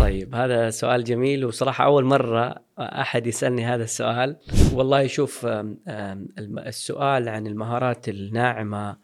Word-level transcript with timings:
طيب 0.00 0.34
هذا 0.34 0.70
سؤال 0.70 1.04
جميل 1.04 1.44
وصراحة 1.44 1.84
أول 1.84 2.04
مرة 2.04 2.54
أحد 2.78 3.26
يسألني 3.26 3.64
هذا 3.64 3.84
السؤال. 3.84 4.36
والله 4.74 5.06
شوف 5.06 5.46
السؤال 6.66 7.28
عن 7.28 7.46
المهارات 7.46 8.08
الناعمة 8.08 8.96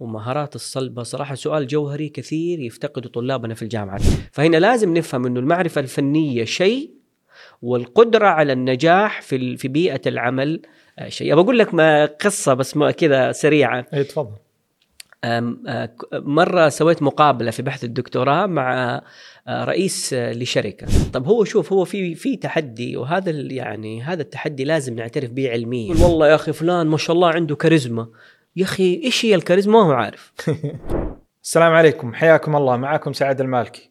ومهارات 0.00 0.54
الصلبة 0.54 1.02
صراحة 1.02 1.34
سؤال 1.34 1.66
جوهري 1.66 2.08
كثير 2.08 2.60
يفتقده 2.60 3.08
طلابنا 3.08 3.54
في 3.54 3.62
الجامعة. 3.62 3.98
فهنا 4.32 4.56
لازم 4.56 4.96
نفهم 4.96 5.26
أنه 5.26 5.40
المعرفة 5.40 5.80
الفنية 5.80 6.44
شيء 6.44 6.90
والقدرة 7.62 8.26
على 8.26 8.52
النجاح 8.52 9.22
في 9.22 9.56
في 9.56 9.68
بيئة 9.68 10.00
العمل 10.06 10.62
آه، 10.98 11.08
شيء. 11.08 11.34
بقول 11.34 11.58
لك 11.58 11.74
ما 11.74 12.04
قصة 12.04 12.54
بس 12.54 12.78
كذا 12.78 13.32
سريعة. 13.32 13.86
اي 13.94 14.04
تفضل. 14.04 14.36
مرة 16.12 16.68
سويت 16.68 17.02
مقابلة 17.02 17.50
في 17.50 17.62
بحث 17.62 17.84
الدكتوراه 17.84 18.46
مع 18.46 19.00
رئيس 19.48 20.14
لشركة. 20.14 20.86
طب 21.12 21.26
هو 21.26 21.44
شوف 21.44 21.72
هو 21.72 21.84
في 21.84 22.14
في 22.14 22.36
تحدي 22.36 22.96
وهذا 22.96 23.30
يعني 23.30 24.02
هذا 24.02 24.22
التحدي 24.22 24.64
لازم 24.64 24.94
نعترف 24.94 25.30
به 25.30 25.50
علميا. 25.50 26.04
والله 26.04 26.28
يا 26.28 26.34
أخي 26.34 26.52
فلان 26.52 26.86
ما 26.86 26.96
شاء 26.96 27.16
الله 27.16 27.28
عنده 27.28 27.56
كاريزما. 27.56 28.08
يا 28.56 28.64
أخي 28.64 29.00
إيش 29.04 29.24
هي 29.24 29.34
الكاريزما؟ 29.34 29.72
ما 29.72 29.86
هو 29.86 29.92
عارف. 29.92 30.32
السلام 31.44 31.72
عليكم. 31.72 32.14
حياكم 32.14 32.56
الله. 32.56 32.76
معكم 32.76 33.12
سعد 33.12 33.40
المالكي. 33.40 33.90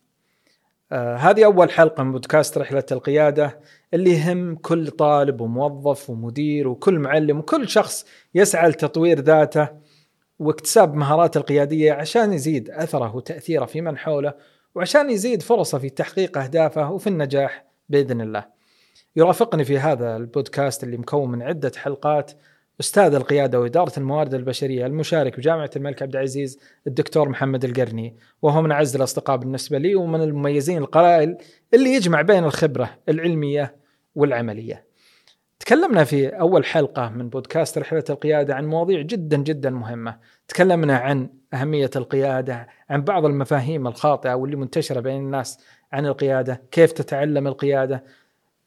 آه 0.91 1.16
هذه 1.16 1.45
أول 1.45 1.71
حلقة 1.71 2.03
من 2.03 2.11
بودكاست 2.11 2.57
رحلة 2.57 2.83
القيادة 2.91 3.59
اللي 3.93 4.11
يهم 4.11 4.55
كل 4.55 4.88
طالب 4.88 5.41
وموظف 5.41 6.09
ومدير 6.09 6.67
وكل 6.67 6.99
معلم 6.99 7.39
وكل 7.39 7.69
شخص 7.69 8.05
يسعى 8.35 8.69
لتطوير 8.69 9.19
ذاته 9.19 9.69
واكتساب 10.39 10.95
مهارات 10.95 11.38
القيادية 11.38 11.93
عشان 11.93 12.34
يزيد 12.34 12.70
أثره 12.70 13.16
وتأثيره 13.16 13.66
في 13.66 13.81
من 13.81 13.97
حوله 13.97 14.34
وعشان 14.75 15.09
يزيد 15.09 15.41
فرصه 15.41 15.77
في 15.77 15.89
تحقيق 15.89 16.38
أهدافه 16.38 16.91
وفي 16.91 17.07
النجاح 17.07 17.66
بإذن 17.89 18.21
الله. 18.21 18.45
يرافقني 19.16 19.63
في 19.63 19.80
هذا 19.80 20.16
البودكاست 20.16 20.83
اللي 20.83 20.97
مكون 20.97 21.31
من 21.31 21.41
عدة 21.41 21.72
حلقات. 21.78 22.31
أستاذ 22.80 23.16
القيادة 23.16 23.59
وإدارة 23.59 23.91
الموارد 23.97 24.33
البشرية 24.33 24.86
المشارك 24.86 25.38
بجامعة 25.38 25.69
الملك 25.75 26.02
عبد 26.02 26.16
العزيز 26.16 26.59
الدكتور 26.88 27.30
محمد 27.30 27.66
القرني 27.66 28.16
وهو 28.41 28.61
من 28.61 28.72
أعز 28.72 28.95
الأصدقاء 28.95 29.38
بالنسبة 29.38 29.78
لي 29.78 29.95
ومن 29.95 30.22
المميزين 30.22 30.78
القلائل 30.78 31.38
اللي 31.73 31.94
يجمع 31.94 32.22
بين 32.22 32.44
الخبرة 32.44 32.97
العلمية 33.09 33.75
والعملية. 34.16 34.89
تكلمنا 35.59 36.03
في 36.03 36.28
أول 36.28 36.66
حلقة 36.66 37.09
من 37.09 37.30
بودكاست 37.30 37.78
رحلة 37.78 38.03
القيادة 38.09 38.56
عن 38.56 38.66
مواضيع 38.66 39.02
جدا 39.02 39.38
جدا 39.38 39.69
مهمة. 39.69 40.17
تكلمنا 40.50 40.97
عن 40.97 41.30
أهمية 41.53 41.89
القيادة 41.95 42.67
عن 42.89 43.02
بعض 43.02 43.25
المفاهيم 43.25 43.88
الخاطئة 43.88 44.33
واللي 44.33 44.56
منتشرة 44.56 45.00
بين 45.00 45.17
الناس 45.17 45.59
عن 45.91 46.06
القيادة 46.06 46.61
كيف 46.72 46.91
تتعلم 46.91 47.47
القيادة 47.47 48.03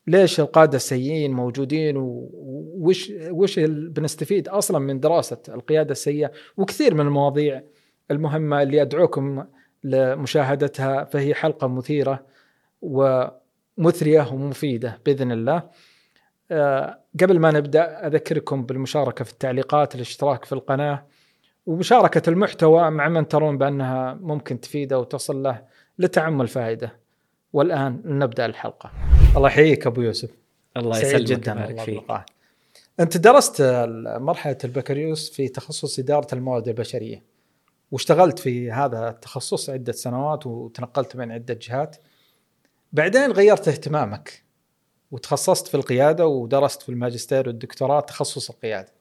ليش 0.06 0.40
القادة 0.40 0.76
السيئين 0.76 1.32
موجودين 1.32 1.94
وش 1.96 3.12
وش 3.30 3.58
بنستفيد 3.58 4.48
أصلا 4.48 4.78
من 4.78 5.00
دراسة 5.00 5.38
القيادة 5.48 5.92
السيئة 5.92 6.32
وكثير 6.56 6.94
من 6.94 7.00
المواضيع 7.00 7.62
المهمة 8.10 8.62
اللي 8.62 8.82
أدعوكم 8.82 9.44
لمشاهدتها 9.84 11.04
فهي 11.04 11.34
حلقة 11.34 11.66
مثيرة 11.66 12.26
ومثرية 12.82 14.32
ومفيدة 14.32 14.98
بإذن 15.06 15.32
الله. 15.32 15.62
أه 16.50 16.98
قبل 17.20 17.38
ما 17.38 17.50
نبدأ 17.50 18.06
أذكركم 18.06 18.66
بالمشاركة 18.66 19.24
في 19.24 19.32
التعليقات، 19.32 19.94
الاشتراك 19.94 20.44
في 20.44 20.52
القناة 20.52 21.06
ومشاركة 21.66 22.30
المحتوى 22.30 22.90
مع 22.90 23.08
من 23.08 23.28
ترون 23.28 23.58
بأنها 23.58 24.14
ممكن 24.14 24.60
تفيده 24.60 24.98
وتصل 24.98 25.42
له 25.42 25.64
لتعمل 25.98 26.48
فائدة. 26.48 27.02
والآن 27.52 28.02
نبدأ 28.04 28.46
الحلقة. 28.46 28.90
الله 29.36 29.48
يحييك 29.48 29.86
أبو 29.86 30.00
يوسف. 30.00 30.30
الله 30.76 30.98
يسلمك 30.98 31.22
جدا 31.22 31.70
الله 31.70 31.84
فيك. 31.84 32.04
أنت 33.00 33.16
درست 33.16 33.62
مرحلة 34.06 34.58
البكالوريوس 34.64 35.30
في 35.30 35.48
تخصص 35.48 35.98
إدارة 35.98 36.26
الموارد 36.34 36.68
البشرية 36.68 37.22
واشتغلت 37.90 38.38
في 38.38 38.70
هذا 38.70 39.08
التخصص 39.08 39.70
عدة 39.70 39.92
سنوات 39.92 40.46
وتنقلت 40.46 41.16
بين 41.16 41.32
عدة 41.32 41.58
جهات 41.62 41.96
بعدين 42.92 43.32
غيرت 43.32 43.68
اهتمامك 43.68 44.44
وتخصصت 45.10 45.66
في 45.68 45.74
القيادة 45.74 46.26
ودرست 46.26 46.82
في 46.82 46.88
الماجستير 46.88 47.48
والدكتوراه 47.48 48.00
تخصص 48.00 48.50
القيادة 48.50 48.92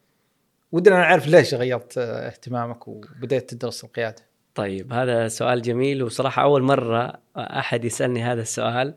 ودنا 0.71 0.95
نعرف 0.95 1.27
ليش 1.27 1.53
غيرت 1.53 1.97
اهتمامك 1.97 2.87
وبديت 2.87 3.49
تدرس 3.49 3.83
القيادة. 3.83 4.31
طيب 4.55 4.93
هذا 4.93 5.27
سؤال 5.27 5.61
جميل 5.61 6.03
وصراحة 6.03 6.43
أول 6.43 6.63
مرة 6.63 7.13
أحد 7.37 7.85
يسألني 7.85 8.23
هذا 8.23 8.41
السؤال. 8.41 8.95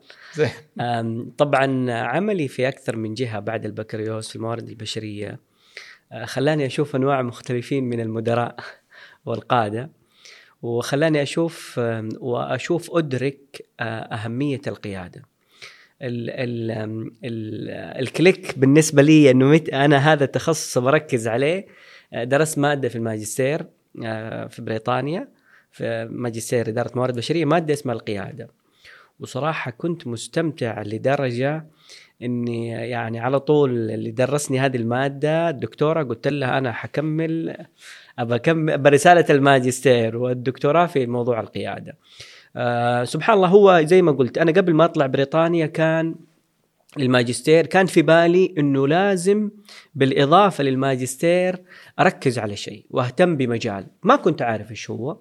طبعا 1.38 1.92
عملي 1.92 2.48
في 2.48 2.68
أكثر 2.68 2.96
من 2.96 3.14
جهة 3.14 3.40
بعد 3.40 3.64
البكالوريوس 3.64 4.28
في 4.28 4.36
الموارد 4.36 4.68
البشرية. 4.68 5.40
أه، 6.12 6.24
خلاني 6.24 6.66
أشوف 6.66 6.96
أنواع 6.96 7.22
مختلفين 7.22 7.84
من 7.84 8.00
المدراء 8.00 8.56
والقادة 9.26 9.90
وخلاني 10.62 11.22
أشوف 11.22 11.80
وأشوف 12.18 12.96
أدرك 12.96 13.66
أه، 13.80 13.84
أهمية 13.84 14.60
القيادة. 14.66 15.22
ال 16.02 16.30
ال 16.30 16.70
ال 17.24 17.70
الكليك 18.00 18.58
بالنسبة 18.58 19.02
لي 19.02 19.30
أنه 19.30 19.46
مت 19.46 19.68
أنا 19.68 20.12
هذا 20.12 20.24
التخصص 20.24 20.78
بركز 20.78 21.28
عليه 21.28 21.66
أه، 22.12 22.24
درست 22.24 22.58
مادة 22.58 22.88
في 22.88 22.96
الماجستير 22.96 23.66
أه، 24.04 24.46
في 24.46 24.62
بريطانيا 24.62 25.28
في 25.72 26.08
ماجستير 26.10 26.68
إدارة 26.68 26.90
موارد 26.94 27.16
بشرية 27.16 27.44
مادة 27.44 27.74
اسمها 27.74 27.94
القيادة 27.94 28.48
وصراحة 29.20 29.70
كنت 29.70 30.06
مستمتع 30.06 30.82
لدرجة 30.82 31.66
إني 32.22 32.68
يعني 32.68 33.20
على 33.20 33.40
طول 33.40 33.90
اللي 33.90 34.10
درسني 34.10 34.60
هذه 34.60 34.76
المادة 34.76 35.50
الدكتورة 35.50 36.02
قلت 36.02 36.28
لها 36.28 36.58
أنا 36.58 36.72
حكمل 36.72 37.56
أبى 38.18 38.34
أكمل 38.34 38.78
برسالة 38.78 39.24
الماجستير 39.30 40.16
والدكتوراه 40.16 40.86
في 40.86 41.06
موضوع 41.06 41.40
القيادة. 41.40 41.96
آه 42.56 43.04
سبحان 43.04 43.36
الله 43.36 43.48
هو 43.48 43.82
زي 43.84 44.02
ما 44.02 44.12
قلت 44.12 44.38
أنا 44.38 44.52
قبل 44.52 44.74
ما 44.74 44.84
أطلع 44.84 45.06
بريطانيا 45.06 45.66
كان 45.66 46.14
الماجستير 46.98 47.66
كان 47.66 47.86
في 47.86 48.02
بالي 48.02 48.54
إنه 48.58 48.88
لازم 48.88 49.50
بالإضافة 49.94 50.64
للماجستير 50.64 51.62
أركز 52.00 52.38
على 52.38 52.56
شيء 52.56 52.86
وأهتم 52.90 53.36
بمجال. 53.36 53.86
ما 54.02 54.16
كنت 54.16 54.42
عارف 54.42 54.70
إيش 54.70 54.90
هو 54.90 55.18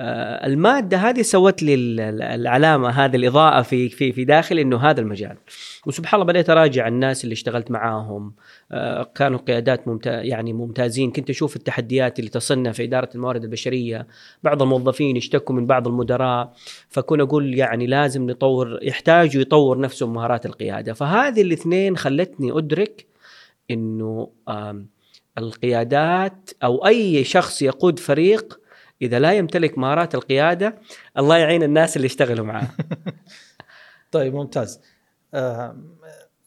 المادة 0.00 0.96
هذه 0.96 1.22
سوت 1.22 1.62
لي 1.62 1.74
ال- 1.74 2.00
ال- 2.00 2.22
العلامة 2.22 2.88
هذه 2.88 3.16
الإضاءة 3.16 3.62
في 3.62 3.88
في 3.88 4.12
في 4.12 4.24
داخلي 4.24 4.62
إنه 4.62 4.76
هذا 4.76 5.00
المجال. 5.00 5.36
وسبحان 5.86 6.20
الله 6.20 6.32
بديت 6.32 6.50
أراجع 6.50 6.88
الناس 6.88 7.24
اللي 7.24 7.32
اشتغلت 7.32 7.70
معاهم. 7.70 8.32
آه، 8.72 9.02
كانوا 9.14 9.38
قيادات 9.38 9.88
ممتا 9.88 10.22
يعني 10.22 10.52
ممتازين. 10.52 11.10
كنت 11.10 11.30
أشوف 11.30 11.56
التحديات 11.56 12.18
اللي 12.18 12.30
تصلنا 12.30 12.72
في 12.72 12.84
إدارة 12.84 13.08
الموارد 13.14 13.44
البشرية. 13.44 14.06
بعض 14.42 14.62
الموظفين 14.62 15.16
يشتكوا 15.16 15.54
من 15.54 15.66
بعض 15.66 15.88
المدراء. 15.88 16.52
فكون 16.88 17.20
أقول 17.20 17.54
يعني 17.54 17.86
لازم 17.86 18.30
نطور 18.30 18.78
يحتاجوا 18.82 19.42
يطور 19.42 19.80
نفسهم 19.80 20.12
مهارات 20.12 20.46
القيادة. 20.46 20.92
فهذه 20.92 21.42
الاثنين 21.42 21.96
خلتني 21.96 22.58
أدرك 22.58 23.06
إنه 23.70 24.28
القيادات 25.38 26.50
أو 26.64 26.86
أي 26.86 27.24
شخص 27.24 27.62
يقود 27.62 27.98
فريق 27.98 28.60
إذا 29.02 29.18
لا 29.18 29.32
يمتلك 29.32 29.78
مهارات 29.78 30.14
القيادة 30.14 30.74
الله 31.18 31.36
يعين 31.36 31.62
الناس 31.62 31.96
اللي 31.96 32.06
يشتغلوا 32.06 32.46
معاه. 32.46 32.68
طيب 34.12 34.34
ممتاز. 34.34 34.80
آه 35.34 35.76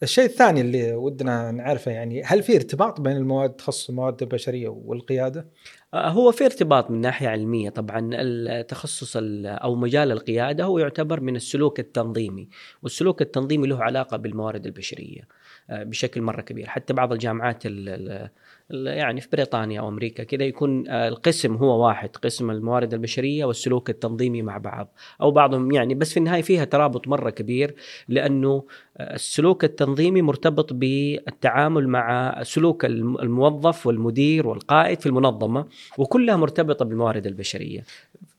الشيء 0.02 0.24
الثاني 0.24 0.60
اللي 0.60 0.92
ودنا 0.94 1.50
نعرفه 1.50 1.90
يعني 1.90 2.22
هل 2.22 2.42
في 2.42 2.56
ارتباط 2.56 3.00
بين 3.00 3.16
المواد 3.16 3.50
تخصص 3.50 3.88
المواد 3.88 4.22
البشرية 4.22 4.68
والقيادة؟ 4.68 5.46
آه، 5.94 6.08
هو 6.08 6.32
في 6.32 6.44
ارتباط 6.44 6.90
من 6.90 7.00
ناحية 7.00 7.28
علمية. 7.28 7.70
طبعا 7.70 8.10
التخصص 8.12 9.16
ال- 9.16 9.46
أو 9.46 9.74
مجال 9.74 10.12
القيادة 10.12 10.64
هو 10.64 10.78
يعتبر 10.78 11.20
من 11.20 11.36
السلوك 11.36 11.80
التنظيمي 11.80 12.48
والسلوك 12.82 13.22
التنظيمي 13.22 13.66
له 13.66 13.82
علاقة 13.82 14.16
بالموارد 14.16 14.66
البشرية 14.66 15.28
آه، 15.70 15.82
بشكل 15.82 16.22
مرة 16.22 16.40
كبير. 16.40 16.68
حتى 16.68 16.92
بعض 16.92 17.12
الجامعات 17.12 17.66
ال- 17.66 17.88
ال- 17.88 18.10
ال- 18.10 18.30
يعني 18.72 19.20
في 19.20 19.28
بريطانيا 19.32 19.80
أو 19.80 19.88
أمريكا 19.88 20.24
كذا 20.24 20.44
يكون 20.44 20.88
آه، 20.88 21.08
القسم 21.08 21.54
هو 21.54 21.86
واحد 21.86 22.08
قسم 22.16 22.50
الموارد 22.50 22.94
البشرية 22.94 23.44
والسلوك 23.44 23.90
التنظيمي 23.90 24.42
مع 24.42 24.58
بعض. 24.58 24.92
أو 25.20 25.30
بعضهم 25.30 25.72
يعني 25.72 25.94
بس 25.94 26.12
في 26.12 26.16
النهاية 26.16 26.42
فيها 26.42 26.64
ترابط 26.64 27.08
مرة 27.08 27.30
كبير 27.30 27.74
لأنه 28.08 28.64
آه، 28.98 29.14
السلوك 29.14 29.64
التنظيمي 29.64 30.22
مرتبط 30.22 30.72
بالتعامل 30.72 31.88
مع 31.88 32.36
سلوك 32.42 32.84
الم- 32.84 33.18
الموظف 33.18 33.86
والمدير 33.86 34.46
والقائد 34.46 35.00
في 35.00 35.06
المنظمة 35.06 35.66
وكلها 35.98 36.36
مرتبطة 36.36 36.84
بالموارد 36.84 37.26
البشرية. 37.26 37.84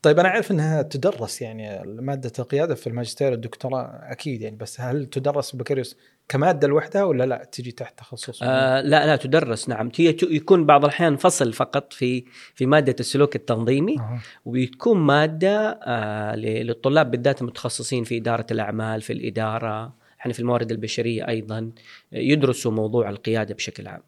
طيب 0.02 0.18
أنا 0.18 0.28
أعرف 0.28 0.50
إنها 0.50 0.82
تدرس 0.82 1.42
يعني 1.42 1.82
مادة 1.86 2.32
القيادة 2.38 2.74
في 2.74 2.86
الماجستير 2.86 3.30
والدكتوراه 3.30 4.00
أكيد 4.02 4.42
يعني 4.42 4.56
بس 4.56 4.80
هل 4.80 5.06
تدرس 5.06 5.54
البكالوريوس 5.54 5.96
كمادة 6.28 6.68
لوحدها 6.68 7.04
ولا 7.04 7.24
لا 7.24 7.48
تجي 7.52 7.72
تحت 7.72 7.98
تخصص؟ 7.98 8.42
آه 8.42 8.80
لا 8.80 9.06
لا 9.06 9.16
تدرس 9.16 9.68
نعم 9.68 9.90
هي 9.96 10.16
يكون 10.22 10.66
بعض 10.66 10.84
الأحيان 10.84 11.16
فصل 11.16 11.52
فقط 11.52 11.92
في 11.92 12.24
في 12.54 12.66
مادة 12.66 12.96
السلوك 13.00 13.36
التنظيمي 13.36 13.98
أه. 13.98 14.20
وبتكون 14.44 14.98
مادة 14.98 15.80
آه 15.82 16.36
للطلاب 16.36 17.10
بالذات 17.10 17.42
المتخصصين 17.42 18.04
في 18.04 18.16
إدارة 18.16 18.46
الأعمال 18.50 19.02
في 19.02 19.12
الإدارة 19.12 19.92
إحنا 20.20 20.32
في 20.32 20.40
الموارد 20.40 20.70
البشرية 20.70 21.28
أيضا 21.28 21.70
يدرسوا 22.12 22.72
موضوع 22.72 23.08
القيادة 23.08 23.54
بشكل 23.54 23.88
عام. 23.88 24.02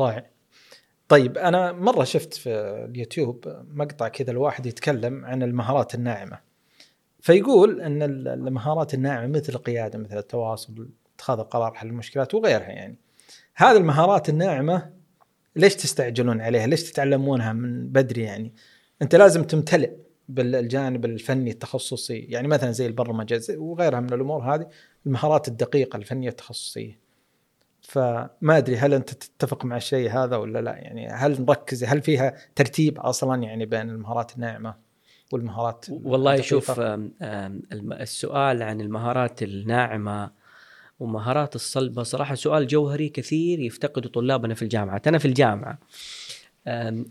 رائع. 0.00 0.37
طيب 1.08 1.38
أنا 1.38 1.72
مرة 1.72 2.04
شفت 2.04 2.34
في 2.34 2.50
اليوتيوب 2.90 3.64
مقطع 3.74 4.08
كذا 4.08 4.30
الواحد 4.30 4.66
يتكلم 4.66 5.24
عن 5.24 5.42
المهارات 5.42 5.94
الناعمة. 5.94 6.38
فيقول 7.20 7.80
إن 7.80 8.02
المهارات 8.28 8.94
الناعمة 8.94 9.38
مثل 9.38 9.52
القيادة 9.52 9.98
مثل 9.98 10.18
التواصل 10.18 10.88
اتخاذ 11.14 11.38
القرار 11.38 11.74
حل 11.74 11.86
المشكلات 11.86 12.34
وغيرها 12.34 12.68
يعني. 12.68 12.98
هذه 13.54 13.76
المهارات 13.76 14.28
الناعمة 14.28 14.90
ليش 15.56 15.74
تستعجلون 15.76 16.40
عليها؟ 16.40 16.66
ليش 16.66 16.92
تتعلمونها 16.92 17.52
من 17.52 17.88
بدري 17.88 18.22
يعني؟ 18.22 18.52
أنت 19.02 19.14
لازم 19.14 19.44
تمتلئ 19.44 19.90
بالجانب 20.28 21.04
الفني 21.04 21.50
التخصصي 21.50 22.18
يعني 22.18 22.48
مثلا 22.48 22.70
زي 22.70 22.86
البرمجة 22.86 23.42
وغيرها 23.50 24.00
من 24.00 24.12
الأمور 24.12 24.54
هذه 24.54 24.68
المهارات 25.06 25.48
الدقيقة 25.48 25.96
الفنية 25.96 26.28
التخصصية. 26.28 27.07
فما 27.88 28.56
أدري 28.56 28.76
هل 28.76 28.94
أنت 28.94 29.10
تتفق 29.10 29.64
مع 29.64 29.76
الشيء 29.76 30.10
هذا 30.10 30.36
ولا 30.36 30.58
لا. 30.58 30.70
يعني 30.70 31.08
هل 31.08 31.42
نركز 31.42 31.84
هل 31.84 32.02
فيها 32.02 32.34
ترتيب 32.54 32.98
أصلا 32.98 33.42
يعني 33.42 33.66
بين 33.66 33.90
المهارات 33.90 34.34
الناعمة 34.36 34.74
والمهارات 35.32 35.86
والله 35.90 36.40
شوف 36.40 36.80
السؤال 37.92 38.62
عن 38.62 38.80
المهارات 38.80 39.42
الناعمة 39.42 40.30
ومهارات 41.00 41.54
الصلبة 41.54 42.02
صراحة 42.02 42.34
سؤال 42.34 42.66
جوهري 42.66 43.08
كثير 43.08 43.60
يفتقده 43.60 44.08
طلابنا 44.08 44.54
في 44.54 44.62
الجامعة. 44.62 45.02
أنا 45.06 45.18
في 45.18 45.28
الجامعة 45.28 45.78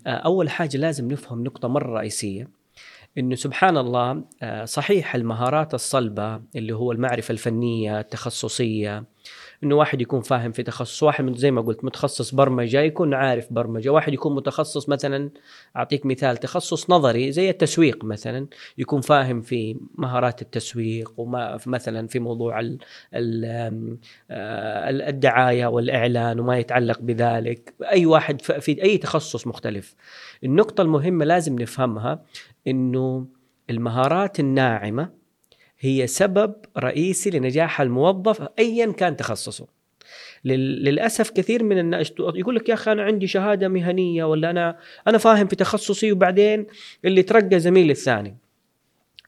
أول 0.07 0.49
حاجة 0.49 0.77
لازم 0.77 1.11
نفهم 1.11 1.43
نقطة 1.43 1.67
مرة 1.67 1.99
رئيسية 1.99 2.49
إنه 3.17 3.35
سبحان 3.35 3.77
الله 3.77 4.23
صحيح 4.65 5.15
المهارات 5.15 5.73
الصلبة 5.73 6.41
اللي 6.55 6.73
هو 6.73 6.91
المعرفة 6.91 7.31
الفنية 7.31 7.99
التخصصية 7.99 9.03
إنه 9.63 9.75
واحد 9.75 10.01
يكون 10.01 10.21
فاهم 10.21 10.51
في 10.51 10.63
تخصص 10.63 11.03
واحد 11.03 11.23
من 11.23 11.33
زي 11.33 11.51
ما 11.51 11.61
قلت 11.61 11.83
متخصص 11.83 12.35
برمجة 12.35 12.81
يكون 12.81 13.13
عارف 13.13 13.53
برمجة. 13.53 13.89
واحد 13.89 14.13
يكون 14.13 14.35
متخصص 14.35 14.89
مثلا 14.89 15.29
أعطيك 15.75 16.05
مثال 16.05 16.37
تخصص 16.37 16.89
نظري 16.89 17.31
زي 17.31 17.49
التسويق 17.49 18.05
مثلا 18.05 18.47
يكون 18.77 19.01
فاهم 19.01 19.41
في 19.41 19.77
مهارات 19.95 20.41
التسويق 20.41 21.13
وما 21.17 21.59
مثلا 21.65 22.07
في 22.07 22.19
موضوع 22.19 22.59
ال 22.59 22.77
ال 23.13 24.07
الدعاية 25.01 25.65
والإعلان 25.65 26.39
وما 26.39 26.57
يتعلق 26.57 26.99
بذلك. 27.01 27.73
أي 27.91 28.05
واحد 28.05 28.41
في 28.41 28.83
أي 28.83 28.97
تخصص 28.97 29.47
مختلف. 29.47 29.95
النقطة 30.43 30.81
المهمة 30.81 31.25
لازم 31.25 31.59
نفهمها 31.59 32.23
إنه 32.67 33.27
المهارات 33.69 34.39
الناعمة 34.39 35.16
هي 35.79 36.07
سبب 36.07 36.55
رئيسي 36.77 37.29
لنجاح 37.29 37.81
الموظف 37.81 38.47
ايا 38.59 38.91
كان 38.91 39.15
تخصصه. 39.17 39.67
للأسف 40.45 41.29
كثير 41.29 41.63
من 41.63 41.79
الناس 41.79 42.11
يقول 42.19 42.55
لك 42.55 42.69
يا 42.69 42.73
أخي 42.73 42.91
أنا 42.91 43.03
عندي 43.03 43.27
شهادة 43.27 43.67
مهنية 43.67 44.23
ولا 44.23 44.49
أنا 44.49 44.77
أنا 45.07 45.17
فاهم 45.17 45.47
في 45.47 45.55
تخصصي 45.55 46.11
وبعدين 46.11 46.67
اللي 47.05 47.23
ترقى 47.23 47.59
زميلي 47.59 47.91
الثاني. 47.91 48.37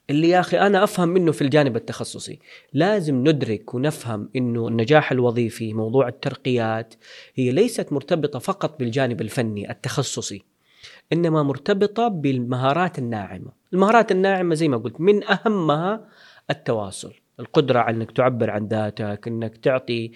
اللي 0.09 0.29
يا 0.29 0.39
أخي 0.39 0.59
أنا 0.59 0.83
أفهم 0.83 1.09
منه 1.09 1.31
في 1.31 1.41
الجانب 1.41 1.75
التخصصي. 1.75 2.39
لازم 2.73 3.15
ندرك 3.15 3.73
ونفهم 3.73 4.29
إنه 4.35 4.67
النجاح 4.67 5.11
الوظيفي 5.11 5.73
موضوع 5.73 6.07
الترقيات 6.07 6.93
هي 7.35 7.51
ليست 7.51 7.93
مرتبطة 7.93 8.39
فقط 8.39 8.79
بالجانب 8.79 9.21
الفني 9.21 9.71
التخصصي 9.71 10.41
إنما 11.13 11.43
مرتبطة 11.43 12.07
بالمهارات 12.07 12.99
الناعمة. 12.99 13.51
المهارات 13.73 14.11
الناعمة 14.11 14.55
زي 14.55 14.67
ما 14.67 14.77
قلت 14.77 15.01
من 15.01 15.23
أهمها 15.23 16.07
التواصل 16.51 17.13
القدرة 17.39 17.79
على 17.79 17.97
إنك 17.97 18.11
تعبر 18.11 18.49
عن 18.49 18.67
ذاتك، 18.67 19.27
إنك 19.27 19.57
تعطي 19.57 20.11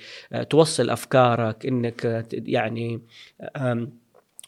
توصل 0.50 0.90
أفكارك، 0.90 1.66
إنك 1.66 2.26
يعني 2.34 3.02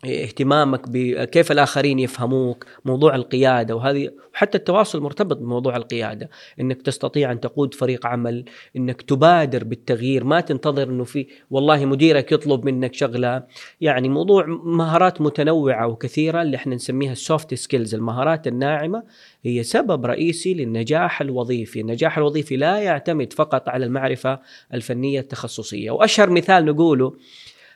اهتمامك 0.06 0.82
بكيف 0.90 1.52
الآخرين 1.52 2.00
يفهموك، 2.00 2.66
موضوع 2.86 3.16
القيادة 3.16 3.76
وهذه 3.76 4.10
وحتى 4.34 4.58
التواصل 4.58 5.02
مرتبط 5.02 5.38
بموضوع 5.38 5.76
القيادة، 5.76 6.30
إنك 6.60 6.82
تستطيع 6.82 7.32
أن 7.32 7.40
تقود 7.40 7.74
فريق 7.74 8.06
عمل، 8.06 8.46
إنك 8.76 9.02
تبادر 9.02 9.64
بالتغيير، 9.64 10.24
ما 10.24 10.42
تنتظر 10.42 10.90
إنه 10.90 11.04
في 11.04 11.28
والله 11.52 11.86
مديرك 11.86 12.32
يطلب 12.32 12.66
منك 12.66 12.94
شغلة، 12.94 13.44
يعني 13.82 14.10
موضوع 14.10 14.46
مهارات 14.64 15.22
متنوعة 15.22 15.88
وكثيرة 15.88 16.42
اللي 16.42 16.58
إحنا 16.58 16.76
نسميها 16.76 17.12
ال 17.12 17.20
soft 17.20 17.54
skills، 17.54 17.96
المهارات 17.96 18.48
الناعمة 18.48 19.04
هي 19.44 19.64
سبب 19.64 20.06
رئيسي 20.06 20.54
للنجاح 20.54 21.22
الوظيفي، 21.22 21.82
النجاح 21.82 22.18
الوظيفي 22.18 22.56
لا 22.56 22.78
يعتمد 22.78 23.34
فقط 23.34 23.70
على 23.70 23.86
المعرفة 23.86 24.40
الفنية 24.74 25.20
التخصصية، 25.20 25.92
وأشهر 25.92 26.30
مثال 26.30 26.66
نقوله 26.66 27.14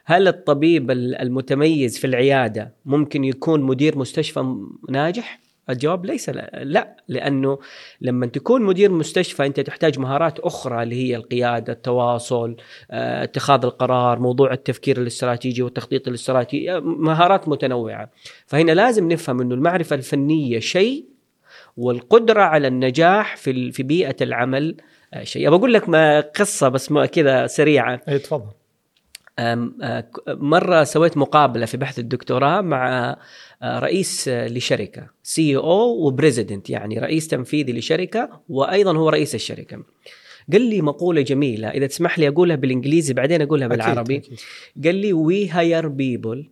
هل 0.10 0.28
الطبيب 0.28 0.92
المتميز 0.92 1.98
في 1.98 2.08
العيادة 2.08 2.74
ممكن 2.86 3.24
يكون 3.24 3.62
مدير 3.62 3.98
مستشفى 3.98 4.56
ناجح؟ 4.90 5.40
الجواب 5.70 6.06
ليس 6.06 6.30
لا, 6.30 6.62
لا 6.64 6.96
لأنه 7.08 7.60
لما 8.02 8.26
تكون 8.26 8.62
مدير 8.62 8.92
مستشفى 8.92 9.46
أنت 9.46 9.60
تحتاج 9.60 10.00
مهارات 10.00 10.40
أخرى 10.40 10.84
اللي 10.84 10.96
هي 10.96 11.16
القيادة، 11.16 11.74
التواصل، 11.74 12.56
اتخاذ 12.92 13.66
القرار، 13.66 14.20
موضوع 14.20 14.54
التفكير 14.54 14.98
الاستراتيجي 15.02 15.62
والتخطيط 15.62 16.08
الاستراتيجي، 16.08 16.80
مهارات 16.80 17.50
متنوعة. 17.50 18.10
فهنا 18.46 18.72
لازم 18.72 19.12
نفهم 19.12 19.42
إنه 19.42 19.56
المعرفة 19.56 19.96
الفنية 19.96 20.60
شيء 20.60 21.06
والقدرة 21.78 22.42
على 22.42 22.68
النجاح 22.68 23.38
في 23.38 23.84
بيئة 23.84 24.16
العمل 24.22 24.76
شيء. 25.24 25.50
بقول 25.50 25.74
لك 25.74 25.90
ما 25.90 26.20
قصة 26.20 26.70
بس 26.70 26.94
كذا 26.94 27.48
سريعة. 27.48 28.02
اي 28.10 28.20
تفضل. 28.20 28.52
مرة 30.28 30.84
سويت 30.84 31.18
مقابلة 31.18 31.66
في 31.66 31.78
بحث 31.78 32.00
الدكتوراه 32.00 32.62
مع 32.62 33.16
رئيس 33.64 34.28
لشركة 34.28 35.08
CEO 35.24 35.56
و 35.58 36.08
president 36.08 36.70
يعني 36.70 37.00
رئيس 37.00 37.28
تنفيذي 37.28 37.74
لشركة 37.74 38.42
وأيضا 38.50 38.98
هو 38.98 39.10
رئيس 39.10 39.36
الشركة 39.36 39.84
قال 40.54 40.62
لي 40.62 40.82
مقولة 40.82 41.22
جميلة 41.22 41.68
إذا 41.68 41.88
تسمح 41.88 42.20
لي 42.20 42.28
أقولها 42.28 42.56
بالإنجليزي 42.56 43.14
بعدين 43.14 43.42
أقولها 43.42 43.68
بالعربي 43.68 44.18
أكيد. 44.18 44.34
أكيد. 44.34 44.86
قال 44.86 44.96
لي 44.96 45.14
we 45.14 45.50
hire 45.52 45.90
people 45.90 46.44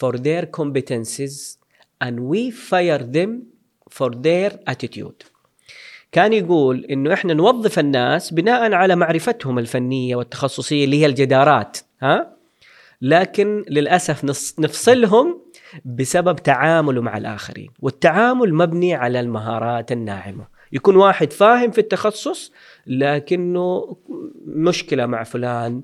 for 0.00 0.12
their 0.18 0.46
competencies 0.60 1.56
and 2.04 2.14
we 2.20 2.50
fire 2.70 3.02
them 3.16 3.30
for 3.90 4.10
their 4.10 4.72
attitude 4.72 5.26
كان 6.12 6.32
يقول 6.32 6.84
إنه 6.84 7.12
إحنا 7.12 7.34
نوظف 7.34 7.78
الناس 7.78 8.34
بناء 8.34 8.72
على 8.72 8.96
معرفتهم 8.96 9.58
الفنية 9.58 10.16
والتخصصية 10.16 10.84
اللي 10.84 11.00
هي 11.00 11.06
الجدارات 11.06 11.78
ها؟ 12.02 12.36
لكن 13.02 13.64
للأسف 13.68 14.24
نفصلهم 14.60 15.40
بسبب 15.84 16.36
تعامله 16.36 17.02
مع 17.02 17.16
الآخرين 17.16 17.70
والتعامل 17.80 18.54
مبني 18.54 18.94
على 18.94 19.20
المهارات 19.20 19.92
الناعمة. 19.92 20.56
يكون 20.72 20.96
واحد 20.96 21.32
فاهم 21.32 21.70
في 21.70 21.78
التخصص 21.78 22.52
لكنه 22.86 23.96
مشكلة 24.46 25.06
مع 25.06 25.22
فلان 25.22 25.82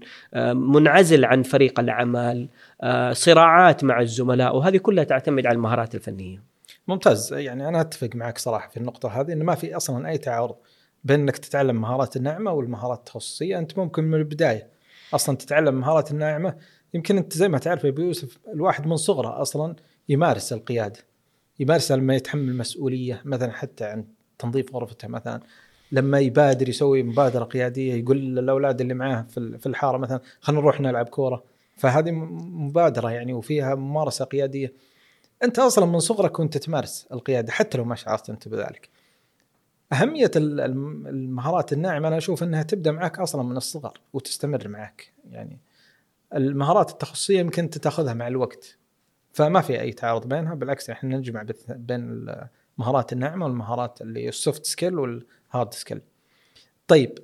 منعزل 0.54 1.24
عن 1.24 1.42
فريق 1.42 1.80
العمل 1.80 2.48
صراعات 3.12 3.84
مع 3.84 4.00
الزملاء 4.00 4.56
وهذه 4.56 4.76
كلها 4.76 5.04
تعتمد 5.04 5.46
على 5.46 5.54
المهارات 5.54 5.94
الفنية. 5.94 6.42
ممتاز. 6.88 7.32
يعني 7.32 7.68
أنا 7.68 7.80
أتفق 7.80 8.10
معك 8.14 8.38
صراحة 8.38 8.68
في 8.68 8.76
النقطة 8.76 9.20
هذه 9.20 9.32
إنه 9.32 9.44
ما 9.44 9.54
في 9.54 9.76
أصلا 9.76 10.08
أي 10.08 10.18
تعارض 10.18 10.54
بين 11.04 11.20
إنك 11.20 11.36
تتعلم 11.36 11.80
مهارات 11.80 12.16
الناعمة 12.16 12.52
والمهارات 12.52 12.98
التخصصية. 12.98 13.58
أنت 13.58 13.78
ممكن 13.78 14.04
من 14.04 14.14
البداية 14.14 14.66
أصلا 15.14 15.36
تتعلم 15.36 15.74
مهارات 15.74 16.10
الناعمة. 16.10 16.56
يمكن 16.94 17.16
أنت 17.16 17.32
زي 17.36 17.48
ما 17.48 17.58
تعرف 17.58 17.84
يا 17.84 17.88
أبو 17.88 18.02
يوسف 18.02 18.38
الواحد 18.54 18.86
من 18.86 18.96
صغره 18.96 19.42
أصلا 19.42 19.76
يمارس 20.08 20.52
القيادة 20.52 21.00
يمارسها 21.60 21.96
لما 21.96 22.14
يتحمل 22.14 22.56
مسؤوليه 22.56 23.22
مثلا 23.24 23.52
حتى 23.52 23.84
عن 23.84 24.04
تنظيف 24.38 24.74
غرفته 24.74 25.08
مثلا. 25.08 25.40
لما 25.92 26.18
يبادر 26.18 26.68
يسوي 26.68 27.02
مبادرة 27.02 27.44
قيادية 27.44 27.94
يقول 27.94 28.18
للأولاد 28.18 28.80
اللي 28.80 28.94
معاه 28.94 29.26
في 29.58 29.66
الحارة 29.66 29.98
مثلا 29.98 30.20
خلينا 30.40 30.62
نروح 30.62 30.80
نلعب 30.80 31.08
كورة. 31.08 31.44
فهذه 31.76 32.10
مبادرة 32.10 33.10
يعني 33.10 33.32
وفيها 33.32 33.74
ممارسة 33.74 34.24
قيادية. 34.24 34.72
أنت 35.42 35.58
أصلا 35.58 35.86
من 35.86 35.98
صغرك 35.98 36.30
كنت 36.30 36.58
تمارس 36.58 37.08
القيادة 37.12 37.52
حتى 37.52 37.78
لو 37.78 37.84
ما 37.84 37.94
شعرت 37.94 38.30
أنت 38.30 38.48
بذلك. 38.48 38.88
أهمية 39.92 40.30
المهارات 40.36 41.72
الناعمة 41.72 42.08
أنا 42.08 42.18
أشوف 42.18 42.42
إنها 42.42 42.62
تبدأ 42.62 42.92
معك 42.92 43.18
أصلا 43.18 43.42
من 43.42 43.56
الصغر 43.56 44.00
وتستمر 44.12 44.68
معك 44.68 45.12
يعني 45.30 45.58
المهارات 46.34 46.90
التخصصية 46.90 47.40
يمكن 47.40 47.70
تاخذها 47.70 48.14
مع 48.14 48.28
الوقت 48.28 48.78
فما 49.32 49.60
في 49.60 49.80
أي 49.80 49.92
تعارض 49.92 50.28
بينها 50.28 50.54
بالعكس 50.54 50.90
إحنا 50.90 51.16
نجمع 51.16 51.46
بين 51.68 52.28
المهارات 52.78 53.12
الناعمة 53.12 53.46
والمهارات 53.46 54.02
اللي 54.02 54.28
ال 54.28 54.36
soft 54.36 54.66
skill 54.66 54.98
وال 54.98 55.24
hard 55.24 55.74
skill. 55.74 56.00
طيب 56.88 57.18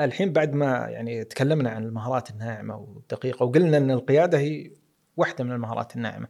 الحين 0.00 0.32
بعد 0.32 0.52
ما 0.52 0.66
يعني 0.66 1.24
تكلمنا 1.24 1.70
عن 1.70 1.84
المهارات 1.84 2.30
الناعمة 2.30 2.76
والدقيقة 2.76 3.44
وقلنا 3.44 3.76
إن 3.76 3.90
القيادة 3.90 4.38
هي 4.38 4.70
واحدة 5.16 5.44
من 5.44 5.52
المهارات 5.52 5.96
الناعمة. 5.96 6.28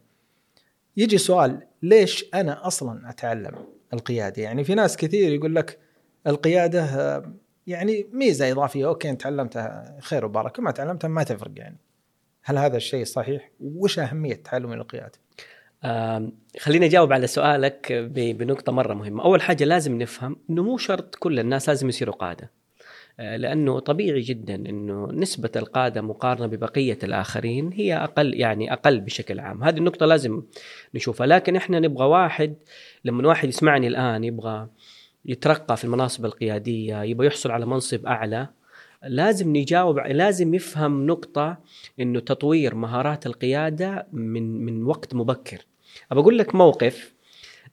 يجي 0.97 1.17
سؤال 1.17 1.67
ليش 1.81 2.25
أنا 2.33 2.67
أصلا 2.67 3.09
أتعلم 3.09 3.55
القيادة؟ 3.93 4.43
يعني 4.43 4.63
في 4.63 4.75
ناس 4.75 4.97
كثير 4.97 5.33
يقول 5.33 5.55
لك 5.55 5.79
القيادة 6.27 7.23
يعني 7.67 8.07
ميزة 8.13 8.51
إضافية 8.51 8.87
أوكي 8.87 9.15
تعلمتها 9.15 9.97
خير 10.01 10.25
وبركه 10.25 10.63
ما 10.63 10.71
تعلمتها 10.71 11.07
ما 11.07 11.23
تفرق 11.23 11.51
يعني. 11.55 11.77
هل 12.43 12.57
هذا 12.57 12.77
الشيء 12.77 13.05
صحيح؟ 13.05 13.51
وش 13.59 13.99
أهمية 13.99 14.33
تعلم 14.33 14.73
القيادة؟ 14.73 15.19
خليني 16.59 16.85
أجاوب 16.85 17.13
على 17.13 17.27
سؤالك 17.27 17.93
بنقطة 18.13 18.71
مرة 18.71 18.93
مهمة، 18.93 19.23
أول 19.23 19.41
حاجة 19.41 19.63
لازم 19.63 20.01
نفهم 20.01 20.37
إنه 20.49 20.63
مو 20.63 20.77
شرط 20.77 21.15
كل 21.15 21.39
الناس 21.39 21.69
لازم 21.69 21.89
يصيروا 21.89 22.15
قادة. 22.15 22.51
آه، 23.21 23.37
لأنه 23.37 23.79
طبيعي 23.79 24.21
جدا 24.21 24.55
إنه 24.55 25.07
نسبة 25.11 25.49
القادة 25.55 26.01
مقارنة 26.01 26.45
ببقية 26.47 26.97
الآخرين 27.03 27.73
هي 27.73 27.95
أقل 27.95 28.33
يعني 28.33 28.73
أقل 28.73 28.99
بشكل 29.01 29.39
عام، 29.39 29.63
هذه 29.63 29.77
النقطة 29.77 30.05
لازم 30.05 30.43
نشوفها، 30.95 31.27
لكن 31.27 31.55
إحنا 31.55 31.79
نبغى 31.79 32.05
واحد 32.05 32.55
لما 33.05 33.27
واحد 33.27 33.49
يسمعني 33.49 33.87
الآن 33.87 34.23
يبغى 34.23 34.67
يترقى 35.25 35.77
في 35.77 35.83
المناصب 35.83 36.25
القيادية، 36.25 37.03
يبغى 37.03 37.27
يحصل 37.27 37.51
على 37.51 37.65
منصب 37.65 38.05
أعلى، 38.05 38.47
لازم 39.03 39.57
نجاوب 39.57 39.99
لازم 39.99 40.53
يفهم 40.53 41.05
نقطة 41.07 41.57
إنه 41.99 42.19
تطوير 42.19 42.75
مهارات 42.75 43.25
القيادة 43.25 44.07
من 44.13 44.65
من 44.65 44.83
وقت 44.83 45.15
مبكر. 45.15 45.65
ابى 46.11 46.21
أقول 46.21 46.37
لك 46.37 46.55
موقف. 46.55 47.13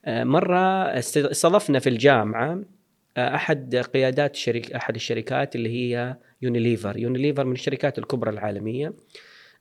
آه، 0.05 0.25
مرة 0.25 0.85
استضفنا 0.99 1.79
في 1.79 1.89
الجامعة 1.89 2.53
آه، 2.53 2.78
أحد 3.19 3.77
قيادات 3.77 4.37
شريك 4.37 4.73
أحد 4.73 4.95
الشركات 4.95 5.57
اللي 5.57 5.69
هي 5.69 6.17
يونيليفر، 6.43 6.97
يونيليفر 6.97 7.45
من 7.45 7.53
الشركات 7.53 7.99
الكبرى 7.99 8.31
العالمية. 8.31 8.93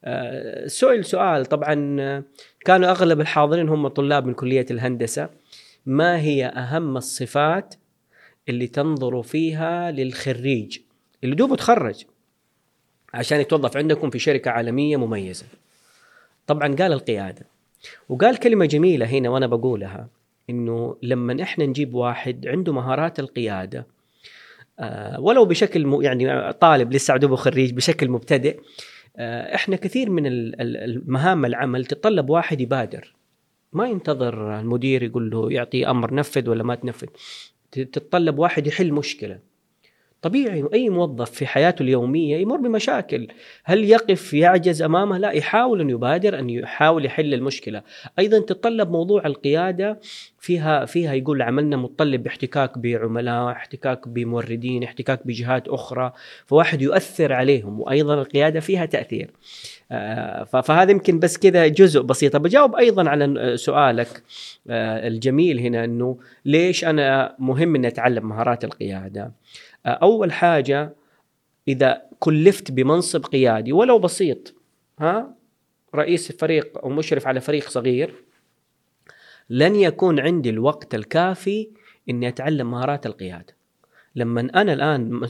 آه، 0.05 0.67
سئل 0.67 1.05
سؤال 1.05 1.45
طبعا 1.45 1.75
كانوا 2.65 2.89
أغلب 2.89 3.21
الحاضرين 3.21 3.69
هم 3.69 3.87
طلاب 3.87 4.25
من 4.25 4.33
كلية 4.33 4.65
الهندسة. 4.71 5.29
ما 5.85 6.19
هي 6.21 6.45
أهم 6.45 6.97
الصفات 6.97 7.75
اللي 8.49 8.67
تنظروا 8.67 9.23
فيها 9.23 9.91
للخريج؟ 9.91 10.79
اللي 11.23 11.35
دوبه 11.35 11.55
تخرج 11.55 12.03
عشان 13.13 13.39
يتوظف 13.39 13.77
عندكم 13.77 14.09
في 14.09 14.19
شركة 14.19 14.51
عالمية 14.51 14.97
مميزة. 14.97 15.45
طبعا 16.47 16.75
قال 16.75 16.93
القيادة. 16.93 17.45
وقال 18.09 18.37
كلمة 18.37 18.65
جميلة 18.65 19.05
هنا 19.05 19.29
وأنا 19.29 19.47
بقولها. 19.47 20.07
إنه 20.49 20.97
لما 21.03 21.43
إحنا 21.43 21.65
نجيب 21.65 21.93
واحد 21.93 22.47
عنده 22.47 22.73
مهارات 22.73 23.19
القيادة 23.19 23.87
آه 24.79 25.19
ولو 25.19 25.45
بشكل. 25.45 25.99
يعني 26.01 26.53
طالب 26.53 26.93
لسه 26.93 27.17
دوبه 27.17 27.35
خريج 27.35 27.73
بشكل 27.73 28.09
مبتدئ 28.09 28.59
آه 29.17 29.55
إحنا 29.55 29.75
كثير 29.75 30.09
من 30.09 30.23
المهام 30.25 31.45
العمل 31.45 31.85
تتطلب 31.85 32.29
واحد 32.29 32.61
يبادر 32.61 33.13
ما 33.73 33.87
ينتظر 33.87 34.59
المدير 34.59 35.03
يقول 35.03 35.29
له 35.29 35.51
يعطي 35.51 35.87
أمر 35.87 36.13
نفذ 36.13 36.49
ولا 36.49 36.63
ما 36.63 36.75
تنفذ 36.75 37.07
تتطلب 37.71 38.39
واحد 38.39 38.67
يحل 38.67 38.93
مشكلة 38.93 39.39
طبيعي 40.21 40.65
أي 40.73 40.89
موظف 40.89 41.31
في 41.31 41.47
حياته 41.47 41.83
اليومية 41.83 42.37
يمر 42.37 42.57
بمشاكل. 42.57 43.27
هل 43.63 43.83
يقف 43.83 44.33
يعجز 44.33 44.81
أمامه؟ 44.81 45.17
لا 45.17 45.31
يحاول 45.31 45.81
أن 45.81 45.89
يبادر 45.89 46.39
أن 46.39 46.49
يحاول 46.49 47.05
يحل 47.05 47.33
المشكلة. 47.33 47.81
أيضا 48.19 48.39
تتطلب 48.39 48.91
موضوع 48.91 49.25
القيادة 49.25 49.99
فيها 50.39 50.85
فيها 50.85 51.13
يقول 51.13 51.41
عملنا 51.41 51.77
متطلب 51.77 52.23
باحتكاك 52.23 52.77
بعملاء 52.77 53.51
احتكاك 53.51 54.07
بموردين 54.07 54.83
احتكاك 54.83 55.27
بجهات 55.27 55.67
أخرى. 55.67 56.13
فواحد 56.45 56.81
يؤثر 56.81 57.33
عليهم 57.33 57.81
وأيضا 57.81 58.13
القيادة 58.13 58.59
فيها 58.59 58.85
تأثير. 58.85 59.31
آه، 59.91 60.43
فهذا 60.43 60.91
يمكن 60.91 61.19
بس 61.19 61.37
كذا 61.37 61.67
جزء 61.67 62.01
بسيط. 62.01 62.35
بجاوب 62.35 62.75
أيضا 62.75 63.09
على 63.09 63.57
سؤالك 63.57 64.23
آه، 64.69 65.07
الجميل 65.07 65.59
هنا 65.59 65.83
إنه 65.83 66.17
ليش 66.45 66.85
أنا 66.85 67.35
مهم 67.39 67.75
إني 67.75 67.87
أتعلم 67.87 68.29
مهارات 68.29 68.63
القيادة؟ 68.63 69.31
أول 69.91 70.31
حاجة 70.31 70.95
إذا 71.67 72.01
كلفت 72.19 72.71
بمنصب 72.71 73.25
قيادي 73.25 73.73
ولو 73.73 73.99
بسيط 73.99 74.53
ها 74.99 75.35
رئيس 75.95 76.31
فريق 76.31 76.77
أو 76.77 76.89
مشرف 76.89 77.27
على 77.27 77.41
فريق 77.41 77.69
صغير 77.69 78.13
لن 79.49 79.75
يكون 79.75 80.19
عندي 80.19 80.49
الوقت 80.49 80.95
الكافي 80.95 81.69
إني 82.09 82.27
أتعلم 82.27 82.71
مهارات 82.71 83.05
القيادة. 83.05 83.57
لما 84.15 84.41
أنا 84.41 84.73
الآن 84.73 85.25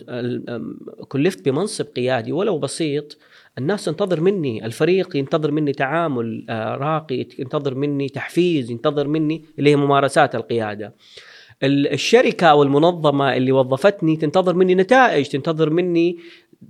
كلفت 1.08 1.50
بمنصب 1.50 1.86
قيادي 1.86 2.32
ولو 2.32 2.60
بسيط 2.60 3.18
الناس 3.58 3.86
تنتظر 3.86 4.22
مني 4.22 4.66
الفريق 4.66 5.16
ينتظر 5.16 5.52
مني 5.52 5.72
تعامل 5.72 6.46
آه، 6.50 6.76
راقي 6.76 7.28
ينتظر 7.40 7.76
مني 7.76 8.10
تحفيز 8.10 8.72
ينتظر 8.72 9.08
مني 9.08 9.46
اللي 9.60 9.70
هي 9.70 9.76
ممارسات 9.76 10.36
القيادة. 10.36 10.94
الشركة 11.64 12.48
أو 12.48 12.64
المنظمه 12.64 13.36
اللي 13.36 13.52
وظفتني 13.52 14.16
تنتظر 14.16 14.54
مني 14.54 14.76
نتائج 14.76 15.28
تنتظر 15.28 15.70
مني 15.70 16.18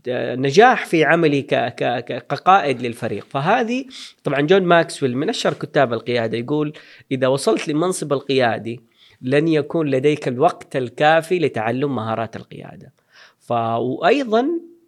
نجاح 0.09 0.85
في 0.85 1.03
عملي 1.03 1.41
كقائد 1.41 2.81
للفريق. 2.81 3.25
فهذه 3.29 3.85
طبعا 4.23 4.41
جون 4.41 4.61
ماكسويل 4.61 5.17
من 5.17 5.29
أشهر 5.29 5.53
كتاب 5.53 5.93
القيادة 5.93 6.37
يقول 6.37 6.73
إذا 7.11 7.27
وصلت 7.27 7.67
لمنصب 7.67 8.13
القيادي 8.13 8.81
لن 9.21 9.47
يكون 9.47 9.87
لديك 9.89 10.27
الوقت 10.27 10.75
الكافي 10.75 11.39
لتعلم 11.39 11.95
مهارات 11.95 12.35
القيادة. 12.35 12.93
ف 13.39 13.51
وأيضا 13.51 14.47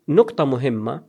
نقطة 0.09 0.45
مهمة 0.45 1.03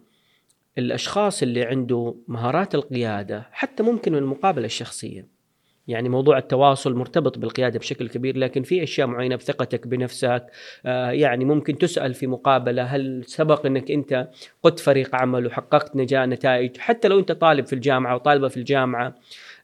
الأشخاص 0.79 1.43
اللي 1.43 1.65
عنده 1.65 2.15
مهارات 2.29 2.75
القيادة 2.75 3.49
حتى 3.53 3.83
ممكن 3.83 4.13
من 4.13 4.19
المقابله 4.19 4.67
الشخصية. 4.67 5.40
يعني 5.89 6.09
موضوع 6.09 6.39
التواصل 6.39 6.95
مرتبط 6.95 7.39
بالقيادة 7.39 7.79
بشكل 7.79 8.09
كبير 8.09 8.37
لكن 8.37 8.63
في 8.63 8.83
أشياء 8.83 9.07
معينة 9.07 9.37
بثقتك 9.37 9.87
بنفسك 9.87 10.47
آه، 10.87 11.11
يعني 11.11 11.45
ممكن 11.45 11.79
تسأل 11.79 12.15
في 12.15 12.27
مقابلة 12.27 12.83
هل 12.83 13.25
سبق 13.27 13.67
إنك 13.67 13.91
أنت 13.91 14.29
قدت 14.63 14.79
فريق 14.79 15.17
عمل 15.17 15.47
وحققت 15.47 15.97
نجاح 15.97 16.27
نتائج؟ 16.27 16.77
حتى 16.77 17.09
لو 17.09 17.19
أنت 17.19 17.33
طالب 17.33 17.67
في 17.67 17.73
الجامعة 17.73 18.15
وطالبة 18.15 18.49
في 18.49 18.57
الجامعة 18.57 19.15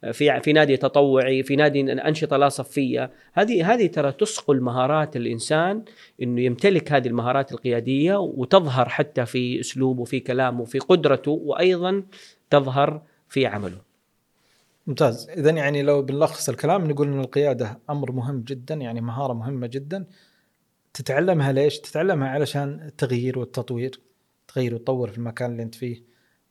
آه، 0.04 0.10
في 0.10 0.40
في 0.40 0.52
نادي 0.52 0.76
تطوعي 0.76 1.42
في 1.42 1.56
نادي 1.56 1.92
أنشطة 1.92 2.36
لا 2.36 2.48
صفية 2.48 3.10
هذه 3.32 3.74
هذه 3.74 3.86
ترى 3.86 4.12
تصقل 4.12 4.60
مهارات 4.60 5.16
الإنسان 5.16 5.82
إنه 6.22 6.40
يمتلك 6.40 6.92
هذه 6.92 7.08
المهارات 7.08 7.52
القيادية 7.52 8.16
وتظهر 8.16 8.88
حتى 8.88 9.26
في 9.26 9.60
أسلوبه 9.60 10.04
في 10.04 10.20
كلامه 10.20 10.64
في 10.64 10.78
قدرته 10.78 11.30
وأيضا 11.30 12.02
تظهر 12.50 13.02
في 13.28 13.46
عمله. 13.46 13.85
ممتاز. 14.86 15.28
اذا 15.30 15.50
يعني 15.50 15.82
لو 15.82 16.02
بنلخص 16.02 16.48
الكلام 16.48 16.90
نقول 16.90 17.08
إن 17.08 17.20
القيادة 17.20 17.80
أمر 17.90 18.12
مهم 18.12 18.40
جدا 18.40 18.74
يعني 18.74 19.00
مهارة 19.00 19.32
مهمة 19.32 19.66
جدا. 19.66 20.06
تتعلمها 20.94 21.52
ليش؟ 21.52 21.80
تتعلمها 21.80 22.28
علشان 22.28 22.82
التغيير 22.86 23.38
والتطوير. 23.38 24.00
تغير 24.48 24.74
وتطور 24.74 25.10
في 25.10 25.18
المكان 25.18 25.52
اللي 25.52 25.62
أنت 25.62 25.74
فيه. 25.74 26.02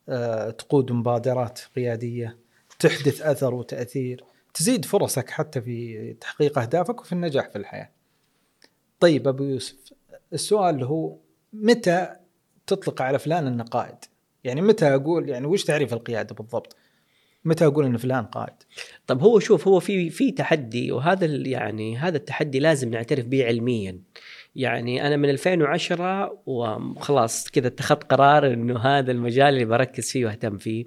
أه، 0.10 0.50
تقود 0.50 0.92
مبادرات 0.92 1.60
قيادية. 1.75 2.38
تحدث 2.80 3.22
أثر 3.22 3.54
وتأثير. 3.54 4.25
تزيد 4.54 4.86
فرصك 4.86 5.30
حتى 5.30 5.62
في 5.62 6.13
تحقيق 6.13 6.60
أهدافك 6.60 7.01
وفي 7.01 7.13
النجاح 7.13 7.50
في 7.50 7.58
الحياة. 7.58 7.92
طيب 9.00 9.27
أبو 9.27 9.44
يوسف 9.44 9.94
السؤال 10.34 10.84
هو 10.84 11.18
متى 11.54 12.15
تطلق 12.68 13.01
على 13.01 13.20
فلان 13.20 13.48
انه 13.48 13.63
قائد 13.63 13.96
يعني 14.44 14.62
متى 14.62 14.96
أقول 14.96 15.30
يعني 15.30 15.48
وش 15.48 15.63
تعريف 15.63 15.94
القيادة 15.94 16.36
بالضبط؟ 16.36 16.75
متى 17.46 17.66
أقول 17.66 17.86
إن 17.86 17.98
فلان 17.98 18.25
قائد؟ 18.25 18.54
طب 19.08 19.22
هو 19.22 19.40
شوف 19.40 19.68
هو 19.68 19.80
في 19.80 20.10
في 20.10 20.32
تحدي 20.32 20.92
وهذا 20.92 21.25
يعني 21.25 21.98
هذا 21.98 22.18
التحدي 22.18 22.60
لازم 22.60 22.90
نعترف 22.90 23.25
به 23.25 23.46
علميا. 23.46 24.00
يعني 24.56 25.08
أنا 25.08 25.18
من 25.18 25.30
2010 25.30 26.42
وخلاص 26.46 27.50
كذا 27.50 27.68
اتخذت 27.68 28.04
قرار 28.04 28.54
إنه 28.54 28.80
هذا 28.80 29.12
المجال 29.12 29.54
اللي 29.54 29.66
بركز 29.66 30.12
فيه 30.12 30.25
وأهتم 30.25 30.58
فيه. 30.58 30.86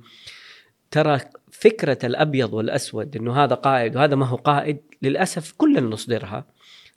ترى 0.91 1.21
فكرة 1.50 1.99
الأبيض 2.05 2.53
والأسود 2.53 3.17
إنه 3.17 3.45
هذا 3.45 3.55
قائد 3.55 3.97
وهذا 3.97 4.15
ما 4.15 4.27
هو 4.27 4.37
قائد 4.37 4.79
للأسف 5.03 5.53
كلنا 5.53 5.81
نصدرها 5.81 6.47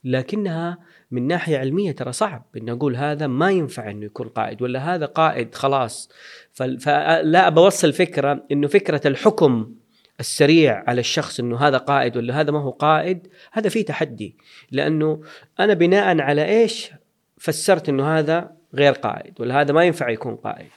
لكنها 0.03 0.77
من 1.11 1.27
ناحية 1.27 1.57
علمية 1.57 1.91
ترى 1.91 2.11
صعب 2.11 2.45
إن 2.57 2.69
أقول 2.69 2.95
هذا 2.95 3.27
ما 3.27 3.51
ينفع 3.51 3.91
إنه 3.91 4.05
يكون 4.05 4.27
قائد 4.27 4.61
ولا 4.61 4.95
هذا 4.95 5.05
قائد 5.05 5.55
خلاص. 5.55 6.09
فلا 6.53 7.49
بوصل 7.49 7.93
فكرة 7.93 8.43
إنه 8.51 8.67
فكرة 8.67 9.07
الحكم 9.07 9.75
السريع 10.19 10.83
على 10.87 10.99
الشخص 10.99 11.39
إنه 11.39 11.57
هذا 11.57 11.77
قائد 11.77 12.17
ولا 12.17 12.41
هذا 12.41 12.51
ما 12.51 12.59
هو 12.59 12.69
قائد 12.69 13.27
هذا 13.51 13.69
فيه 13.69 13.85
تحدي. 13.85 14.37
لأنه 14.71 15.21
أنا 15.59 15.73
بناء 15.73 16.21
على 16.21 16.45
إيش 16.45 16.91
فسرت 17.37 17.89
إنه 17.89 18.19
هذا 18.19 18.51
غير 18.75 18.93
قائد 18.93 19.41
ولا 19.41 19.61
هذا 19.61 19.73
ما 19.73 19.83
ينفع 19.83 20.09
يكون 20.09 20.35
قائد 20.35 20.67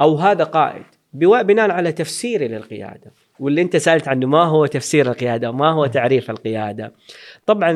أو 0.00 0.16
هذا 0.16 0.44
قائد. 0.44 0.84
بناء 1.12 1.70
على 1.70 1.92
تفسيري 1.92 2.48
للقيادة. 2.48 3.12
واللي 3.40 3.62
انت 3.62 3.76
سألت 3.76 4.08
عنه 4.08 4.26
ما 4.26 4.42
هو 4.44 4.66
تفسير 4.66 5.10
القيادة؟ 5.10 5.52
ما 5.52 5.70
هو 5.70 5.86
تعريف 5.86 6.30
القيادة؟ 6.30 6.92
طبعا 7.46 7.70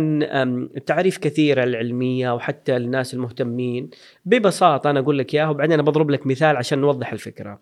التعريف 0.76 1.19
كثيره 1.19 1.64
العلمية 1.64 2.35
وحتى 2.35 2.76
الناس 2.76 3.14
المهتمين. 3.14 3.90
ببساطة 4.25 4.90
أنا 4.90 5.00
أقول 5.00 5.19
لك 5.19 5.35
إياها 5.35 5.49
وبعدين 5.49 5.83
بضرب 5.83 6.11
لك 6.11 6.26
مثال 6.26 6.57
عشان 6.57 6.79
نوضح 6.79 7.12
الفكرة. 7.12 7.61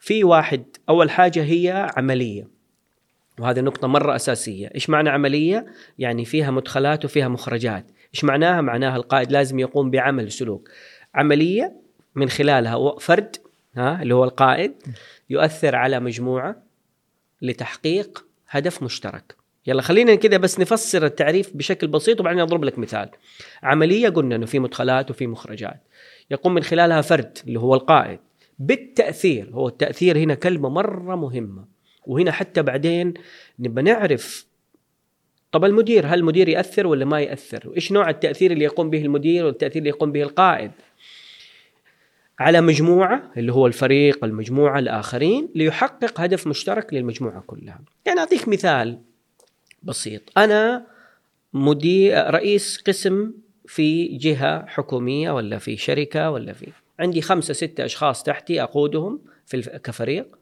في 0.00 0.24
واحد 0.24 0.64
أول 0.88 1.10
حاجة 1.10 1.42
هي 1.42 1.90
عملية. 1.96 2.48
وهذه 3.38 3.60
نقطة 3.60 3.88
مرة 3.88 4.16
أساسية. 4.16 4.70
إيش 4.74 4.90
معنى 4.90 5.10
عملية؟ 5.10 5.66
يعني 5.98 6.24
فيها 6.24 6.50
مدخلات 6.50 7.04
وفيها 7.04 7.28
مخرجات. 7.28 7.86
إيش 8.14 8.24
معناها؟ 8.24 8.60
معناها 8.60 8.96
القائد 8.96 9.32
لازم 9.32 9.58
يقوم 9.58 9.90
بعمل 9.90 10.32
سلوك 10.32 10.70
عملية 11.14 11.72
من 12.14 12.28
خلالها 12.28 12.98
فرد 12.98 13.36
ها 13.76 14.02
اللي 14.02 14.14
هو 14.14 14.24
القائد 14.24 14.72
يؤثر 15.30 15.76
على 15.76 16.00
مجموعة. 16.00 16.71
لتحقيق 17.42 18.24
هدف 18.48 18.82
مشترك. 18.82 19.36
يلا 19.66 19.82
خلينا 19.82 20.14
كده 20.14 20.38
بس 20.38 20.60
نفسر 20.60 21.06
التعريف 21.06 21.56
بشكل 21.56 21.86
بسيط 21.86 22.20
وبعدين 22.20 22.40
أضرب 22.40 22.64
لك 22.64 22.78
مثال. 22.78 23.10
عملية 23.62 24.08
قلنا 24.08 24.36
إنه 24.36 24.46
في 24.46 24.58
مدخلات 24.58 25.10
وفي 25.10 25.26
مخرجات. 25.26 25.82
يقوم 26.30 26.54
من 26.54 26.62
خلالها 26.62 27.00
فرد 27.00 27.38
اللي 27.46 27.60
هو 27.60 27.74
القائد. 27.74 28.18
بالتأثير 28.58 29.50
هو 29.52 29.68
التأثير 29.68 30.18
هنا 30.18 30.34
كلمة 30.34 30.68
مرة 30.68 31.16
مهمة. 31.16 31.64
وهنا 32.06 32.32
حتى 32.32 32.62
بعدين 32.62 33.14
نبى 33.58 33.82
نعرف 33.82 34.46
طب 35.52 35.64
المدير 35.64 36.06
هل 36.06 36.18
المدير 36.18 36.48
يأثر 36.48 36.86
ولا 36.86 37.04
ما 37.04 37.20
يأثر؟ 37.20 37.68
وإيش 37.68 37.92
نوع 37.92 38.10
التأثير 38.10 38.50
اللي 38.50 38.64
يقوم 38.64 38.90
به 38.90 39.02
المدير 39.02 39.44
والتأثير 39.44 39.78
اللي 39.78 39.88
يقوم 39.88 40.12
به 40.12 40.22
القائد؟ 40.22 40.70
على 42.42 42.60
مجموعة 42.60 43.32
اللي 43.36 43.52
هو 43.52 43.66
الفريق 43.66 44.24
المجموعة 44.24 44.78
الآخرين 44.78 45.48
ليحقق 45.54 46.20
هدف 46.20 46.46
مشترك 46.46 46.94
للمجموعة 46.94 47.40
كلها. 47.46 47.80
يعني 48.06 48.20
أعطيك 48.20 48.48
مثال 48.48 48.98
بسيط. 49.82 50.22
أنا 50.38 50.86
مدير 51.52 52.30
رئيس 52.30 52.78
قسم 52.86 53.32
في 53.66 54.06
جهة 54.06 54.66
حكومية 54.66 55.30
ولا 55.30 55.58
في 55.58 55.76
شركة 55.76 56.30
ولا 56.30 56.52
في 56.52 56.68
عندي 56.98 57.22
خمسة 57.22 57.54
ستة 57.54 57.84
أشخاص 57.84 58.22
تحتي 58.22 58.62
أقودهم 58.62 59.20
في 59.46 59.60
كفريق. 59.84 60.38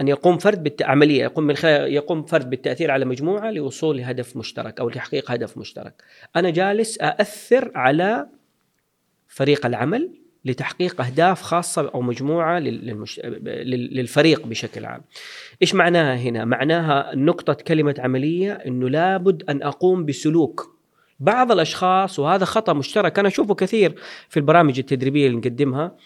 أن 0.00 0.08
يقوم 0.08 0.38
فرد 0.38 0.62
بالعملية 0.62 1.22
يقوم 1.22 1.44
من 1.44 1.56
خلال 1.56 1.92
يقوم 1.92 2.24
فرد 2.24 2.50
بالتأثير 2.50 2.90
على 2.90 3.04
مجموعة 3.04 3.50
لوصول 3.50 3.96
لهدف 3.96 4.36
مشترك 4.36 4.80
أو 4.80 4.88
لتحقيق 4.88 5.30
هدف 5.30 5.58
مشترك. 5.58 6.02
أنا 6.36 6.50
جالس 6.50 6.98
أأثر 7.00 7.70
على 7.74 8.26
فريق 9.28 9.66
العمل 9.66 10.17
لتحقيق 10.44 11.00
أهداف 11.00 11.42
خاصة 11.42 11.90
أو 11.94 12.00
مجموعة 12.02 12.58
للمش... 12.58 13.20
للفريق 13.64 14.46
بشكل 14.46 14.84
عام. 14.84 15.00
إيش 15.62 15.74
معناها 15.74 16.16
هنا؟ 16.16 16.44
معناها 16.44 17.14
نقطة 17.14 17.54
كلمة 17.54 17.94
عملية 17.98 18.52
إنه 18.52 18.88
لابد 18.88 19.50
أن 19.50 19.62
أقوم 19.62 20.06
بسلوك 20.06 20.78
بعض 21.20 21.52
الأشخاص 21.52 22.18
وهذا 22.18 22.44
خطأ 22.44 22.72
مشترك 22.72 23.18
أنا 23.18 23.28
أشوفه 23.28 23.54
كثير 23.54 23.94
في 24.28 24.36
البرامج 24.36 24.78
التدريبية 24.78 25.26
اللي 25.26 25.38
نقدمها 25.38 25.96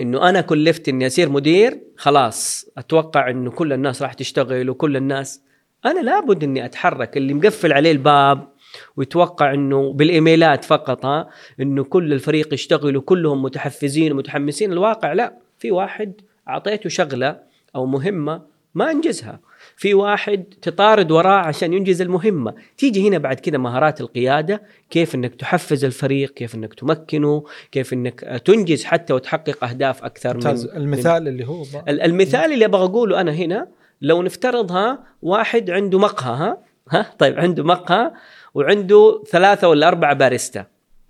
إنه 0.00 0.28
أنا 0.28 0.40
كلفت 0.40 0.88
إني 0.88 1.06
أصير 1.06 1.28
مدير 1.28 1.80
خلاص 1.96 2.66
أتوقع 2.78 3.30
إنه 3.30 3.50
كل 3.50 3.72
الناس 3.72 4.02
راح 4.02 4.12
تشتغل 4.12 4.70
وكل 4.70 4.96
الناس 4.96 5.42
أنا 5.84 6.00
لابد 6.00 6.44
إني 6.44 6.64
أتحرك 6.64 7.16
اللي 7.16 7.34
مقفل 7.34 7.72
عليه 7.72 7.92
الباب 7.92 8.48
ويتوقع 8.96 9.54
إنه 9.54 9.92
بالإيميلات 9.92 10.64
فقط 10.64 11.04
ها 11.06 11.28
إنه 11.60 11.84
كل 11.84 12.12
الفريق 12.12 12.54
يشتغل 12.54 12.96
وكلهم 12.96 13.42
متحفزين 13.42 14.12
ومتحمسين. 14.12 14.72
الواقع 14.72 15.12
لا 15.12 15.32
في 15.58 15.70
واحد 15.70 16.12
أعطيته 16.48 16.88
شغلة 16.88 17.38
أو 17.74 17.86
مهمة 17.86 18.42
ما 18.74 18.90
أنجزها. 18.90 19.40
في 19.76 19.94
واحد 19.94 20.44
تطارد 20.62 21.10
وراه 21.10 21.38
عشان 21.38 21.72
ينجز 21.72 22.02
المهمة. 22.02 22.54
تيجي 22.78 23.08
هنا 23.08 23.18
بعد 23.18 23.40
كذا 23.40 23.58
مهارات 23.58 24.00
القيادة 24.00 24.62
كيف 24.90 25.14
إنك 25.14 25.34
تحفز 25.34 25.84
الفريق 25.84 26.30
كيف 26.30 26.54
إنك 26.54 26.74
تمكنه 26.74 27.44
كيف 27.72 27.92
إنك 27.92 28.20
تنجز 28.44 28.84
حتى 28.84 29.12
وتحقق 29.12 29.64
أهداف 29.64 30.04
أكثر 30.04 30.36
من 30.36 30.46
المثال 30.76 31.22
من 31.22 31.28
اللي 31.28 31.46
هو 31.46 31.64
المثال 31.88 32.52
اللي 32.52 32.64
أبغى 32.64 32.84
أقوله 32.84 33.20
أنا 33.20 33.32
هنا 33.32 33.68
لو 34.02 34.22
نفترضها 34.22 34.98
واحد 35.22 35.70
عنده 35.70 35.98
مقهى 35.98 36.34
ها 36.34 36.58
ها 36.90 37.14
طيب 37.18 37.38
عنده 37.38 37.64
مقهى 37.64 38.10
وعنده 38.56 39.22
ثلاثة 39.30 39.68
ولا 39.68 39.88
أربعة 39.88 40.14
باريستا. 40.14 40.66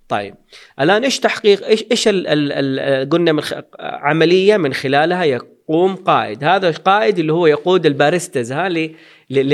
طيب 0.09 0.35
الآن 0.79 1.03
إيش 1.03 1.19
تحقيق 1.19 1.65
إيش 1.65 1.85
إيش 1.91 2.07
ال 2.07 2.27
ال 2.27 2.51
ال 2.51 3.09
قلنا 3.09 3.31
من 3.31 3.43
عملية 3.79 4.57
من 4.57 4.73
خلالها 4.73 5.23
يقوم 5.23 5.95
قائد. 5.95 6.43
هذا 6.43 6.69
القائد 6.69 7.19
اللي 7.19 7.33
هو 7.33 7.47
يقود 7.47 7.85
الباريستاز 7.85 8.51
ها 8.51 8.69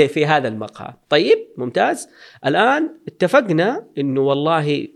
في 0.06 0.26
هذا 0.26 0.48
المقهى. 0.48 0.94
طيب 1.08 1.38
ممتاز. 1.56 2.08
الآن 2.46 2.90
اتفقنا 3.08 3.86
إنه 3.98 4.20
والله 4.20 4.88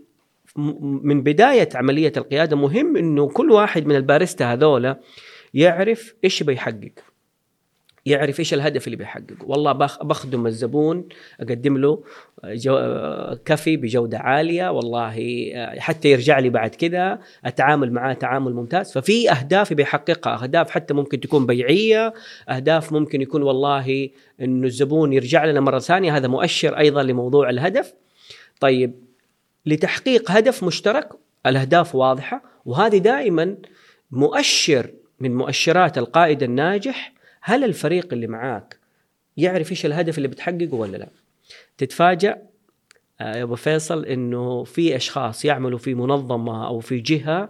من 0.81 1.23
بداية 1.23 1.69
عملية 1.75 2.13
القيادة 2.17 2.55
مهم 2.55 2.97
إنه 2.97 3.27
كل 3.27 3.51
واحد 3.51 3.85
من 3.85 3.95
الباريستا 3.95 4.53
هذولا 4.53 4.99
يعرف 5.53 6.13
إيش 6.23 6.43
بيحقق. 6.43 6.91
يعرف 8.05 8.39
إيش 8.39 8.53
الهدف 8.53 8.87
اللي 8.87 8.97
بيحققه. 8.97 9.37
والله 9.45 9.71
بخدم 10.01 10.47
الزبون 10.47 11.07
أقدم 11.39 11.77
له 11.77 12.03
جو 12.45 12.77
كفي 13.45 13.77
بجودة 13.77 14.19
عالية. 14.19 14.71
والله 14.71 15.15
حتى 15.77 16.11
يرجع 16.11 16.39
لي 16.39 16.49
بعد 16.49 16.69
كذا 16.69 17.19
أتعامل 17.45 17.91
معاه 17.91 18.13
تعامل 18.13 18.53
ممتاز. 18.53 18.91
ففي 18.91 19.31
أهداف 19.31 19.73
بيحققها 19.73 20.43
أهداف 20.43 20.69
حتى 20.69 20.93
ممكن 20.93 21.19
تكون 21.19 21.45
بيعية 21.45 22.13
أهداف 22.49 22.91
ممكن 22.93 23.21
يكون 23.21 23.43
والله 23.43 24.09
إنه 24.41 24.67
الزبون 24.67 25.13
يرجع 25.13 25.45
لنا 25.45 25.59
مرة 25.59 25.79
ثانية. 25.79 26.17
هذا 26.17 26.27
مؤشر 26.27 26.77
أيضا 26.77 27.03
لموضوع 27.03 27.49
الهدف. 27.49 27.93
طيب 28.59 28.93
لتحقيق 29.65 30.31
هدف 30.31 30.63
مشترك 30.63 31.09
الأهداف 31.45 31.95
واضحة. 31.95 32.43
وهذه 32.65 32.97
دائما 32.97 33.55
مؤشر 34.11 34.89
من 35.19 35.35
مؤشرات 35.35 35.97
القائد 35.97 36.43
الناجح 36.43 37.13
هل 37.49 37.63
الفريق 37.63 38.13
اللي 38.13 38.27
معاك 38.27 38.79
يعرف 39.37 39.71
إيش 39.71 39.85
الهدف 39.85 40.17
اللي 40.17 40.27
بتحققه 40.27 40.73
ولا 40.73 40.97
لا؟ 40.97 41.07
تتفاجأ 41.77 42.41
آه، 43.21 43.37
يا 43.37 43.43
أبو 43.43 43.55
فيصل 43.55 44.05
إنه 44.05 44.63
في 44.63 44.95
أشخاص 44.95 45.45
يعملوا 45.45 45.79
في 45.79 45.93
منظمة 45.93 46.67
أو 46.67 46.79
في 46.79 46.99
جهة 46.99 47.49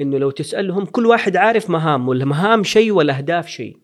إنه 0.00 0.18
لو 0.18 0.30
تسألهم 0.30 0.84
كل 0.84 1.06
واحد 1.06 1.36
عارف 1.36 1.70
مهام 1.70 2.08
ولا 2.08 2.24
مهام 2.24 2.64
شيء 2.64 2.92
والاهداف 2.92 3.48
شيء. 3.48 3.76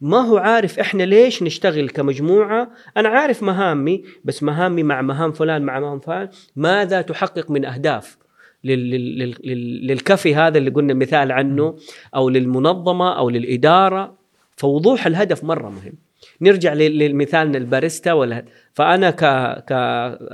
ما 0.00 0.18
هو 0.18 0.36
عارف 0.36 0.78
إحنا 0.78 1.02
ليش 1.02 1.42
نشتغل 1.42 1.88
كمجموعة؟ 1.88 2.70
أنا 2.96 3.08
عارف 3.08 3.42
مهامي 3.42 4.04
بس 4.24 4.42
مهامي 4.42 4.82
مع 4.82 5.02
مهام 5.02 5.32
فلان 5.32 5.62
مع 5.62 5.80
مهام 5.80 6.00
فلان 6.00 6.28
ماذا 6.56 7.02
تحقق 7.02 7.50
من 7.50 7.64
أهداف؟ 7.64 8.18
للكفي 8.64 10.34
هذا 10.34 10.58
اللي 10.58 10.70
قلنا 10.70 10.94
مثال 10.94 11.32
عنه 11.32 11.76
أو 12.14 12.28
للمنظمة 12.28 13.18
أو 13.18 13.30
للإدارة. 13.30 14.17
فوضوح 14.58 15.06
الهدف 15.06 15.44
مرة 15.44 15.68
مهم. 15.68 15.92
نرجع 16.40 16.72
للمثال 16.72 17.56
الباريستا 17.56 18.12
ولا 18.12 18.44
فأنا 18.74 19.10
ك 19.10 19.24
ك 19.64 19.70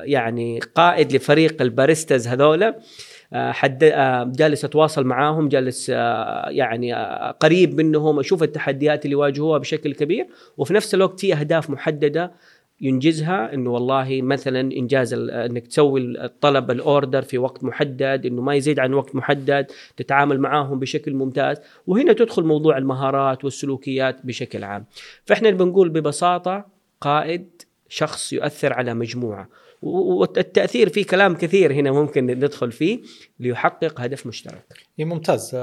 يعني 0.04 0.60
قائد 0.74 1.12
لفريق 1.12 1.62
الباريستاز 1.62 2.28
هذولا 2.28 2.78
آه، 3.32 3.52
حد 3.52 3.84
آه، 3.84 4.32
جالس 4.37 4.64
أتواصل 4.64 5.04
معاهم 5.04 5.48
جالس 5.48 5.90
آه، 5.94 6.48
يعني 6.48 6.94
قريب 7.40 7.74
منهم 7.74 8.18
أشوف 8.18 8.42
التحديات 8.42 9.04
اللي 9.04 9.12
يواجهوها 9.12 9.58
بشكل 9.58 9.94
كبير 9.94 10.26
وفي 10.56 10.74
نفس 10.74 10.94
الوقت 10.94 11.20
في 11.20 11.34
أهداف 11.34 11.70
محددة 11.70 12.32
ينجزها 12.80 13.54
إنه 13.54 13.70
والله 13.70 14.22
مثلا 14.22 14.60
إنجاز 14.60 15.14
إنك 15.14 15.66
تسوي 15.66 16.00
الطلب 16.24 16.70
الأوردر 16.70 17.22
في 17.22 17.38
وقت 17.38 17.64
محدد 17.64 18.26
إنه 18.26 18.42
ما 18.42 18.54
يزيد 18.54 18.78
عن 18.78 18.94
وقت 18.94 19.14
محدد 19.14 19.66
تتعامل 19.96 20.40
معاهم 20.40 20.78
بشكل 20.78 21.14
ممتاز. 21.14 21.56
وهنا 21.87 22.12
تدخل 22.12 22.44
موضوع 22.44 22.78
المهارات 22.78 23.44
والسلوكيات 23.44 24.26
بشكل 24.26 24.64
عام. 24.64 24.87
فإحنا 25.24 25.50
بنقول 25.50 25.88
ببساطة 25.88 26.66
قائد 27.00 27.62
شخص 27.88 28.32
يؤثر 28.32 28.72
على 28.72 28.94
مجموعة. 28.94 29.48
والتاثير 29.82 30.88
في 30.88 31.04
كلام 31.04 31.34
كثير 31.34 31.72
هنا 31.72 31.92
ممكن 31.92 32.26
ندخل 32.26 32.72
فيه 32.72 33.00
ليحقق 33.40 34.00
هدف 34.00 34.26
مشترك. 34.26 34.64
إي 34.98 35.04
ممتاز. 35.04 35.54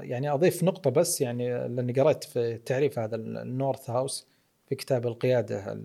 يعني 0.00 0.32
أضيف 0.32 0.64
نقطة 0.64 0.90
بس 0.90 1.20
يعني 1.20 1.68
لأني 1.68 1.92
قرأت 1.92 2.24
في 2.24 2.58
تعريف 2.66 2.98
هذا 2.98 3.16
النورث 3.16 3.90
هاوس. 3.90 4.29
في 4.70 4.76
كتاب 4.76 5.06
القيادة 5.06 5.80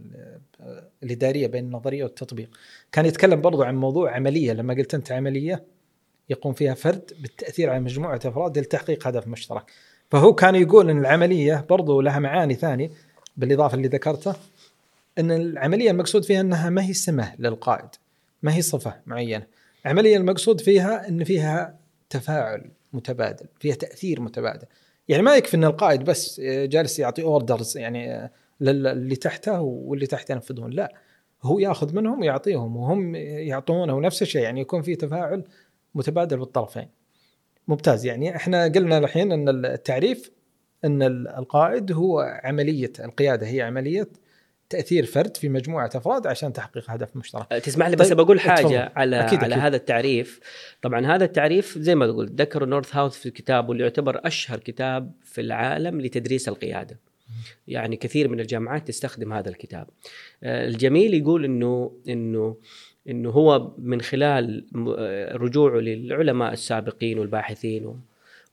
الاداريه 1.03 1.47
بين 1.47 1.65
النظرية 1.65 2.03
والتطبيق. 2.03 2.49
كان 2.91 3.05
يتكلم 3.05 3.41
برضو 3.41 3.63
عن 3.63 3.75
موضوع 3.75 4.15
عملية. 4.15 4.53
لما 4.53 4.73
قلت 4.73 4.93
أنت 4.93 5.11
عملية 5.11 5.63
يقوم 6.29 6.53
فيها 6.53 6.73
فرد 6.73 7.11
بالتأثير 7.19 7.69
على 7.69 7.79
مجموعة 7.79 8.19
أفراد 8.25 8.57
لتحقيق 8.57 9.07
هدف 9.07 9.27
مشترك. 9.27 9.71
فهو 10.11 10.33
كان 10.33 10.55
يقول 10.55 10.89
إن 10.89 10.99
العملية 10.99 11.65
برضو 11.69 12.01
لها 12.01 12.19
معاني 12.19 12.53
ثانية 12.53 12.89
بالإضافة 13.37 13.75
اللي 13.75 13.87
ذكرته 13.87 14.35
إن 15.17 15.31
العملية 15.31 15.91
المقصود 15.91 16.23
فيها 16.25 16.41
إنها 16.41 16.69
ما 16.69 16.83
هي 16.83 16.93
سمة 16.93 17.35
للقائد 17.39 17.89
ما 18.43 18.55
هي 18.55 18.61
صفة 18.61 18.95
معينة. 19.05 19.45
العملية 19.85 20.17
المقصود 20.17 20.61
فيها 20.61 21.07
إن 21.07 21.23
فيها 21.23 21.79
تفاعل 22.09 22.71
متبادل 22.93 23.45
فيها 23.59 23.75
تأثير 23.75 24.21
متبادل. 24.21 24.67
يعني 25.07 25.23
ما 25.23 25.35
يكفي 25.35 25.57
إن 25.57 25.63
القائد 25.63 26.03
بس 26.03 26.41
جالس 26.41 26.99
يعطي 26.99 27.21
اوردرز 27.21 27.77
يعني 27.77 28.31
للي 28.61 29.15
تحته 29.15 29.61
واللي 29.61 30.07
تحته 30.07 30.31
ينفذون 30.31 30.71
لا 30.71 30.93
هو 31.43 31.59
ياخذ 31.59 31.95
منهم 31.95 32.19
ويعطيهم 32.19 32.77
وهم 32.77 33.15
يعطونه 33.15 33.95
ونفس 33.95 34.21
الشيء 34.21 34.41
يعني 34.41 34.61
يكون 34.61 34.81
في 34.81 34.95
تفاعل 34.95 35.43
متبادل 35.95 36.37
بالطرفين 36.37 36.87
ممتاز 37.67 38.05
يعني 38.05 38.35
إحنا 38.35 38.63
قلنا 38.63 38.97
الحين 38.97 39.31
إن 39.31 39.65
التعريف 39.65 40.31
إن 40.85 41.01
القائد 41.37 41.91
هو 41.91 42.39
عملية 42.43 42.91
القيادة 42.99 43.47
هي 43.47 43.61
عملية 43.61 44.07
تأثير 44.69 45.05
فرد 45.05 45.37
في 45.37 45.49
مجموعة 45.49 45.89
أفراد 45.95 46.27
عشان 46.27 46.53
تحقيق 46.53 46.91
هدف 46.91 47.15
مشترك. 47.15 47.53
أه، 47.53 47.59
تسمح 47.59 47.87
لي 47.87 47.95
بس 47.95 48.07
طيب 48.07 48.17
بقول 48.17 48.39
حاجة 48.39 48.83
اتفضل. 48.83 48.99
على 48.99 49.19
أكيد 49.19 49.43
على 49.43 49.55
أكيد. 49.55 49.65
هذا 49.65 49.75
التعريف، 49.75 50.39
طبعا 50.81 51.05
هذا 51.05 51.25
التعريف 51.25 51.77
زي 51.77 51.95
ما 51.95 52.05
قلت 52.05 52.41
ذكر 52.41 52.65
نورث 52.65 52.95
هاوث 52.95 53.13
في 53.13 53.31
كتابه 53.31 53.71
اللي 53.71 53.83
يعتبر 53.83 54.21
أشهر 54.27 54.59
كتاب 54.59 55.11
في 55.23 55.41
العالم 55.41 56.01
لتدريس 56.01 56.47
القيادة. 56.47 56.99
يعني 57.67 57.95
كثير 57.95 58.27
من 58.27 58.39
الجامعات 58.39 58.87
تستخدم 58.87 59.33
هذا 59.33 59.49
الكتاب. 59.49 59.87
أه، 60.43 60.67
الجميل 60.67 61.13
يقول 61.13 61.45
إنه 61.45 61.91
إنه 62.09 62.57
إنه 63.09 63.29
هو 63.29 63.75
من 63.77 64.01
خلال 64.01 64.65
أه، 64.97 65.35
رجوعه 65.35 65.79
للعلماء 65.79 66.53
السابقين 66.53 67.19
والباحثين 67.19 67.95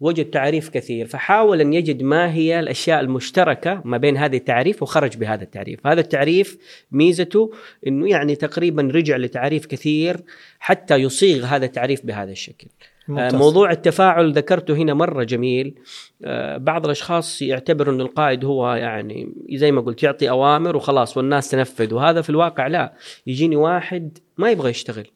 وجد 0.03 0.31
تعريف 0.31 0.69
كثير 0.69 1.07
فحاول 1.07 1.61
أن 1.61 1.73
يجد 1.73 2.03
ما 2.03 2.35
هي 2.35 2.61
الأشياء 2.61 3.01
المشتركة 3.01 3.83
ما 3.85 3.97
بين 3.97 4.17
هذه 4.17 4.37
التعريف 4.37 4.83
وخرج 4.83 5.17
بهذا 5.17 5.43
التعريف 5.43 5.87
هذا 5.87 6.01
التعريف 6.01 6.59
ميزته 6.93 7.51
أنه 7.87 8.09
يعني 8.09 8.37
تقريبا 8.37 8.83
رجع 8.83 9.17
لتعريف 9.17 9.67
كثير 9.67 10.17
حتى 10.59 10.97
يصيغ 10.97 11.45
هذا 11.45 11.65
التعريف 11.65 12.07
بهذا 12.07 12.31
الشكل 12.31 12.67
آه، 12.67 12.92
ممتاز. 13.09 13.35
موضوع 13.35 13.71
التفاعل 13.71 14.33
ذكرته 14.33 14.75
هنا 14.75 14.95
مرة 14.95 15.25
جميل. 15.25 15.75
آه، 16.25 16.57
بعض 16.57 16.85
الأشخاص 16.85 17.43
يعتبروا 17.43 17.95
أن 17.95 18.01
القائد 18.01 18.45
هو 18.45 18.75
يعني 18.75 19.35
زي 19.53 19.73
ما 19.73 19.81
قلت 19.81 20.03
يعطي 20.03 20.31
أوامر 20.31 20.77
وخلاص 20.77 21.17
والناس 21.17 21.51
تنفذ 21.51 21.95
وهذا 21.95 22.23
في 22.23 22.31
الواقع 22.31 22.67
لا. 22.67 22.93
يجيني 23.27 23.57
واحد 23.57 24.19
ما 24.39 24.51
يبغى 24.51 24.71
يشتغل. 24.71 25.07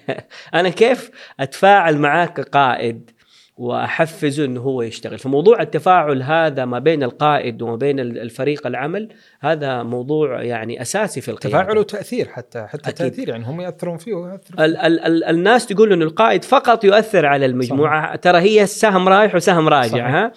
أنا 0.54 0.68
كيف 0.68 1.10
أتفاعل 1.40 1.98
معاك 1.98 2.40
كقائد؟ 2.40 3.10
وأحفزه 3.58 4.44
إنه 4.44 4.60
هو 4.60 4.82
يشتغل. 4.82 5.18
فموضوع 5.18 5.62
التفاعل 5.62 6.22
هذا 6.22 6.64
ما 6.64 6.78
بين 6.78 7.02
القائد 7.02 7.62
وما 7.62 7.76
بين 7.76 8.00
الفريق 8.00 8.66
العمل 8.66 9.08
هذا 9.40 9.82
موضوع 9.82 10.42
يعني 10.42 10.82
أساسي 10.82 11.20
في 11.20 11.30
القيادة. 11.30 11.58
تفاعل 11.58 11.78
وتأثير 11.78 12.28
حتى 12.28 12.66
حتى 12.66 12.90
أكيد. 12.90 13.10
تأثير 13.10 13.28
يعني 13.28 13.44
هم 13.44 13.60
يأثرون 13.60 13.98
فيه 13.98 14.14
ويأثرون 14.14 14.64
ال 14.64 14.76
ال 14.76 15.00
ال 15.00 15.24
الناس 15.24 15.66
تقول 15.66 15.92
انه 15.92 16.04
القائد 16.04 16.44
فقط 16.44 16.84
يؤثر 16.84 17.26
على 17.26 17.46
المجموعة. 17.46 18.06
صحيح. 18.06 18.16
ترى 18.16 18.38
هي 18.38 18.62
السهم 18.62 19.08
رايح 19.08 19.34
وسهم 19.34 19.68
راجع 19.68 19.88
صحيح. 19.88 20.06
ها؟ 20.06 20.32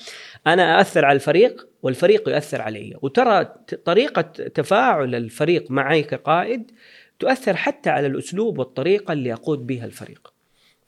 أنا 0.47 0.81
اثر 0.81 1.05
على 1.05 1.15
الفريق 1.15 1.67
والفريق 1.83 2.29
يؤثر 2.29 2.61
علي. 2.61 2.93
وترى 3.01 3.45
طريقة 3.85 4.21
تفاعل 4.21 5.15
الفريق 5.15 5.71
معي 5.71 6.03
كقائد 6.03 6.71
تؤثر 7.19 7.55
حتى 7.55 7.89
على 7.89 8.07
الأسلوب 8.07 8.59
والطريقة 8.59 9.11
اللي 9.11 9.33
اقود 9.33 9.67
بها 9.67 9.85
الفريق. 9.85 10.33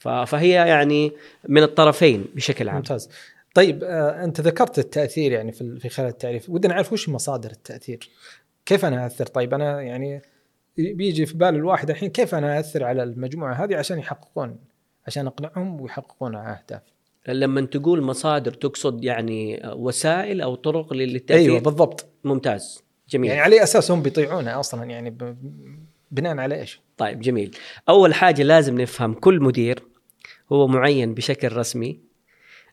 فهي 0.03 0.49
يعني 0.49 1.11
من 1.49 1.63
الطرفين 1.63 2.25
بشكل 2.35 2.69
عام. 2.69 2.77
ممتاز. 2.77 3.09
طيب 3.55 3.83
آه 3.83 4.23
انت 4.23 4.41
ذكرت 4.41 4.79
التأثير 4.79 5.31
يعني 5.31 5.51
في 5.51 5.79
في 5.79 5.89
خلال 5.89 6.07
التعريف. 6.07 6.49
ودنا 6.49 6.73
نعرف 6.73 6.93
وش 6.93 7.09
مصادر 7.09 7.51
التأثير؟ 7.51 8.09
كيف 8.65 8.85
أنا 8.85 9.05
أثر؟ 9.05 9.25
طيب 9.25 9.53
أنا 9.53 9.81
يعني 9.81 10.21
بيجي 10.77 11.25
في 11.25 11.37
بال 11.37 11.55
الواحد 11.55 11.89
الحين 11.89 12.09
كيف 12.09 12.35
أنا 12.35 12.59
أثر 12.59 12.83
على 12.83 13.03
المجموعة 13.03 13.53
هذه 13.53 13.75
عشان 13.75 13.99
يحققون 13.99 14.57
عشان 15.07 15.27
أقنعهم 15.27 15.81
ويحققون 15.81 16.35
أهداف؟ 16.35 16.81
لما 17.27 17.61
تقول 17.61 18.01
مصادر 18.01 18.53
تقصد 18.53 19.03
يعني 19.03 19.61
وسائل 19.75 20.41
أو 20.41 20.55
طرق 20.55 20.93
للتأثير؟ 20.93 21.51
أيوه 21.51 21.59
بالضبط. 21.59 22.05
ممتاز. 22.23 22.83
جميل. 23.09 23.29
يعني 23.29 23.41
على 23.41 23.63
أساس 23.63 23.91
هم 23.91 24.01
بيطيعونه 24.01 24.59
أصلا؟ 24.59 24.83
يعني 24.83 25.17
بناء 26.11 26.37
على 26.37 26.59
إيش؟ 26.59 26.81
طيب 26.97 27.19
جميل. 27.19 27.57
أول 27.89 28.13
حاجة 28.13 28.43
لازم 28.43 28.81
نفهم 28.81 29.13
كل 29.13 29.39
مدير 29.39 29.83
هو 30.53 30.67
معين 30.67 31.13
بشكل 31.13 31.57
رسمي. 31.57 31.99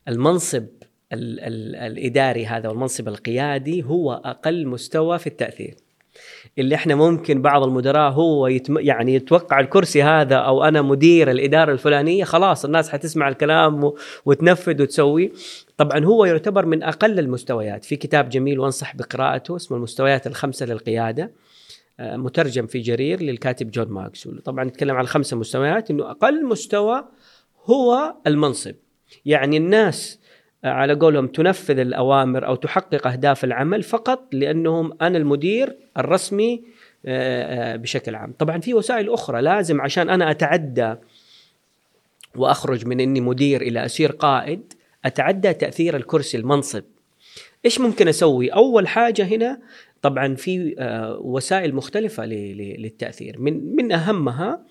المنصب 0.09 0.67
ال 1.13 1.41
ال 1.41 1.77
الإداري 1.77 2.47
هذا 2.47 2.69
والمنصب 2.69 3.09
القيادي 3.09 3.85
هو 3.85 4.13
أقل 4.13 4.67
مستوى 4.67 5.19
في 5.19 5.27
التأثير. 5.27 5.75
اللي 6.59 6.75
إحنا 6.75 6.95
ممكن 6.95 7.43
بعض 7.43 7.63
المدراء 7.63 8.13
هو 8.13 8.47
يتم 8.47 8.79
يعني 8.79 9.15
يتوقع 9.15 9.61
الكرسي 9.61 10.03
هذا 10.03 10.37
أو 10.37 10.65
أنا 10.65 10.83
مدير 10.83 11.31
الإدارة 11.31 11.73
الفلانية 11.73 12.25
خلاص 12.25 12.65
الناس 12.65 12.91
حتسمع 12.91 13.29
الكلام 13.29 13.93
وتنفذ 14.25 14.83
وتسوي. 14.83 15.33
طبعا 15.77 16.05
هو 16.05 16.25
يعتبر 16.25 16.67
من 16.67 16.83
أقل 16.83 17.19
المستويات. 17.19 17.85
في 17.85 17.97
كتاب 17.97 18.29
جميل 18.29 18.59
وأنصح 18.61 18.97
بقراءته 18.97 19.57
اسمه 19.57 19.77
المستويات 19.77 20.27
الخمسة 20.27 20.67
للقيادة 20.67 21.31
آه، 22.01 22.17
مترجم 22.17 22.67
في 22.67 22.79
جرير 22.79 23.23
للكاتب 23.23 23.71
جون 23.71 23.89
ماكس 23.89 24.29
طبعا 24.29 24.65
نتكلم 24.65 24.97
عن 24.97 25.07
خمسة 25.07 25.37
مستويات 25.37 25.91
إنه 25.91 26.11
أقل 26.11 26.47
مستوى 26.47 27.05
هو 27.65 28.15
المنصب. 28.27 28.75
يعني 29.25 29.57
الناس 29.57 30.21
على 30.65 30.95
قولهم 30.95 31.27
تنفذ 31.27 31.79
الأوامر 31.79 32.47
أو 32.47 32.55
تحقق 32.55 33.07
أهداف 33.07 33.45
العمل 33.45 33.83
فقط 33.83 34.35
لأنهم 34.35 34.93
أنا 35.03 35.19
المدير 35.19 35.77
الرسمي 35.99 36.65
آه، 37.07 37.73
آه، 37.75 37.77
بشكل 37.77 38.15
عام. 38.15 38.33
طبعا 38.39 38.61
في 38.61 38.75
وسائل 38.75 39.11
أخرى 39.11 39.43
لازم 39.43 39.81
عشان 39.81 40.11
أنا 40.11 40.31
أتعدى 40.31 40.95
وأخرج 42.37 42.87
من 42.87 43.01
إني 43.01 43.21
مدير 43.21 43.63
إلى 43.63 43.85
اصير 43.85 44.13
قائد 44.13 44.73
أتعدى 45.05 45.53
تأثير 45.53 45.97
الكرسي 45.97 46.37
المنصب. 46.37 46.85
إيش 47.65 47.81
ممكن 47.81 48.09
أسوي؟ 48.09 48.49
أول 48.49 48.89
حاجة 48.89 49.25
هنا 49.25 49.61
طبعا 50.03 50.35
في 50.35 50.75
آه، 50.79 51.19
وسائل 51.19 51.75
مختلفة 51.75 52.25
للتأثير. 52.27 53.39
من 53.39 53.77
من 53.77 53.93
أهمها 53.93 54.67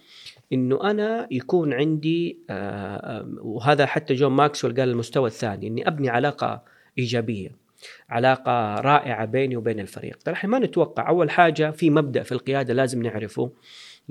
إنه 0.54 0.92
أنا 0.92 1.28
يكون 1.32 1.74
عندي 1.74 2.40
آه، 2.50 2.54
آه، 2.54 3.28
وهذا 3.42 3.86
حتى 3.86 4.14
جون 4.14 4.32
ماكسويل 4.32 4.80
قال 4.80 4.90
المستوى 4.90 5.28
الثاني 5.28 5.68
إني 5.68 5.88
أبني 5.88 6.10
علاقة 6.10 6.64
إيجابية 6.98 7.52
علاقة 8.10 8.76
رائعة 8.76 9.26
بيني 9.26 9.56
وبين 9.56 9.80
الفريق. 9.80 10.18
ترى 10.18 10.36
ما 10.44 10.60
نتوقع 10.60 11.10
أول 11.10 11.30
حاجة 11.30 11.72
في 11.72 11.90
مبدأ 11.90 12.24
في 12.24 12.32
القيادة 12.32 12.74
لازم 12.74 13.02
نعرفه 13.02 13.52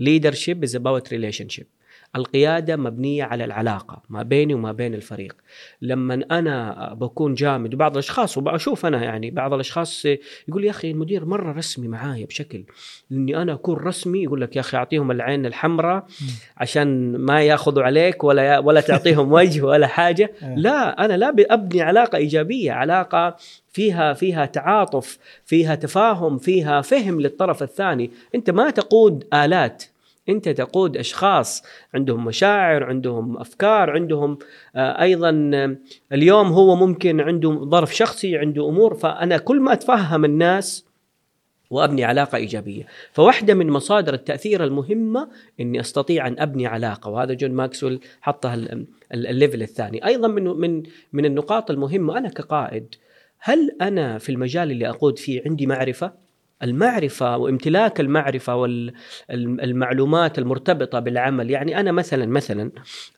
leadership 0.00 0.64
is 0.64 0.74
about 0.74 1.10
relationship. 1.10 1.77
القيادة 2.16 2.76
مبنية 2.76 3.24
على 3.24 3.44
العلاقة 3.44 4.02
ما 4.08 4.22
بيني 4.22 4.54
وما 4.54 4.72
بين 4.72 4.94
الفريق. 4.94 5.36
لما 5.82 6.24
أنا 6.30 6.88
بكون 6.94 7.34
جامد 7.34 7.74
وبعض 7.74 7.92
الأشخاص 7.92 8.38
وبشوف 8.38 8.86
أنا 8.86 9.04
يعني 9.04 9.30
بعض 9.30 9.52
الأشخاص 9.54 10.04
يقول 10.48 10.64
يا 10.64 10.70
أخي 10.70 10.90
المدير 10.90 11.24
مرة 11.24 11.52
رسمي 11.52 11.88
معايا 11.88 12.26
بشكل 12.26 12.64
إني 13.12 13.42
أنا 13.42 13.52
أكون 13.52 13.76
رسمي 13.76 14.22
يقول 14.22 14.40
لك 14.40 14.56
يا 14.56 14.60
أخي 14.60 14.76
أعطيهم 14.76 15.10
العين 15.10 15.46
الحمراء 15.46 16.06
عشان 16.56 17.16
ما 17.16 17.42
ياخذوا 17.42 17.82
عليك 17.82 18.24
ولا 18.24 18.58
ولا 18.58 18.80
تعطيهم 18.80 19.32
وجه 19.32 19.62
ولا 19.62 19.86
حاجة. 19.86 20.32
آه. 20.42 20.54
لا 20.54 21.04
أنا 21.04 21.16
لا 21.16 21.34
أبني 21.38 21.82
علاقة 21.82 22.16
إيجابية 22.16 22.72
علاقة 22.72 23.36
فيها 23.72 24.12
فيها 24.12 24.46
تعاطف 24.46 25.18
فيها 25.44 25.74
تفاهم 25.74 26.38
فيها 26.38 26.80
فهم 26.80 27.20
للطرف 27.20 27.62
الثاني. 27.62 28.10
أنت 28.34 28.50
ما 28.50 28.70
تقود 28.70 29.24
آلات 29.34 29.84
انت 30.28 30.48
تقود 30.48 30.96
اشخاص 30.96 31.62
عندهم 31.94 32.24
مشاعر 32.24 32.84
عندهم 32.84 33.36
افكار 33.36 33.90
عندهم 33.90 34.38
آه، 34.76 35.02
أيضا 35.02 35.50
آه، 35.54 35.76
اليوم 36.12 36.46
هو 36.46 36.76
ممكن 36.76 37.20
عنده 37.20 37.50
ظرف 37.64 37.94
شخصي 37.94 38.38
عنده 38.38 38.68
امور 38.68 38.94
فانا 38.94 39.38
كل 39.38 39.60
ما 39.60 39.72
اتفهم 39.72 40.24
الناس 40.24 40.88
وابني 41.70 42.04
علاقة 42.04 42.36
إيجابية، 42.36 42.86
فواحده 43.12 43.54
من 43.54 43.70
مصادر 43.70 44.14
التأثير 44.14 44.64
المهمة 44.64 45.28
إني 45.60 45.80
أستطيع 45.80 46.26
أن 46.26 46.38
أبني 46.38 46.66
علاقة 46.66 47.10
وهذا 47.10 47.34
جون 47.34 47.50
ماكسويل 47.50 48.00
حطها 48.20 48.84
ال 49.14 49.22
level 49.22 49.62
الثاني، 49.62 50.06
أيضا 50.06 50.28
من 50.28 50.44
من 50.44 50.82
من 51.12 51.24
النقاط 51.24 51.70
المهمة 51.70 52.18
أنا 52.18 52.28
كقائد 52.28 52.94
هل 53.38 53.76
أنا 53.80 54.18
في 54.18 54.32
المجال 54.32 54.70
اللي 54.70 54.88
أقود 54.88 55.18
فيه 55.18 55.42
عندي 55.46 55.66
معرفة؟ 55.66 56.27
المعرفة 56.62 57.36
وامتلاك 57.36 58.00
المعرفة 58.00 58.56
والمعلومات 58.56 60.38
المرتبطة 60.38 60.98
بالعمل. 60.98 61.50
يعني 61.50 61.80
أنا 61.80 61.92
مثلا 61.92 62.26
مثلا 62.26 62.70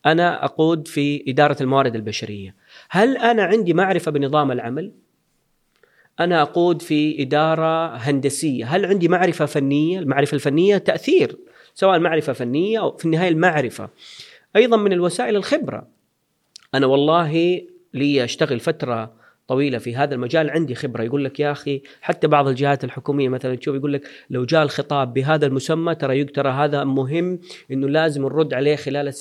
أنا 0.06 0.44
أقود 0.44 0.88
في 0.88 1.24
إدارة 1.28 1.56
الموارد 1.60 1.94
البشرية. 1.94 2.54
هل 2.90 3.16
أنا 3.16 3.42
عندي 3.42 3.74
معرفة 3.74 4.10
بنظام 4.10 4.52
العمل؟ 4.52 4.92
أنا 6.20 6.42
أقود 6.42 6.82
في 6.82 7.22
إدارة 7.22 7.96
هندسية. 7.96 8.64
هل 8.64 8.86
عندي 8.86 9.08
معرفة 9.08 9.46
فنية؟ 9.46 9.98
المعرفة 9.98 10.34
الفنية 10.34 10.78
تأثير 10.78 11.38
سواء 11.74 11.98
معرفة 11.98 12.32
فنية 12.32 12.80
أو 12.80 12.96
في 12.96 13.04
النهاية 13.04 13.28
المعرفة. 13.28 13.88
أيضا 14.56 14.76
من 14.76 14.92
الوسائل 14.92 15.36
الخبرة. 15.36 15.88
أنا 16.74 16.86
والله 16.86 17.60
لي 17.94 18.24
أشتغل 18.24 18.60
فترة 18.60 19.19
طويلة 19.50 19.78
في 19.78 19.96
هذا 19.96 20.14
المجال 20.14 20.50
عندي 20.50 20.74
خبرة. 20.74 21.02
يقول 21.02 21.24
لك 21.24 21.40
يا 21.40 21.52
أخي 21.52 21.82
حتى 22.00 22.26
بعض 22.26 22.48
الجهات 22.48 22.84
الحكومية 22.84 23.28
مثلا 23.28 23.54
تشوف 23.54 23.76
يقول 23.76 23.92
لك 23.92 24.02
لو 24.30 24.44
جاء 24.44 24.62
الخطاب 24.62 25.14
بهذا 25.14 25.46
المسمى 25.46 25.94
ترى 25.94 26.24
ترى 26.24 26.48
هذا 26.50 26.84
مهم 26.84 27.38
إنه 27.70 27.88
لازم 27.88 28.22
نرد 28.22 28.54
عليه 28.54 28.76
خلال 28.76 29.12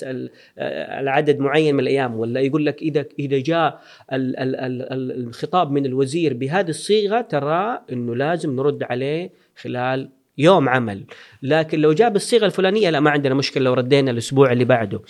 العدد 1.01 1.39
معين 1.39 1.75
من 1.75 1.79
الأيام. 1.79 2.15
ولا 2.15 2.39
يقول 2.39 2.65
لك 2.65 2.81
إذا 2.81 3.05
إذا 3.19 3.39
جاء 3.39 3.81
ال- 4.13 4.39
ال- 4.39 4.55
ال- 4.55 4.81
ال- 4.93 5.27
الخطاب 5.27 5.71
من 5.71 5.85
الوزير 5.85 6.33
بهذه 6.33 6.69
الصيغة 6.69 7.21
ترى 7.21 7.81
إنه 7.91 8.15
لازم 8.15 8.55
نرد 8.55 8.83
عليه 8.83 9.29
خلال 9.61 10.09
يوم 10.39 10.69
عمل. 10.69 11.03
لكن 11.43 11.79
لو 11.79 11.93
جاء 11.93 12.09
بالصيغه 12.09 12.45
الفلانية 12.45 12.89
لا 12.89 12.99
ما 12.99 13.09
عندنا 13.09 13.33
مشكلة 13.33 13.63
لو 13.63 13.73
ردينا 13.73 14.11
الأسبوع 14.11 14.51
اللي 14.51 14.65
بعده. 14.65 15.01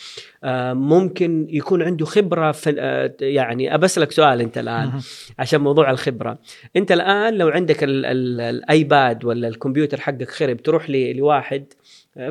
آه، 0.43 0.73
ممكن 0.73 1.47
يكون 1.49 1.81
عنده 1.81 2.05
خبرة 2.05 2.51
في 2.51 2.75
آه، 2.79 3.13
يعني 3.21 3.75
ابسلك 3.75 4.11
سؤال 4.11 4.41
أنت 4.41 4.57
الآن 4.57 4.91
عشان 5.39 5.61
موضوع 5.61 5.91
الخبرة. 5.91 6.37
أنت 6.75 6.91
الآن 6.91 7.37
لو 7.37 7.49
عندك 7.49 7.83
ال 7.83 8.05
ال 8.05 8.41
الايباد 8.41 9.25
ولا 9.25 9.47
الكمبيوتر 9.47 9.99
حقك 9.99 10.29
خرب 10.29 10.57
تروح 10.57 10.89
لواحد 10.89 11.65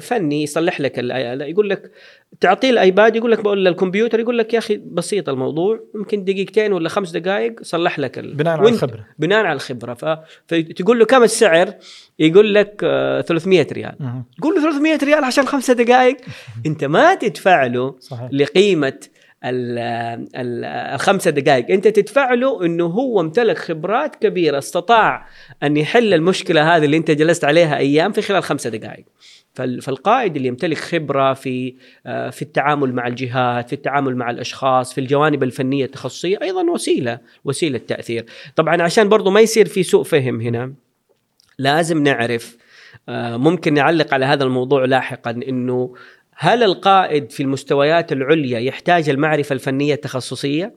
فني 0.01 0.43
يصلح 0.43 0.81
لك 0.81 0.99
يقول 1.49 1.71
لك 1.71 1.91
تعطيه 2.41 2.71
الآيباد 2.71 3.17
يقول 3.17 3.33
لك 3.33 3.41
بقول 3.41 3.69
الكمبيوتر 3.69 4.21
يقول 4.21 4.39
لك 4.39 4.55
يا 4.55 4.59
أخي 4.59 4.77
بسيط 4.77 5.29
الموضوع 5.29 5.81
يمكن 5.95 6.25
دقيقتين 6.25 6.73
ولا 6.73 6.89
خمس 6.89 7.11
دقائق 7.11 7.63
صلح 7.63 7.99
لك 7.99 8.19
ال... 8.19 8.35
بناء 8.35 8.59
على 8.59 8.69
الخبرة. 8.69 9.07
بناء 9.19 9.45
على 9.45 9.53
الخبرة. 9.57 9.95
ف... 9.95 10.05
فتقول 10.47 10.99
له 10.99 11.05
كم 11.05 11.23
السعر؟ 11.23 11.73
يقول 12.19 12.55
لك 12.55 12.81
آه، 12.85 13.21
300 13.21 13.67
ريال. 13.73 13.95
مهم. 14.01 14.25
تقول 14.39 14.55
له 14.55 14.61
300 14.63 14.99
ريال 15.03 15.25
عشان 15.25 15.47
خمسة 15.47 15.75
دقائق 15.75 16.17
أنت 16.67 16.85
ما 16.85 17.15
تدفع 17.15 17.67
له 17.67 17.95
صحيح. 18.01 18.29
لقيمة 18.33 18.99
ال- 19.45 19.79
ال- 20.37 20.65
الخمسة 20.95 21.31
دقائق 21.31 21.71
أنت 21.71 21.89
تدفع 21.89 22.35
له 22.35 22.67
إنه 22.67 22.85
هو 22.87 23.21
امتلك 23.21 23.59
خبرات 23.59 24.17
كبيرة 24.17 24.59
استطاع 24.59 25.27
أن 25.63 25.77
يحل 25.77 26.15
المشكلة 26.15 26.77
هذه 26.77 26.85
اللي 26.85 26.97
أنت 26.97 27.11
جلست 27.11 27.45
عليها 27.45 27.77
أيام 27.77 28.13
في 28.13 28.23
خلال 28.23 28.43
خمسة 28.43 28.71
دقائق 28.71 29.05
فالقائد 29.55 30.37
اللي 30.37 30.49
يمتلك 30.49 30.79
خبرة 30.79 31.35
في 31.35 31.75
آه، 32.07 32.31
في 32.31 32.43
التعامل 32.43 32.95
مع 32.95 33.07
الجهات 33.07 33.69
في 33.69 33.73
التعامل 33.73 34.17
مع 34.17 34.31
الأشخاص 34.31 34.95
في 34.95 35.01
الجوانب 35.01 35.43
الفنية 35.43 35.85
التخصصية 35.85 36.39
أيضا 36.43 36.71
وسيلة 36.71 37.19
وسيلة 37.45 37.79
تأثير. 37.79 38.27
طبعا 38.57 38.83
عشان 38.83 39.09
برضو 39.09 39.31
ما 39.31 39.41
يصير 39.41 39.67
في 39.69 39.83
سوء 39.83 40.03
فهم 40.03 40.41
هنا 40.41 40.73
لازم 41.59 42.03
نعرف 42.03 42.57
آه، 43.09 43.37
ممكن 43.37 43.75
نعلق 43.75 44.15
على 44.15 44.25
هذا 44.25 44.45
الموضوع 44.45 44.85
لاحقا 44.85 45.31
إنه 45.31 45.95
هل 46.41 46.63
القائد 46.63 47.31
في 47.31 47.43
المستويات 47.43 48.13
العليا 48.13 48.59
يحتاج 48.59 49.09
المعرفة 49.09 49.53
الفنية 49.53 49.95
التخصصية؟ 49.95 50.75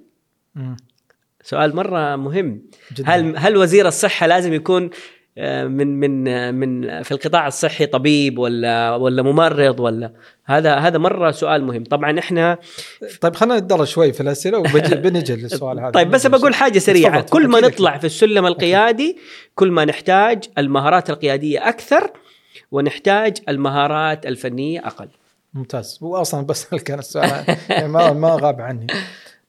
سؤال 1.44 1.76
مرة 1.76 2.16
مهم. 2.16 2.62
جدا. 2.98 3.10
هل 3.10 3.38
هل 3.38 3.58
وزير 3.58 3.88
الصحة 3.88 4.28
لازم 4.28 4.54
يكون 4.54 4.90
من 5.38 6.00
من 6.00 6.28
آه، 6.28 6.52
من 6.52 7.04
في 7.04 7.12
القطاع 7.12 7.48
الصحي 7.48 7.86
طبيب 7.86 8.38
ولا 8.40 8.96
ولا 8.96 9.22
ممرض 9.22 9.80
ولا. 9.80 10.14
هذا 10.46 10.76
هذا 10.76 10.98
مرة 10.98 11.32
سؤال 11.32 11.64
مهم. 11.64 11.84
طبعا 11.84 12.20
إحنا 12.20 12.58
طيب 13.22 13.36
خلينا 13.36 13.58
نتدرج 13.58 13.88
شوي 13.88 14.14
في 14.14 14.22
الأسئلة 14.22 14.58
وبنجي 14.58 15.36
للسؤال 15.42 15.80
هذا. 15.80 15.90
طيب 15.90 16.12
بس 16.12 16.28
بقول 16.28 16.54
حاجة 16.56 16.80
سريعة. 16.80 17.22
كل 17.22 17.48
ما 17.48 17.60
نطلع 17.60 17.98
في 17.98 18.06
السلم 18.06 18.46
القيادي 18.46 19.18
كل 19.56 19.72
ما 19.72 19.86
نحتاج 19.86 20.44
المهارات 20.58 21.10
القيادية 21.10 21.70
أكثر 21.70 22.12
ونحتاج 22.72 23.38
المهارات 23.50 24.26
الفنية 24.26 24.88
أقل. 24.88 25.08
ممتاز. 25.54 25.98
واصلا 26.02 26.46
بسألك 26.46 26.92
أنا 26.92 27.00
السؤال 27.00 27.44
يعني 27.70 27.88
ما 27.88 28.14
ما 28.14 28.38
غاب 28.42 28.62
عني. 28.62 28.88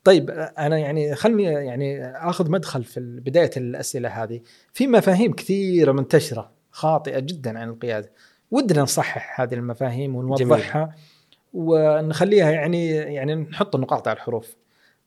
طيب 0.04 0.30
أنا 0.58 0.78
يعني 0.78 1.14
خلني 1.14 1.42
يعني 1.42 2.06
آخذ 2.06 2.50
مدخل 2.50 2.84
في 2.84 3.00
بداية 3.00 3.50
الأسئلة 3.56 4.08
هذه. 4.08 4.40
في 4.72 4.86
مفاهيم 4.86 5.32
كثيرة 5.32 5.92
منتشرة 5.92 6.50
خاطئة 6.70 7.18
جدا 7.18 7.58
عن 7.58 7.68
القيادة. 7.68 8.10
ودنا 8.50 8.82
نصحح 8.82 9.40
هذه 9.40 9.54
المفاهيم 9.54 10.16
ونوضحها 10.16 10.94
ونخليها 11.54 12.50
يعني 12.50 12.88
يعني 12.88 13.34
نحط 13.34 13.74
النقاط 13.74 14.08
على 14.08 14.16
الحروف. 14.16 14.56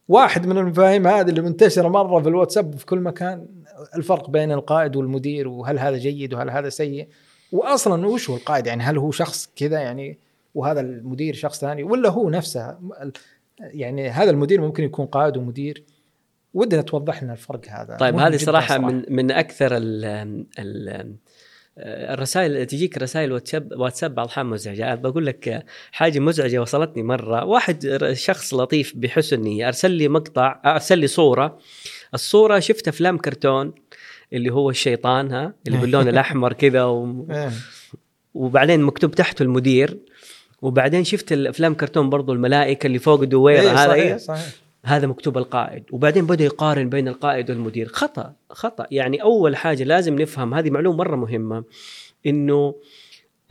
واحد 0.07 0.47
من 0.47 0.57
المفاهيم 0.57 1.07
هذه 1.07 1.29
اللي 1.29 1.41
منتشرة 1.41 1.87
مرة 1.87 2.21
في 2.21 2.29
الواتساب 2.29 2.75
في 2.75 2.85
كل 2.85 2.99
مكان 2.99 3.47
الفرق 3.95 4.29
بين 4.29 4.51
القائد 4.51 4.95
والمدير 4.95 5.47
وهل 5.47 5.79
هذا 5.79 5.97
جيد 5.97 6.33
وهل 6.33 6.49
هذا 6.49 6.69
سيء. 6.69 7.07
واصلا 7.51 8.07
وش 8.07 8.29
هو 8.29 8.35
القائد؟ 8.35 8.67
يعني 8.67 8.83
هل 8.83 8.97
هو 8.97 9.11
شخص 9.11 9.49
كذا 9.55 9.79
يعني 9.79 10.19
وهذا 10.55 10.79
المدير 10.79 11.33
شخص 11.33 11.59
ثاني 11.59 11.83
ولا 11.83 12.09
هو 12.09 12.29
نفسه؟ 12.29 12.77
يعني 13.59 14.09
هذا 14.09 14.29
المدير 14.31 14.61
ممكن 14.61 14.83
يكون 14.83 15.05
قائد 15.05 15.37
ومدير. 15.37 15.83
ودنا 16.53 16.81
توضح 16.81 17.23
لنا 17.23 17.33
الفرق 17.33 17.61
هذا. 17.69 17.97
طيب 17.97 18.15
هذه 18.15 18.35
جداً 18.35 18.45
صراحة 18.45 18.77
من 18.77 19.03
من 19.09 19.31
أكثر 19.31 19.77
ال 19.77 20.05
ال 20.59 21.15
الرسائل 21.77 22.65
تجيك 22.65 22.97
رسائل 22.97 23.31
واتساب 23.31 23.71
واتساب 23.71 24.15
بعض 24.15 24.25
الأحيان 24.25 24.45
مزعجة. 24.45 24.95
بقول 24.95 25.25
لك 25.25 25.65
حاجة 25.91 26.19
مزعجة 26.19 26.61
وصلتني 26.61 27.03
مرة. 27.03 27.45
واحد 27.45 27.99
شخص 28.13 28.53
لطيف 28.53 28.93
بحسن 28.95 29.41
نية 29.41 29.67
أرسل 29.67 29.91
لي 29.91 30.07
مقطع 30.07 30.61
أرسل 30.65 30.99
لي 30.99 31.07
صورة. 31.07 31.59
الصورة 32.13 32.59
شفت 32.59 32.87
أفلام 32.87 33.17
كرتون 33.17 33.73
اللي 34.33 34.49
هو 34.49 34.69
الشيطان 34.69 35.31
ها؟ 35.31 35.53
اللي 35.67 35.77
باللون 35.81 36.07
الأحمر 36.07 36.53
كذا 36.53 36.83
و... 36.83 37.27
إيه. 37.31 37.51
وبعدين 38.33 38.81
مكتوب 38.81 39.11
تحته 39.11 39.43
المدير. 39.43 39.99
وبعدين 40.61 41.03
شفت 41.03 41.31
الأفلام 41.31 41.73
كرتون 41.73 42.09
برضو 42.09 42.33
الملائكة 42.33 42.87
اللي 42.87 42.99
فوق 42.99 43.23
دويرة 43.23 43.61
إيه، 43.61 43.71
هذا 43.71 43.87
صحيح 43.87 44.03
إيه؟ 44.03 44.17
صحيح. 44.17 44.53
هذا 44.85 45.07
مكتوب 45.07 45.37
القائد. 45.37 45.83
وبعدين 45.91 46.25
بدأ 46.25 46.45
يقارن 46.45 46.89
بين 46.89 47.07
القائد 47.07 47.49
والمدير. 47.49 47.87
خطأ 47.87 48.33
خطأ. 48.49 48.85
يعني 48.91 49.21
أول 49.21 49.55
حاجة 49.55 49.83
لازم 49.83 50.21
نفهم 50.21 50.53
هذه 50.53 50.69
معلومة 50.69 50.97
مرة 50.97 51.15
مهمة 51.15 51.63
إنه 52.25 52.75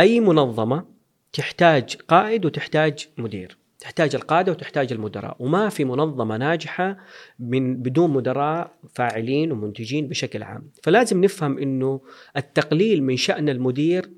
أي 0.01 0.21
منظمة 0.21 0.85
تحتاج 1.33 1.97
قائد 2.09 2.45
وتحتاج 2.47 3.09
مدير. 3.19 3.57
تحتاج 3.81 4.14
القادة 4.14 4.53
وتحتاج 4.53 4.93
المدراء. 4.93 5.37
وما 5.38 5.69
في 5.69 5.85
منظمة 5.85 6.37
ناجحة 6.37 6.99
من 7.38 7.77
بدون 7.77 8.11
مدراء 8.11 8.71
فاعلين 8.95 9.53
ومنتجين 9.53 10.09
بشكل 10.09 10.43
عام. 10.43 10.71
فلازم 10.83 11.25
نفهم 11.25 11.59
إنه 11.59 12.01
التقليل 12.37 13.03
من 13.03 13.17
شأن 13.17 13.49
المدير 13.49 14.11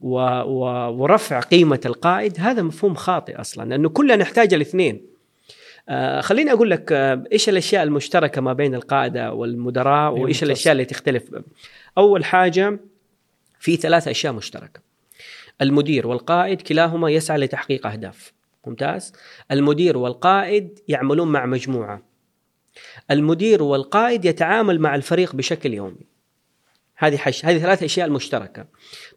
و 0.00 0.18
و 0.40 0.64
ورفع 1.02 1.40
قيمة 1.40 1.80
القائد 1.86 2.40
هذا 2.40 2.62
مفهوم 2.62 2.94
خاطئ 2.94 3.40
أصلا 3.40 3.68
لأنه 3.68 3.88
كلنا 3.88 4.16
نحتاج 4.16 4.54
الاثنين. 4.54 5.06
آه 5.88 6.20
خليني 6.20 6.52
أقول 6.52 6.70
لك 6.70 6.92
آه 6.92 7.24
إيش 7.32 7.48
الأشياء 7.48 7.82
المشتركة 7.82 8.40
ما 8.40 8.52
بين 8.52 8.74
القاده 8.74 9.32
والمدراء 9.32 10.14
أيوة، 10.14 10.20
وإيش. 10.20 10.42
الأشياء 10.42 10.72
اللي 10.72 10.84
تختلف؟ 10.84 11.22
أول 11.98 12.24
حاجة 12.24 12.80
في 13.60 13.76
ثلاث 13.76 14.08
أشياء 14.08 14.32
مشتركة. 14.32 14.80
المدير 15.62 16.06
والقائد 16.06 16.62
كلاهما 16.62 17.10
يسعى 17.10 17.38
لتحقيق 17.38 17.86
أهداف. 17.86 18.32
ممتاز. 18.66 19.12
المدير 19.50 19.98
والقائد 19.98 20.78
يعملون 20.88 21.28
مع 21.28 21.46
مجموعة. 21.46 22.02
المدير 23.10 23.62
والقائد 23.62 24.24
يتعامل 24.24 24.80
مع 24.80 24.94
الفريق 24.94 25.36
بشكل 25.36 25.74
يومي. 25.74 26.15
هذه 26.96 27.16
حش 27.16 27.44
هذه 27.44 27.58
ثلاث 27.58 27.82
أشياء 27.82 28.06
المشتركة. 28.06 28.66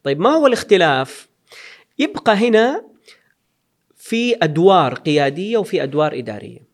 طيب 0.03 0.19
ما 0.19 0.29
هو 0.29 0.47
الاختلاف؟ 0.47 1.29
يبقى 1.99 2.33
هنا 2.33 2.85
في 3.95 4.35
أدوار 4.43 4.93
قيادية 4.93 5.57
وفي 5.57 5.83
أدوار 5.83 6.17
إدارية. 6.17 6.69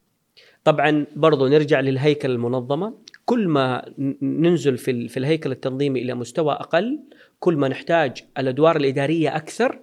طبعا 0.63 1.05
برضو 1.15 1.47
نرجع 1.47 1.79
للهيكل 1.79 2.31
المنظمة. 2.31 2.93
كل 3.25 3.47
ما 3.47 3.93
ننزل 4.21 4.77
في 4.77 5.07
في 5.07 5.17
الهيكل 5.17 5.51
التنظيمي 5.51 6.01
إلى 6.01 6.13
مستوى 6.13 6.53
أقل 6.53 6.99
كل 7.39 7.55
ما 7.57 7.67
نحتاج 7.67 8.23
الأدوار 8.37 8.75
الإدارية 8.75 9.35
أكثر 9.35 9.79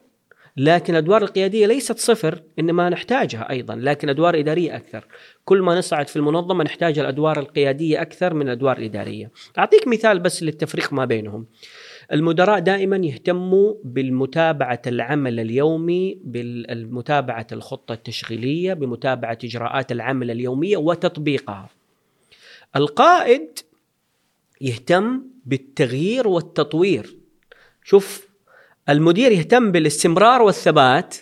لكن 0.56 0.92
الادوار 0.92 1.22
القيادية 1.22 1.66
ليست 1.66 1.98
صفر 1.98 2.42
إنما 2.58 2.88
نحتاجها 2.88 3.50
أيضا 3.50 3.74
لكن 3.74 4.08
أدوار 4.08 4.38
إدارية 4.38 4.76
أكثر. 4.76 5.06
كل 5.44 5.62
ما 5.62 5.78
نصعد 5.78 6.08
في 6.08 6.16
المنظمة 6.16 6.64
نحتاج 6.64 6.98
الادوار 6.98 7.38
القيادية 7.38 8.02
أكثر 8.02 8.34
من 8.34 8.48
الادوار 8.48 8.78
الإدارية. 8.78 9.30
أعطيك 9.58 9.88
مثال 9.88 10.18
بس 10.18 10.42
للتفريق 10.42 10.92
ما 10.92 11.04
بينهم. 11.04 11.46
المدراء 12.12 12.58
دائما 12.58 12.96
يهتموا 12.96 13.74
بالمتابعة 13.84 14.82
العمل 14.86 15.40
اليومي 15.40 16.18
بمتابعه 16.24 17.46
الخطة 17.52 17.92
التشغيلية 17.92 18.74
بمتابعة 18.74 19.38
إجراءات 19.44 19.92
العمل 19.92 20.30
اليومية 20.30 20.76
وتطبيقها. 20.76 21.68
القائد 22.76 23.58
يهتم 24.60 25.22
بالتغيير 25.46 26.28
والتطوير. 26.28 27.16
شوف 27.84 28.32
المدير 28.88 29.33
يهتم 29.33 29.73
بالاستمرار 29.73 30.42
والثبات. 30.42 31.16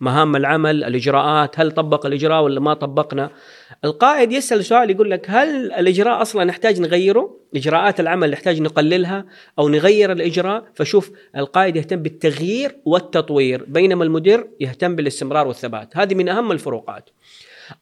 مهام 0.00 0.36
العمل 0.36 0.84
الإجراءات 0.84 1.60
هل 1.60 1.72
طبق 1.72 2.06
الإجراء 2.06 2.42
ولا 2.42 2.60
ما 2.60 2.74
طبقنا. 2.74 3.30
القائد 3.84 4.32
يسأل 4.32 4.64
سؤال 4.64 4.90
يقول 4.90 5.10
لك 5.10 5.30
هل 5.30 5.72
الإجراء 5.72 6.22
أصلا 6.22 6.44
نحتاج 6.44 6.80
نغيره؟ 6.80 7.40
إجراءات 7.56 8.00
العمل 8.00 8.30
نحتاج 8.30 8.60
نقللها 8.62 9.24
أو 9.58 9.68
نغير 9.68 10.12
الإجراء؟ 10.12 10.64
فشوف 10.74 11.10
القائد 11.36 11.76
يهتم 11.76 12.02
بالتغيير 12.02 12.76
والتطوير 12.84 13.64
بينما 13.64 14.04
المدير 14.04 14.50
يهتم 14.60 14.96
بالاستمرار 14.96 15.48
والثبات. 15.48 15.96
هذه 15.96 16.14
من 16.14 16.28
أهم 16.28 16.52
الفروقات. 16.52 17.10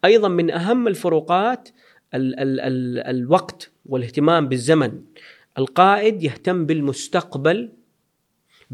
أيضا 0.05 0.29
من 0.29 0.51
أهم 0.51 0.89
الفروقات 0.89 1.69
ال 2.15 2.41
ال 2.41 2.61
ال 2.61 2.99
الوقت 3.17 3.71
والاهتمام 3.87 4.49
بالزمن. 4.49 4.93
القائد 5.59 6.23
يهتم 6.23 6.67
بالمستقبل 6.67 7.71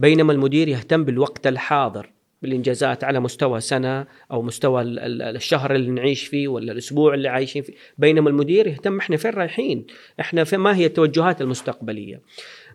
بينما 0.00 0.32
المدير 0.32 0.68
يهتم 0.68 1.04
بالوقت 1.04 1.46
الحاضر 1.46 2.10
بالإنجازات 2.42 3.04
على 3.04 3.20
مستوى 3.20 3.60
سنة 3.60 4.06
أو 4.32 4.42
مستوى 4.42 4.82
الشهر 4.82 5.74
اللي 5.74 5.90
نعيش 5.90 6.26
فيه 6.26 6.48
ولا 6.48 6.72
الأسبوع 6.72 7.14
اللي 7.14 7.28
عايشين 7.28 7.62
فيه. 7.62 7.72
بينما 7.98 8.30
المدير 8.30 8.66
يهتم 8.66 8.98
إحنا 8.98 9.16
فين 9.16 9.30
رايحين؟ 9.30 9.86
إحنا 10.20 10.44
في 10.44 10.56
ما 10.56 10.76
هي 10.76 10.86
التوجهات 10.86 11.40
المستقبلية؟ 11.40 12.20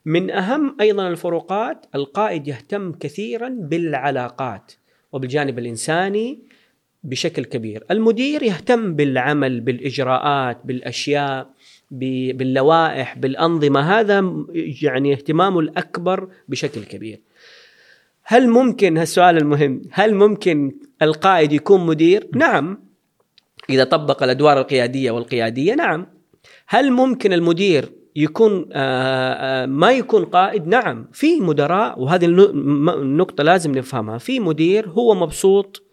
من 0.05 0.31
أهم 0.31 0.77
أيضا 0.81 1.07
الفروقات 1.07 1.85
القائد 1.95 2.47
يهتم 2.47 2.91
كثيرا 2.91 3.49
بالعلاقات 3.49 4.71
وبالجانب 5.11 5.59
الإنساني 5.59 6.39
بشكل 7.03 7.45
كبير. 7.45 7.83
المدير 7.91 8.43
يهتم 8.43 8.95
بالعمل 8.95 9.61
بالإجراءات 9.61 10.57
بالأشياء 10.65 11.49
باللوائح 12.33 13.17
بالأنظمة 13.17 13.99
هذا 13.99 14.45
يعني 14.81 15.13
اهتمامه 15.13 15.59
الأكبر 15.59 16.29
بشكل 16.47 16.83
كبير. 16.83 17.21
هل 18.23 18.49
ممكن 18.49 18.97
هالسؤال 18.97 19.37
المهم 19.37 19.81
هل 19.91 20.15
ممكن 20.15 20.71
القائد 21.01 21.53
يكون 21.53 21.85
مدير؟ 21.85 22.27
نعم. 22.35 22.85
إذا 23.69 23.83
طبق 23.83 24.23
الأدوار 24.23 24.59
القيادية 24.59 25.11
والقيادية 25.11 25.73
نعم. 25.73 26.07
هل 26.67 26.91
ممكن 26.91 27.33
المدير 27.33 27.91
يكون 28.15 28.69
آه، 28.73 29.63
آه، 29.63 29.65
ما 29.65 29.91
يكون 29.91 30.25
قائد؟ 30.25 30.67
نعم. 30.67 31.07
في 31.13 31.39
مدراء 31.39 32.01
وهذه 32.01 32.25
النقطه 32.25 33.43
لازم 33.43 33.71
نفهمها. 33.71 34.17
في 34.17 34.39
مدير 34.39 34.89
هو 34.89 35.15
مبسوط 35.15 35.84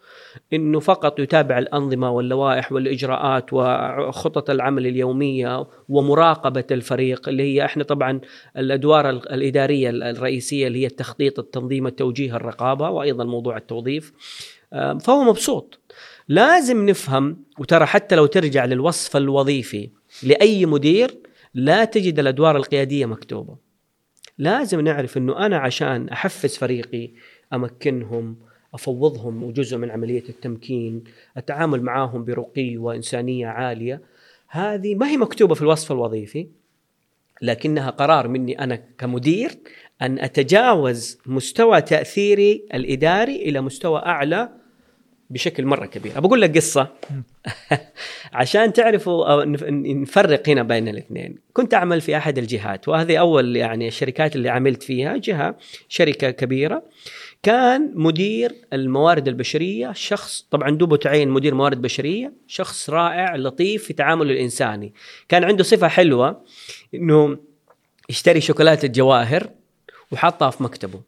إنه 0.53 0.81
فقط 0.81 1.19
يتابع 1.21 1.59
الأنظمة 1.59 2.11
واللوائح 2.11 2.73
والإجراءات 2.73 3.53
وخطط 3.53 4.51
العمل 4.51 4.87
اليومية 4.87 5.67
ومراقبة 5.89 6.65
الفريق 6.71 7.29
اللي 7.29 7.43
هي 7.43 7.65
إحنا 7.65 7.85
طبعا 7.85 8.21
الأدوار 8.57 9.11
الإدارية 9.11 9.91
الرئيسية 9.91 10.67
اللي 10.67 10.83
هي 10.83 10.87
التخطيط 10.87 11.39
التنظيم 11.39 11.87
التوجيه 11.87 12.37
الرقابة 12.37 12.91
وأيضا 12.91 13.25
موضوع 13.25 13.57
التوظيف. 13.57 14.13
فهو 15.01 15.23
مبسوط. 15.25 15.81
لازم 16.29 16.87
نفهم 16.87 17.45
وترى 17.59 17.87
حتى 17.87 18.17
لو 18.17 18.27
ترجع 18.27 18.65
للوصف 18.65 19.17
الوظيفي 19.17 19.91
لأي 20.23 20.67
مدير 20.67 21.15
لا 21.55 21.85
تجد 21.85 22.19
الأدوار 22.19 22.57
القيادية 22.57 23.07
مكتوبة. 23.07 23.57
لازم 24.39 24.81
نعرف 24.81 25.17
إنه 25.17 25.47
أنا 25.47 25.59
عشان 25.59 26.09
أحفز 26.09 26.57
فريقي 26.57 27.11
أمكنهم 27.53 28.37
أفوضهم 28.75 29.43
وجزء 29.43 29.77
من 29.77 29.91
عملية 29.91 30.25
التمكين 30.29 31.05
التعامل 31.37 31.83
معهم 31.83 32.25
برقي 32.25 32.77
وإنسانية 32.77 33.47
عالية. 33.47 34.01
هذه 34.49 34.95
ما 34.95 35.09
هي 35.09 35.17
مكتوبة 35.17 35.55
في 35.55 35.63
الوصف 35.63 35.93
الوظيفي 35.93 36.47
لكنها 37.43 37.91
قرار 37.91 38.29
مني 38.29 38.59
أنا 38.59 38.83
كمدير 38.99 39.51
أن 40.03 40.19
أتجاوز 40.19 41.19
مستوى 41.27 41.81
تأثيري 41.81 42.65
الإداري 42.75 43.37
إلى 43.37 43.61
مستوى 43.61 43.99
أعلى 43.99 44.49
بشكل 45.31 45.67
مرة 45.67 45.87
كبير. 45.87 46.21
بقول 46.21 46.41
لك 46.41 46.57
قصة. 46.57 46.89
عشان 48.33 48.73
تعرفوا 48.73 49.45
نفرق 49.71 50.49
هنا 50.49 50.63
بين 50.63 50.89
الاثنين. 50.89 51.39
كنت 51.53 51.75
أعمل 51.75 52.01
في 52.01 52.17
أحد 52.17 52.39
الجهات 52.39 52.89
وهذه 52.89 53.17
أول 53.17 53.57
يعني 53.57 53.89
الشركات 53.89 54.37
اللي 54.37 54.49
عملت 54.49 54.83
فيها 54.83 55.17
جهة 55.17 55.57
شركة 55.89 56.31
كبيرة. 56.31 56.83
كان 57.43 57.93
مدير 57.95 58.55
الموارد 58.73 59.29
البشرية 59.29 59.93
شخص 59.93 60.47
طبعا 60.51 60.71
دوبه 60.71 60.97
تعين 60.97 61.29
مدير 61.29 61.55
موارد 61.55 61.83
بشرية 61.83 62.33
شخص 62.47 62.91
رائع 62.91 63.37
لطيف 63.37 63.85
في 63.85 63.93
تعامله 63.93 64.33
الإنساني. 64.33 64.95
كان 65.29 65.45
عنده 65.45 65.65
صفة 65.65 65.89
حلوة 65.89 66.43
إنه 66.95 67.39
يشتري 68.11 68.41
شوكولاتة 68.41 68.89
جواهر 68.89 69.51
وحطها 70.13 70.51
في 70.51 70.63
مكتبه. 70.63 71.01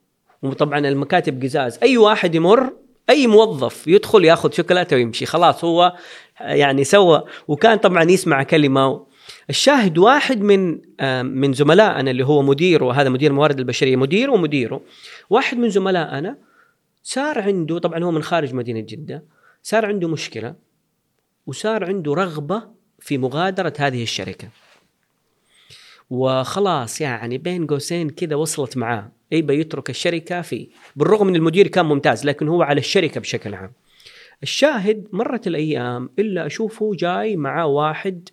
وطبعا 0.43 0.79
المكاتب 0.79 1.43
قزاز. 1.43 1.79
أي 1.83 1.97
واحد 1.97 2.35
يمر 2.35 2.73
أي 3.11 3.27
موظف 3.27 3.87
يدخل 3.87 4.25
ياخذ 4.25 4.53
شوكولاتة 4.53 4.97
ويمشي. 4.97 5.27
خلاص 5.27 5.65
هو 5.65 5.97
يعني 6.41 6.85
سوى. 6.85 7.25
وكان 7.49 7.79
طبعا 7.79 8.03
يسمع 8.03 8.43
كلمة 8.43 9.07
الشاهد 9.51 9.99
واحد 9.99 10.41
من 10.41 10.81
من 11.25 11.53
زملائنا 11.53 12.11
اللي 12.11 12.27
هو 12.27 12.43
مديره 12.43 12.93
هذا 12.93 13.09
مدير 13.09 13.31
الموارد 13.31 13.59
البشرية 13.59 13.97
مدير 13.97 14.31
ومديره. 14.31 14.81
واحد 15.31 15.59
من 15.59 15.71
زملائنا 15.71 16.39
صار 17.03 17.39
عنده 17.39 17.79
طبعا 17.79 18.05
هو 18.05 18.11
من 18.11 18.23
خارج 18.23 18.55
مدينة 18.55 18.81
جدة 18.81 19.25
صار 19.63 19.87
عنده 19.87 20.09
مشكلة 20.09 20.55
وصار 21.47 21.85
عنده 21.85 22.15
رغبة 22.15 22.63
في 22.99 23.19
مغادرة 23.19 23.73
هذه 23.79 24.03
الشركة. 24.03 24.49
وخلاص 26.11 27.01
يعني 27.01 27.39
بين 27.39 27.67
قوسين 27.67 28.11
كذا 28.11 28.35
وصلت 28.37 28.77
معاه. 28.77 29.13
يبى 29.33 29.61
يترك 29.61 29.91
الشركة 29.91 30.43
في 30.43 30.69
بالرغم 30.97 31.29
ان 31.29 31.37
المدير 31.37 31.69
كان 31.69 31.87
ممتاز 31.87 32.25
لكن 32.25 32.49
هو 32.49 32.63
على 32.63 32.79
الشركة 32.79 33.21
بشكل 33.21 33.55
عام. 33.55 33.73
الشاهد 34.43 35.09
مرت 35.13 35.47
الأيام 35.47 36.11
إلا 36.19 36.47
أشوفه 36.47 36.95
جاي 36.95 37.37
معاه 37.37 37.67
واحد 37.67 38.29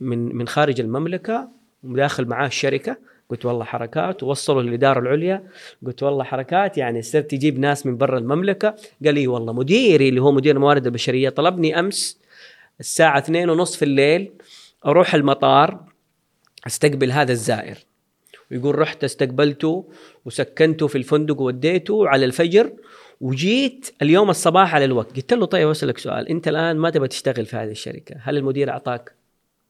من 0.00 0.36
من 0.36 0.48
خارج 0.48 0.80
المملكة 0.80 1.48
وداخل 1.84 2.24
معاه 2.24 2.46
الشركة. 2.46 2.96
قلت 3.28 3.46
والله 3.46 3.64
حركات. 3.64 4.22
ووصلوا 4.22 4.62
للإدارة 4.62 5.00
العليا. 5.00 5.42
قلت 5.86 6.02
والله 6.02 6.24
حركات. 6.24 6.78
يعني 6.78 7.02
صرت 7.02 7.32
يجيب 7.32 7.58
ناس 7.58 7.86
من 7.86 7.96
برا 7.96 8.18
المملكة. 8.18 8.74
قال 9.04 9.14
لي 9.14 9.26
والله 9.26 9.52
مديري 9.52 10.08
اللي 10.08 10.22
هو 10.22 10.32
مدير 10.32 10.56
الموارد 10.56 10.86
البشرية 10.86 11.28
طلبني 11.28 11.78
أمس 11.78 12.18
الساعة 12.80 13.18
اثنين 13.18 13.50
ونص 13.50 13.76
في 13.76 13.84
الليل 13.84 14.32
أروح 14.86 15.14
المطار 15.14 15.80
أستقبل 16.66 17.12
هذا 17.12 17.32
الزائر. 17.32 17.78
ويقول 18.50 18.78
رحت 18.78 19.04
استقبلته 19.04 19.84
وسكنته 20.24 20.86
في 20.86 20.98
الفندق 20.98 21.40
ووديته 21.40 22.08
على 22.08 22.24
الفجر. 22.24 22.72
وجيت 23.20 23.94
اليوم 24.02 24.30
الصباح 24.30 24.74
على 24.74 24.84
الوقت. 24.84 25.16
قلت 25.16 25.34
له 25.34 25.46
طيب 25.46 25.68
أسألك 25.68 25.98
سؤال. 25.98 26.28
أنت 26.28 26.48
الآن 26.48 26.76
ما 26.76 26.90
تبغى 26.90 27.08
تشتغل 27.08 27.46
في 27.46 27.56
هذه 27.56 27.70
الشركة. 27.70 28.16
هل 28.22 28.36
المدير 28.36 28.70
أعطاك 28.70 29.15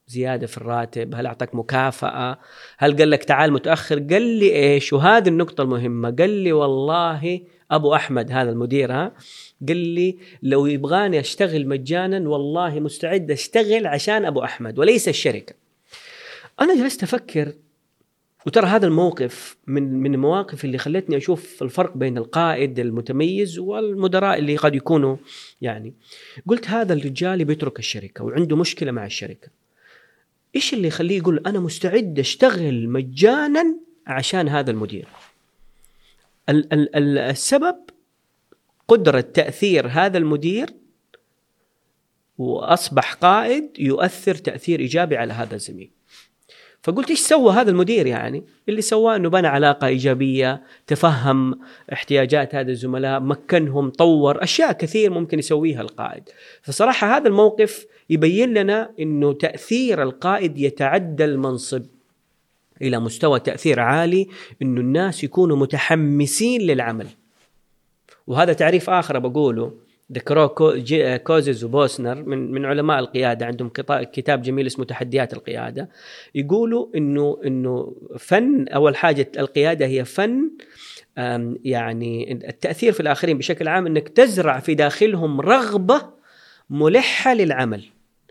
زيادة 0.09 0.47
في 0.47 0.57
الراتب؟ 0.57 1.15
هل 1.15 1.27
أعطاك 1.27 1.55
مكافأة؟ 1.55 2.39
هل 2.79 2.97
قال 2.97 3.11
لك 3.11 3.25
تعال 3.25 3.53
متأخر؟ 3.53 3.99
قال 3.99 4.23
لي 4.23 4.53
إيش؟ 4.53 4.93
وهذه 4.93 5.29
النقطة 5.29 5.63
المهمة. 5.63 6.11
قال 6.11 6.31
لي 6.31 6.53
والله 6.53 7.41
أبو 7.71 7.95
أحمد 7.95 8.33
هذا 8.33 8.51
المدير 8.51 8.93
ها 8.93 9.13
قال 9.69 9.77
لي 9.77 10.19
لو 10.43 10.67
يبغاني 10.67 11.21
أشتغل 11.21 11.69
مجانا 11.69 12.29
والله 12.29 12.81
مستعد 12.81 13.31
أشتغل 13.31 13.87
عشان 13.87 14.25
أبو 14.25 14.45
أحمد 14.45 14.79
وليس 14.79 15.09
الشركة. 15.09 15.55
أنا 16.61 16.75
جلست 16.75 17.03
أفكر 17.03 17.53
وترى 18.47 18.67
هذا 18.67 18.87
الموقف 18.87 19.57
من 19.67 19.83
من 20.03 20.15
المواقف 20.15 20.65
اللي 20.65 20.79
خلتني 20.79 21.17
أشوف 21.17 21.63
الفرق 21.63 21.97
بين 21.97 22.19
القائد 22.19 22.79
المتميز 22.79 23.59
والمدراء 23.59 24.39
اللي 24.39 24.57
قد 24.57 24.75
يكونوا 24.75 25.17
يعني. 25.61 25.95
قلت 26.47 26.69
هذا 26.69 26.93
الرجال 26.95 27.45
بيترك 27.45 27.79
الشركة 27.79 28.25
وعنده 28.25 28.57
مشكلة 28.57 28.93
مع 28.93 29.07
الشركة. 29.07 29.66
إيش 30.57 30.75
اللي 30.75 30.89
يخليه 30.89 31.17
يقول 31.19 31.43
أنا 31.47 31.61
مستعد 31.61 32.19
أشتغل 32.19 32.89
مجانا 32.89 33.77
عشان 34.07 34.49
هذا 34.49 34.71
المدير؟ 34.71 35.09
ال- 36.49 36.73
ال- 36.73 37.19
السبب 37.19 37.77
قدرة 38.89 39.21
تأثير 39.21 39.87
هذا 39.89 40.19
المدير 40.19 40.71
وأصبح 42.39 43.15
قائد 43.15 43.71
يؤثر 43.79 44.35
تأثير 44.35 44.81
إيجابي 44.81 45.17
على 45.17 45.33
هذا 45.33 45.55
الزميل. 45.55 45.91
فقلت 46.83 47.11
إيش 47.11 47.21
سوى 47.21 47.53
هذا 47.53 47.71
المدير 47.71 48.07
يعني؟ 48.07 48.45
اللي 48.69 48.83
سواه 48.83 49.17
إنه 49.17 49.29
بنى 49.29 49.47
علاقة 49.47 49.87
إيجابية، 49.87 50.63
تفهم 50.87 51.61
احتياجات 51.93 52.55
هذا 52.55 52.71
الزملاء، 52.71 53.21
مكنهم، 53.21 53.91
طور 53.91 54.43
أشياء 54.43 54.73
كثير 54.73 55.11
ممكن 55.11 55.39
يسويها 55.39 55.81
القائد. 55.81 56.23
فصراحة 56.63 57.17
هذا 57.17 57.29
الموقف 57.29 57.87
يبين 58.11 58.55
لنا 58.55 58.91
إنه 59.01 59.33
تأثير 59.33 60.03
القائد 60.03 60.59
يتعدى 60.59 61.25
المنصب 61.25 61.83
إلى 62.83 63.01
مستوى 63.01 63.41
تأثير 63.41 63.81
عالي 63.81 64.29
إنه 64.63 64.81
الناس 64.81 65.25
يكونوا 65.25 65.57
متحمسين 65.57 66.61
للعمل. 66.61 67.07
وهذا 68.27 68.53
تعريف 68.53 68.91
آخر 68.91 69.19
بقوله 69.19 69.86
ذكروه 70.13 70.47
كوزز 71.17 71.65
وبوسنر 71.65 72.15
من 72.15 72.53
من 72.53 72.65
علماء 72.65 72.99
القيادة 72.99 73.47
عندهم 73.47 73.71
كتاب 73.89 74.43
جميل 74.43 74.67
اسمه 74.67 74.85
تحديات 74.85 75.35
القيادة. 75.35 75.89
يقولوا 76.35 76.87
انه 76.97 77.41
إنه 77.47 77.95
فن 78.19 78.69
أول 78.69 78.97
حاجة 78.97 79.33
القيادة 79.39 79.87
هي 79.87 80.05
فن 80.05 80.51
يعني 81.65 82.33
التأثير 82.33 82.93
في 82.93 83.01
الآخرين 83.01 83.39
بشكل 83.39 83.69
عام 83.69 83.87
إنك 83.87 84.09
تزرع 84.09 84.59
في 84.59 84.75
داخلهم 84.75 85.41
رغبة 85.41 86.03
ملحة 86.71 87.35
للعمل. 87.35 87.85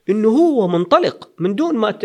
إنه 0.09 0.29
هو 0.29 0.67
منطلق 0.67 1.29
من 1.39 1.55
دون 1.55 1.75
ما 1.75 1.99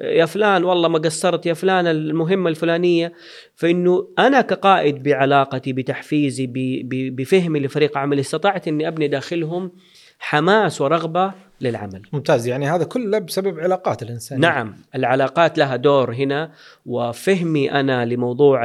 يا 0.00 0.26
فلان 0.26 0.64
والله 0.64 0.88
ما 0.88 0.98
قصرت 0.98 1.46
يا 1.46 1.54
فلان 1.54 1.86
المهمة 1.86 2.50
الفلانية. 2.50 3.12
فإنه 3.54 4.08
أنا 4.18 4.40
كقائد 4.40 5.02
بعلاقتي 5.02 5.72
بتحفيزي 5.72 6.46
بفهمي 6.90 7.60
لفريق 7.60 7.98
عملي 7.98 8.20
استطعت 8.20 8.68
أني 8.68 8.88
أبني 8.88 9.08
داخلهم 9.08 9.72
حماس 10.18 10.80
ورغبة 10.80 11.34
للعمل. 11.60 12.02
ممتاز. 12.12 12.46
يعني 12.46 12.70
هذا 12.70 12.84
كله 12.84 13.18
بسبب 13.18 13.60
علاقات 13.60 14.02
الإنسان. 14.02 14.40
نعم. 14.40 14.74
العلاقات 14.94 15.58
لها 15.58 15.76
دور 15.76 16.14
هنا 16.14 16.50
وفهمي 16.86 17.72
أنا 17.72 18.04
لموضوع 18.04 18.64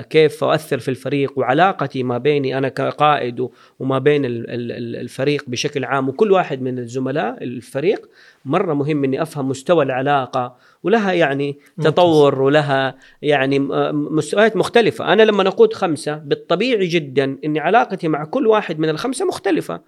كيف 0.00 0.44
أؤثر 0.44 0.78
في 0.78 0.88
الفريق 0.88 1.32
وعلاقتي 1.36 2.02
ما 2.02 2.18
بيني 2.18 2.58
أنا 2.58 2.68
كقائد 2.68 3.48
وما 3.80 3.98
بين 3.98 4.24
ال- 4.24 4.50
ال- 4.50 4.72
ال- 4.72 4.96
الفريق 4.96 5.44
بشكل 5.46 5.84
عام 5.84 6.08
وكل 6.08 6.32
واحد 6.32 6.62
من 6.62 6.78
الزملاء 6.78 7.44
الفريق 7.44 8.08
مرة 8.44 8.74
مهم 8.74 9.04
إني 9.04 9.22
أفهم 9.22 9.48
مستوى 9.48 9.84
العلاقة 9.84 10.56
ولها 10.82 11.12
يعني 11.12 11.58
ممتاز. 11.78 11.92
تطور 11.92 12.42
ولها 12.42 12.94
يعني 13.22 13.58
مستويات 13.92 14.56
مختلفة. 14.56 15.12
أنا 15.12 15.22
لما 15.22 15.42
نقود 15.42 15.72
خمسة 15.72 16.14
بالطبيعي 16.16 16.86
جدا 16.86 17.38
إني 17.44 17.60
علاقتي 17.60 18.08
مع 18.08 18.24
كل 18.24 18.46
واحد 18.46 18.78
من 18.78 18.88
الخمسة 18.88 19.26
مختلفة. 19.26 19.80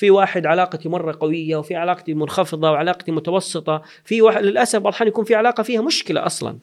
في 0.00 0.10
واحد 0.10 0.46
علاقتي 0.46 0.88
مرة 0.88 1.16
قوية 1.20 1.56
وفي 1.56 1.74
علاقتي 1.76 2.14
منخفضة 2.14 2.70
وعلاقتي 2.70 3.12
متوسطة. 3.12 3.82
في 4.04 4.22
واحد 4.22 4.42
للأسف 4.42 4.78
بعض 4.78 4.86
الأحيان 4.86 5.08
يكون 5.08 5.24
في 5.24 5.34
علاقة 5.34 5.62
فيها 5.62 5.80
مشكلة 5.80 6.26
أصلا 6.26 6.58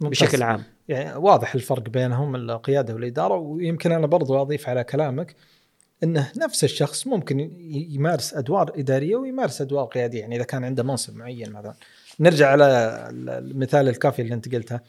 ممتاز. 0.00 0.18
بشكل 0.22 0.42
عام. 0.42 0.62
يعني 0.88 1.16
واضح 1.16 1.54
الفرق 1.54 1.88
بينهم 1.88 2.36
القيادة 2.36 2.94
والإدارة. 2.94 3.34
ويمكن 3.34 3.92
أنا 3.92 4.06
برضو 4.06 4.42
أضيف 4.42 4.68
على 4.68 4.84
كلامك 4.84 5.34
انه 6.04 6.32
نفس 6.36 6.64
الشخص 6.64 7.06
ممكن 7.06 7.40
يمارس 7.90 8.34
أدوار 8.34 8.72
إدارية 8.76 9.16
ويمارس 9.16 9.60
أدوار 9.60 9.84
قيادية. 9.84 10.20
يعني 10.20 10.36
إذا 10.36 10.44
كان 10.44 10.64
عنده 10.64 10.82
منصب 10.82 11.16
معين 11.16 11.52
مثلا. 11.52 11.74
نرجع 12.20 12.48
على 12.48 12.64
ال- 13.10 13.30
المثال 13.30 13.88
الكافي 13.88 14.22
اللي 14.22 14.34
أنت 14.34 14.54
قلته. 14.54 14.80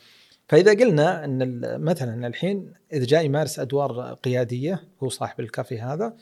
فإذا 0.47 0.71
قلنا 0.71 1.25
إن 1.25 1.61
مثلا 1.82 2.27
الحين 2.27 2.73
إذا 2.93 3.05
جاء 3.05 3.25
يمارس 3.25 3.59
أدوار 3.59 4.13
قيادية 4.23 4.84
هو 5.03 5.09
صاحب 5.09 5.39
الكافي 5.39 5.79
هذا 5.79 6.13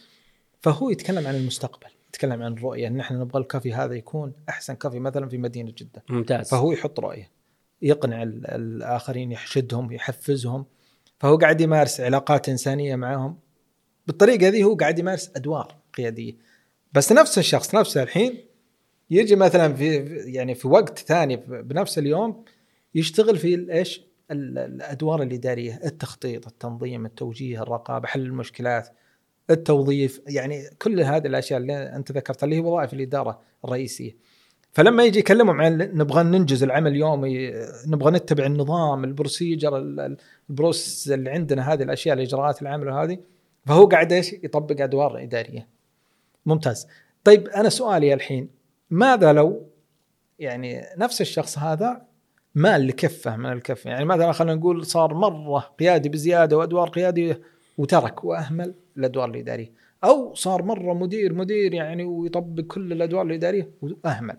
فهو 0.61 0.89
يتكلم 0.89 1.27
عن 1.27 1.35
المستقبل 1.35 1.87
يتكلم 2.09 2.43
عن 2.43 2.53
الرؤيه 2.53 2.87
إن 2.87 2.99
إحنا 2.99 3.17
نبغى 3.17 3.41
الكافي 3.41 3.73
هذا 3.73 3.93
يكون 3.93 4.33
أحسن 4.49 4.73
كافي 4.73 4.99
مثلا 4.99 5.29
في 5.29 5.37
مدينة 5.37 5.71
جدة. 5.77 6.03
ممتاز. 6.09 6.49
فهو 6.49 6.71
يحط 6.71 6.99
رؤية 6.99 7.29
يقنع 7.81 8.23
ال- 8.23 8.47
الآخرين 8.47 9.31
يحشدهم 9.31 9.91
يحفزهم. 9.91 10.65
فهو 11.19 11.37
قاعد 11.37 11.61
يمارس 11.61 12.01
علاقات 12.01 12.49
إنسانية 12.49 12.95
معهم 12.95 13.39
بالطريقة 14.07 14.47
هذه 14.47 14.63
هو 14.63 14.75
قاعد 14.75 14.99
يمارس 14.99 15.31
أدوار 15.35 15.75
قيادية. 15.93 16.33
بس 16.93 17.11
نفس 17.11 17.37
الشخص 17.37 17.75
نفسه 17.75 18.03
الحين 18.03 18.45
يجي 19.09 19.35
مثلا 19.35 19.73
في 19.73 19.95
يعني 20.25 20.55
في 20.55 20.67
وقت 20.67 20.99
ثاني 20.99 21.35
بنفس 21.47 21.97
اليوم 21.99 22.45
يشتغل 22.95 23.37
في 23.37 23.71
إيش؟ 23.73 24.01
ال- 24.31 24.57
الأدوار 24.57 25.21
الإدارية 25.21 25.79
التخطيط 25.85 26.47
التنظيم 26.47 27.05
التوجيه 27.05 27.61
الرقابة 27.61 28.07
حل 28.07 28.21
المشكلات. 28.21 28.89
التوظيف 29.49 30.21
يعني 30.27 30.63
كل 30.81 30.99
هذه 31.01 31.27
الأشياء 31.27 31.59
اللي 31.59 31.73
أنت 31.95 32.11
ذكرتها 32.11 32.45
اللي 32.45 32.55
هي 32.55 32.59
وظائف 32.59 32.93
الإدارة 32.93 33.39
الرئيسية. 33.65 34.15
فلما 34.71 35.03
يجي 35.03 35.19
يكلمهم 35.19 35.61
عن 35.61 35.77
نبغى 35.77 36.23
ننجز 36.23 36.63
العمل 36.63 36.91
اليومي 36.91 37.53
نبغى 37.87 38.11
نتبع 38.11 38.45
النظام 38.45 39.03
ال 39.03 39.11
procedure 39.11 39.77
ال- 39.77 39.99
ال- 39.99 40.17
ال 40.49 40.57
process 40.57 41.11
اللي 41.11 41.29
عندنا 41.29 41.73
هذه 41.73 41.83
الأشياء 41.83 42.15
الإجراءات 42.15 42.61
العمل 42.61 42.89
هذه 42.89 43.17
فهو 43.65 43.85
قاعد 43.85 44.13
إيش؟ 44.13 44.33
يطبق 44.33 44.81
أدوار 44.81 45.23
إدارية. 45.23 45.67
ممتاز. 46.45 46.87
طيب 47.23 47.47
أنا 47.47 47.69
سؤالي 47.69 48.13
الحين 48.13 48.49
ماذا 48.89 49.33
لو 49.33 49.67
يعني 50.39 50.81
نفس 50.97 51.21
الشخص 51.21 51.57
هذا 51.57 52.01
مال 52.55 52.87
لكفة 52.87 53.37
من 53.37 53.51
الكفة 53.51 53.89
يعني 53.89 54.05
مثلا 54.05 54.31
خلينا 54.31 54.55
نقول 54.55 54.85
صار 54.85 55.13
مرة 55.13 55.59
قيادي 55.79 56.09
بزيادة 56.09 56.57
وأدوار 56.57 56.89
قيادية 56.89 57.41
وترك 57.79 58.23
وأهمل 58.23 58.73
الأدوار 58.97 59.29
الاداريه 59.29 59.71
أو 60.03 60.33
صار 60.35 60.63
مرة 60.63 60.93
مدير 60.93 61.33
مدير 61.33 61.73
يعني 61.73 62.03
ويطبق 62.03 62.63
كل 62.63 62.91
الأدوار 62.91 63.25
الاداريه 63.25 63.71
وأهمل 63.81 64.37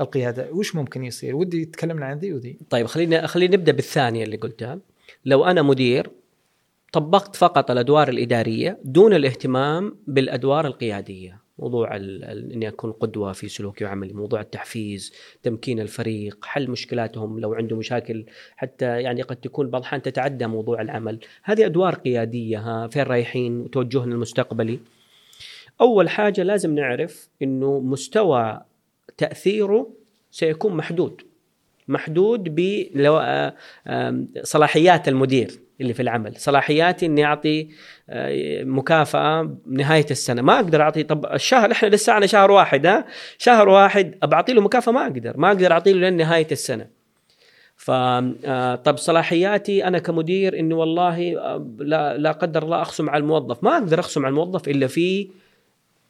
القيادة. 0.00 0.48
وش 0.52 0.74
ممكن 0.74 1.04
يصير؟ 1.04 1.36
ودي 1.36 1.64
تكلمنا 1.64 2.06
عن 2.06 2.18
ذي 2.18 2.32
وذي. 2.32 2.58
طيب 2.70 2.86
خلينا 2.86 3.26
خلينا 3.26 3.56
نبدأ 3.56 3.72
بالثانية 3.72 4.24
اللي 4.24 4.36
قلتها. 4.36 4.78
لو 5.24 5.44
أنا 5.44 5.62
مدير 5.62 6.10
طبقت 6.92 7.36
فقط 7.36 7.70
الأدوار 7.70 8.08
الإدارية 8.08 8.78
دون 8.84 9.14
الاهتمام 9.14 9.96
بالأدوار 10.06 10.66
القيادية. 10.66 11.47
موضوع 11.58 11.96
إني 11.96 12.68
أكون 12.68 12.92
قدوة 12.92 13.32
في 13.32 13.48
سلوكي 13.48 13.84
وعملي 13.84 14.12
موضوع 14.12 14.40
التحفيز 14.40 15.12
تمكين 15.42 15.80
الفريق 15.80 16.44
حل 16.44 16.70
مشكلاتهم 16.70 17.40
لو 17.40 17.54
عنده 17.54 17.76
مشاكل 17.76 18.24
حتى 18.56 19.02
يعني 19.02 19.22
قد 19.22 19.36
تكون 19.36 19.70
بعض 19.70 19.80
الأحيان 19.80 20.02
تتعدى 20.02 20.46
موضوع 20.46 20.82
العمل. 20.82 21.18
هذه 21.42 21.66
أدوار 21.66 21.94
قيادية 21.94 22.58
ها 22.58 22.86
فين 22.86 23.02
رايحين؟ 23.02 23.60
وتوجهنا 23.60 24.14
المستقبلي. 24.14 24.78
أول 25.80 26.08
حاجة 26.08 26.42
لازم 26.42 26.74
نعرف 26.74 27.28
إنه 27.42 27.80
مستوى 27.80 28.60
تأثيره 29.16 29.90
سيكون 30.30 30.76
محدود. 30.76 31.22
محدود 31.88 32.54
بصلاحيات 34.42 35.08
المدير. 35.08 35.67
اللي 35.80 35.94
في 35.94 36.02
العمل. 36.02 36.36
صلاحياتي 36.36 37.06
إني 37.06 37.24
أعطي 37.24 37.68
آه، 38.10 38.64
مكافأة 38.64 39.56
نهاية 39.66 40.06
السنة. 40.10 40.42
ما 40.42 40.54
أقدر 40.54 40.82
أعطي 40.82 41.02
طب 41.02 41.26
الشهر 41.26 41.72
إحنا 41.72 41.88
لسه 41.88 42.12
على 42.12 42.28
شهر 42.28 42.50
واحد 42.50 42.86
ها؟ 42.86 43.04
شهر 43.38 43.68
واحد 43.68 44.14
ابى 44.22 44.34
اعطي 44.34 44.52
له 44.52 44.60
مكافأة 44.60 44.92
ما 44.92 45.02
أقدر. 45.02 45.36
ما 45.36 45.48
أقدر 45.48 45.72
أعطي 45.72 45.92
له 45.92 46.00
لين 46.00 46.16
نهاية 46.16 46.46
السنة. 46.52 46.86
ف 47.76 47.90
آه، 47.90 48.74
طب 48.74 48.96
صلاحياتي 48.96 49.84
أنا 49.84 49.98
كمدير 49.98 50.58
انه 50.58 50.76
والله 50.76 51.38
آه، 51.38 51.68
لا 51.78 52.16
لا 52.16 52.32
قدر 52.32 52.62
الله 52.62 52.82
أخصم 52.82 53.10
على 53.10 53.20
الموظف. 53.20 53.64
ما 53.64 53.76
أقدر 53.78 54.00
أخصم 54.00 54.26
على 54.26 54.30
الموظف 54.30 54.68
إلا 54.68 54.86
في 54.86 55.28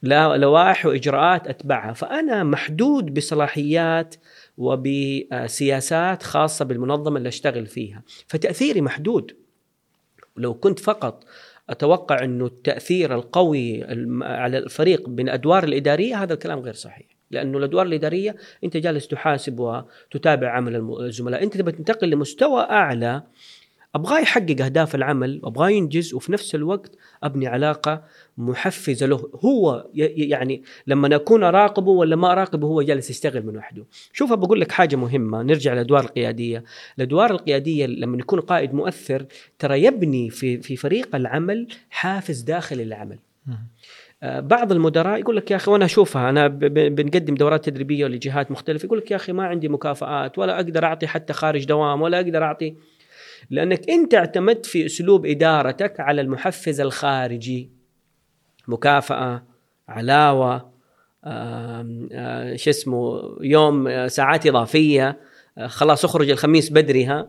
لوائح 0.02 0.86
وإجراءات 0.86 1.48
أتبعها. 1.48 1.92
فأنا 1.92 2.44
محدود 2.44 3.14
بصلاحيات 3.14 4.14
وبسياسات 4.58 6.22
خاصة 6.22 6.64
بالمنظمة 6.64 7.18
اللي 7.18 7.28
أشتغل 7.28 7.66
فيها. 7.66 8.02
فتأثيري 8.26 8.80
محدود. 8.80 9.32
لو 10.38 10.54
كنت 10.54 10.78
فقط 10.78 11.24
أتوقع 11.70 12.24
أنه 12.24 12.46
التأثير 12.46 13.14
القوي 13.14 13.84
على 14.22 14.58
الفريق 14.58 15.08
بالادوار 15.08 15.64
الإدارية 15.64 16.22
هذا 16.22 16.34
الكلام 16.34 16.58
غير 16.58 16.74
صحيح. 16.74 17.06
لأنه 17.30 17.58
الأدوار 17.58 17.86
الإدارية 17.86 18.36
أنت 18.64 18.76
جالس 18.76 19.08
تحاسب 19.08 19.60
وتتابع 19.60 20.50
عمل 20.50 20.96
الزملاء. 21.00 21.42
أنت 21.42 21.56
تبغى 21.56 21.72
تنتقل 21.72 22.10
لمستوى 22.10 22.60
أعلى 22.60 23.22
ابغاه 23.94 24.18
يحقق 24.18 24.64
أهداف 24.64 24.94
العمل 24.94 25.40
وابغاه 25.42 25.70
ينجز 25.70 26.14
وفي 26.14 26.32
نفس 26.32 26.54
الوقت 26.54 26.96
أبني 27.22 27.46
علاقة 27.46 28.02
محفزة 28.38 29.06
له. 29.06 29.30
هو 29.44 29.86
يعني 29.94 30.62
لما 30.86 31.16
أكون 31.16 31.44
أراقبه 31.44 31.90
ولا 31.90 32.16
ما 32.16 32.32
أراقبه 32.32 32.66
هو 32.66 32.82
جالس 32.82 33.10
يشتغل 33.10 33.46
من 33.46 33.56
وحده. 33.56 33.84
شوف 34.12 34.32
بقول 34.32 34.60
لك 34.60 34.72
حاجة 34.72 34.96
مهمة. 34.96 35.42
نرجع 35.42 35.72
للادوار 35.72 36.04
القيادية. 36.04 36.64
الأدوار 36.98 37.30
القيادية 37.30 37.86
لما 37.86 38.18
يكون 38.18 38.40
قائد 38.40 38.74
مؤثر 38.74 39.26
ترى 39.58 39.84
يبني 39.84 40.30
في 40.30 40.62
في 40.62 40.76
فريق 40.76 41.16
العمل 41.16 41.68
حافز 41.90 42.40
داخلي 42.40 42.84
للعمل 42.84 43.18
آه، 44.22 44.40
بعض 44.40 44.72
المدراء 44.72 45.20
يقول 45.20 45.36
لك 45.36 45.50
يا 45.50 45.56
أخي 45.56 45.70
وأنا 45.70 45.84
أشوفها 45.84 46.30
أنا 46.30 46.48
بنقدم 46.48 47.34
دورات 47.34 47.64
تدريبية 47.64 48.06
لجهات 48.06 48.50
مختلفة 48.50 48.86
يقول 48.86 48.98
لك 48.98 49.10
يا 49.10 49.16
أخي 49.16 49.32
ما 49.32 49.46
عندي 49.46 49.68
مكافآت 49.68 50.38
ولا 50.38 50.56
أقدر 50.56 50.84
أعطي 50.84 51.06
حتى 51.06 51.32
خارج 51.32 51.64
دوام 51.64 52.02
ولا 52.02 52.20
أقدر 52.20 52.44
أعطي 52.44 52.74
لأنك 53.50 53.90
انت 53.90 54.14
اعتمدت 54.14 54.66
في 54.66 54.86
أسلوب 54.86 55.26
إدارتك 55.26 56.00
على 56.00 56.20
المحفز 56.20 56.80
الخارجي 56.80 57.70
آم، 61.24 62.08
آه، 62.12 62.56
شو 62.56 62.70
اسمه 62.70 63.20
يوم 63.40 63.88
آه، 63.88 64.06
ساعات 64.06 64.46
إضافية 64.46 65.18
آه، 65.58 65.66
خلاص 65.66 66.04
أخرج 66.04 66.30
الخميس 66.30 66.72
بدري 66.72 67.04
ها 67.04 67.28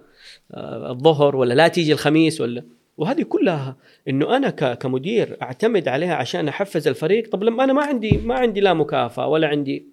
آه، 0.54 0.92
الظهر 0.92 1.36
ولا 1.36 1.54
لا 1.54 1.68
تيجي 1.68 1.94
الخميس 1.94 2.42
ولا 2.42 2.64
وهذه 2.98 3.24
كلها 3.24 3.78
إنه 4.08 4.38
أنا 4.38 4.50
كمدير 4.74 5.38
أعتمد 5.42 5.88
عليها 5.88 6.16
عشان 6.16 6.48
أحفز 6.48 6.88
الفريق. 6.88 7.30
طب 7.32 7.44
لما 7.44 7.64
أنا 7.64 7.74
ما 7.74 7.84
عندي 7.84 8.18
ما 8.18 8.36
عندي 8.36 8.60
لا 8.62 8.74
مكافأة 8.74 9.28
ولا 9.28 9.48
عندي 9.48 9.86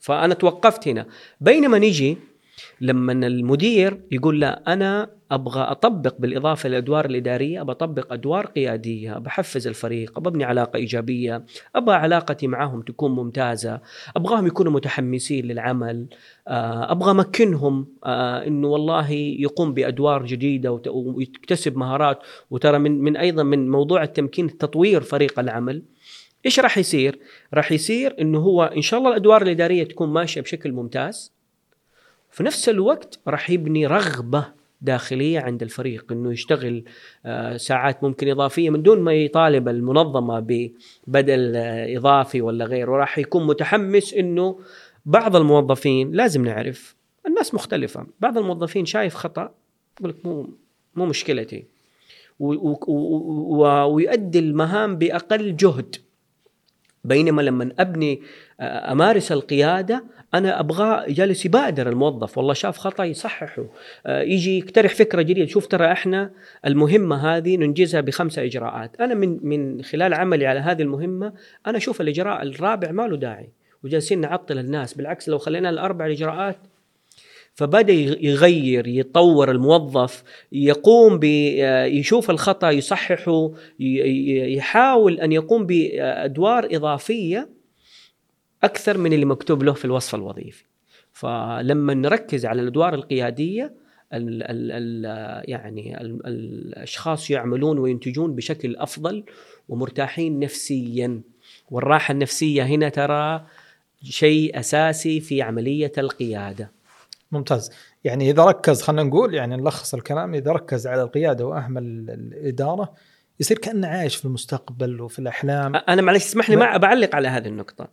فأنا 0.00 0.34
توقفت 0.34 0.88
هنا. 0.88 1.06
بينما 1.40 1.78
نيجي 1.78 2.16
لما 2.80 3.12
المدير 3.12 4.00
يقول 4.12 4.40
لا 4.40 4.72
أنا 4.72 5.10
أبغى 5.34 5.62
أطبق 5.62 6.14
بالإضافة 6.18 6.68
للادوار 6.68 7.04
الإدارية 7.04 7.60
أبغى 7.60 7.72
أطبق 7.72 8.12
أدوار 8.12 8.46
قيادية 8.46 9.12
بحفز 9.12 9.66
الفريق 9.66 10.18
أبغى 10.18 10.30
أبني 10.30 10.44
علاقة 10.44 10.76
إيجابية 10.76 11.44
أبغى 11.76 11.94
علاقتي 11.94 12.46
معهم 12.46 12.82
تكون 12.82 13.10
ممتازة 13.10 13.80
أبغاهم 14.16 14.46
يكونوا 14.46 14.72
متحمسين 14.72 15.46
للعمل 15.46 16.06
آه، 16.48 16.92
أبغى 16.92 17.10
أمكنهم 17.10 17.86
آه، 18.04 18.46
إنه 18.46 18.68
والله 18.68 19.10
يقوم 19.12 19.74
بأدوار 19.74 20.26
جديدة 20.26 20.80
ويكتسب 20.86 21.76
مهارات 21.76 22.18
وترى 22.50 22.78
من 22.78 23.00
من 23.00 23.16
أيضا 23.16 23.42
من 23.42 23.70
موضوع 23.70 24.02
التمكين 24.02 24.58
تطوير 24.58 25.00
فريق 25.00 25.38
العمل 25.38 25.82
إيش 26.46 26.60
راح 26.60 26.78
يصير؟ 26.78 27.18
راح 27.54 27.72
يصير 27.72 28.16
إنه 28.20 28.38
هو 28.38 28.64
إن 28.64 28.82
شاء 28.82 28.98
الله 29.00 29.10
الأدوار 29.10 29.42
الإدارية 29.42 29.84
تكون 29.84 30.08
ماشية 30.08 30.40
بشكل 30.40 30.72
ممتاز 30.72 31.32
في 32.30 32.42
نفس 32.42 32.68
الوقت 32.68 33.20
راح 33.28 33.50
يبني 33.50 33.86
رغبة 33.86 34.63
داخلية 34.84 35.40
عند 35.40 35.62
الفريق 35.62 36.12
إنه 36.12 36.32
يشتغل 36.32 36.84
آه، 37.26 37.56
ساعات 37.56 38.04
ممكن 38.04 38.28
إضافية 38.28 38.70
من 38.70 38.82
دون 38.82 39.00
ما 39.00 39.14
يطالب 39.14 39.68
المنظمة 39.68 40.40
ببدل 40.40 41.56
آه، 41.56 41.96
إضافي 41.96 42.40
ولا 42.40 42.64
غيره. 42.64 42.92
راح 42.92 43.18
يكون 43.18 43.46
متحمس 43.46 44.14
إنه 44.14 44.60
بعض 45.06 45.36
الموظفين 45.36 46.12
لازم 46.12 46.44
نعرف 46.44 46.96
الناس 47.26 47.54
مختلفة 47.54 48.06
بعض 48.20 48.38
الموظفين 48.38 48.84
شايف 48.84 49.14
خطأ 49.14 49.54
يقول 50.00 50.10
لك 50.10 50.26
مو 50.26 50.48
مو 50.94 51.06
مشكلتي. 51.06 51.64
ويؤدي 53.88 54.38
المهام 54.38 54.98
بأقل 54.98 55.56
جهد. 55.56 55.96
بينما 57.04 57.42
لما 57.42 57.72
أبني 57.78 58.22
آه، 58.60 58.92
أمارس 58.92 59.32
القيادة 59.32 60.04
أنا 60.34 60.60
أبغى 60.60 61.12
جالس 61.12 61.46
يبادر 61.46 61.88
الموظف 61.88 62.38
والله 62.38 62.54
شاف 62.54 62.78
خطا 62.78 63.04
يصححه 63.04 63.64
آه، 64.06 64.22
يجي 64.22 64.58
يقترح 64.58 64.94
فكرة 64.94 65.22
جديدة. 65.22 65.46
شوف 65.46 65.66
ترى 65.66 65.92
إحنا 65.92 66.30
المهمة 66.66 67.36
هذه 67.36 67.56
ننجزها 67.56 68.00
بخمسة 68.00 68.44
إجراءات. 68.44 69.00
أنا 69.00 69.14
من 69.14 69.38
من 69.42 69.82
خلال 69.82 70.14
عملي 70.14 70.46
على 70.46 70.60
هذه 70.60 70.82
المهمة 70.82 71.32
أنا 71.66 71.76
أشوف 71.76 72.00
الإجراء 72.00 72.42
الرابع 72.42 72.90
ما 72.90 73.02
له 73.02 73.16
داعي 73.16 73.48
وجالسين 73.84 74.20
نعطل 74.20 74.58
الناس. 74.58 74.94
بالعكس 74.94 75.28
لو 75.28 75.38
خلينا 75.38 75.70
الأربع 75.70 76.06
الاجراءات 76.06 76.58
فبدأ 77.54 77.92
يغير 78.20 78.86
يطور 78.86 79.50
الموظف 79.50 80.22
يقوم 80.52 81.20
يشوف 81.22 82.30
الخطأ 82.30 82.70
يصححه 82.70 83.50
يحاول 83.80 85.20
أن 85.20 85.32
يقوم 85.32 85.66
بأدوار 85.66 86.68
إضافية 86.72 87.48
أكثر 88.64 88.98
من 88.98 89.12
اللي 89.12 89.24
مكتوب 89.24 89.62
له 89.62 89.72
في 89.72 89.84
الوصف 89.84 90.14
الوظيفي. 90.14 90.64
فلما 91.12 91.94
نركز 91.94 92.46
على 92.46 92.62
الأدوار 92.62 92.94
القيادية 92.94 93.74
ال 94.12 94.42
ال 94.42 94.72
ال 94.72 95.50
يعني 95.50 96.00
ال 96.00 96.26
الأشخاص 96.26 97.30
يعملون 97.30 97.78
وينتجون 97.78 98.34
بشكل 98.34 98.76
أفضل 98.76 99.24
ومرتاحين 99.68 100.38
نفسيا. 100.38 101.20
والراحة 101.70 102.12
النفسية 102.12 102.62
هنا 102.62 102.88
ترى 102.88 103.46
شيء 104.02 104.58
أساسي 104.58 105.20
في 105.20 105.42
عملية 105.42 105.92
القيادة. 105.98 106.70
ممتاز. 107.32 107.70
يعني 108.04 108.30
إذا 108.30 108.44
ركز 108.44 108.82
خلينا 108.82 109.02
نقول 109.02 109.34
يعني 109.34 109.56
نلخص 109.56 109.94
الكلام 109.94 110.34
إذا 110.34 110.52
ركز 110.52 110.86
على 110.86 111.02
القيادة 111.02 111.46
وأهمل 111.46 111.82
الإدارة 112.10 112.94
يصير 113.40 113.58
كأنه 113.58 113.88
عايش 113.88 114.16
في 114.16 114.24
المستقبل 114.24 115.00
وفي 115.00 115.18
الأحلام. 115.18 115.76
أنا 115.76 116.02
معلش 116.02 116.24
اسمح 116.24 116.50
لي 116.50 116.56
ما 116.56 116.76
بعلق 116.76 117.14
على 117.16 117.28
هذه 117.28 117.46
النقطة. 117.46 117.88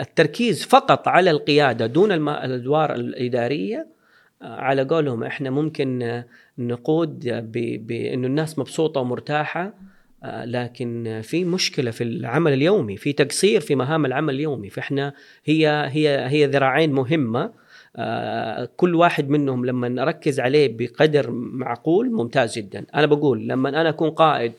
التركيز 0.00 0.64
فقط 0.64 1.08
على 1.08 1.30
القيادة 1.30 1.86
دون 1.86 2.12
الأدوار 2.12 2.94
الإدارية 2.94 3.86
على 4.42 4.82
قولهم 4.82 5.24
إحنا 5.24 5.50
ممكن 5.50 6.22
نقود 6.58 7.28
بانه 7.86 8.26
الناس 8.26 8.58
مبسوطة 8.58 9.00
ومرتاحة 9.00 9.74
لكن 10.24 11.20
في 11.22 11.44
مشكلة 11.44 11.90
في 11.90 12.04
العمل 12.04 12.52
اليومي 12.52 12.96
في 12.96 13.12
تقصير 13.12 13.60
في 13.60 13.74
مهام 13.74 14.06
العمل 14.06 14.34
اليومي 14.34 14.70
فإحنا 14.70 15.12
هي 15.44 15.88
هي 15.90 16.28
هي 16.28 16.46
ذراعين 16.46 16.92
مهمة 16.92 17.64
آه، 17.96 18.68
كل 18.76 18.94
واحد 18.94 19.28
منهم 19.28 19.64
لما 19.64 19.88
نركز 19.88 20.40
عليه 20.40 20.76
بقدر 20.76 21.30
معقول 21.30 22.10
ممتاز 22.10 22.58
جدا. 22.58 22.86
أنا 22.94 23.06
بقول 23.06 23.48
لما 23.48 23.68
أنا 23.68 23.88
أكون 23.88 24.10
قائد 24.10 24.52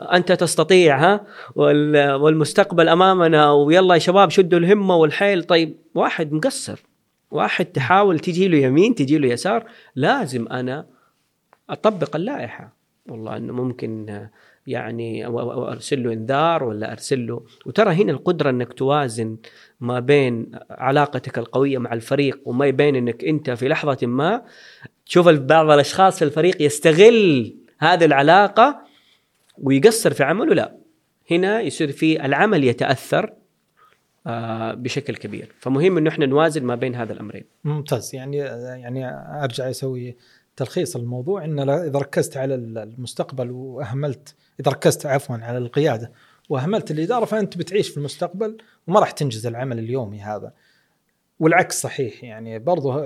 أنت 0.00 0.32
تستطيع 0.32 0.98
ها؟ 0.98 1.26
والمستقبل 1.56 2.88
أمامنا 2.88 3.52
ويلا 3.52 3.94
يا 3.94 3.98
شباب 3.98 4.30
شدوا 4.30 4.58
الهمة 4.58 4.96
والحيل. 4.96 5.44
طيب 5.44 5.76
واحد 5.94 6.32
مقصر. 6.32 6.82
واحد 7.30 7.64
تحاول 7.64 8.18
تجي 8.18 8.48
له 8.48 8.58
يمين 8.58 8.94
تجي 8.94 9.18
له 9.18 9.28
يسار. 9.28 9.64
لازم 9.96 10.48
أنا 10.48 10.86
أطبق 11.70 12.16
اللائحة. 12.16 12.76
والله 13.08 13.36
إنه 13.36 13.52
ممكن 13.52 14.26
يعني 14.66 15.26
أرسل 15.26 16.02
له 16.02 16.12
إنذار 16.12 16.64
ولا 16.64 16.92
أرسل 16.92 17.26
له. 17.26 17.42
وترى 17.66 17.94
هنا 17.94 18.12
القدرة 18.12 18.50
إنك 18.50 18.72
توازن 18.72 19.36
ما 19.80 20.00
بين 20.00 20.50
علاقتك 20.70 21.38
القوية 21.38 21.78
مع 21.78 21.92
الفريق 21.92 22.40
وما 22.44 22.70
بين 22.70 22.96
إنك 22.96 23.24
أنت 23.24 23.50
في 23.50 23.68
لحظة 23.68 24.06
ما 24.06 24.42
تشوف 25.06 25.28
بعض 25.28 25.70
الأشخاص 25.70 26.18
في 26.18 26.24
الفريق 26.24 26.62
يستغل 26.62 27.54
هذه 27.78 28.04
العلاقة 28.04 28.91
ويقصر 29.58 30.12
في 30.12 30.24
عمله 30.24 30.54
لا. 30.54 30.76
هنا 31.30 31.60
يصير 31.60 31.92
في 31.92 32.24
العمل 32.26 32.64
يتأثر 32.64 33.32
آه، 34.26 34.74
بشكل 34.74 35.16
كبير. 35.16 35.52
فمهم 35.58 35.98
إنه 35.98 36.10
إحنا 36.10 36.26
نوازن 36.26 36.64
ما 36.64 36.74
بين 36.74 36.94
هذا 36.94 37.12
الأمرين. 37.12 37.44
ممتاز. 37.64 38.14
يعني 38.14 38.36
يعني 38.36 39.08
أرجع 39.44 39.70
أسوي 39.70 40.16
تلخيص 40.56 40.96
الموضوع. 40.96 41.44
إن 41.44 41.58
إذا 41.58 41.98
ركزت 41.98 42.36
على 42.36 42.54
المستقبل 42.54 43.50
وأهملت 43.50 44.34
إذا 44.60 44.70
ركزت 44.72 45.06
عفوا 45.06 45.36
على 45.36 45.58
القيادة 45.58 46.12
وأهملت 46.48 46.90
الإدارة 46.90 47.24
فأنت 47.24 47.56
بتعيش 47.56 47.88
في 47.88 47.96
المستقبل 47.96 48.56
وما 48.86 49.00
راح 49.00 49.10
تنجز 49.10 49.46
العمل 49.46 49.78
اليومي 49.78 50.20
هذا. 50.20 50.52
والعكس 51.40 51.80
صحيح. 51.80 52.24
يعني 52.24 52.58
برضو 52.58 52.98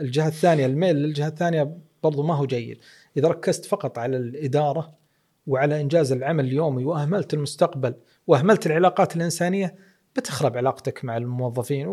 الجهة 0.00 0.28
الثانية 0.28 0.66
الميل 0.66 0.96
للجهة 0.96 1.28
الثانية 1.28 1.76
برضو 2.02 2.22
ما 2.22 2.34
هو 2.34 2.46
جيد. 2.46 2.78
إذا 3.16 3.28
ركزت 3.28 3.64
فقط 3.64 3.98
على 3.98 4.16
الإدارة 4.16 4.97
وعلى 5.48 5.80
إنجاز 5.80 6.12
العمل 6.12 6.44
اليومي 6.44 6.84
وأهملت 6.84 7.34
المستقبل 7.34 7.94
وأهملت 8.26 8.66
العلاقات 8.66 9.16
الإنسانية 9.16 9.74
بتخرب 10.16 10.56
علاقتك 10.56 11.04
مع 11.04 11.16
الموظفين 11.16 11.86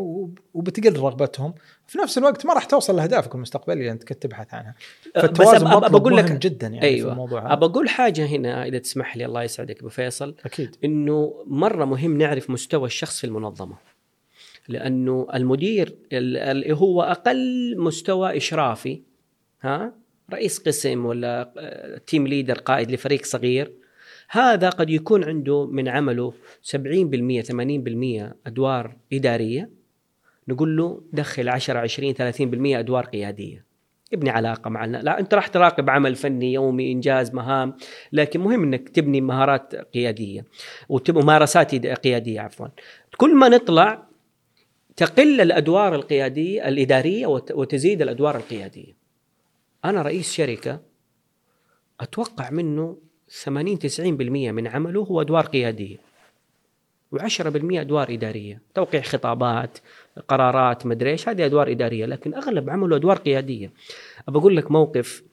وبتقل 0.54 1.00
رغبتهم. 1.00 1.54
في 1.88 1.98
نفس 1.98 2.18
الوقت 2.18 2.46
ما 2.46 2.54
راح 2.54 2.66
توصل 2.66 2.96
لأهدافك 2.96 3.36
المستقبلية 3.36 3.80
اللي 3.80 3.92
أنت 3.92 4.04
كنت 4.04 4.24
تبحث 4.24 4.54
عنها. 4.54 4.76
أه، 5.16 5.22
فالتوازن 5.22 5.80
بس 5.80 5.92
بقول 5.92 6.18
لك 6.18 6.32
جدا 6.32 6.68
يعني 6.68 6.86
أيوة. 6.86 7.08
في 7.08 7.14
الموضوع 7.14 7.48
هذا. 7.48 7.56
بقول 7.56 7.90
حاجة 7.90 8.26
هنا 8.26 8.66
إذا 8.66 8.78
تسمح 8.78 9.18
لي 9.18 9.26
الله 9.26 9.44
يسعدك 9.44 9.80
أبو 9.80 9.90
فيصل. 9.90 10.36
أكيد. 10.46 10.76
إنه 10.84 11.44
مرة 11.48 11.86
مهم 11.86 12.18
نعرف 12.18 12.50
مستوى 12.50 12.86
الشخص 12.86 13.20
في 13.20 13.28
المنظمة. 13.28 13.76
لأنه 14.68 15.28
المدير 15.34 15.96
اللي 16.12 16.76
هو 16.76 17.02
أقل 17.02 17.76
مستوى 17.78 18.38
إشرافي 18.38 19.02
ها؟ 19.62 19.94
رئيس 20.34 20.60
قسم 20.60 21.06
ولا 21.06 21.54
تيم 22.08 22.28
ليدر 22.28 22.58
قائد 22.58 22.92
لفريق 22.92 23.26
صغير 23.26 23.72
هذا 24.30 24.70
قد 24.70 24.90
يكون 24.90 25.24
عنده 25.24 25.66
من 25.66 25.88
عمله 25.88 26.34
70% 26.64 27.42
80% 27.42 28.36
أدوار 28.48 28.96
إدارية. 29.14 29.70
نقول 30.48 30.78
له 30.78 31.02
دخل 31.14 31.50
10 31.50 31.80
20 31.80 32.14
30% 32.14 32.80
أدوار 32.80 33.06
قيادية. 33.06 33.66
ابني 34.14 34.30
علاقة 34.30 34.70
مع 34.70 34.86
الناس 34.86 35.04
لا 35.04 35.20
أنت 35.20 35.34
راح 35.34 35.48
تراقب 35.48 35.90
عمل 35.90 36.16
فني 36.16 36.54
يومي 36.54 36.92
إنجاز 36.92 37.34
مهام 37.34 37.76
لكن 38.14 38.40
مهم 38.40 38.64
إنك 38.64 38.90
تبني 38.90 39.22
مهارات 39.22 39.76
قيادية 39.76 40.46
وممارسات 40.90 41.76
قيادية 41.76 42.42
عفوا. 42.42 42.68
كل 43.18 43.36
ما 43.36 43.50
نطلع 43.50 44.08
تقل 44.96 45.42
الأدوار 45.42 45.96
القيادية 45.96 46.68
الإدارية 46.68 47.28
وتزيد 47.28 48.02
الأدوار 48.02 48.36
القيادية. 48.36 49.05
أنا 49.90 50.02
رئيس 50.02 50.34
شركة 50.34 50.80
أتوقع 52.00 52.50
منه 52.50 52.98
80 53.30 53.80
90% 53.80 53.82
من 54.52 54.68
عمله 54.68 55.02
هو 55.02 55.22
أدوار 55.22 55.46
قيادية 55.46 55.98
و10% 57.16 57.42
أدوار 57.56 58.14
إدارية 58.14 58.62
توقيع 58.74 59.02
خطابات 59.02 59.78
قرارات 60.28 60.86
مدري 60.86 61.10
إيش 61.12 61.30
هذه 61.30 61.46
أدوار 61.46 61.72
إدارية 61.72 62.06
لكن 62.06 62.34
أغلب 62.34 62.70
عمله 62.70 62.96
أدوار 62.96 63.18
قيادية. 63.18 63.72
بقول 64.28 64.58
لك 64.58 64.72
موقف 64.72 65.24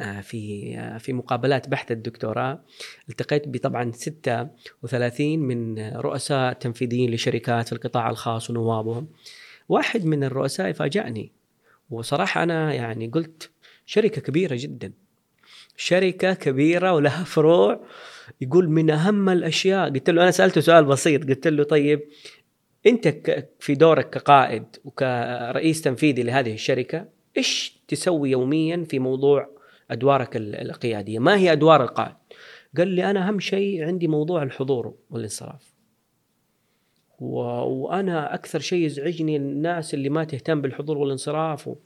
آه، 0.00 0.20
في 0.20 0.74
آه، 0.78 0.98
في 0.98 1.12
مقابلات 1.12 1.68
بحث 1.68 1.92
الدكتوراه 1.92 2.60
التقيت 3.08 3.48
بطبعا 3.48 3.92
36 3.92 5.38
من 5.38 5.88
رؤساء 5.96 6.52
تنفيذيين 6.52 7.10
لشركات 7.10 7.66
في 7.66 7.72
القطاع 7.72 8.10
الخاص 8.10 8.50
ونوابهم. 8.50 9.08
واحد 9.68 10.04
من 10.04 10.24
الرؤساء 10.24 10.72
فاجأني 10.72 11.32
وصراحة 11.90 12.42
أنا 12.42 12.74
يعني 12.74 13.06
قلت 13.06 13.50
شركة 13.88 14.20
كبيرة 14.20 14.56
جدا 14.58 14.92
شركة 15.76 16.34
كبيرة 16.34 16.92
ولها 16.92 17.24
فروع 17.24 17.80
يقول 18.40 18.70
من 18.70 18.90
أهم 18.90 19.28
الأشياء 19.28 19.90
قلت 19.90 20.10
له 20.10 20.22
أنا 20.22 20.30
سألته 20.30 20.60
سؤال 20.60 20.84
بسيط 20.84 21.28
قلت 21.28 21.48
له 21.48 21.64
طيب 21.64 22.00
أنت 22.86 23.08
في 23.60 23.74
دورك 23.74 24.10
كقائد 24.10 24.64
وكرئيس 24.84 25.82
تنفيذي 25.82 26.22
لهذه 26.22 26.54
الشركة 26.54 27.08
إيش 27.36 27.80
تسوي 27.88 28.30
يوميا 28.30 28.84
في 28.88 28.98
موضوع 28.98 29.48
أدوارك 29.90 30.36
القيادية؟ 30.36 31.18
ما 31.18 31.36
هي 31.36 31.52
أدوار 31.52 31.82
القائد؟ 31.82 32.14
قال 32.76 32.88
لي 32.88 33.10
أنا 33.10 33.28
أهم 33.28 33.40
شيء 33.40 33.84
عندي 33.84 34.08
موضوع 34.08 34.42
الحضور 34.42 34.94
والانصراف. 35.10 35.74
و... 37.20 37.38
وأنا 37.40 38.34
أكثر 38.34 38.58
شيء 38.58 38.84
يزعجني 38.84 39.36
الناس 39.36 39.94
اللي 39.94 40.08
ما 40.08 40.24
تهتم 40.24 40.60
بالحضور 40.60 40.98
والانصراف 40.98 41.68
و... 41.68 41.76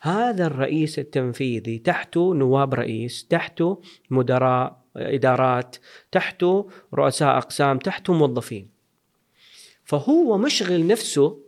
هذا 0.00 0.46
الرئيس 0.46 0.98
التنفيذي 0.98 1.78
تحته 1.78 2.34
نواب 2.34 2.74
رئيس 2.74 3.26
تحته 3.26 3.80
مدراء 4.10 4.80
إدارات 4.96 5.76
تحته 6.12 6.68
رؤساء 6.94 7.38
أقسام 7.38 7.78
تحته 7.78 8.12
موظفين. 8.12 8.68
فهو 9.84 10.38
مشغل 10.38 10.86
نفسه 10.86 11.38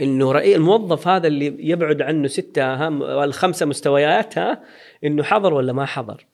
إنه 0.00 0.32
رأي 0.32 0.56
الموظف 0.56 1.08
هذا 1.08 1.26
اللي 1.26 1.56
يبعد 1.58 2.02
عنه 2.02 2.28
ستة 2.28 2.74
ها 2.74 2.88
الخمسة 3.24 3.66
مستويات 3.66 4.38
ها 4.38 4.64
إنه 5.04 5.22
حضر 5.22 5.54
ولا 5.54 5.72
ما 5.72 5.86
حضر. 5.86 6.26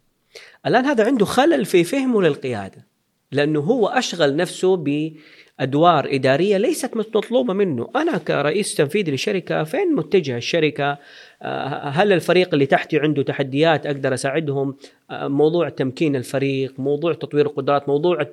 الآن 0.66 0.84
هذا 0.84 1.04
عنده 1.06 1.24
خلل 1.24 1.64
في 1.64 1.84
فهمه 1.84 2.22
للقيادة 2.22 2.86
لأنه 3.32 3.60
هو 3.60 3.86
أشغل 3.86 4.36
نفسه 4.36 4.76
بادوار 5.60 6.08
إدارية 6.14 6.56
ليست 6.56 6.96
مطلوبة 6.96 7.54
منه. 7.54 7.88
أنا 7.96 8.18
كرئيس 8.18 8.74
تنفيذي 8.74 9.12
لشركة 9.12 9.64
فين 9.64 9.94
متجه 9.94 10.36
الشركة؟ 10.36 10.98
آه، 11.42 11.88
هل 11.88 12.12
الفريق 12.12 12.48
اللي 12.52 12.66
تحتي 12.66 12.98
عنده 12.98 13.22
تحديات 13.22 13.86
أقدر 13.86 14.14
أساعدهم؟ 14.14 14.76
آه، 15.10 15.28
موضوع 15.28 15.68
تمكين 15.68 16.16
الفريق 16.16 16.74
موضوع 16.78 17.12
تطوير 17.12 17.46
القدرات 17.46 17.88
موضوع 17.88 18.26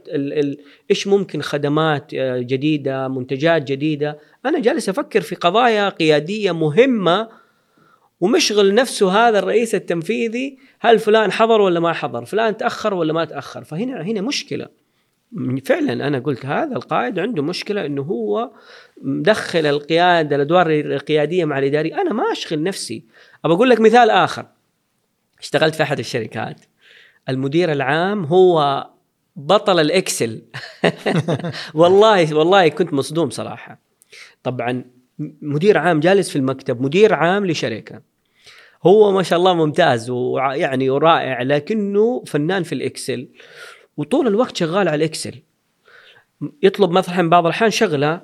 إيش 0.92 1.08
ممكن 1.08 1.42
خدمات 1.42 2.14
آه، 2.14 2.40
جديدة 2.40 3.08
منتجات 3.08 3.64
جديدة. 3.64 4.20
أنا 4.46 4.60
جالس 4.60 4.90
أفكر 4.90 5.22
في 5.22 5.36
قضايا 5.36 5.90
قيادية 5.90 6.52
مهمة 6.52 7.28
ومشغل 8.22 8.74
نفسه 8.74 9.12
هذا 9.12 9.40
الرئيس 9.40 9.76
التنفيذي 9.76 10.58
هل 10.80 11.00
فلان 11.00 11.32
حضر 11.32 11.62
ولا 11.62 11.80
ما 11.80 11.94
حضر؟ 11.94 12.26
فلان 12.26 12.58
تأخر 12.58 12.94
ولا 12.94 13.14
ما 13.14 13.26
تأخر؟ 13.26 13.64
فهنا 13.64 14.02
هنا 14.02 14.22
مشكلة. 14.22 14.87
فعلا 15.66 16.08
أنا 16.08 16.20
قلت 16.20 16.46
هذا 16.46 16.76
القائد 16.76 17.20
عنده 17.20 17.44
مشكلة 17.44 17.86
إنه 17.86 18.02
هو 18.02 18.52
مدخل 19.02 19.66
القيادة 19.66 20.36
الأدوار 20.36 20.72
القيادية 20.72 21.46
مع 21.46 21.60
الاداري 21.60 21.96
أنا 21.96 22.14
ما 22.14 22.32
أشغل 22.32 22.64
نفسي. 22.64 23.04
أبى 23.46 23.54
أقول 23.54 23.70
لك 23.70 23.80
مثال 23.80 24.10
آخر. 24.10 24.46
اشتغلت 25.40 25.76
في 25.76 25.84
أحد 25.84 26.00
الشركات. 26.00 26.62
المدير 27.30 27.72
العام 27.72 28.26
هو 28.26 28.88
بطل 29.36 29.80
الإكسل. 29.80 30.42
والله 31.74 32.36
والله 32.36 32.68
كنت 32.68 32.94
مصدوم 32.94 33.30
صراحة. 33.30 33.80
طبعا 34.44 34.86
مدير 35.42 35.78
عام 35.78 36.00
جالس 36.00 36.30
في 36.30 36.36
المكتب 36.36 36.82
مدير 36.82 37.14
عام 37.14 37.46
لشركة. 37.46 38.02
هو 38.86 39.12
ما 39.12 39.24
شاء 39.24 39.40
الله 39.40 39.54
ممتاز 39.54 40.10
ويعني 40.10 40.90
ورائع 40.90 41.42
لكنه 41.42 42.24
فنان 42.28 42.64
في 42.64 42.74
الإكسل. 42.74 43.28
وطول 43.98 44.28
الوقت 44.28 44.58
شغال 44.58 44.88
على 44.88 44.96
الاكسل 44.96 45.36
يطلب 46.64 46.92
مثلا 46.92 47.30
بعض 47.30 47.46
الأحيان 47.46 47.72
شغلة 47.72 48.22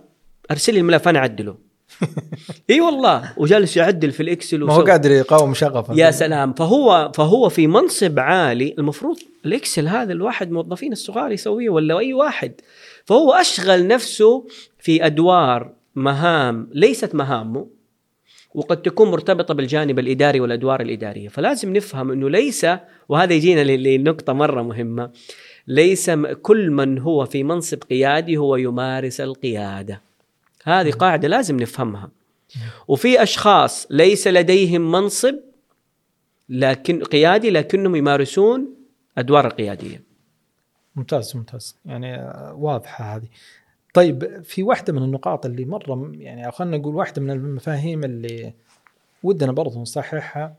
أرسل 0.51 0.73
لي 0.73 0.79
الملف 0.79 1.07
أنا 1.07 1.19
أعدله. 1.19 1.57
إي 2.69 2.81
والله 2.81 3.33
وجالس 3.37 3.77
يعدل 3.77 4.11
في 4.11 4.23
الإكسل 4.23 4.63
ما 4.63 4.73
هو 4.73 4.81
قادر 4.81 5.11
يقاوم 5.11 5.53
شغفه. 5.53 5.93
يا 5.95 6.11
سلام. 6.11 6.53
فهو 6.53 7.11
فهو 7.15 7.49
في 7.49 7.67
منصب 7.67 8.19
عالي 8.19 8.75
المفروض 8.79 9.17
الإكسل 9.45 9.87
هذا 9.87 10.13
الواحد 10.13 10.51
موظفين 10.51 10.91
الصغار 10.91 11.31
يسويه 11.31 11.69
ولا 11.69 11.99
أي 11.99 12.13
واحد. 12.13 12.61
فهو 13.05 13.33
أشغل 13.33 13.87
نفسه 13.87 14.47
في 14.79 15.05
أدوار 15.05 15.73
مهام 15.95 16.69
ليست 16.73 17.15
مهامه 17.15 17.67
وقد 18.53 18.81
تكون 18.81 19.11
مرتبطة 19.11 19.53
بالجانب 19.53 19.99
الإداري 19.99 20.39
والأدوار 20.39 20.81
الإدارية. 20.81 21.27
فلازم 21.27 21.73
نفهم 21.73 22.11
أنه 22.11 22.29
ليس 22.29 22.67
وهذا 23.09 23.33
يجينا 23.33 23.63
لنقطة 23.63 24.33
مرة 24.33 24.61
مهمة 24.61 25.11
ليس 25.67 26.09
كل 26.41 26.71
من 26.71 26.99
هو 26.99 27.25
في 27.25 27.43
منصب 27.43 27.83
قيادي 27.83 28.37
هو 28.37 28.55
يمارس 28.55 29.21
القيادة. 29.21 30.01
هذه 30.63 30.91
قاعدة 30.91 31.27
لازم 31.27 31.57
نفهمها. 31.57 32.09
وفي 32.87 33.23
أشخاص 33.23 33.87
ليس 33.89 34.27
لديهم 34.27 34.91
منصب 34.91 35.35
لكن 36.49 37.03
قيادي 37.03 37.49
لكنهم 37.49 37.95
يمارسون 37.95 38.75
أدوار 39.17 39.47
القيادية. 39.47 40.03
ممتاز 40.95 41.35
ممتاز. 41.35 41.75
يعني 41.85 42.33
واضحة 42.53 43.15
هذه. 43.15 43.27
طيب 43.93 44.43
في 44.43 44.63
واحدة 44.63 44.93
من 44.93 45.03
النقاط 45.03 45.45
اللي 45.45 45.65
مرة 45.65 46.11
يعني 46.13 46.51
خلينا 46.51 46.77
نقول 46.77 46.95
واحدة 46.95 47.21
من 47.21 47.31
المفاهيم 47.31 48.03
اللي 48.03 48.53
ودنا 49.23 49.51
برضو 49.51 49.81
نصححها 49.81 50.55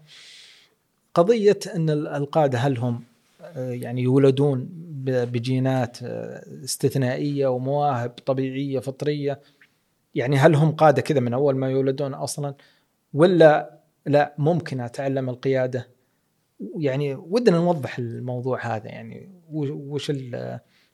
قضية 1.15 1.59
أن 1.75 1.91
القادة 1.91 2.59
هل 2.59 2.79
هم 2.79 3.03
آه، 3.43 3.71
يعني 3.71 4.03
يولدون 4.03 4.69
بجينات 5.05 6.03
آه، 6.03 6.45
استثنائية 6.65 7.47
ومواهب 7.47 8.11
طبيعية 8.11 8.79
فطرية. 8.79 9.41
يعني 10.15 10.37
هل 10.37 10.55
هم 10.55 10.73
قادة 10.73 11.03
كذا 11.03 11.21
من 11.21 11.35
أول 11.35 11.57
ما 11.57 11.71
يولدون 11.71 12.15
أصلا؟ 12.15 12.55
ولا 13.15 13.81
لا 14.07 14.35
ممكن 14.39 14.81
أتعلم 14.81 15.29
القيادة؟ 15.29 15.89
يعني 16.79 17.15
ودنا 17.15 17.57
نوضح 17.57 17.99
الموضوع 17.99 18.77
هذا 18.77 18.89
يعني 18.89 19.31
وش 19.51 20.11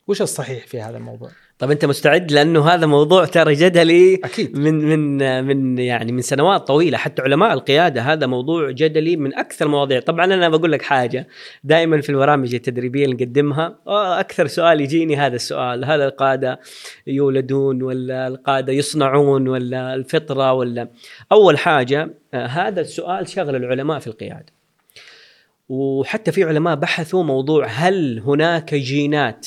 وش 0.06 0.22
الصحيح 0.22 0.66
في 0.66 0.80
هذا 0.80 0.96
الموضوع؟ 0.96 1.30
طب 1.60 1.70
انت 1.70 1.84
مستعد؟ 1.84 2.32
لأنه 2.32 2.68
هذا 2.68 2.86
موضوع 2.86 3.24
ترى 3.24 3.54
جدلي 3.54 4.14
أكيد. 4.14 4.58
من 4.58 4.74
من 4.74 5.44
من 5.44 5.78
يعني 5.78 6.12
من 6.12 6.20
سنوات 6.20 6.66
طويلة. 6.66 6.98
حتى 6.98 7.22
علماء 7.22 7.52
القيادة 7.52 8.02
هذا 8.02 8.26
موضوع 8.26 8.70
جدلي 8.70 9.16
من 9.16 9.34
أكثر 9.34 9.66
المواضيع. 9.66 10.00
طبعا 10.00 10.24
أنا 10.24 10.48
بقول 10.48 10.72
لك 10.72 10.82
حاجة. 10.82 11.28
دائما 11.64 12.00
في 12.00 12.10
البرامج 12.10 12.54
التدريبية 12.54 13.04
اللي 13.04 13.14
نقدمها 13.14 13.78
أكثر 14.20 14.46
سؤال 14.46 14.80
يجيني 14.80 15.16
هذا 15.16 15.36
السؤال. 15.36 15.84
هل 15.84 16.00
القادة 16.00 16.60
يولدون 17.06 17.82
ولا 17.82 18.26
القادة 18.26 18.72
يصنعون 18.72 19.48
ولا 19.48 19.94
الفطرة 19.94 20.52
ولا؟ 20.52 20.88
أول 21.32 21.58
حاجة 21.58 22.14
آه، 22.34 22.46
هذا 22.46 22.80
السؤال 22.80 23.28
شغل 23.28 23.56
العلماء 23.56 23.98
في 23.98 24.06
القيادة. 24.06 24.52
وحتى 25.68 26.32
في 26.32 26.44
علماء 26.44 26.74
بحثوا 26.74 27.22
موضوع 27.22 27.66
هل 27.66 28.22
هناك 28.26 28.74
جينات 28.74 29.46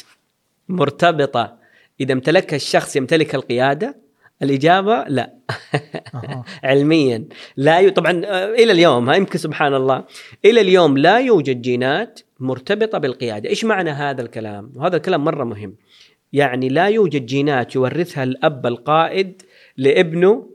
مرتبطة 0.70 1.63
إذا 2.00 2.14
امتلكها 2.14 2.56
الشخص 2.56 2.96
يمتلك 2.96 3.36
القيادة 3.36 4.04
الإجابة 4.44 5.04
لا. 5.08 5.34
علميا. 6.64 7.26
لا 7.58 7.80
ي... 7.80 7.92
طبعا 7.92 8.22
آه، 8.26 8.54
إلى 8.54 8.72
اليوم 8.72 9.12
يمكن 9.12 9.40
سبحان 9.40 9.74
الله. 9.74 10.04
إلى 10.46 10.62
اليوم 10.62 10.98
لا 10.98 11.20
يوجد 11.20 11.62
جينات 11.62 12.20
مرتبطة 12.40 12.98
بالقيادة. 12.98 13.50
إيش 13.50 13.66
معنى 13.66 13.90
هذا 13.90 14.22
الكلام؟ 14.22 14.72
وهذا 14.76 14.98
الكلام 14.98 15.24
مرة 15.24 15.44
مهم. 15.44 15.76
يعني 16.34 16.70
لا 16.70 16.88
يوجد 16.88 17.26
جينات 17.26 17.76
يورثها 17.76 18.24
الأب 18.24 18.68
القائد 18.68 19.42
لابنه 19.78 20.50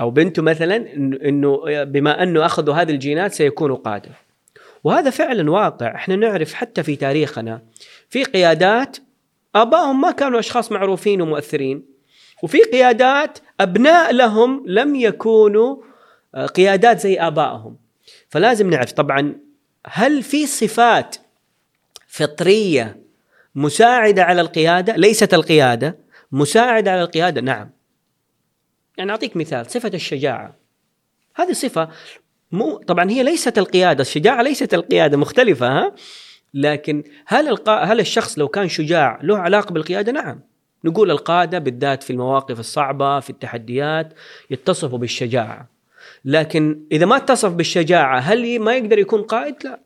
أو 0.00 0.10
بنته 0.10 0.42
مثلا 0.42 0.76
إنه 0.96 1.60
بما 1.84 2.22
أنه 2.22 2.46
أخذوا 2.46 2.74
هذه 2.74 2.90
الجينات 2.90 3.32
سيكونوا 3.32 3.76
قاده 3.76 4.10
وهذا 4.84 5.10
فعلا 5.10 5.50
واقع. 5.50 5.94
إحنا 5.94 6.16
نعرف 6.16 6.54
حتى 6.54 6.82
في 6.82 6.96
تاريخنا 6.96 7.62
في 8.08 8.24
قيادات 8.24 8.96
آبائهم 9.62 10.00
ما 10.00 10.10
كانوا 10.10 10.38
أشخاص 10.38 10.72
معروفين 10.72 11.22
ومؤثرين. 11.22 11.84
وفي 12.42 12.62
قيادات 12.62 13.38
أبناء 13.60 14.12
لهم 14.12 14.64
لم 14.66 14.94
يكونوا 14.94 15.76
آه، 16.34 16.46
قيادات 16.46 17.00
زي 17.00 17.16
آبائهم. 17.16 17.76
فلازم 18.28 18.70
نعرف 18.70 18.92
طبعا 18.92 19.34
هل 19.86 20.22
في 20.22 20.46
صفات 20.46 21.16
فطرية 22.06 23.00
مساعدة 23.54 24.22
على 24.22 24.40
القيادة؟ 24.40 24.96
ليست 24.96 25.34
القيادة. 25.34 25.98
مساعدة 26.32 26.92
على 26.92 27.02
القيادة؟ 27.02 27.40
نعم. 27.40 27.70
يعني 28.98 29.10
أعطيك 29.10 29.36
مثال 29.36 29.70
صفة 29.70 29.90
الشجاعة. 29.94 30.56
هذه 31.34 31.52
صفة 31.52 31.88
مو 32.52 32.76
طبعا 32.76 33.10
هي 33.10 33.22
ليست 33.22 33.58
القيادة 33.58 34.02
الشجاعة 34.02 34.42
ليست 34.42 34.74
القيادة 34.74 35.16
مختلفة 35.16 35.68
ها؟ 35.68 35.94
لكن 36.54 37.02
هل 37.26 37.48
القا... 37.48 37.84
هل 37.84 38.00
الشخص 38.00 38.38
لو 38.38 38.48
كان 38.48 38.68
شجاع 38.68 39.20
له 39.22 39.38
علاقة 39.38 39.72
بالقيادة؟ 39.72 40.12
نعم. 40.12 40.40
نقول 40.84 41.10
القادة 41.10 41.58
بالذات 41.58 42.02
في 42.02 42.10
المواقف 42.10 42.60
الصعبة 42.60 43.20
في 43.20 43.30
التحديات 43.30 44.14
يتصفوا 44.50 44.98
بالشجاعة. 44.98 45.68
لكن 46.24 46.82
إذا 46.92 47.06
ما 47.06 47.16
اتصف 47.16 47.52
بالشجاعة 47.52 48.18
هل 48.18 48.60
ما 48.60 48.76
يقدر 48.76 48.98
يكون 48.98 49.22
قائد؟ 49.22 49.54
لا. 49.64 49.80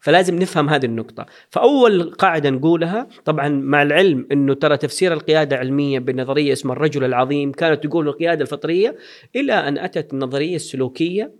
فلازم 0.00 0.38
نفهم 0.38 0.68
هذه 0.68 0.86
النقطة 0.86 1.26
فأول 1.50 2.10
قاعدة 2.10 2.50
نقولها 2.50 3.08
طبعا 3.24 3.48
مع 3.48 3.82
العلم 3.82 4.26
أنه 4.32 4.54
ترى 4.54 4.76
تفسير 4.76 5.12
القيادة 5.12 5.56
علمية 5.56 5.98
بنظرية 5.98 6.52
اسمها 6.52 6.76
الرجل 6.76 7.04
العظيم 7.04 7.52
كانت 7.52 7.86
تقول 7.86 8.08
القيادة 8.08 8.42
الفطرية 8.42 8.96
إلى 9.36 9.52
أن 9.52 9.78
أتت 9.78 10.12
النظرية 10.12 10.56
السلوكية 10.56 11.32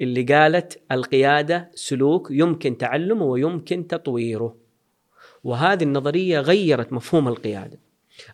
اللي 0.00 0.22
قالت 0.22 0.82
القيادة 0.92 1.70
سلوك 1.74 2.28
يمكن 2.30 2.78
تعلمه 2.78 3.24
ويمكن 3.24 3.86
تطويره. 3.86 4.56
وهذه 5.44 5.82
النظرية 5.82 6.40
غيرت 6.40 6.92
مفهوم 6.92 7.28
القيادة. 7.28 7.78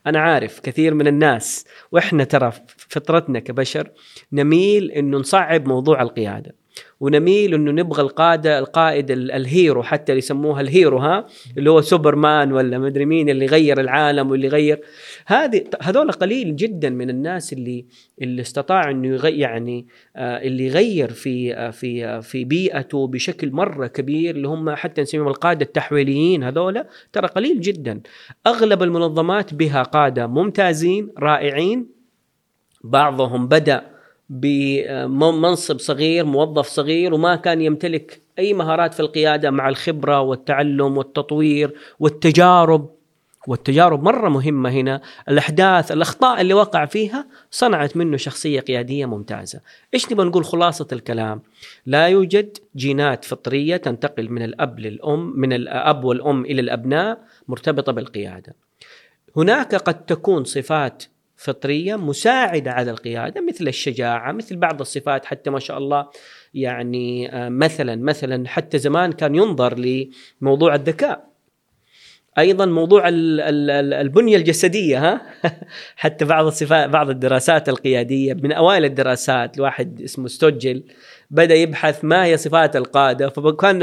أنا 0.07 0.19
عارف 0.19 0.61
كثير 0.61 0.95
من 0.95 1.07
الناس 1.07 1.67
وإحنا 1.93 2.25
ترى 2.25 2.53
فطرتنا 2.67 3.39
كبشر 3.39 3.91
نميل 4.33 4.91
أنه 4.91 5.19
نصعب 5.19 5.69
موضوع 5.69 6.03
القيادة. 6.03 6.55
ونميل 7.01 7.55
إنه 7.55 7.71
نبغى 7.71 8.03
القاده 8.03 8.59
القائد 8.59 9.11
ال 9.11 9.25
hero 9.25 9.83
حتى 9.83 10.13
اللي 10.13 10.19
يسموها 10.19 10.61
ال 10.61 10.68
hero 10.68 10.99
ها؟ 10.99 11.27
اللي 11.59 11.71
هو 11.71 11.81
سوبرمان 11.81 12.53
ولا 12.53 12.79
مدري 12.79 13.05
مين 13.05 13.29
اللي 13.29 13.47
غير 13.47 13.81
العالم 13.81 14.31
واللي 14.31 14.49
غير 14.49 14.81
هذه 15.27 15.65
هذول 15.83 16.13
قليل 16.13 16.57
جدا 16.57 16.91
من 16.91 17.11
الناس 17.11 17.53
اللي 17.53 17.87
اللي 18.23 18.43
استطاع 18.43 18.91
إنه 18.91 19.27
يعني 19.27 19.87
آه 20.17 20.43
اللي 20.43 20.67
يغير 20.67 21.11
في 21.11 21.55
آه 21.55 21.71
في 21.71 22.07
آه 22.07 22.21
في 22.21 22.45
بيئته 22.45 23.07
بشكل 23.07 23.53
مرة 23.53 23.87
كبير 23.87 24.37
اللي 24.37 24.49
هم 24.49 24.71
حتى 24.71 25.03
نسميهم 25.03 25.29
القادة 25.29 25.65
التحويليين 25.65 26.43
هذول 26.43 26.85
ترى 27.13 27.27
قليل 27.27 27.61
جدا. 27.61 28.01
أغلب 28.47 28.83
المنظمات 28.83 29.55
بها 29.55 29.83
قادة 29.83 30.27
ممتازين 30.27 31.09
رائعين. 31.19 31.89
بعضهم 32.85 33.47
بدأ 33.49 33.92
بمنصب 34.31 35.79
صغير 35.79 36.25
موظف 36.25 36.67
صغير 36.67 37.15
وما 37.15 37.37
كان 37.37 37.61
يمتلك 37.61 38.21
أي 38.39 38.55
مهارات 38.55 38.95
في 38.95 39.01
القيادة 39.01 39.51
مع 39.51 39.69
الخبرة 39.69 40.21
والتعلم 40.21 40.97
والتطوير 40.97 41.75
والتجارب. 42.01 42.91
والتجارب 43.47 44.03
مرة 44.03 44.29
مهمة 44.29 44.71
هنا. 44.71 45.01
الأحداث 45.29 45.93
الأخطاء 45.93 46.41
اللي 46.41 46.55
وقع 46.55 46.85
فيها 46.85 47.27
صنعت 47.51 47.97
منه 47.97 48.17
شخصية 48.17 48.61
قيادية 48.61 49.07
ممتازة. 49.07 49.61
إيش 49.95 50.13
نبغى 50.13 50.27
نقول 50.27 50.45
خلاصة 50.45 50.87
الكلام؟ 50.93 51.43
لا 51.87 52.07
يوجد 52.07 52.59
جينات 52.77 53.25
فطرية 53.25 53.77
تنتقل 53.77 54.31
من 54.31 54.43
الأب 54.43 54.81
للأم 54.81 55.33
من 55.37 55.53
الأب 55.53 56.05
والأم 56.05 56.45
إلى 56.45 56.61
الأبناء 56.61 57.19
مرتبطة 57.49 57.93
بالقيادة. 57.93 58.55
هناك 59.37 59.75
قد 59.75 60.07
تكون 60.07 60.45
صفات 60.45 61.05
فطرية 61.43 61.97
مساعدة 61.97 62.73
على 62.73 62.91
القيادة 62.91 63.41
مثل 63.41 63.69
الشجاعة 63.69 64.33
مثل 64.33 64.57
بعض 64.57 64.81
الصفات 64.81 65.25
حتى 65.25 65.51
ما 65.51 65.59
شاء 65.59 65.79
الله 65.79 66.09
يعني 66.55 67.35
آه، 67.35 67.49
مثلا 67.49 67.97
مثلا 67.97 68.49
حتى 68.49 68.79
زمان 68.79 69.13
كان 69.13 69.35
ينظر 69.35 69.79
لموضوع 70.43 70.75
الذكاء. 70.75 71.33
أيضا 72.39 72.67
موضوع 72.67 73.03
البنية 73.09 74.37
الجسدية 74.37 74.99
ها؟ 74.99 75.23
حتى 75.97 76.25
بعض 76.25 76.47
الصفات 76.47 76.91
بعض 76.91 77.11
الدراسات 77.11 77.69
القيادية 77.69 78.35
من 78.35 78.53
أوائل 78.53 78.85
الدراسات 78.85 79.57
الواحد 79.57 80.03
اسمه 80.03 80.29
ستوجل 80.29 80.85
بدأ 81.31 81.55
يبحث 81.55 82.05
ما 82.05 82.25
هي 82.25 82.37
صفات 82.37 82.77
القادة 82.77 83.29
فكان 83.29 83.79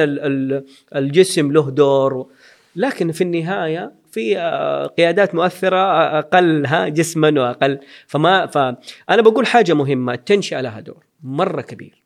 الجسم 0.96 1.52
له 1.52 1.72
دور. 1.72 2.28
لكن 2.76 3.12
في 3.12 3.24
النهاية 3.24 3.99
في 4.12 4.38
آه، 4.38 4.88
قيادات 4.88 5.36
مؤثرة 5.36 5.78
آه، 5.78 6.20
أقل 6.20 6.66
ها 6.66 6.88
جسما 6.88 7.42
وأقل. 7.42 7.80
فما 8.08 8.46
فانا 8.46 9.22
بقول 9.22 9.48
حاجة 9.48 9.74
مهمة 9.74 10.14
التنشئة 10.14 10.62
لها 10.62 10.80
دور 10.80 11.06
مرة 11.24 11.62
كبير. 11.62 12.04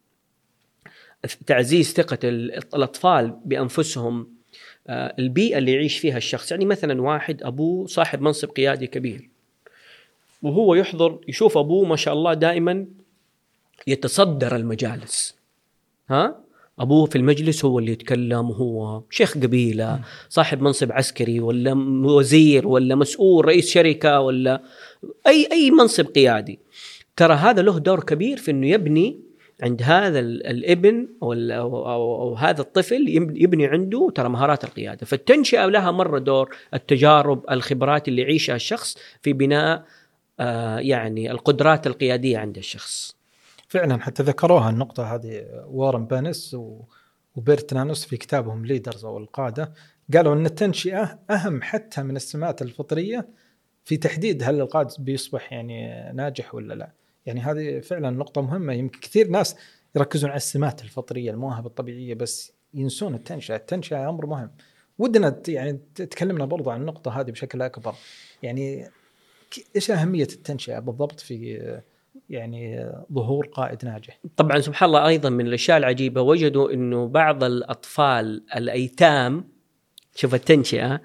تعزيز 1.48 1.94
ثقة 1.94 2.18
الأطفال 2.24 3.40
بأنفسهم 3.46 4.34
آه، 4.88 5.16
البيئة 5.20 5.58
اللي 5.58 5.74
يعيش 5.74 5.98
فيها 5.98 6.18
الشخص. 6.18 6.52
يعني 6.52 6.66
مثلا 6.66 7.02
واحد 7.02 7.44
أبوه 7.44 7.88
صاحب 7.88 8.22
منصب 8.22 8.50
قيادي 8.50 8.88
كبير. 8.88 9.30
وهو 10.42 10.76
يحضر 10.76 11.20
يشوف 11.28 11.58
أبوه 11.58 11.86
ما 11.86 11.96
شاء 11.96 12.14
الله 12.14 12.34
دائما 12.34 12.86
يتصدر 13.88 14.56
المجالس. 14.56 15.36
ها؟ 16.10 16.43
أبوه 16.84 17.06
في 17.06 17.18
المجلس 17.18 17.66
هو 17.66 17.80
اللي 17.80 17.92
يتكلم 17.92 18.50
وهو 18.50 19.04
شيخ 19.10 19.38
قبيلة 19.38 20.00
صاحب 20.30 20.62
منصب 20.62 20.92
عسكري 20.92 21.40
ولا 21.40 21.74
وزير 22.06 22.68
ولا 22.68 22.96
مسؤول 22.96 23.46
رئيس 23.46 23.70
شركة 23.70 24.20
ولا 24.20 24.62
أي 25.28 25.48
أي 25.52 25.72
منصب 25.72 26.06
قيادي. 26.06 26.60
ترى 27.16 27.34
هذا 27.34 27.62
له 27.62 27.80
دور 27.80 28.04
كبير 28.04 28.38
في 28.38 28.52
إنه 28.52 28.68
يبني 28.68 29.20
عند 29.64 29.82
هذا 29.82 30.20
الابن 30.20 31.08
أو, 31.24 31.34
أو, 31.34 31.90
أو, 31.92 32.22
أو 32.22 32.36
هذا 32.36 32.62
الطفل 32.62 33.08
يبني 33.36 33.66
عنده 33.66 34.12
ترى 34.16 34.30
مهارات 34.30 34.64
القيادة. 34.64 35.06
فالتنشئة 35.06 35.66
لها 35.66 35.92
مرة 35.92 36.20
دور 36.20 36.56
التجارب 36.74 37.46
الخبرات 37.52 38.08
اللي 38.08 38.22
يعيشها 38.22 38.56
الشخص 38.56 38.98
في 39.22 39.34
بناء 39.34 39.86
آه 40.40 40.80
يعني 40.80 41.32
القدرات 41.32 41.88
القيادية 41.88 42.38
عند 42.38 42.58
الشخص. 42.58 43.13
فعلا 43.74 44.02
حتى 44.02 44.24
ذكروها 44.24 44.70
النقطة 44.70 45.16
هذه 45.16 45.46
وارن 45.66 46.06
بينيس 46.06 46.58
وبيرت 47.36 47.74
نانوس 47.74 48.06
في 48.06 48.18
كتابهم 48.18 48.66
Leaders 48.66 49.06
أو 49.06 49.18
القادة 49.18 49.74
قالوا 50.14 50.34
أن 50.34 50.46
التنشئة 50.46 51.20
أهم 51.30 51.62
حتى 51.62 52.04
من 52.04 52.16
السمات 52.16 52.62
الفطرية 52.62 53.30
في 53.86 53.98
تحديد 53.98 54.44
هل 54.44 54.62
القائد 54.62 54.88
بيصبح 55.00 55.54
يعني 55.54 56.12
ناجح 56.14 56.56
ولا 56.56 56.74
لا 56.74 56.92
يعني 57.26 57.42
هذه 57.42 57.80
فعلا 57.80 58.10
نقطة 58.10 58.42
مهمة 58.42 58.74
يمكن 58.74 59.00
كثير 59.00 59.28
ناس 59.28 59.56
يركزون 59.96 60.30
على 60.30 60.38
السمات 60.38 60.82
الفطرية 60.84 61.32
المواهب 61.32 61.66
الطبيعية 61.66 62.14
بس 62.14 62.54
ينسون 62.74 63.16
التنشئة، 63.16 63.56
التنشئة 63.56 64.10
أمر 64.10 64.26
مهم. 64.26 64.52
ودنا 65.00 65.42
يعني 65.48 65.80
تكلمنا 65.96 66.46
برضو 66.46 66.70
عن 66.70 66.82
النقطة 66.82 67.20
هذه 67.20 67.32
بشكل 67.32 67.62
أكبر. 67.62 67.96
يعني 68.44 68.90
إيش 69.76 69.92
أهمية 69.92 70.28
التنشئة 70.34 70.80
بالضبط 70.80 71.20
في 71.20 71.82
يعني 72.30 72.90
ظهور 73.14 73.48
قائد 73.48 73.86
ناجح. 73.86 74.20
طبعا 74.38 74.60
سبحان 74.60 74.88
الله 74.88 75.08
أيضا 75.08 75.30
من 75.30 75.48
الأشياء 75.48 75.78
العجيبة 75.78 76.22
وجدوا 76.22 76.72
إنه 76.72 77.08
بعض 77.08 77.44
الأطفال 77.44 78.44
الأيتام 78.56 79.48
شوف 80.16 80.36
التنشئة 80.36 81.02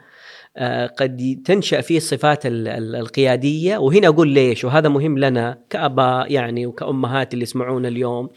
آه، 0.57 0.87
قد 0.87 1.43
تنشأ 1.45 1.81
فيه 1.81 1.97
الصفات 1.97 2.43
القيادية. 2.47 3.79
وهنا 3.79 4.09
أقول 4.09 4.29
ليش 4.29 4.65
وهذا 4.65 4.89
مهم 4.89 5.19
لنا 5.19 5.59
كأباء 5.71 6.33
يعني 6.33 6.67
وكأمهات 6.67 7.35
اللي 7.35 7.43
يسمعونا 7.43 7.89
اليوم 7.89 8.29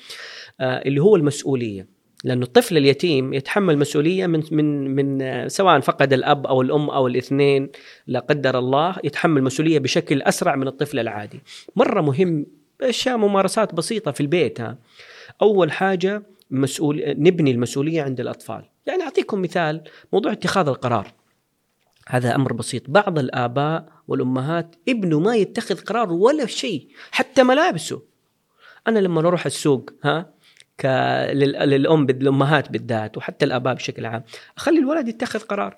آه، 0.60 0.82
اللي 0.86 1.02
هو 1.02 1.16
المسؤولية. 1.16 1.88
لأنه 2.24 2.46
الطفل 2.46 2.78
اليتيم 2.78 3.34
يتحمل 3.34 3.78
مسؤولية 3.78 4.28
من 4.28 4.44
من 4.52 4.96
من 4.96 5.22
آه، 5.22 5.48
سواء 5.48 5.80
فقد 5.80 6.14
الأب 6.14 6.48
أو 6.48 6.62
الأم 6.62 6.90
أو 6.90 7.08
الاثنين 7.08 7.70
لا 8.08 8.20
قدر 8.20 8.60
الله 8.60 8.96
يتحمل 9.04 9.44
مسؤولية 9.44 9.80
بشكل 9.80 10.22
أسرع 10.22 10.56
من 10.56 10.68
الطفل 10.68 11.00
العادي. 11.00 11.40
مرة 11.76 12.02
مهم 12.02 12.46
أشياء 12.90 13.18
ممارسات 13.18 13.76
بسيطة 13.76 14.12
في 14.12 14.22
البيت 14.22 14.62
ها. 14.62 14.78
أول 15.42 15.72
حاجة 15.72 16.24
مسؤول 16.52 17.04
نبني 17.08 17.52
المسؤولية 17.52 18.02
عند 18.02 18.20
الأطفال. 18.20 18.70
يعني 18.86 19.04
أعطيكم 19.04 19.42
مثال 19.42 19.84
موضوع 20.14 20.32
اتخاذ 20.32 20.68
القرار. 20.68 21.14
هذا 22.08 22.36
أمر 22.36 22.54
بسيط. 22.54 22.90
بعض 22.90 23.20
الآباء 23.20 23.90
والأمهات 24.08 24.76
ابنه 24.90 25.20
ما 25.20 25.36
يتخذ 25.36 25.80
قرار 25.84 26.14
ولا 26.14 26.46
شيء 26.46 26.88
حتى 27.12 27.44
ملابسه. 27.44 28.02
أنا 28.88 29.00
لما 29.00 29.20
أروح 29.20 29.46
السوق 29.46 29.90
ها. 30.04 30.34
للأم 31.34 32.08
للامهات 32.08 32.72
بالذات 32.72 33.18
وحتى 33.18 33.46
الآباء 33.46 33.74
بشكل 33.74 34.06
عام 34.06 34.24
أخلي 34.58 34.80
الولد 34.80 35.08
يتخذ 35.08 35.40
قرار. 35.40 35.78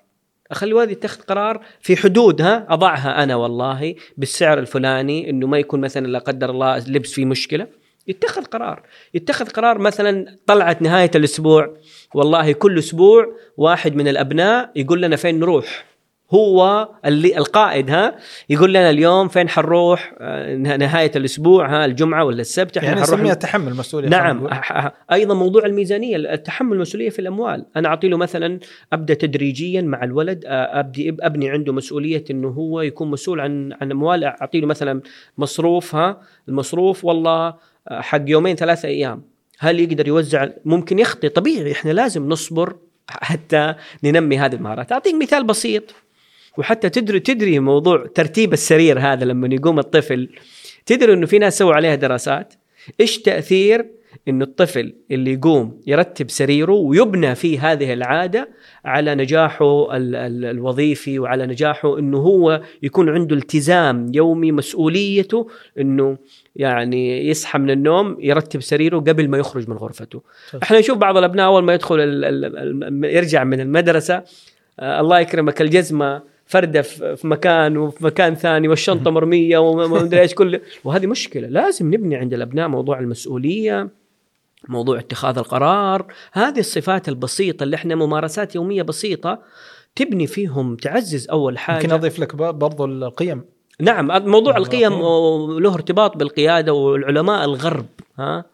أخلي 0.50 0.68
الولد 0.68 0.90
يتخذ 0.90 1.22
قرار 1.22 1.64
في 1.80 1.96
حدود 1.96 2.42
ها 2.42 2.66
أضعها 2.68 3.22
أنا 3.22 3.36
والله 3.36 3.94
بالسعر 4.16 4.58
الفلاني 4.58 5.30
إنه 5.30 5.46
ما 5.46 5.58
يكون 5.58 5.80
مثلا 5.80 6.06
لا 6.06 6.18
قدر 6.18 6.50
الله 6.50 6.78
لبس 6.78 7.12
فيه 7.12 7.24
مشكلة. 7.24 7.66
يتخذ 8.06 8.44
قرار. 8.44 8.82
يتخذ 9.14 9.48
قرار 9.48 9.78
مثلا 9.78 10.36
طلعت 10.46 10.82
نهاية 10.82 11.10
الأسبوع. 11.14 11.76
والله 12.14 12.52
كل 12.52 12.78
أسبوع 12.78 13.36
واحد 13.56 13.96
من 13.96 14.08
الأبناء 14.08 14.70
يقول 14.76 15.02
لنا 15.02 15.16
فين 15.16 15.38
نروح. 15.38 15.93
هو 16.34 16.88
اللي 17.06 17.38
القائد 17.38 17.90
ها؟ 17.90 18.16
يقول 18.50 18.70
لنا 18.70 18.90
اليوم 18.90 19.28
فين 19.28 19.48
حنروح 19.48 20.14
آه، 20.20 20.56
نهاية 20.56 21.10
الأسبوع 21.16 21.68
ها؟ 21.68 21.84
الجمعة 21.84 22.24
ولا 22.24 22.40
السبت 22.40 22.76
يعني 22.76 23.00
نحروح 23.00 23.32
تحمل 23.32 23.74
مسؤولية 23.74 24.08
نعم. 24.08 24.48
أيضا 25.12 25.34
موضوع 25.34 25.66
الميزانية 25.66 26.16
التحمل 26.16 26.78
مسؤولية 26.78 27.10
في 27.10 27.18
الأموال. 27.18 27.66
أنا 27.76 27.88
أعطي 27.88 28.08
له 28.08 28.16
مثلا 28.16 28.58
أبدأ 28.92 29.14
تدريجيا 29.14 29.82
مع 29.82 30.04
الولد 30.04 30.44
آه، 30.46 30.80
أبدي 30.80 31.16
أبني 31.20 31.50
عنده 31.50 31.72
مسؤولية 31.72 32.24
إنه 32.30 32.48
هو 32.48 32.80
يكون 32.80 33.10
مسؤول 33.10 33.40
عن 33.40 33.72
عن 33.80 33.90
أموال. 33.90 34.24
أعطي 34.24 34.60
له 34.60 34.66
مثلا 34.66 35.00
مصروف 35.38 35.94
ها؟ 35.94 36.20
المصروف 36.48 37.04
والله 37.04 37.54
آه، 37.88 38.00
حق 38.00 38.22
يومين 38.26 38.56
ثلاثة 38.56 38.88
أيام. 38.88 39.22
هل 39.58 39.80
يقدر 39.80 40.08
يوزع؟ 40.08 40.48
ممكن 40.64 40.98
يخطي 40.98 41.28
طبيعي 41.28 41.72
إحنا 41.72 41.90
لازم 41.90 42.28
نصبر 42.28 42.76
حتى 43.08 43.74
ننمي 44.04 44.38
هذه 44.38 44.54
المهارات. 44.54 44.92
أعطيك 44.92 45.14
مثال 45.14 45.44
بسيط. 45.44 45.94
وحتى 46.58 46.88
تدري 46.88 47.20
تدري 47.20 47.58
موضوع 47.58 48.06
ترتيب 48.14 48.52
السرير 48.52 48.98
هذا 48.98 49.24
لما 49.24 49.54
يقوم 49.54 49.78
الطفل. 49.78 50.28
تدري 50.86 51.12
إنه 51.12 51.26
في 51.26 51.38
ناس 51.38 51.58
سووا 51.58 51.74
عليها 51.74 51.94
دراسات؟ 51.94 52.54
إيش 53.00 53.18
تأثير 53.18 53.86
إنه 54.28 54.44
الطفل 54.44 54.94
اللي 55.10 55.32
يقوم 55.32 55.80
يرتب 55.86 56.30
سريره 56.30 56.72
ويبنى 56.72 57.34
فيه 57.34 57.72
هذه 57.72 57.92
العادة 57.92 58.48
على 58.84 59.14
نجاحه 59.14 59.96
ال- 59.96 60.14
ال- 60.16 60.44
الوظيفي 60.44 61.18
وعلى 61.18 61.46
نجاحه 61.46 61.98
إنه 61.98 62.18
هو 62.18 62.60
يكون 62.82 63.08
عنده 63.08 63.36
التزام 63.36 64.10
يومي 64.14 64.52
مسؤوليته 64.52 65.48
إنه 65.78 66.18
يعني 66.56 67.28
يصحى 67.28 67.58
من 67.58 67.70
النوم 67.70 68.16
يرتب 68.20 68.62
سريره 68.62 68.98
قبل 68.98 69.28
ما 69.28 69.38
يخرج 69.38 69.68
من 69.70 69.76
غرفته. 69.76 70.22
إحنا 70.62 70.78
نشوف 70.78 70.98
بعض 70.98 71.16
الأبناء 71.16 71.46
أول 71.46 71.62
ما 71.62 71.74
يدخل 71.74 72.00
ال- 72.00 72.24
ال- 72.84 73.04
يرجع 73.16 73.44
من 73.44 73.60
المدرسة 73.60 74.22
آه 74.80 75.00
الله 75.00 75.20
يكرمك 75.20 75.60
الجزمة 75.62 76.33
فرده 76.46 76.82
في 76.82 77.26
مكان 77.26 77.76
وفي 77.76 78.04
مكان 78.04 78.34
ثاني 78.34 78.68
والشنطة 78.68 79.10
مرمية 79.10 79.58
وما 79.58 80.00
أدري 80.00 80.20
إيش 80.20 80.34
كل 80.40 80.60
وهذه 80.84 81.06
مشكلة. 81.06 81.48
لازم 81.48 81.94
نبني 81.94 82.16
عند 82.16 82.34
الأبناء 82.34 82.68
موضوع 82.68 82.98
المسؤولية 82.98 83.88
موضوع 84.68 84.98
اتخاذ 84.98 85.38
القرار. 85.38 86.06
هذه 86.32 86.58
الصفات 86.58 87.08
البسيطة 87.08 87.62
اللي 87.62 87.76
إحنا 87.76 87.94
ممارسات 87.94 88.54
يومية 88.54 88.82
بسيطة 88.82 89.38
تبني 89.96 90.26
فيهم 90.26 90.76
تعزز 90.76 91.28
أول 91.30 91.58
حاجة. 91.58 91.76
يمكن 91.76 91.92
أضيف 91.92 92.18
لك 92.18 92.36
برضو 92.36 92.84
القيم. 92.84 93.42
نعم 93.80 94.06
موضوع 94.30 94.56
القيم 94.56 94.92
له 95.58 95.74
ارتباط 95.74 96.16
بالقيادة 96.16 96.72
والعلماء 96.72 97.44
الغرب 97.44 97.86
ها؟ 98.18 98.44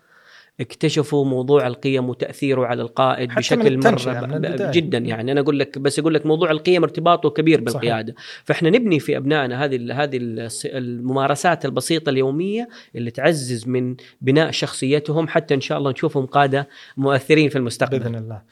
اكتشفوا 0.60 1.24
موضوع 1.24 1.66
القيم 1.66 2.08
وتأثيره 2.08 2.66
على 2.66 2.82
القائد 2.82 3.34
بشكل 3.34 3.78
مرة. 3.78 4.70
جدا. 4.70 4.98
يعني 4.98 5.32
أنا 5.32 5.40
أقول 5.40 5.58
لك 5.58 5.78
بس 5.78 5.98
أقول 5.98 6.14
لك 6.14 6.26
موضوع 6.26 6.50
القيم 6.50 6.82
ارتباطه 6.82 7.30
كبير 7.30 7.60
بالقيادة. 7.60 8.14
فإحنا 8.44 8.70
نبني 8.70 9.00
في 9.00 9.16
أبنائنا 9.16 9.64
هذه 9.64 10.02
هذه 10.02 10.18
الممارسات 10.64 11.64
البسيطة 11.64 12.10
اليومية 12.10 12.68
اللي 12.96 13.10
تعزز 13.10 13.68
من 13.68 13.96
بناء 14.20 14.50
شخصيتهم 14.50 15.28
حتى 15.28 15.54
إن 15.54 15.60
شاء 15.60 15.78
الله 15.78 15.90
نشوفهم 15.90 16.26
قادة 16.26 16.68
مؤثرين 16.96 17.48
في 17.48 17.56
المستقبل. 17.56 17.98
بإذن 17.98 18.14
الله. 18.14 18.42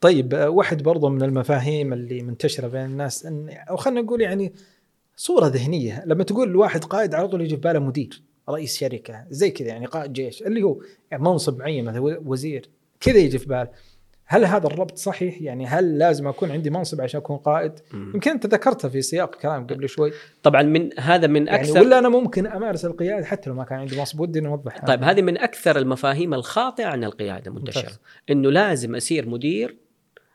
طيب 0.00 0.34
واحد 0.48 0.82
برضو 0.82 1.08
من 1.08 1.22
المفاهيم 1.22 1.92
اللي 1.92 2.22
منتشرة 2.22 2.68
بين 2.68 2.84
الناس 2.84 3.26
ان 3.26 3.48
أو 3.70 3.76
خلينا 3.76 4.00
نقول 4.00 4.20
يعني 4.20 4.52
صورة 5.16 5.46
ذهنية. 5.46 6.02
لما 6.06 6.24
تقول 6.24 6.48
الواحد 6.48 6.84
قائد 6.84 7.14
على 7.14 7.28
طول 7.28 7.40
يجي 7.40 7.54
في 7.54 7.60
باله 7.60 7.78
مدير. 7.78 8.22
رئيس 8.52 8.78
شركة 8.78 9.24
زي 9.30 9.50
كذا 9.50 9.68
يعني 9.68 9.86
قائد 9.86 10.12
جيش 10.12 10.42
اللي 10.42 10.62
هو 10.62 10.80
يعني 11.10 11.22
منصب 11.22 11.58
معين 11.58 11.84
مثلا 11.84 12.20
وزير 12.24 12.68
كذا 13.00 13.18
يجي 13.18 13.38
في 13.38 13.46
باله 13.46 13.68
هل 14.32 14.44
هذا 14.44 14.66
الربط 14.66 14.96
صحيح؟ 14.98 15.42
يعني 15.42 15.66
هل 15.66 15.98
لازم 15.98 16.28
أكون 16.28 16.50
عندي 16.50 16.70
منصب 16.70 17.00
عشان 17.00 17.20
أكون 17.20 17.36
قائد؟ 17.36 17.72
مم. 17.92 18.12
يمكن 18.14 18.30
أنت 18.30 18.46
ذكرتها 18.46 18.88
في 18.88 19.02
سياق 19.02 19.34
كلام 19.34 19.66
قبل 19.66 19.88
شوي 19.88 20.12
طبعا 20.42 20.62
من 20.62 20.90
هذا 20.98 21.26
من 21.26 21.46
يعني 21.46 21.60
أكثر 21.60 21.80
ولا 21.80 21.98
أنا 21.98 22.08
ممكن 22.08 22.46
أمارس 22.46 22.84
القيادة 22.84 23.24
حتى 23.24 23.50
لو 23.50 23.56
ما 23.56 23.64
كان 23.64 23.78
عندي 23.78 23.96
منصب 23.98 24.20
ودي 24.20 24.40
نوضح 24.40 24.84
طيب 24.84 25.02
هذه 25.02 25.22
من 25.22 25.38
أكثر 25.38 25.78
المفاهيم 25.78 26.34
الخاطئة 26.34 26.86
عن 26.86 27.04
القيادة 27.04 27.50
منتشرة. 27.50 27.92
إنه 28.30 28.50
لازم 28.50 28.94
اصير 28.94 29.28
مدير 29.28 29.76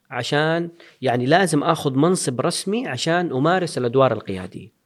عشان 0.10 0.70
يعني 1.02 1.26
لازم 1.26 1.64
آخذ 1.64 1.94
منصب 1.96 2.42
رسمي 2.42 2.88
عشان 2.88 3.32
أمارس 3.32 3.78
الأدوار 3.78 4.14
القيادية 4.14 4.77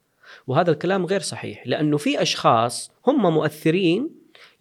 وهذا 0.47 0.71
الكلام 0.71 1.05
غير 1.05 1.19
صحيح 1.19 1.67
لأنه 1.67 1.97
في 1.97 2.21
أشخاص 2.21 2.91
هم 3.07 3.33
مؤثرين 3.33 4.09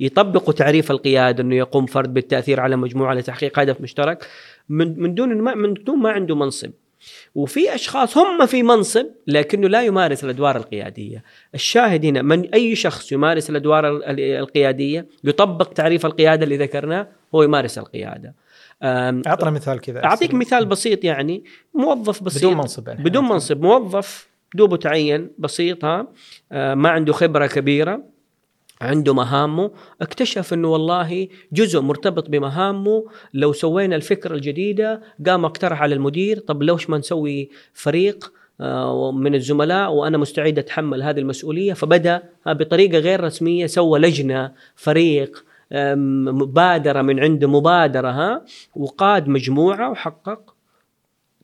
يطبقوا 0.01 0.53
تعريف 0.55 0.91
القيادة 0.91 1.43
إنه 1.43 1.55
يقوم 1.57 1.87
فرد 1.87 2.15
بالتأثير 2.15 2.61
على 2.61 2.77
مجموعة 2.77 3.15
لتحقيق 3.15 3.59
هدف 3.59 3.81
مشترك 3.81 4.27
من 4.69 5.01
من 5.03 5.15
دون 5.15 5.39
ما 5.43 5.55
من 5.55 5.75
دون 5.75 5.99
ما 5.99 6.11
عنده 6.11 6.35
منصب. 6.37 6.71
وفي 7.35 7.75
أشخاص 7.75 8.19
هم 8.19 8.47
في 8.47 8.63
منصب 8.63 9.07
لكنه 9.27 9.69
لا 9.69 9.83
يمارس 9.83 10.25
الأدوار 10.25 10.57
القيادية. 10.57 11.25
الشاهد 11.55 12.05
هنا 12.07 12.23
من 12.23 12.49
أي 12.55 12.77
شخص 12.77 13.13
يمارس 13.13 13.51
الأدوار 13.51 13.97
ال- 13.97 14.21
القيادية 14.21 15.07
يطبق 15.25 15.69
تعريف 15.73 16.07
القيادة 16.07 16.45
اللي 16.45 16.57
ذكرناه 16.57 17.09
هو 17.35 17.43
يمارس 17.43 17.79
القيادة. 17.79 18.35
أعطنا 18.83 19.51
مثال 19.51 19.81
كذا 19.81 20.05
أعطيك 20.05 20.35
مثال 20.35 20.67
بسيط 20.67 21.05
يعني 21.05 21.45
موظف 21.75 22.23
بسيط. 22.23 22.39
بدون 22.43 22.57
منصب 22.57 22.89
يعني. 22.89 23.05
بدون 23.05 23.25
منصب 23.29 23.63
موظف 23.63 24.30
دوبه 24.55 24.77
تعين 24.77 25.31
بسيط 25.39 25.85
ها؟ 25.85 26.07
آه، 26.53 26.75
ما 26.75 26.89
عنده 26.89 27.13
خبرة 27.13 27.47
كبيرة 27.47 28.03
عنده 28.81 29.15
مهامه. 29.15 29.71
اكتشف 30.03 30.53
إنه 30.53 30.69
والله 30.69 31.29
جزء 31.53 31.81
مرتبط 31.81 32.29
بمهامه. 32.29 33.05
لو 33.35 33.53
سوينا 33.53 33.97
الفكرة 33.97 34.35
الجديدة 34.35 35.03
قام 35.27 35.45
اقترح 35.45 35.83
على 35.83 35.95
المدير 35.95 36.39
طب 36.39 36.63
ليش 36.63 36.91
ما 36.91 36.99
نسوي 36.99 37.51
فريق 37.73 38.33
آه، 38.61 39.13
من 39.13 39.35
الزملاء؟ 39.35 39.93
وأنا 39.93 40.19
مستعد 40.19 40.59
أتحمل 40.59 41.03
هذه 41.03 41.19
المسؤولية. 41.19 41.73
فبدأ 41.73 42.23
بطريقة 42.47 42.99
غير 42.99 43.25
رسمية 43.25 43.67
سوى 43.67 43.99
لجنة 43.99 44.53
فريق 44.77 45.45
مبادرة 45.73 47.03
من 47.03 47.21
عنده 47.21 47.49
مبادرة 47.49 48.09
ها؟ 48.09 48.45
وقاد 48.77 49.29
مجموعة 49.29 49.91
وحقق. 49.91 50.55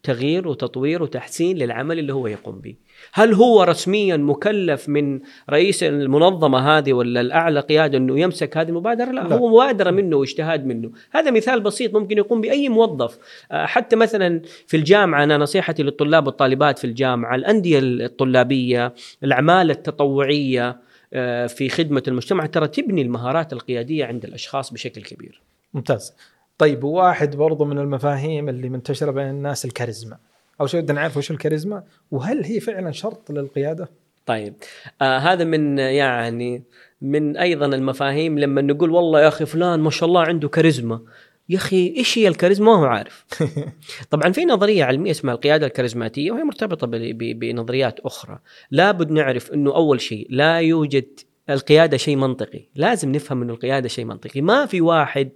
تغيير 0.07 0.49
وتطوير 0.49 1.03
وتحسين 1.03 1.59
للعمل 1.59 1.99
اللي 1.99 2.13
هو 2.15 2.27
يقوم 2.27 2.61
به. 2.61 2.75
هل 3.13 3.35
هو 3.35 3.63
رسميا 3.63 4.17
مكلف 4.17 4.89
من 4.89 5.21
رئيس 5.51 5.83
المنظمة 5.83 6.59
هذه 6.59 6.93
ولا 6.93 7.21
الأعلى 7.21 7.61
قيادة 7.61 7.99
أنه 7.99 8.21
يمسك 8.21 8.57
هذه 8.57 8.69
المبادرة؟ 8.69 9.13
لا, 9.13 9.21
لا. 9.21 9.37
هو 9.37 9.49
مبادرة 9.49 9.91
منه 9.91 10.17
واجتهاد 10.17 10.67
منه. 10.67 10.91
هذا 11.11 11.31
مثال 11.31 11.61
بسيط 11.61 11.95
ممكن 11.95 12.19
يقوم 12.19 12.41
بأي 12.41 12.69
موظف. 12.69 13.19
آه، 13.53 13.67
حتى 13.67 13.97
مثلا 13.97 14.43
في 14.67 14.77
الجامعة 14.77 15.25
أنا 15.25 15.39
نصيحتي 15.39 15.83
للطلاب 15.83 16.27
والطالبات 16.27 16.79
في 16.79 16.87
الجامعة 16.87 17.35
الأندية 17.35 17.79
الطلابية 17.83 18.95
الأعمال 19.25 19.71
التطوعية 19.71 20.77
آه، 21.13 21.47
في 21.47 21.69
خدمة 21.69 22.03
المجتمع 22.09 22.47
ترى 22.47 22.69
تبني 22.69 23.03
المهارات 23.03 23.53
القيادية 23.53 24.05
عند 24.05 24.25
الأشخاص 24.25 24.73
بشكل 24.73 25.03
كبير. 25.03 25.41
ممتاز. 25.75 26.15
طيب 26.59 26.85
واحد 26.85 27.37
برضو 27.37 27.65
من 27.65 27.79
المفاهيم 27.79 28.49
اللي 28.49 28.69
منتشرة 28.69 29.11
بين 29.11 29.29
الناس 29.29 29.65
الكاريزما. 29.65 30.19
أو 30.61 30.67
شيء 30.67 30.81
بدنا 30.81 31.01
نعرف 31.01 31.17
وش 31.17 31.31
الكاريزما 31.31 31.83
وهل 32.11 32.45
هي 32.45 32.61
فعلا 32.61 32.93
شرط 32.93 33.31
للقيادة؟ 33.31 33.89
طيب 34.27 34.55
آه 35.03 35.19
هذا 35.19 35.45
من 35.45 35.79
يعني 35.79 36.63
من 37.03 37.37
أيضا 37.37 37.67
المفاهيم 37.67 38.39
لما 38.39 38.63
نقول 38.63 38.91
والله 38.91 39.21
يا 39.21 39.29
أخي 39.29 39.47
فلان 39.47 39.81
ما 39.81 39.91
شاء 39.91 40.09
الله 40.09 40.21
عنده 40.23 40.49
كاريزما. 40.49 41.01
يا 41.49 41.57
أخي 41.57 41.95
إيش 41.97 42.19
هي 42.19 42.29
الكاريزما؟ 42.29 42.67
ما 42.67 42.79
هو 42.79 42.85
عارف. 42.85 43.25
طبعا 44.11 44.33
في 44.33 44.45
نظرية 44.45 44.85
علمية 44.85 45.11
اسمها 45.11 45.35
القيادة 45.35 45.67
الكاريزماتية 45.67 46.31
وهي 46.31 46.45
مرتبطة 46.45 46.87
بنظريات 46.87 48.01
أخرى. 48.01 48.39
لابد 48.71 49.11
نعرف 49.11 49.53
إنه 49.53 49.75
أول 49.75 50.01
شيء 50.01 50.27
لا 50.31 50.61
يوجد 50.61 51.21
القيادة 51.51 51.97
شيء 51.97 52.17
منطقي. 52.17 52.61
لازم 52.75 53.13
نفهم 53.13 53.43
أنه 53.43 53.53
القيادة 53.53 53.89
شيء 53.89 54.05
منطقي. 54.05 54.41
ما 54.41 54.67
في 54.67 54.81
واحد 54.81 55.31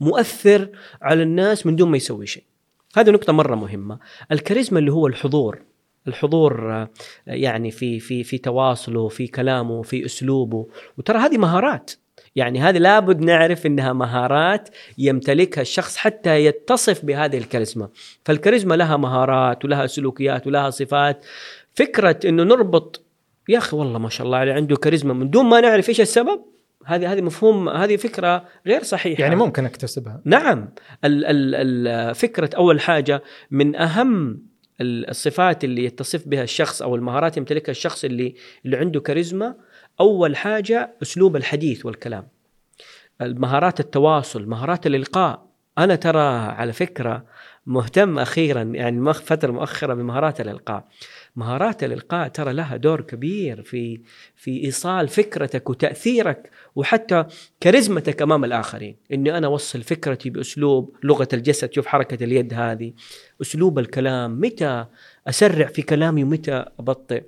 مؤثر 0.00 0.68
على 1.02 1.22
الناس 1.22 1.66
من 1.66 1.76
دون 1.76 1.90
ما 1.90 1.96
يسوي 1.96 2.26
شيء. 2.26 2.42
هذه 2.96 3.10
نقطة 3.10 3.32
مرة 3.32 3.54
مهمة. 3.54 3.98
الكاريزما 4.32 4.78
اللي 4.78 4.92
هو 4.92 5.06
الحضور. 5.06 5.62
الحضور 6.08 6.72
آه، 6.72 6.90
يعني 7.26 7.70
في 7.70 8.00
في 8.00 8.24
في 8.24 8.38
تواصله 8.38 9.08
في 9.08 9.26
كلامه 9.26 9.82
في 9.82 10.04
أسلوبه. 10.04 10.66
وترى 10.98 11.18
هذه 11.18 11.38
مهارات. 11.38 11.90
يعني 12.36 12.60
هذه 12.60 12.78
لابد 12.78 13.20
نعرف 13.20 13.66
إنها 13.66 13.92
مهارات 13.92 14.68
يمتلكها 14.98 15.62
الشخص 15.62 15.96
حتى 15.96 16.44
يتصف 16.44 17.04
بهذه 17.04 17.38
الكاريزما. 17.38 17.88
فالكاريزما 18.24 18.74
لها 18.74 18.96
مهارات 18.96 19.64
ولها 19.64 19.86
سلوكيات 19.86 20.46
ولها 20.46 20.70
صفات. 20.70 21.24
فكرة 21.74 22.20
إنه 22.24 22.42
نربط 22.42 23.05
يا 23.48 23.58
أخي 23.58 23.76
والله 23.76 23.98
ما 23.98 24.08
شاء 24.08 24.26
الله 24.26 24.38
عليه 24.38 24.52
عنده 24.52 24.76
كاريزما 24.76 25.14
من 25.14 25.30
دون 25.30 25.46
ما 25.46 25.60
نعرف 25.60 25.88
إيش 25.88 26.00
السبب 26.00 26.40
هذه 26.86 27.12
هذه 27.12 27.20
مفهوم 27.20 27.68
هذه 27.68 27.96
فكرة 27.96 28.44
غير 28.66 28.82
صحيحة. 28.82 29.20
يعني 29.22 29.36
ممكن 29.36 29.64
أكتسبها. 29.64 30.20
نعم 30.24 30.68
ال- 31.04 31.24
ال- 31.24 31.54
ال- 31.88 32.14
فكرة 32.14 32.50
أول 32.56 32.80
حاجة 32.80 33.22
من 33.50 33.76
ال- 34.80 35.10
الصفات 35.10 35.64
اللي 35.64 35.84
يتصف 35.84 36.28
بها 36.28 36.42
الشخص 36.42 36.82
أو 36.82 36.94
المهارات 36.96 37.36
يمتلكها 37.36 37.70
الشخص 37.70 38.04
اللي 38.04 38.34
اللي 38.64 38.76
عنده 38.76 39.00
كاريزما 39.00 39.54
أول 40.00 40.36
حاجة 40.36 40.90
أسلوب 41.02 41.36
الحديث 41.36 41.86
والكلام. 41.86 42.28
المهارات 43.20 43.80
التواصل 43.80 44.46
مهارات 44.48 44.86
الإلقاء. 44.86 45.46
أنا 45.78 45.94
ترى 45.94 46.22
على 46.28 46.72
فكرة 46.72 47.24
مهتم 47.66 48.18
أخيرا 48.18 48.62
يعني 48.62 49.00
مؤخ- 49.00 49.22
فترة 49.22 49.52
مؤخرة 49.52 49.94
بمهارات 49.94 50.40
الإلقاء. 50.40 50.84
مهارات 51.36 51.84
الإلقاء 51.84 52.28
ترى 52.28 52.52
لها 52.52 52.76
دور 52.76 53.00
كبير 53.00 53.62
في 53.62 54.00
في 54.36 54.64
إيصال 54.64 55.08
فكرتك 55.08 55.70
وتأثيرك 55.70 56.50
وحتى 56.74 57.24
كاريزمتك 57.60 58.22
أمام 58.22 58.44
الآخرين. 58.44 58.96
إني 59.12 59.38
أنا 59.38 59.46
أوصل 59.46 59.82
فكرتي 59.82 60.30
بأسلوب 60.30 60.96
لغة 61.02 61.28
الجسد. 61.32 61.72
شوف 61.72 61.86
حركة 61.86 62.24
اليد 62.24 62.54
هذه 62.54 62.92
أسلوب 63.42 63.78
الكلام 63.78 64.40
متى 64.40 64.86
أسرع 65.26 65.66
في 65.66 65.82
كلامي 65.82 66.24
ومتى 66.24 66.64
أبطئ. 66.78 67.22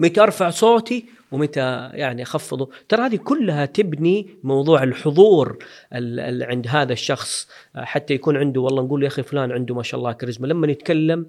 متى 0.00 0.20
أرفع 0.20 0.50
صوتي 0.50 1.04
ومتى 1.32 1.90
يعني 1.92 2.22
أخفضه 2.22 2.70
ترى 2.88 3.02
هذه 3.06 3.16
كلها 3.16 3.66
تبني 3.66 4.26
موضوع 4.44 4.82
الحضور 4.82 5.58
ال- 5.94 6.20
ال- 6.20 6.42
عند 6.42 6.66
هذا 6.68 6.92
الشخص 6.92 7.48
حتى 7.76 8.14
يكون 8.14 8.36
عنده 8.36 8.60
والله 8.60 8.82
نقول 8.82 9.02
يا 9.02 9.08
أخي 9.08 9.22
فلان 9.22 9.52
عنده 9.52 9.74
ما 9.74 9.82
شاء 9.82 9.98
الله 10.00 10.12
كاريزما 10.12 10.46
لما 10.46 10.66
يتكلم 10.70 11.26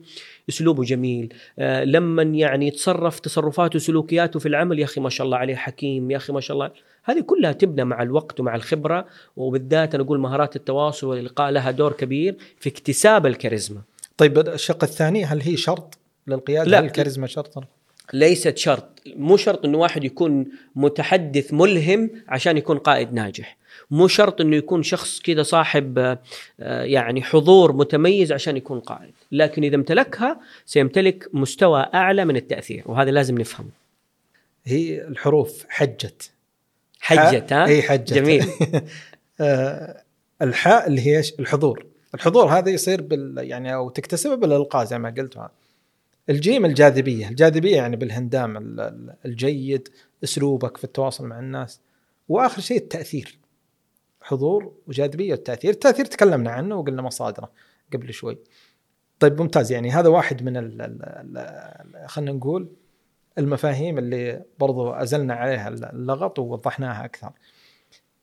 أسلوبه 0.49 0.83
جميل 0.83 1.33
آه، 1.59 1.83
لما 1.83 2.23
يعني 2.23 2.67
يتصرف 2.67 3.19
تصرفاته 3.19 3.75
وسلوكياته 3.75 4.39
في 4.39 4.47
العمل 4.47 4.79
يا 4.79 4.85
أخي 4.85 5.01
ما 5.01 5.09
شاء 5.09 5.25
الله 5.25 5.37
عليه 5.37 5.55
حكيم 5.55 6.11
يا 6.11 6.17
أخي 6.17 6.33
ما 6.33 6.39
شاء 6.41 6.55
الله 6.55 6.71
هذه 7.03 7.19
كلها 7.19 7.51
تبنى 7.51 7.83
مع 7.85 8.01
الوقت 8.01 8.39
ومع 8.39 8.55
الخبرة 8.55 9.05
وبالذات 9.37 9.95
أنا 9.95 10.03
أقول 10.03 10.19
مهارات 10.19 10.55
التواصل 10.55 11.07
والإلقاء 11.07 11.51
لها 11.51 11.71
دور 11.71 11.93
كبير 11.93 12.35
في 12.59 12.69
اكتساب 12.69 13.25
الكاريزما 13.25 13.81
طيب 14.17 14.39
الشق 14.39 14.83
الثاني 14.83 15.25
هل 15.25 15.41
هي 15.41 15.57
شرط 15.57 15.97
للقيادة؟ 16.27 16.69
لا. 16.71 16.79
هل 16.79 16.85
الكاريزما 16.85 17.27
شرط؟ 17.27 17.63
ليست 18.13 18.57
شرط 18.57 18.91
مو 19.15 19.37
شرط 19.37 19.65
إنه 19.65 19.77
واحد 19.77 20.03
يكون 20.03 20.45
متحدث 20.75 21.53
ملهم 21.53 22.09
عشان 22.27 22.57
يكون 22.57 22.77
قائد 22.77 23.13
ناجح. 23.13 23.57
مو 23.91 24.07
شرط 24.07 24.41
إنه 24.41 24.55
يكون 24.55 24.83
شخص 24.83 25.19
كذا 25.19 25.43
صاحب 25.43 25.99
آه، 26.59 26.83
يعني 26.83 27.21
حضور 27.21 27.73
متميز 27.73 28.31
عشان 28.31 28.57
يكون 28.57 28.79
قائد. 28.79 29.13
لكن 29.31 29.63
إذا 29.63 29.75
امتلكها 29.75 30.39
سيمتلك 30.65 31.29
مستوى 31.33 31.85
أعلى 31.93 32.25
من 32.25 32.35
التأثير 32.35 32.83
وهذا 32.85 33.11
لازم 33.11 33.37
نفهمه. 33.37 33.69
هي 34.65 35.07
الحروف 35.07 35.65
حجت. 35.69 36.31
حجت 36.99 37.53
ها؟ 37.53 37.65
إي 37.65 37.81
حجت. 37.81 38.13
جميل. 38.13 38.45
آه، 39.41 40.01
الحاء 40.41 40.87
اللي 40.87 41.01
هي؟ 41.01 41.23
الحضور. 41.39 41.85
الحضور 42.15 42.45
هذا 42.45 42.69
يصير 42.69 43.01
بال 43.01 43.35
يعني 43.37 43.73
أو 43.73 43.89
تكتسبه 43.89 44.35
بالألقاء 44.35 44.85
زي 44.85 44.99
ما 44.99 45.13
قلت. 45.17 45.37
الجيم 46.29 46.65
الجاذبية. 46.65 47.29
الجاذبية 47.29 47.75
يعني 47.75 47.95
بالهندام 47.95 48.57
ال- 48.57 48.79
ال- 48.79 49.15
الجيد 49.25 49.87
أسلوبك 50.23 50.77
في 50.77 50.83
التواصل 50.83 51.27
مع 51.27 51.39
الناس. 51.39 51.81
وآخر 52.29 52.61
شيء 52.61 52.77
التأثير. 52.77 53.39
حضور 54.21 54.73
وجاذبية 54.87 55.31
والتأثير، 55.31 55.71
التأثير 55.71 56.05
تكلمنا 56.05 56.51
عنه 56.51 56.75
وقلنا 56.75 57.01
مصادره 57.01 57.51
قبل 57.93 58.13
شوي. 58.13 58.37
طيب 59.19 59.41
ممتاز. 59.41 59.71
يعني 59.71 59.91
هذا 59.91 60.09
واحد 60.09 60.43
من 60.43 60.57
خلينا 62.07 62.31
نقول 62.31 62.69
المفاهيم 63.37 63.97
اللي 63.97 64.43
برضو 64.59 64.89
أزلنا 64.89 65.33
عليها 65.33 65.67
اللغط 65.67 66.39
ووضحناها 66.39 67.05
أكثر. 67.05 67.31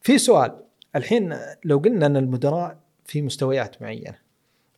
في 0.01 0.19
سؤال. 0.19 0.63
الحين 0.97 1.37
لو 1.65 1.79
قلنا 1.79 2.07
أن 2.07 2.17
المدراء 2.17 2.79
في 3.05 3.23
مستويات 3.23 3.83
معينة 3.83 4.19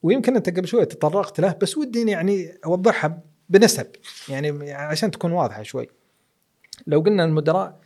ويمكن 0.03 0.37
أنت 0.37 0.51
قبل 0.51 0.69
شوي 0.69 0.87
تطرقت 0.87 1.41
له 1.41 1.57
بس 1.63 1.79
ودي 1.79 2.11
يعني 2.11 2.59
أوضحها 2.67 3.23
بنسب 3.49 3.87
يعني 4.29 4.73
عشان 4.73 5.11
تكون 5.11 5.33
واضحة 5.33 5.63
شوي. 5.63 5.89
لو 6.87 7.01
قلنا 7.01 7.25
المدراء 7.25 7.81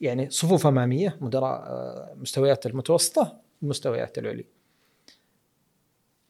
يعني 0.00 0.30
صفوف 0.30 0.66
أمامية 0.66 1.18
مدراء 1.20 1.62
آه، 1.62 2.14
مستويات 2.16 2.66
المتوسطة 2.66 3.36
المستويات 3.62 4.18
العليا. 4.18 4.44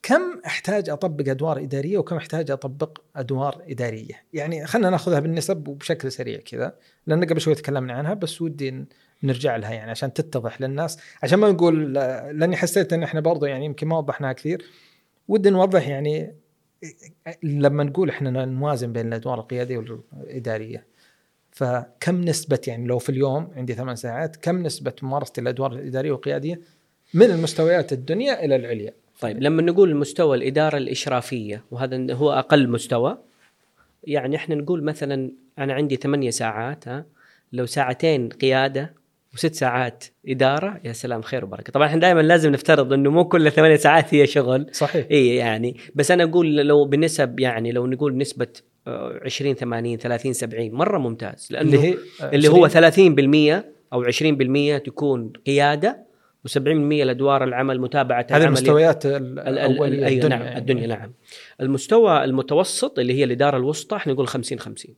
كم 0.03 0.41
أحتاج 0.45 0.89
أطبق 0.89 1.29
أدوار 1.29 1.59
إدارية 1.59 1.97
وكم 1.97 2.15
أحتاج 2.15 2.51
أطبق 2.51 3.01
أدوار 3.15 3.63
إدارية؟ 3.67 4.23
يعني 4.33 4.65
خلينا 4.65 4.89
ناخذها 4.89 5.19
بالنسب 5.19 5.67
وبشكل 5.67 6.11
سريع 6.11 6.39
كذا 6.39 6.75
لأن 7.07 7.23
قبل 7.23 7.41
شوي 7.41 7.55
تكلمنا 7.55 7.93
عنها 7.93 8.13
بس 8.13 8.41
ودي 8.41 8.85
نرجع 9.23 9.55
لها 9.55 9.73
يعني 9.73 9.91
عشان 9.91 10.13
تتضح 10.13 10.61
للناس 10.61 10.99
عشان 11.23 11.39
ما 11.39 11.51
نقول 11.51 11.93
لأني 11.93 12.55
حسيت 12.55 12.93
إن 12.93 13.03
إحنا 13.03 13.19
برضو 13.19 13.45
يعني 13.45 13.65
يمكن 13.65 13.87
ما 13.87 13.97
وضحناها 13.97 14.33
كثير 14.33 14.65
ودي 15.27 15.49
نوضح 15.49 15.87
يعني 15.87 16.35
لما 17.43 17.83
نقول 17.83 18.09
إحنا 18.09 18.45
نوازن 18.45 18.93
بين 18.93 19.07
الأدوار 19.07 19.39
القيادية 19.39 19.77
والإدارية 19.77 20.85
فكم 21.51 22.21
نسبة 22.21 22.59
يعني 22.67 22.87
لو 22.87 22.99
في 22.99 23.09
اليوم 23.09 23.51
عندي 23.55 23.73
ثمان 23.73 23.95
ساعات 23.95 24.35
كم 24.35 24.63
نسبة 24.63 24.93
ممارسة 25.01 25.33
الأدوار 25.37 25.73
الإدارية 25.73 26.11
والقيادية 26.11 26.61
من 27.13 27.25
المستويات 27.25 27.93
الدنيا 27.93 28.45
إلى 28.45 28.55
العليا؟ 28.55 28.93
طيب 29.21 29.41
لما 29.41 29.61
نقول 29.61 29.95
مستوى 29.95 30.37
الإدارة 30.37 30.77
الإشرافية 30.77 31.63
وهذا 31.71 32.13
هو 32.13 32.31
أقل 32.31 32.69
مستوى 32.69 33.17
يعني 34.03 34.35
إحنا 34.35 34.55
نقول 34.55 34.83
مثلا 34.83 35.31
أنا 35.59 35.73
عندي 35.73 35.95
ثمانية 35.95 36.29
ساعات 36.29 36.87
ها 36.87 37.05
لو 37.53 37.65
ساعتين 37.65 38.29
قيادة 38.29 38.93
وست 39.35 39.55
ساعات 39.55 40.03
إدارة 40.27 40.79
يا 40.83 40.93
سلام 40.93 41.21
خير 41.21 41.45
وبركة. 41.45 41.71
طبعا 41.71 41.87
إحنا 41.87 41.99
دائما 41.99 42.21
لازم 42.21 42.51
نفترض 42.51 42.93
إنه 42.93 43.11
مو 43.11 43.25
كل 43.25 43.51
ثمانية 43.51 43.75
ساعات 43.75 44.13
هي 44.13 44.27
شغل. 44.27 44.67
صحيح. 44.71 45.07
إي 45.11 45.35
يعني. 45.35 45.77
بس 45.95 46.11
أنا 46.11 46.23
أقول 46.23 46.55
لو 46.55 46.85
بنسب 46.85 47.39
يعني 47.39 47.71
لو 47.71 47.87
نقول 47.87 48.17
نسبة 48.17 48.47
20 48.87 49.53
80 49.53 49.97
30 49.97 50.33
70 50.33 50.71
مرة 50.71 50.97
ممتاز. 50.97 51.47
لأنه 51.51 51.69
اللي 51.73 51.87
هي 51.87 51.97
اللي 52.33 52.47
هو 52.47 52.67
30% 53.61 53.63
أو 53.93 54.03
20% 54.03 54.83
تكون 54.85 55.31
قيادة 55.47 56.05
و70% 56.47 56.57
الادوار 56.67 57.43
العمل 57.43 57.81
متابعة 57.81 58.27
هذه 58.31 58.43
المستويات 58.43 59.05
ال- 59.05 59.15
ال- 59.15 59.39
الأولية 59.59 60.07
الدنيا 60.07 60.27
نعم 60.37 60.41
يعني. 60.41 60.57
الدنيا 60.59 60.87
نعم. 60.87 61.13
المستوى 61.61 62.23
المتوسط 62.23 62.99
اللي 62.99 63.13
هي 63.13 63.23
الإدارة 63.23 63.57
الوسطى 63.57 63.95
إحنا 63.95 64.13
نقول 64.13 64.27
50 64.27 64.59
50 64.59 64.95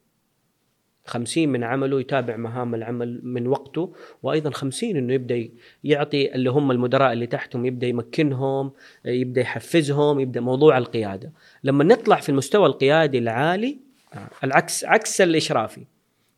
50 1.07 1.49
من 1.49 1.63
عمله 1.63 1.99
يتابع 1.99 2.37
مهام 2.37 2.75
العمل 2.75 3.19
من 3.23 3.47
وقته 3.47 3.93
وأيضا 4.23 4.49
50 4.49 4.89
إنه 4.97 5.13
يبدأ 5.13 5.49
يعطي 5.83 6.35
اللي 6.35 6.49
هم 6.49 6.71
المدراء 6.71 7.13
اللي 7.13 7.27
تحتهم 7.27 7.65
يبدأ 7.65 7.87
يمكنهم 7.87 8.71
يبدأ 9.05 9.41
يحفزهم 9.41 10.19
يبدأ 10.19 10.41
موضوع 10.41 10.77
القيادة. 10.77 11.31
لما 11.63 11.83
نطلع 11.83 12.15
في 12.15 12.29
المستوى 12.29 12.65
القيادي 12.65 13.17
العالي 13.17 13.77
آه، 14.13 14.29
العكس 14.43 14.85
عكس 14.85 15.21
الإشرافي. 15.21 15.85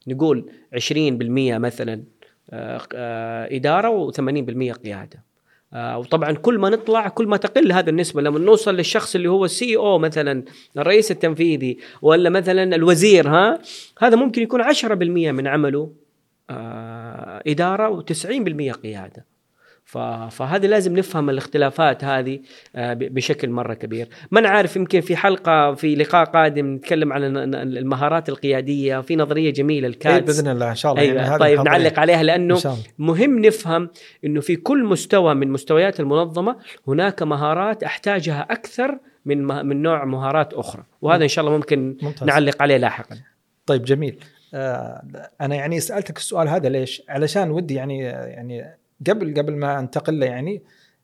نقول 0.08 0.52
20% 0.74 1.58
مثلا 1.58 2.04
آه، 2.50 2.82
آه، 2.96 3.56
إدارة 3.56 4.12
و80% 4.12 4.74
قيادة. 4.74 5.29
وطبعا 5.74 6.32
كل 6.32 6.58
ما 6.58 6.70
نطلع 6.70 7.08
كل 7.08 7.28
ما 7.28 7.38
تقل 7.38 7.72
هذه 7.72 7.90
النسبة. 7.90 8.22
لما 8.22 8.40
نوصل 8.40 8.76
للشخص 8.76 9.16
اللي 9.16 9.30
هو 9.30 9.46
السي 9.46 9.78
أو 9.78 10.00
مثلا 10.00 10.44
الرئيس 10.78 11.12
التنفيذي 11.12 11.78
ولا 12.02 12.30
مثلا 12.30 12.76
الوزير 12.76 13.30
ها 13.30 13.60
هذا 14.00 14.16
ممكن 14.16 14.42
يكون 14.42 14.64
10% 14.64 15.32
من 15.32 15.48
عمله 15.48 15.92
آه، 16.50 17.44
إدارة 17.48 18.00
و90% 18.00 18.72
قيادة. 18.72 19.26
فهذه 20.30 20.66
لازم 20.68 20.98
نفهم 20.98 21.30
الاختلافات 21.30 22.04
هذه 22.04 22.40
آه، 22.76 22.94
بشكل 22.94 23.50
مرة 23.50 23.74
كبير. 23.74 24.08
ما 24.32 24.40
أنا 24.40 24.50
عارف 24.50 24.76
يمكن 24.76 25.02
في 25.02 25.16
حلقة 25.16 25.74
في 25.74 25.96
لقاء 25.96 26.26
قادم 26.26 26.74
نتكلم 26.76 27.14
عن 27.14 27.24
ال- 27.24 27.56
ال- 27.56 27.78
المهارات 27.78 28.30
القيادية 28.30 29.02
في 29.02 29.16
نظرية 29.16 29.54
جميلة 29.54 29.88
إيه 29.88 29.94
الكادز 29.94 30.40
بإذن 30.40 30.52
الله 30.52 30.70
إن 30.70 30.76
شاء 30.76 30.92
الله. 30.92 31.04
يعني 31.04 31.20
أيوه 31.20 31.36
هذه 31.36 31.40
طيب. 31.40 31.60
نعلق 31.60 32.00
عليها 32.00 32.20
إن 32.22 32.26
لأنه 32.26 32.60
مهم 32.98 33.40
نفهم 33.40 33.90
إنه 34.26 34.42
في 34.42 34.56
كل 34.56 34.84
مستوى 34.86 35.34
من 35.36 35.52
مستويات 35.52 36.00
المنظمة 36.00 36.56
هناك 36.88 37.24
مهارات 37.24 37.84
أحتاجها 37.84 38.48
أكثر 38.50 38.98
من 39.26 39.44
من 39.66 39.82
نوع 39.82 40.06
مهارات 40.06 40.54
أخرى. 40.54 40.84
وهذا 41.02 41.24
إن 41.24 41.28
شاء 41.30 41.46
الله 41.46 41.58
ممكن 41.58 41.98
ممتاز. 42.02 42.28
نعلق 42.28 42.62
عليه 42.62 42.78
لاحقا. 42.78 43.16
طيب 43.66 43.84
جميل. 43.84 44.20
آه 44.54 45.02
أنا 45.42 45.56
يعني 45.56 45.80
سألتك 45.80 46.18
السؤال 46.18 46.48
هذا 46.48 46.70
ليش؟ 46.70 47.02
علشان 47.10 47.52
ودي 47.52 47.74
يعني 47.74 48.00
يعني 48.04 48.79
قبل 49.08 49.34
قبل 49.38 49.56
ما 49.56 49.80
انتقل 49.80 50.20
له 50.20 50.26
يعني 50.26 50.62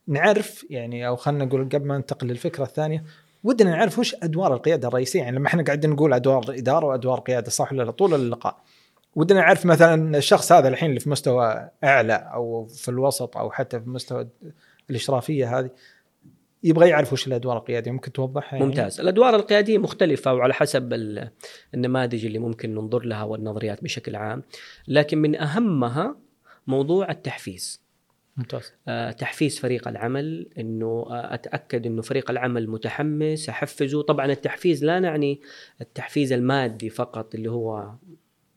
نعرف 0.07 0.65
يعني 0.69 1.07
أو 1.07 1.15
خلينا 1.15 1.45
نقول 1.45 1.69
قبل 1.69 1.85
ما 1.87 1.97
ننتقل 1.97 2.27
للفكرة 2.27 2.63
الثانية 2.63 3.03
ودنا 3.43 3.69
نعرف 3.69 3.99
وش 3.99 4.15
أدوار 4.23 4.53
القيادة 4.53 4.87
الرئيسية. 4.87 5.19
يعني 5.19 5.35
لما 5.37 5.47
إحنا 5.47 5.63
قاعدين 5.63 5.89
نقول 5.89 6.13
أدوار 6.13 6.45
اداره 6.49 6.85
وأدوار 6.85 7.19
قيادة 7.19 7.49
صح 7.49 7.71
ولا 7.73 7.83
لا؟ 7.83 7.91
طول 7.91 8.13
اللقاء. 8.13 8.57
ودنا 9.15 9.39
نعرف 9.39 9.65
مثلا 9.65 10.17
الشخص 10.17 10.51
هذا 10.51 10.67
الحين 10.67 10.89
اللي 10.89 10.99
في 10.99 11.09
مستوى 11.09 11.69
أعلى 11.83 12.13
أو 12.33 12.65
في 12.65 12.89
الوسط 12.89 13.37
أو 13.37 13.51
حتى 13.51 13.79
في 13.79 13.89
مستوى 13.89 14.27
الإشرافية 14.89 15.59
هذه 15.59 15.69
يبغى 16.63 16.89
يعرف 16.89 17.13
وش 17.13 17.27
الأدوار 17.27 17.57
القيادية. 17.57 17.91
ممكن 17.91 18.11
توضحها 18.11 18.53
يعني؟ 18.57 18.65
ممتاز. 18.65 18.99
الأدوار 18.99 19.35
القيادية 19.35 19.77
مختلفة 19.77 20.33
وعلى 20.33 20.53
حسب 20.53 20.93
ال- 20.93 21.29
النماذج 21.73 22.25
اللي 22.25 22.39
ممكن 22.39 22.75
ننظر 22.75 23.05
لها 23.05 23.23
والنظريات 23.23 23.83
بشكل 23.83 24.15
عام. 24.15 24.43
لكن 24.87 25.17
من 25.17 25.35
أهمها 25.35 26.15
موضوع 26.67 27.11
التحفيز. 27.11 27.84
ممتاز. 28.37 28.73
آه، 28.87 29.11
تحفيز 29.11 29.59
فريق 29.59 29.87
العمل 29.87 30.47
إنه 30.57 31.05
آه، 31.09 31.33
أتأكد 31.33 31.85
إنه 31.85 32.01
فريق 32.01 32.31
العمل 32.31 32.69
متحمس 32.69 33.49
أحفزه. 33.49 34.01
طبعا 34.01 34.25
التحفيز 34.25 34.85
لا 34.85 34.99
نعني 34.99 35.41
التحفيز 35.81 36.33
المادي 36.33 36.89
فقط 36.89 37.35
اللي 37.35 37.51
هو 37.51 37.91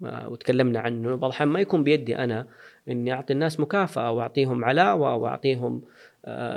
آه، 0.05 0.29
وتكلمنا 0.29 0.81
عنه. 0.81 1.15
بعض 1.15 1.31
الأحيان 1.31 1.49
ما 1.49 1.61
يكون 1.61 1.85
بيدي 1.85 2.17
أنا 2.17 2.47
إني 2.89 3.13
أعطي 3.13 3.33
الناس 3.33 3.61
مكافأة 3.61 4.11
واعطيهم 4.13 4.65
علاوة 4.65 5.17
واعطيهم 5.17 5.83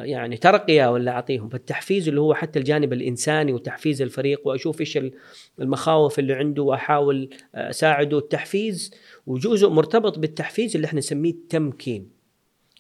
يعني 0.02 0.38
ترقية 0.38 0.92
ولا 0.92 1.12
أعطيهم. 1.12 1.50
فالتحفيز 1.50 2.08
اللي 2.08 2.22
هو 2.22 2.34
حتى 2.34 2.60
الجانب 2.60 2.94
الإنساني 2.94 3.54
وتحفيز 3.54 4.02
الفريق 4.02 4.48
وأشوف 4.48 4.80
إيش 4.80 5.00
المخاوف 5.60 6.20
اللي 6.20 6.34
عنده 6.34 6.64
وأحاول 6.64 7.30
أساعده. 7.56 8.18
التحفيز 8.18 8.94
وجزء 9.28 9.70
مرتبط 9.70 10.20
بالتحفيز 10.20 10.76
اللي 10.76 10.86
إحنا 10.86 10.98
نسميه 10.98 11.32
التمكين. 11.32 12.21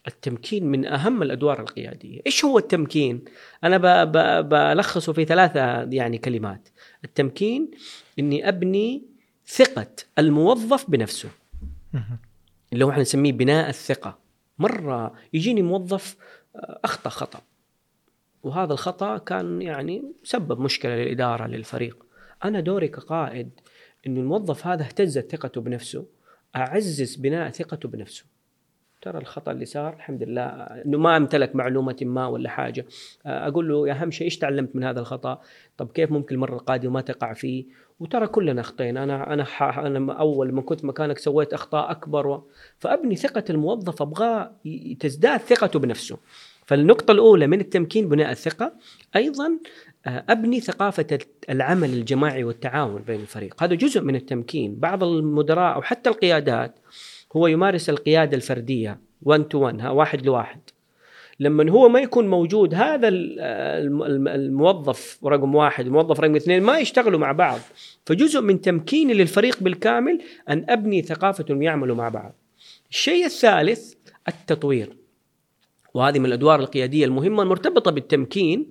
التمكين 0.07 0.65
من 0.65 0.85
أهم 0.85 1.23
الأدوار 1.23 1.59
القيادية، 1.59 2.21
إيش 2.25 2.45
هو 2.45 2.57
التمكين؟ 2.57 3.25
أنا 3.63 4.03
بلخصه 4.41 5.13
في 5.13 5.25
ثلاثة 5.25 5.83
يعني 5.83 6.17
كلمات، 6.17 6.69
التمكين 7.05 7.71
إني 8.19 8.49
أبني 8.49 9.03
ثقة 9.47 9.87
الموظف 10.19 10.89
بنفسه،. 10.89 11.29
اللي 12.73 12.85
هو 12.85 12.89
إحنا 12.89 13.01
نسميه 13.01 13.31
بناء 13.31 13.69
الثقة، 13.69 14.19
مرة 14.59 15.13
يجيني 15.33 15.61
موظف 15.61 16.15
آه، 16.55 16.79
أخطأ 16.83 17.09
خطأ 17.09 17.41
وهذا 18.43 18.73
الخطأ 18.73 19.17
كان 19.17 19.61
يعني 19.61 20.03
سبب 20.23 20.59
مشكلة 20.59 20.95
للإدارة 20.95 21.47
للفريق، 21.47 22.05
أنا 22.43 22.59
دوري 22.59 22.87
كقائد 22.87 23.49
إنه 24.07 24.19
الموظف 24.19 24.67
هذا 24.67 24.83
اهتزت 24.83 25.31
ثقته 25.31 25.61
بنفسه، 25.61 26.05
أعزز 26.55 27.15
بناء 27.15 27.49
ثقته 27.49 27.89
بنفسه. 27.89 28.25
ترى 29.01 29.17
الخطأ 29.17 29.51
اللي 29.51 29.65
صار 29.65 29.93
الحمد 29.93 30.23
لله 30.23 30.43
إنه 30.85 30.97
ما 30.97 31.17
امتلك 31.17 31.55
معلومة 31.55 31.95
ما 32.01 32.27
ولا 32.27 32.49
حاجة. 32.49 32.85
أقول 33.25 33.69
له 33.69 33.91
أهم 33.91 34.11
شيء 34.11 34.25
إيش 34.25 34.37
تعلمت 34.37 34.75
من 34.75 34.83
هذا 34.83 34.99
الخطأ؟ 34.99 35.41
طب 35.77 35.91
كيف 35.91 36.11
ممكن 36.11 36.35
المرة 36.35 36.55
القادمة 36.55 36.91
ما 36.91 37.01
تقع 37.01 37.33
فيه؟ 37.33 37.65
وترى 37.99 38.27
كلنا 38.27 38.61
أخطينا. 38.61 39.03
أنا 39.03 39.33
أنا 39.33 39.45
أنا 39.87 40.13
أول 40.13 40.53
ما 40.53 40.61
كنت 40.61 40.85
مكانك 40.85 41.17
سويت 41.17 41.53
أخطاء 41.53 41.91
أكبر 41.91 42.27
و... 42.27 42.47
فأبني 42.79 43.15
ثقة 43.15 43.43
الموظف 43.49 44.01
أبغاه 44.01 44.51
تزداد 44.99 45.39
ثقته 45.39 45.79
بنفسه. 45.79 46.17
فالنقطة 46.65 47.11
الأولى 47.11 47.47
من 47.47 47.59
التمكين 47.59 48.09
بناء 48.09 48.31
الثقة 48.31 48.73
أيضا 49.15 49.59
آه، 50.05 50.25
أبني 50.29 50.59
ثقافة 50.59 51.19
العمل 51.49 51.89
الجماعي 51.89 52.43
والتعاون 52.43 53.01
بين 53.01 53.21
الفريق. 53.21 53.63
هذا 53.63 53.75
جزء 53.75 54.01
من 54.01 54.15
التمكين. 54.15 54.75
بعض 54.75 55.03
المدراء 55.03 55.75
أو 55.75 55.81
حتى 55.81 56.09
القيادات 56.09 56.79
هو 57.37 57.47
يمارس 57.47 57.89
القيادة 57.89 58.37
الفردية 58.37 58.99
1 59.21 59.43
تو 59.43 59.59
1 59.59 59.85
واحد 59.85 60.25
لواحد. 60.25 60.59
لما 61.39 61.71
هو 61.71 61.89
ما 61.89 61.99
يكون 61.99 62.27
موجود 62.27 62.73
هذا 62.73 63.07
ال- 63.07 63.39
الم- 63.39 64.03
الم- 64.03 64.27
الموظف 64.27 65.19
رقم 65.25 65.55
واحد 65.55 65.85
الموظف 65.85 66.19
رقم 66.19 66.35
اثنين 66.35 66.63
ما 66.63 66.79
يشتغلوا 66.79 67.19
مع 67.19 67.31
بعض. 67.31 67.59
فجزء 68.05 68.41
من 68.41 68.61
تمكيني 68.61 69.13
للفريق 69.13 69.63
بالكامل 69.63 70.21
أن 70.49 70.65
أبني 70.69 71.01
ثقافة 71.01 71.45
يعملوا 71.49 71.95
مع 71.95 72.09
بعض. 72.09 72.33
الشيء 72.91 73.25
الثالث 73.25 73.93
التطوير. 74.27 74.95
وهذه 75.93 76.19
من 76.19 76.25
الأدوار 76.25 76.59
القيادية 76.59 77.05
المهمة 77.05 77.43
المرتبطة 77.43 77.91
بالتمكين 77.91 78.67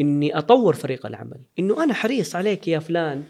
إني 0.00 0.38
أطور 0.38 0.74
فريق 0.74 1.06
العمل. 1.06 1.38
إنه 1.58 1.84
أنا 1.84 1.94
حريص 1.94 2.36
عليك 2.36 2.68
يا 2.68 2.78
فلان. 2.78 3.22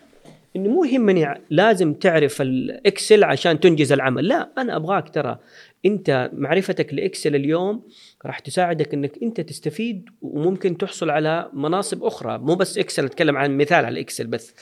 انه 0.57 0.71
مو 0.71 0.85
يهمني 0.85 1.41
لازم 1.51 1.95
تعرف 1.95 2.43
الاكسل 2.43 3.25
عشان 3.25 3.61
تنجز 3.61 3.93
العمل. 3.93 4.29
لا 4.29 4.51
أنا 4.59 4.77
أبغاك 4.77 5.09
ترى 5.09 5.39
أنت 5.87 6.31
معرفتك 6.33 6.95
لاكسل 6.95 7.35
اليوم 7.35 7.83
راح 8.27 8.39
تساعدك 8.39 8.95
إنك 8.95 9.23
أنت 9.23 9.41
تستفيد 9.41 10.09
وممكن 10.23 10.79
تحصل 10.79 11.11
على 11.11 11.51
مناصب 11.53 12.05
أخرى. 12.05 12.39
مو 12.39 12.55
بس 12.55 12.79
اكسل 12.79 13.05
أتكلم 13.05 13.37
عن 13.37 13.57
مثال 13.57 13.85
على 13.85 13.93
الاكسل 13.93 14.27
بس 14.27 14.55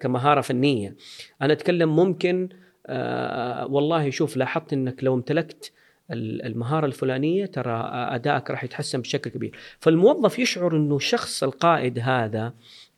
كمهارة 0.00 0.40
فنية. 0.40 0.96
أنا 1.42 1.52
أتكلم 1.52 1.96
ممكن 1.96 2.48
آه 2.86 3.66
والله 3.66 4.10
شوف 4.10 4.36
لاحظت 4.36 4.72
إنك 4.72 5.04
لو 5.04 5.14
امتلكت 5.14 5.72
المهارة 6.10 6.86
الفلانية 6.86 7.46
ترى 7.46 7.90
أدائك 7.92 8.50
راح 8.50 8.64
يتحسن 8.64 9.00
بشكل 9.00 9.30
كبير. 9.30 9.56
فالموظف 9.80 10.38
يشعر 10.38 10.76
إنه 10.76 10.96
الشخص 10.96 11.42
القائد 11.42 11.98
هذا 11.98 12.54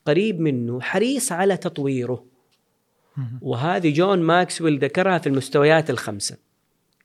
قريب 0.06 0.40
منه 0.40 0.80
حريص 0.80 1.32
على 1.32 1.56
تطويره. 1.56 2.24
وهذه 3.40 3.92
جون 3.92 4.18
ماكسويل 4.18 4.78
ذكرها 4.78 5.18
في 5.18 5.26
المستويات 5.26 5.90
الخمسة 5.90 6.36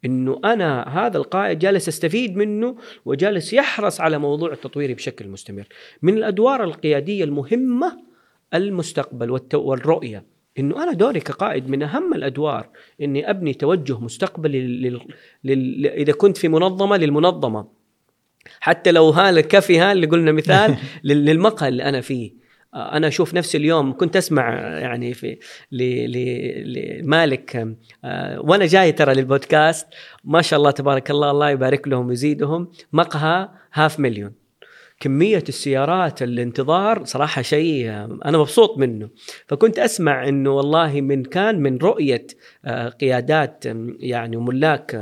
إنه 0.06 0.40
أنا 0.46 0.84
هذا 0.84 1.18
القائد 1.18 1.60
جالس 1.60 1.88
أستفيد 1.88 2.38
منه 2.38 2.76
وجالس 3.06 3.54
يحرص 3.54 4.02
على 4.02 4.18
موضوع 4.18 4.52
التطوير 4.54 4.94
بشكل 4.94 5.28
مستمر. 5.28 5.68
من 6.02 6.18
الأدوار 6.18 6.64
القيادية 6.64 7.24
المهمة 7.24 7.98
المستقبل 8.54 9.40
والرؤية. 9.54 10.24
إنه 10.60 10.84
أنا 10.84 10.94
دوري 10.94 11.20
كقائد 11.20 11.70
من 11.70 11.84
أهم 11.84 12.14
الأدوار 12.14 12.70
إني 13.02 13.30
أبني 13.30 13.54
توجه 13.54 14.00
مستقبلي 14.00 14.62
لل... 14.62 15.02
لل... 15.44 15.88
إذا 15.88 16.14
كنت 16.14 16.38
في 16.38 16.48
منظمة 16.48 16.98
للمنظمة. 16.98 17.68
حتى 18.60 18.92
لو 18.92 19.10
ها 19.10 19.30
الكفي 19.30 19.80
ها 19.80 19.92
اللي 19.92 20.08
قلنا 20.08 20.32
مثال 20.32 20.78
للمقهى 21.04 21.70
اللي 21.70 21.84
أنا 21.84 22.02
فيه. 22.02 22.39
أنا 22.76 23.08
أشوف 23.08 23.34
نفسي 23.34 23.58
اليوم 23.58 23.98
كنت 23.98 24.16
أسمع 24.16 24.60
يعني 24.60 25.14
في 25.14 25.40
لمالك 25.72 27.76
آه، 28.04 28.42
وأنا 28.42 28.66
جاي 28.66 28.92
ترى 28.92 29.14
للبودكاست. 29.14 29.88
ما 30.24 30.42
شاء 30.42 30.60
الله 30.60 30.72
تبارك 30.72 31.12
الله 31.12 31.32
الله 31.32 31.50
يبارك 31.50 31.88
لهم 31.88 32.08
ويزيدهم. 32.08 32.72
مقهى 32.94 33.50
هاف 33.74 34.00
مليون 34.00 34.39
كمية 35.00 35.44
السيارات 35.50 36.24
الانتظار 36.24 37.06
صراحة 37.06 37.42
شيء 37.42 37.90
أنا 38.26 38.38
مبسوط 38.38 38.78
منه. 38.78 39.10
فكنت 39.48 39.80
أسمع 39.80 40.28
أنه 40.28 40.52
والله 40.52 41.02
من 41.02 41.24
كان 41.24 41.60
من 41.60 41.78
رؤية 41.78 42.28
آه، 42.66 42.90
قيادات 42.90 43.66
يعني 44.00 44.38
وملاك 44.38 44.96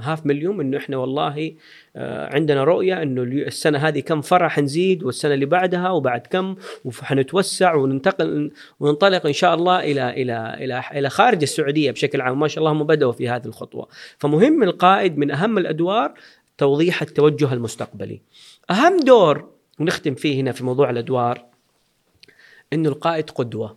هاف 0.00 0.26
مليون 0.26 0.60
أنه 0.60 0.78
إحنا 0.78 0.96
والله 0.96 1.54
آه، 1.96 2.34
عندنا 2.34 2.64
رؤية 2.64 3.02
أنه 3.02 3.22
السنة 3.22 3.78
هذه 3.78 4.00
كم 4.00 4.20
فرع 4.20 4.48
حنزيد 4.48 5.02
والسنة 5.02 5.34
اللي 5.34 5.46
بعدها 5.46 5.90
وبعد 5.90 6.26
كم 6.26 6.56
وحنتوسع 6.84 7.74
وننتقل 7.74 8.50
وننطلق 8.80 9.26
إن 9.26 9.32
شاء 9.32 9.54
الله 9.54 9.78
إلى 9.80 10.22
إلى 10.22 10.56
إلى 10.60 10.82
إلى 10.92 11.10
خارج 11.10 11.42
السعودية 11.42 11.90
بشكل 11.90 12.20
عام. 12.20 12.40
ما 12.40 12.48
شاء 12.48 12.58
الله 12.58 12.72
هم 12.72 12.84
بدأوا 12.84 13.12
في 13.12 13.28
هذه 13.28 13.46
الخطوة. 13.46 13.88
فمهم 14.18 14.62
القائد 14.62 15.18
من 15.18 15.30
أهم 15.30 15.58
الأدوار 15.58 16.14
توضيح 16.58 17.02
التوجه 17.02 17.52
المستقبلي. 17.52 18.20
أهم 18.70 19.00
دور 19.00 19.50
ونختم 19.80 20.14
فيه 20.14 20.40
هنا 20.40 20.52
في 20.52 20.64
موضوع 20.64 20.90
الأدوار 20.90 21.44
إنه 22.72 22.88
القائد 22.88 23.30
قدوة. 23.30 23.76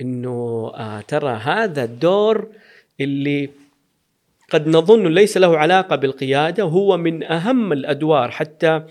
إنه 0.00 0.70
آه 0.74 1.00
ترى 1.00 1.30
هذا 1.30 1.84
الدور 1.84 2.48
اللي 3.00 3.50
قد 4.50 4.68
نظن 4.68 5.06
ليس 5.06 5.36
له 5.36 5.58
علاقة 5.58 5.96
بالقيادة 5.96 6.64
وهو 6.64 6.96
من 6.96 7.22
أهم 7.22 7.72
الأدوار. 7.72 8.30
حتى 8.30 8.86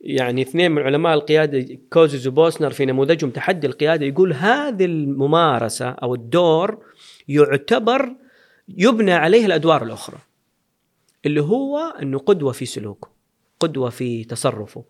يعني 0.00 0.42
اثنين 0.42 0.70
من 0.72 0.82
علماء 0.82 1.14
القيادة 1.14 1.78
كوزيز 1.92 2.26
وبوسنر 2.26 2.70
في 2.70 2.86
نموذجهم 2.86 3.30
تحدي 3.30 3.66
القيادة 3.66 4.06
يقول 4.06 4.32
هذه 4.32 4.84
الممارسة 4.84 5.88
أو 5.88 6.14
الدور 6.14 6.84
يعتبر 7.28 8.14
يبنى 8.68 9.12
عليه 9.12 9.46
الأدوار 9.46 9.82
الأخرى 9.82 10.18
اللي 11.26 11.42
هو 11.42 11.78
إنه 12.02 12.18
قدوة 12.18 12.52
في 12.52 12.66
سلوكه. 12.66 13.17
قدوة 13.60 13.90
في 13.90 14.24
تصرفه. 14.24 14.84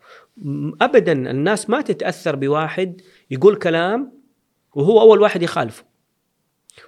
ابدا 0.81 1.13
الناس 1.13 1.71
ما 1.71 1.81
تتأثر 1.81 2.37
بواحد 2.37 3.01
يقول 3.31 3.57
كلام 3.57 4.13
وهو 4.75 5.01
أول 5.01 5.21
واحد 5.21 5.43
يخالفه. 5.43 5.85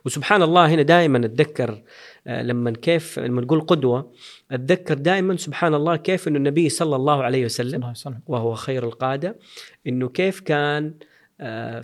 وسبحان 0.05 0.43
الله 0.43 0.66
هنا 0.74 0.83
دائما 0.83 1.26
أتذكر 1.26 1.83
آه، 2.26 2.43
لما 2.43 2.70
كيف 2.70 3.18
لما 3.18 3.41
نقول 3.43 3.61
قدوة 3.61 4.12
أتذكر 4.51 4.95
دائما 4.95 5.37
سبحان 5.37 5.74
الله 5.74 5.97
كيف 5.97 6.28
إنه 6.28 6.37
النبي 6.37 6.68
صلى 6.68 6.97
الله 6.97 7.22
عليه 7.22 7.45
وسلم. 7.45 7.95
وهو 8.26 8.55
خير 8.55 8.85
القادة 8.85 9.39
إنه 9.87 10.09
كيف 10.09 10.41
كان 10.41 10.95
آه، 11.41 11.83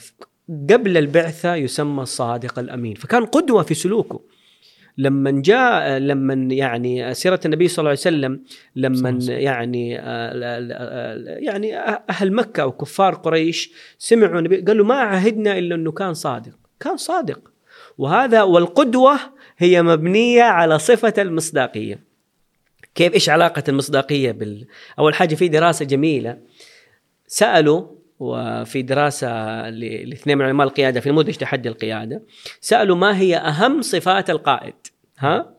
قبل 0.70 0.96
البعثة 0.96 1.54
يسمى 1.54 2.02
الصادق 2.02 2.58
الأمين. 2.58 2.94
فكان 2.94 3.26
قدوة 3.26 3.62
في 3.62 3.74
سلوكه. 3.74 4.20
لما 4.98 5.30
جاء 5.30 5.98
لما 5.98 6.54
يعني 6.54 7.14
سيرة 7.14 7.40
النبي 7.44 7.68
صلى 7.68 7.78
الله 7.78 7.90
عليه 7.90 8.00
وسلم 8.00 8.40
لما 8.76 9.18
يعني 9.28 9.90
يعني 11.44 11.78
أهل 12.10 12.32
مكة 12.32 12.66
وكفار 12.66 13.14
قريش 13.14 13.72
سمعوا 13.98 14.38
النبي 14.38 14.56
قالوا 14.60 14.86
ما 14.86 14.94
عهدنا 14.94 15.58
إلا 15.58 15.74
إنه 15.74 15.92
كان 15.92 16.14
صادق. 16.14 16.58
كان 16.80 16.96
صادق. 16.96 17.50
وهذا 17.98 18.42
والقدوة 18.42 19.18
هي 19.58 19.82
مبنية 19.82 20.42
على 20.42 20.78
صفة 20.78 21.14
المصداقية. 21.18 22.00
كيف 22.94 23.14
إيش 23.14 23.28
علاقة 23.28 23.62
المصداقية 23.68 24.32
بال 24.32 24.66
أول 24.98 25.14
حاجة 25.14 25.34
في 25.34 25.48
دراسة 25.48 25.84
جميلة 25.84 26.38
سألوا 27.26 27.86
وفي 28.18 28.82
دراسة 28.82 29.28
لاثنين 29.70 30.38
من 30.38 30.44
علماء 30.44 30.66
القيادة 30.66 31.00
في 31.00 31.10
نموذج 31.10 31.34
تحدي 31.34 31.68
القيادة 31.68 32.22
سألوا 32.60 32.96
ما 32.96 33.18
هي 33.18 33.36
أهم 33.36 33.82
صفات 33.82 34.30
القائد. 34.30 34.74
ها؟ 35.18 35.56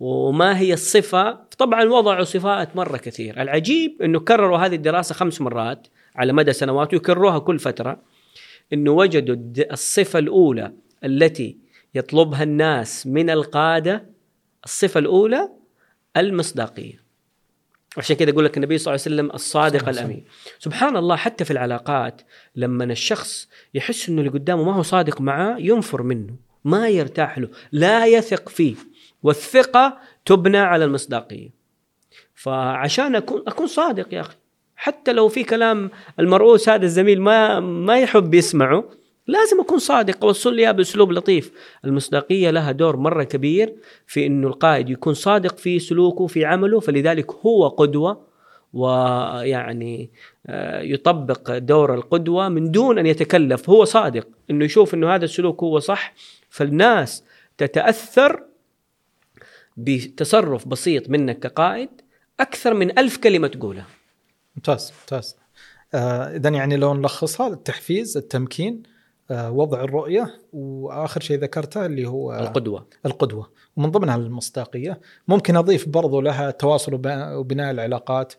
وما 0.00 0.58
هي 0.58 0.72
الصفة؟ 0.72 1.32
طبعا 1.58 1.84
وضعوا 1.84 2.24
صفات 2.24 2.76
مرة 2.76 2.96
كثير. 2.96 3.42
العجيب 3.42 4.02
أنه 4.02 4.20
كرروا 4.20 4.58
هذه 4.58 4.74
الدراسة 4.74 5.14
خمس 5.14 5.40
مرات 5.40 5.86
على 6.16 6.32
مدى 6.32 6.52
سنوات 6.52 6.92
ويكرروها 6.92 7.38
كل 7.38 7.58
فترة 7.58 8.02
أنه 8.72 8.90
وجدوا 8.90 9.36
الصفة 9.72 10.18
الأولى 10.18 10.72
التي 11.04 11.56
يطلبها 11.94 12.42
الناس 12.42 13.06
من 13.06 13.30
القادة 13.30 14.04
الصفة 14.64 15.00
الأولى 15.00 15.48
المصداقية. 16.16 17.02
عشان 17.96 18.16
كذا 18.16 18.30
يقول 18.30 18.44
لك 18.44 18.56
النبي 18.56 18.78
صلى 18.78 18.94
الله 18.94 19.04
عليه 19.04 19.14
وسلم 19.16 19.34
الصادق 19.34 19.88
الأمين. 19.88 20.24
سبحان 20.58 20.96
الله 20.96 21.16
حتى 21.16 21.44
في 21.44 21.50
العلاقات 21.50 22.22
لما 22.56 22.84
الشخص 22.84 23.48
يحس 23.74 24.08
إنه 24.08 24.20
اللي 24.20 24.30
قدامه 24.30 24.64
ما 24.64 24.74
هو 24.74 24.82
صادق 24.82 25.20
معاه 25.20 25.56
ينفر 25.58 26.02
منه 26.02 26.36
ما 26.64 26.88
يرتاح 26.88 27.38
له 27.38 27.48
لا 27.72 28.06
يثق 28.06 28.48
فيه. 28.48 28.74
والثقة 29.22 29.98
تبنى 30.26 30.58
على 30.58 30.84
المصداقية. 30.84 31.50
فعشان 32.34 33.16
اكون 33.16 33.42
أكون 33.46 33.66
صادق 33.66 34.14
يا 34.14 34.20
أخي 34.20 34.36
حتى 34.76 35.12
لو 35.12 35.28
في 35.28 35.44
كلام 35.44 35.90
المرؤوس 36.20 36.68
هذا 36.68 36.84
الزميل 36.84 37.20
ما 37.20 37.60
ما 37.60 37.98
يحب 37.98 38.34
يسمعه 38.34 38.84
لازم 39.26 39.60
أكون 39.60 39.78
صادق. 39.78 40.24
أوصل 40.24 40.54
لي 40.54 40.72
بأسلوب 40.72 41.12
لطيف. 41.12 41.52
المصداقية 41.84 42.50
لها 42.50 42.72
دور 42.72 42.96
مرة 42.96 43.22
كبير 43.22 43.74
في 44.06 44.26
إنه 44.26 44.48
القائد 44.48 44.90
يكون 44.90 45.14
صادق 45.14 45.56
في 45.56 45.78
سلوكه 45.78 46.26
في 46.26 46.44
عمله 46.44 46.80
فلذلك 46.80 47.30
هو 47.30 47.68
قدوة 47.68 48.26
ويعني 48.72 50.10
آه، 50.46 50.80
يطبق 50.80 51.58
دور 51.58 51.94
القدوة 51.94 52.48
من 52.48 52.70
دون 52.70 52.98
أن 52.98 53.06
يتكلف. 53.06 53.70
هو 53.70 53.84
صادق. 53.84 54.28
إنه 54.50 54.64
يشوف 54.64 54.94
إنه 54.94 55.14
هذا 55.14 55.24
السلوك 55.24 55.62
هو 55.62 55.78
صح 55.78 56.14
فالناس 56.50 57.24
تتأثر 57.58 58.42
بتصرف 59.76 60.68
بسيط 60.68 61.10
منك 61.10 61.38
كقائد 61.38 61.88
أكثر 62.40 62.74
من 62.74 62.98
ألف 62.98 63.16
كلمة 63.16 63.48
تقولها. 63.48 63.86
ممتاز 64.56 64.92
ممتاز. 65.00 65.36
آه 65.94 66.36
اذا 66.36 66.50
يعني 66.50 66.76
لو 66.76 66.94
نلخصها 66.94 67.48
التحفيز 67.48 68.16
التمكين 68.16 68.82
آه، 69.30 69.50
وضع 69.50 69.84
الرؤية 69.84 70.40
وآخر 70.52 71.20
شيء 71.20 71.38
ذكرته 71.38 71.86
اللي 71.86 72.08
هو 72.08 72.38
القدوة. 72.38 72.86
القدوة. 73.06 73.50
ومن 73.76 73.90
ضمنها 73.90 74.16
المصداقيه 74.16 75.00
ممكن 75.28 75.56
أضيف 75.56 75.88
برضو 75.88 76.20
لها 76.20 76.48
التواصل 76.48 76.94
وبناء 76.94 77.70
العلاقات 77.70 78.32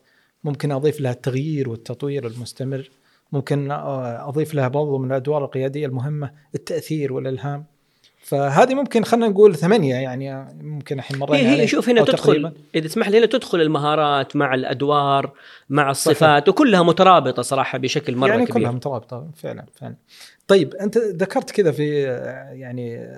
ممكن 0.44 0.72
أضيف 0.72 1.02
لها 1.02 1.12
التغيير 1.12 1.70
والتطوير 1.70 2.28
المستمر 2.28 2.90
ممكن 3.32 3.72
آه، 3.72 4.30
أضيف 4.30 4.54
لها 4.54 4.68
برضو 4.68 4.98
من 4.98 5.12
الأدوار 5.12 5.46
القيادية 5.46 5.86
المهمة 5.86 6.32
التأثير 6.56 7.14
والإلهام. 7.14 7.66
فهذه 8.24 8.74
ممكن 8.74 9.04
خلينا 9.04 9.28
نقول 9.28 9.56
ثمانية 9.56 9.96
يعني 9.96 10.48
ممكن 10.62 11.00
الحين 11.00 11.18
مرة 11.18 11.36
هي, 11.36 11.62
هي 11.62 11.68
شوف 11.68 11.90
هنا 11.90 12.04
تدخل 12.04 12.18
تقريباً. 12.18 12.54
إذا 12.76 12.88
تسمح 12.88 13.10
لي 13.10 13.20
هنا 13.20 13.26
تدخل 13.26 13.62
المهارات 13.62 14.36
مع 14.36 14.54
الأدوار 14.54 15.34
مع 15.70 15.92
الصفات 15.92 16.44
صحيح. 16.44 16.50
وكلها 16.50 16.84
مترابطة 16.84 17.42
صراحة 17.42 17.78
بشكل 17.78 18.16
مرة 18.16 18.30
يعني 18.30 18.46
كبير 18.46 18.54
كلها 18.54 18.72
مترابطة 18.72 19.28
فعلا 19.36 19.66
فعلا 19.76 19.96
طيب 20.48 20.76
أنت 20.76 20.98
ذكرت 20.98 21.52
كذا 21.52 21.72
في 21.72 22.04
يعني 22.52 23.10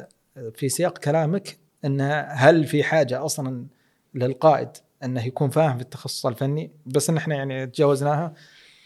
في 0.53 0.69
سياق 0.69 0.97
كلامك 0.97 1.57
أن 1.85 2.25
هل 2.29 2.63
في 2.65 2.83
حاجة 2.83 3.25
أصلا 3.25 3.65
للقائد 4.13 4.69
إنه 5.03 5.25
يكون 5.25 5.49
فاهم 5.49 5.77
في 5.77 5.83
التخصص 5.83 6.25
الفني 6.25 6.71
بس 6.85 7.09
إن 7.09 7.17
إحنا 7.17 7.35
يعني 7.35 7.67
تجاوزناها 7.67 8.33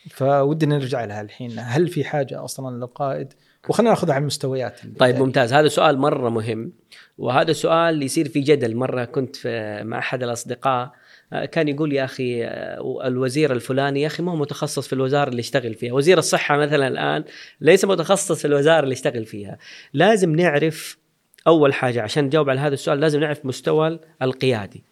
فودنا 0.09 0.77
نرجع 0.77 1.05
لها 1.05 1.21
الحين 1.21 1.59
هل 1.59 1.87
في 1.87 2.03
حاجة 2.03 2.43
أصلا 2.43 2.75
للقائد 2.77 3.33
وخلينا 3.69 3.89
ناخذها 3.89 4.13
على 4.13 4.21
المستويات 4.21 4.79
طيب 4.99 5.15
ممتاز. 5.15 5.53
هذا 5.53 5.67
سؤال 5.67 5.97
مرة 5.97 6.29
مهم 6.29 6.71
وهذا 7.17 7.53
سؤال 7.53 8.03
يصير 8.03 8.29
في 8.29 8.39
جدل. 8.39 8.75
مرة 8.75 9.05
كنت 9.05 9.35
في 9.35 9.81
مع 9.83 9.99
أحد 9.99 10.23
الأصدقاء 10.23 10.91
آه، 11.33 11.45
كان 11.45 11.67
يقول 11.67 11.93
يا 11.93 12.03
أخي 12.03 12.45
آه، 12.45 13.07
الوزير 13.07 13.51
الفلاني 13.51 14.01
يا 14.01 14.07
أخي 14.07 14.23
ما 14.23 14.31
هو 14.31 14.35
متخصص 14.35 14.87
في 14.87 14.93
الوزارة 14.93 15.29
اللي 15.29 15.39
يشتغل 15.39 15.73
فيها، 15.73 15.93
وزير 15.93 16.17
الصحة 16.17 16.57
مثلا 16.57 16.87
الآن 16.87 17.23
ليس 17.61 17.85
متخصص 17.85 18.39
في 18.39 18.45
الوزارة 18.45 18.83
اللي 18.83 18.93
يشتغل 18.93 19.25
فيها، 19.25 19.57
لازم 19.93 20.35
نعرف 20.35 20.97
أول 21.47 21.73
حاجة 21.73 22.01
عشان 22.01 22.23
نجاوب 22.23 22.49
على 22.49 22.59
هذا 22.59 22.73
السؤال 22.73 22.99
لازم 22.99 23.19
نعرف 23.19 23.45
مستوى 23.45 23.99
القيادي. 24.21 24.83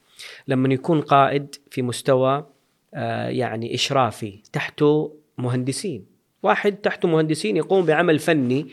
لما 0.47 0.73
يكون 0.73 1.01
قائد 1.01 1.55
في 1.71 1.81
مستوى 1.81 2.47
آه، 2.93 3.27
يعني 3.27 3.75
إشرافي 3.75 4.39
تحته 4.53 5.15
مهندسين، 5.37 6.05
واحد 6.47 6.75
تحته 6.75 7.07
مهندسين 7.07 7.57
يقوم 7.57 7.85
بعمل 7.85 8.19
فني. 8.19 8.67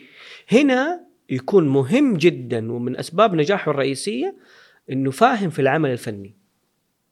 هنا 0.52 1.00
يكون 1.30 1.68
مهم 1.68 2.16
جدا 2.16 2.72
ومن 2.72 2.96
أسباب 2.96 3.34
نجاحه 3.34 3.70
الرئيسية 3.70 4.36
إنه 4.90 5.10
فاهم 5.10 5.50
في 5.50 5.58
العمل 5.58 5.90
الفني 5.90 6.34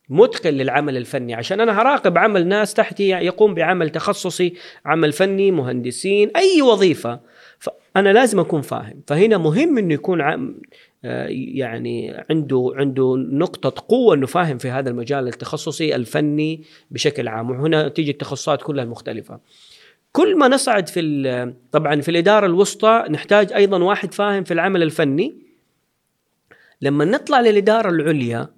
متقن 0.08 0.54
للعمل 0.54 0.96
الفني. 0.96 1.34
عشان 1.34 1.60
أنا 1.60 1.80
هراقب 1.82 2.18
عمل 2.18 2.46
ناس 2.46 2.74
تحتي 2.74 3.08
يقوم 3.08 3.54
بعمل 3.54 3.90
تخصصي 3.90 4.54
عمل 4.84 5.12
فني 5.12 5.50
مهندسين 5.50 6.30
أي 6.36 6.62
وظيفة 6.62 7.20
فأنا 7.58 8.12
لازم 8.12 8.40
أكون 8.40 8.60
فاهم. 8.60 9.02
فهنا 9.06 9.38
مهم 9.38 9.78
إنه 9.78 9.94
يكون 9.94 10.20
عم 10.20 10.60
يعني 11.28 12.24
عنده 12.30 12.72
عنده 12.74 13.14
نقطة 13.16 13.84
قوة 13.88 14.14
إنه 14.14 14.26
فاهم 14.26 14.58
في 14.58 14.68
هذا 14.68 14.90
المجال 14.90 15.28
التخصصي 15.28 15.96
الفني 15.96 16.64
بشكل 16.90 17.28
عام. 17.28 17.50
وهنا 17.50 17.88
تيجي 17.88 18.10
التخصصات 18.10 18.62
كلها 18.62 18.84
المختلفة. 18.84 19.40
كل 20.12 20.38
ما 20.38 20.48
نصعد 20.48 20.88
في 20.88 21.54
طبعا 21.72 22.00
في 22.00 22.10
الإدارة 22.10 22.46
الوسطى 22.46 23.04
نحتاج 23.10 23.52
أيضا 23.52 23.82
واحد 23.82 24.14
فاهم 24.14 24.44
في 24.44 24.54
العمل 24.54 24.82
الفني. 24.82 25.36
لما 26.80 27.04
نطلع 27.04 27.40
للإدارة 27.40 27.90
العليا 27.90 28.48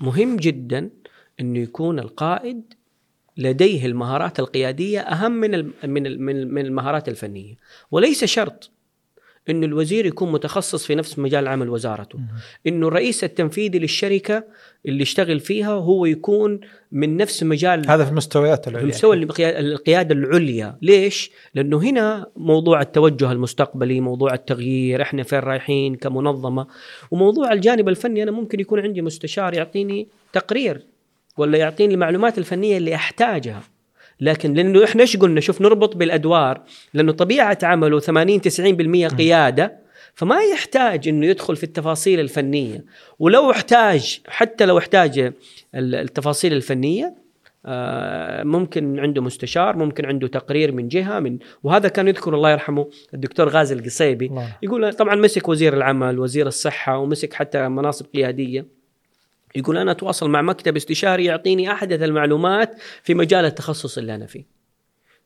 مهم 0.00 0.36
جدا 0.36 0.90
إنه 1.40 1.58
يكون 1.58 1.98
القائد 1.98 2.74
لديه 3.36 3.86
المهارات 3.86 4.40
القيادية 4.40 5.00
أهم 5.00 5.32
من 5.32 5.72
من 5.84 6.18
من 6.54 6.66
المهارات 6.66 7.08
الفنية 7.08 7.54
وليس 7.90 8.24
شرط 8.24 8.70
إنه 9.50 9.66
الوزير 9.66 10.06
يكون 10.06 10.32
متخصص 10.32 10.86
في 10.86 10.94
نفس 10.94 11.18
مجال 11.18 11.48
عمل 11.48 11.68
وزارته. 11.68 12.18
إنه 12.66 12.88
الرئيس 12.88 13.24
التنفيذي 13.24 13.78
للشركة 13.78 14.44
اللي 14.86 15.02
يشتغل 15.02 15.40
فيها 15.40 15.72
هو 15.72 16.06
يكون 16.06 16.60
من 16.92 17.16
نفس 17.16 17.42
مجال 17.42 17.90
هذا 17.90 18.04
في 18.04 18.10
المستويات 18.10 18.68
العليا. 18.68 18.88
مستوى 18.88 19.16
القيادة 19.42 20.14
العليا. 20.14 20.76
ليش؟ 20.82 21.30
لأنه 21.54 21.82
هنا 21.82 22.26
موضوع 22.36 22.80
التوجه 22.80 23.32
المستقبلي 23.32 24.00
موضوع 24.00 24.34
التغيير 24.34 25.02
إحنا 25.02 25.22
فين 25.22 25.38
رايحين 25.38 25.94
كمنظمة. 25.94 26.66
وموضوع 27.10 27.52
الجانب 27.52 27.88
الفني 27.88 28.22
أنا 28.22 28.30
ممكن 28.30 28.60
يكون 28.60 28.80
عندي 28.80 29.02
مستشار 29.02 29.54
يعطيني 29.54 30.08
تقرير 30.32 30.86
ولا 31.36 31.58
يعطيني 31.58 31.94
المعلومات 31.94 32.38
الفنية 32.38 32.76
اللي 32.76 32.94
أحتاجها. 32.94 33.62
لكن 34.20 34.54
لأنه 34.54 34.84
إحنا 34.84 35.02
إيش 35.02 35.16
قلنا؟ 35.16 35.40
شوف 35.40 35.60
نربط 35.60 35.96
بالأدوار 35.96 36.62
لأنه 36.94 37.12
طبيعة 37.12 37.58
عمله 37.62 38.00
80 38.00 38.40
90% 38.40 39.14
قيادة 39.16 39.78
فما 40.14 40.40
يحتاج 40.40 41.08
إنه 41.08 41.26
يدخل 41.26 41.56
في 41.56 41.64
التفاصيل 41.64 42.20
الفنية. 42.20 42.84
ولو 43.18 43.50
احتاج 43.50 44.20
حتى 44.28 44.66
لو 44.66 44.78
احتاج 44.78 45.32
التفاصيل 45.74 46.52
الفنية 46.52 47.14
آه، 47.66 48.42
ممكن 48.42 48.98
عنده 48.98 49.22
مستشار 49.22 49.76
ممكن 49.76 50.06
عنده 50.06 50.28
تقرير 50.28 50.72
من 50.72 50.88
جهة 50.88 51.20
من 51.20 51.38
وهذا 51.62 51.88
كان 51.88 52.08
يذكر 52.08 52.34
الله 52.34 52.50
يرحمه 52.50 52.88
الدكتور 53.14 53.48
غازي 53.48 53.74
القصيبي. 53.74 54.30
يقول 54.62 54.92
طبعا 54.92 55.14
مسك 55.14 55.48
وزير 55.48 55.74
العمل 55.76 56.18
وزير 56.18 56.46
الصحة 56.46 56.98
ومسك 56.98 57.34
حتى 57.34 57.68
مناصب 57.68 58.06
قيادية. 58.14 58.77
يقول 59.56 59.78
أنا 59.78 59.90
أتواصل 59.90 60.30
مع 60.30 60.42
مكتب 60.42 60.76
استشاري 60.76 61.24
يعطيني 61.24 61.72
أحدث 61.72 62.02
المعلومات 62.02 62.74
في 63.02 63.14
مجال 63.14 63.44
التخصص 63.44 63.98
اللي 63.98 64.14
أنا 64.14 64.26
فيه. 64.26 64.58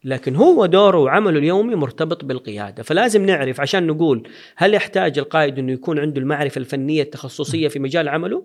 لكن 0.05 0.37
هو 0.37 0.67
دوره 0.67 0.99
وعمله 0.99 1.39
اليومي 1.39 1.75
مرتبط 1.75 2.25
بالقيادة، 2.25 2.83
فلازم 2.83 3.27
نعرف 3.27 3.61
عشان 3.61 3.87
نقول 3.87 4.29
هل 4.57 4.75
يحتاج 4.75 5.19
القائد 5.19 5.59
إنه 5.59 5.73
يكون 5.73 5.99
عنده 5.99 6.21
المعرفة 6.21 6.59
الفنية 6.59 7.03
التخصصية 7.03 7.69
في 7.69 7.79
مجال 7.79 8.09
عمله؟ 8.09 8.45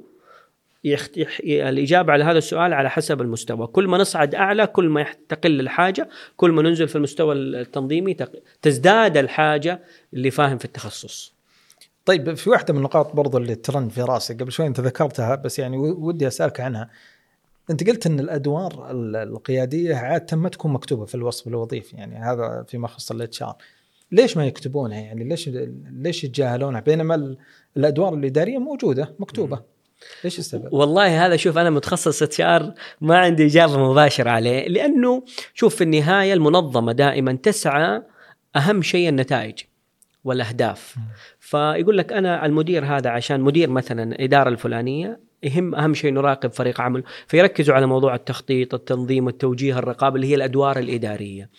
يخت... 0.83 1.17
الإجابة 1.43 2.13
على 2.13 2.23
هذا 2.23 2.37
السؤال 2.37 2.73
على 2.73 2.89
حسب 2.89 3.21
المستوى، 3.21 3.67
كل 3.67 3.87
ما 3.87 3.97
نصعد 3.97 4.35
أعلى 4.35 4.67
كل 4.67 4.89
ما 4.89 5.05
تقل 5.29 5.59
الحاجة، 5.59 6.09
كل 6.35 6.51
ما 6.51 6.61
ننزل 6.61 6.87
في 6.87 6.95
المستوى 6.95 7.35
التنظيمي 7.35 8.15
تزداد 8.61 9.17
الحاجة 9.17 9.83
اللي 10.13 10.31
فاهم 10.31 10.57
في 10.57 10.65
التخصص. 10.65 11.36
طيب 12.07 12.34
في 12.34 12.49
واحدة 12.49 12.73
من 12.73 12.79
النقاط 12.79 13.15
برضو 13.15 13.38
اللي 13.38 13.55
ترن 13.55 13.89
في 13.89 14.01
راسي 14.01 14.34
قبل 14.34 14.51
شوي 14.51 14.67
أنت 14.67 14.79
ذكرتها 14.79 15.35
بس 15.35 15.59
يعني 15.59 15.77
ودي 15.77 16.27
أسألك 16.27 16.59
عنها. 16.59 16.89
أنت 17.69 17.89
قلت 17.89 18.05
إن 18.05 18.19
الأدوار 18.19 18.88
القيادية 19.23 19.95
عادة 19.95 20.38
ما 20.38 20.49
تكون 20.49 20.73
مكتوبة 20.73 21.05
في 21.05 21.15
الوصف 21.15 21.47
الوظيفي 21.47 21.95
يعني 21.95 22.15
هذا 22.15 22.65
فيما 22.67 22.85
يخص 22.85 23.11
ال 23.11 23.43
HR 23.43 23.55
ليش 24.11 24.38
ما 24.38 24.45
يكتبونها؟ 24.45 24.99
يعني 24.99 25.23
ليش 25.23 25.49
ليش 25.91 26.23
يتجاهلونها؟ 26.23 26.81
بينما 26.81 27.35
الأدوار 27.77 28.13
الإدارية 28.13 28.57
موجودة 28.57 29.15
مكتوبة. 29.19 29.61
إيش 30.25 30.39
السبب؟ 30.39 30.73
والله 30.73 31.25
هذا 31.25 31.35
شوف 31.35 31.57
أنا 31.57 31.69
متخصص 31.69 32.23
HR 32.23 32.73
ما 33.01 33.17
عندي 33.17 33.45
إجابة 33.45 33.91
مباشرة 33.91 34.29
عليه 34.29 34.67
لأنه 34.67 35.23
شوف 35.53 35.75
في 35.75 35.84
النهاية 35.84 36.34
المنظمة 36.34 36.91
دائما 36.91 37.34
تسعى 37.34 38.01
أهم 38.55 38.81
شيء 38.81 39.09
النتائج. 39.09 39.59
والأهداف. 40.23 40.95
فيقول 41.39 41.98
لك 41.98 42.14
أنا 42.14 42.45
المدير 42.45 42.85
هذا 42.85 43.10
عشان 43.10 43.41
مدير 43.41 43.69
مثلا 43.69 44.03
الاداره 44.03 44.49
الفلانية 44.49 45.19
يهم 45.44 45.76
أهم 45.76 45.94
شيء 45.94 46.14
نراقب 46.14 46.52
فريق 46.52 46.81
عمل 46.81 47.03
فيركزوا 47.27 47.76
على 47.76 47.85
موضوع 47.85 48.15
التخطيط 48.15 48.73
التنظيم 48.73 49.27
التوجيه 49.27 49.80
الرقابة 49.80 50.15
اللي 50.15 50.27
هي 50.27 50.35
الأدوار 50.35 50.80
الإدارية. 50.80 51.49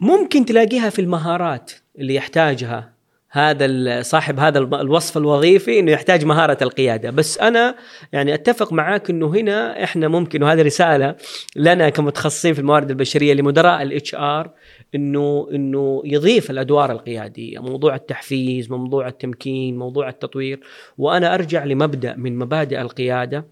ممكن 0.00 0.44
تلاقيها 0.44 0.90
في 0.90 0.98
المهارات 0.98 1.72
اللي 1.98 2.14
يحتاجها 2.14 2.97
هذا 3.30 4.02
صاحب 4.02 4.38
هذا 4.38 4.58
الوصف 4.58 5.16
الوظيفي 5.16 5.78
إنه 5.78 5.92
يحتاج 5.92 6.24
مهارة 6.24 6.58
القيادة. 6.62 7.10
بس 7.10 7.38
أنا 7.38 7.74
يعني 8.12 8.34
أتفق 8.34 8.72
معاك 8.72 9.10
إنه 9.10 9.26
هنا 9.26 9.84
إحنا 9.84 10.08
ممكن 10.08 10.42
وهذه 10.42 10.62
رسالة 10.62 11.16
لنا 11.56 11.88
كمتخصصين 11.88 12.54
في 12.54 12.60
الموارد 12.60 12.90
البشرية 12.90 13.34
لمدراء 13.34 13.82
ال 13.82 14.14
HR 14.14 14.50
إنه 14.94 15.48
إنه 15.52 16.02
يضيف 16.04 16.50
الأدوار 16.50 16.92
القيادية 16.92 17.58
موضوع 17.58 17.94
التحفيز 17.94 18.70
موضوع 18.70 19.08
التمكين 19.08 19.78
موضوع 19.78 20.08
التطوير. 20.08 20.60
وأنا 20.98 21.34
أرجع 21.34 21.64
لمبدأ 21.64 22.16
من 22.16 22.38
مبادئ 22.38 22.80
القيادة. 22.80 23.46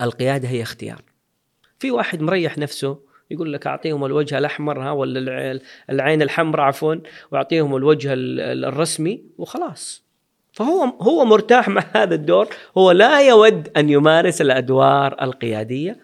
القيادة 0.00 0.48
هي 0.48 0.62
اختيار. 0.62 1.02
في 1.78 1.90
واحد 1.90 2.22
مريح 2.22 2.58
نفسه 2.58 3.05
يقول 3.30 3.52
لك 3.52 3.66
أعطيهم 3.66 4.04
الوجه 4.04 4.38
الأحمر 4.38 4.80
ها 4.82 4.90
ولا 4.90 5.60
العين 5.90 6.22
الحمراء 6.22 6.66
عفوا 6.66 6.94
وأعطيهم 7.32 7.76
الوجه 7.76 8.08
الرسمي 8.16 9.22
وخلاص. 9.38 10.06
فهو 10.52 10.84
هو 10.84 11.24
مرتاح 11.24 11.68
مع 11.68 11.84
هذا 11.94 12.14
الدور. 12.14 12.48
هو 12.78 12.90
لا 12.90 13.28
يود 13.28 13.68
أن 13.76 13.90
يمارس 13.90 14.40
الأدوار 14.40 15.22
القيادية. 15.22 15.96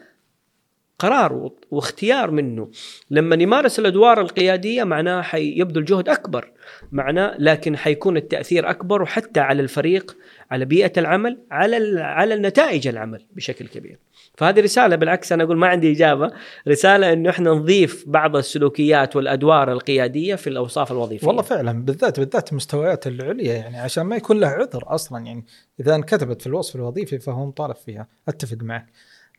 قرار 0.99 1.51
واختيار 1.71 2.31
منه. 2.31 2.71
لما 3.11 3.37
يمارس 3.43 3.79
الأدوار 3.79 4.21
القيادية 4.21 4.85
معناه 4.85 5.23
حيبذل 5.23 5.85
جهد 5.85 6.09
أكبر. 6.09 6.51
معناه 6.93 7.35
لكن 7.39 7.77
حيكون 7.77 8.17
التأثير 8.17 8.71
أكبر 8.71 9.03
وحتى 9.03 9.41
على 9.41 9.63
الفريق 9.63 10.17
على 10.51 10.65
بيئة 10.65 10.93
العمل 10.97 11.39
على 11.51 12.01
على 12.01 12.37
نتائج 12.37 12.89
العمل 12.89 13.23
بشكل 13.33 13.67
كبير. 13.67 13.99
فهذه 14.35 14.61
رسالة 14.61 14.97
بالعكس 14.97 15.33
أنا 15.33 15.45
أقول 15.45 15.57
ما 15.57 15.67
عندي 15.67 15.93
إجابة. 15.93 16.31
رسالة 16.69 17.13
إنه 17.13 17.31
إحنا 17.31 17.51
نضيف 17.51 18.05
بعض 18.07 18.37
السلوكيات 18.37 19.17
والأدوار 19.17 19.73
القيادية 19.73 20.35
في 20.35 20.47
الأوصاف 20.47 20.93
الوظيفية. 20.93 21.27
والله 21.27 21.43
فعلا 21.43 21.85
بالذات 21.85 22.21
بالذات 22.21 22.51
المستويات 22.51 23.07
العليا 23.07 23.55
يعني 23.55 23.79
عشان 23.79 24.03
ما 24.03 24.17
يكون 24.17 24.41
له 24.41 24.47
عذر 24.47 24.85
أصلا 24.87 25.27
يعني. 25.27 25.45
إذا 25.81 25.95
انكتبت 25.95 26.41
في 26.41 26.47
الوصف 26.47 26.77
الوظيفي 26.77 27.19
فهو 27.19 27.47
مطالب 27.47 27.77
فيها. 27.77 28.09
أتفق 28.29 28.59
معك. 28.63 28.87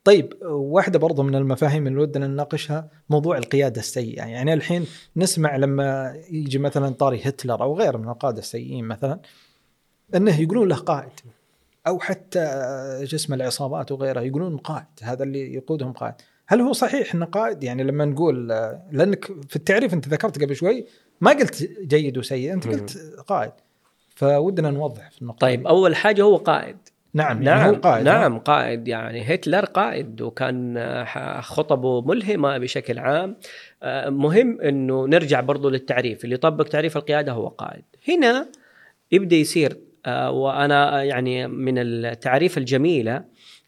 طيب 0.03 0.34
واحدة 0.44 0.99
برضو 0.99 1.24
من 1.24 1.36
المفاهيم 1.36 1.88
اللي 1.88 1.99
ودنا 1.99 2.28
نناقشها 2.28 2.90
موضوع 3.10 3.38
القيادة 3.38 3.80
السيئة. 3.80 4.24
يعني 4.24 4.53
الحين 4.53 4.86
نسمع 5.18 5.56
لما 5.56 6.15
يجي 6.32 6.57
مثلا 6.57 6.90
طاري 6.90 7.22
هتلر 7.24 7.61
أو 7.64 7.78
غيره 7.78 7.98
من 7.98 8.10
القادة 8.10 8.40
السيئين 8.40 8.86
مثلا 8.86 9.20
إنه 10.15 10.41
يقولون 10.41 10.68
له 10.68 10.76
قائد. 10.76 11.20
أو 11.88 11.99
حتى 11.99 12.45
جسم 13.03 13.34
العصابات 13.34 13.91
وغيرها 13.91 14.22
يقولون 14.22 14.57
قائد 14.57 14.85
هذا 15.01 15.23
اللي 15.23 15.53
يقودهم 15.53 15.93
قائد. 15.93 16.14
هل 16.47 16.61
هو 16.61 16.73
صحيح 16.73 17.15
إنه 17.15 17.26
قائد؟ 17.26 17.64
يعني 17.64 17.84
لما 17.84 18.05
نقول 18.05 18.47
لأنك 18.91 19.26
في 19.26 19.55
التعريف 19.55 19.93
أنت 19.93 20.07
ذكرت 20.07 20.43
قبل 20.43 20.55
شوي 20.55 20.85
ما 21.22 21.31
قلت 21.31 21.69
جيد 21.81 22.18
وسيء 22.18 22.53
أنت 22.53 22.68
قلت 22.68 22.97
قائد. 23.27 23.51
فودنا 24.15 24.72
نوضح 24.72 25.11
في 25.11 25.22
النقطة 25.22 25.39
طيب 25.39 25.68
أول 25.68 25.95
حاجة 25.95 26.22
هو 26.22 26.35
قائد. 26.35 26.77
نعم 27.14 27.43
يعني 27.43 27.61
نعم 27.61 27.76
هو 27.76 27.81
قائد؟ 27.81 28.05
نعم 28.05 28.39
قائد. 28.39 28.88
يعني 28.88 29.34
هتلر 29.34 29.65
قائد 29.65 30.22
وكان 30.22 30.77
آه، 30.77 31.41
خطبه 31.41 32.01
ملهمة 32.01 32.57
بشكل 32.57 32.99
عام. 32.99 33.38
آه، 33.84 34.10
مهم 34.10 34.61
إنه 34.61 35.07
نرجع 35.07 35.41
برضو 35.41 35.69
للتعريف. 35.69 36.23
اللي 36.23 36.35
يطبق 36.35 36.68
تعريف 36.68 36.97
القيادة 36.97 37.31
هو 37.31 37.47
قائد. 37.47 37.84
هنا 38.07 38.47
يبدأ 39.11 39.35
يصير 39.35 39.77
وأنا 40.07 41.03
يعني 41.03 41.47
من 41.47 41.77
التعريف 41.77 42.57
الجميلة 42.57 43.23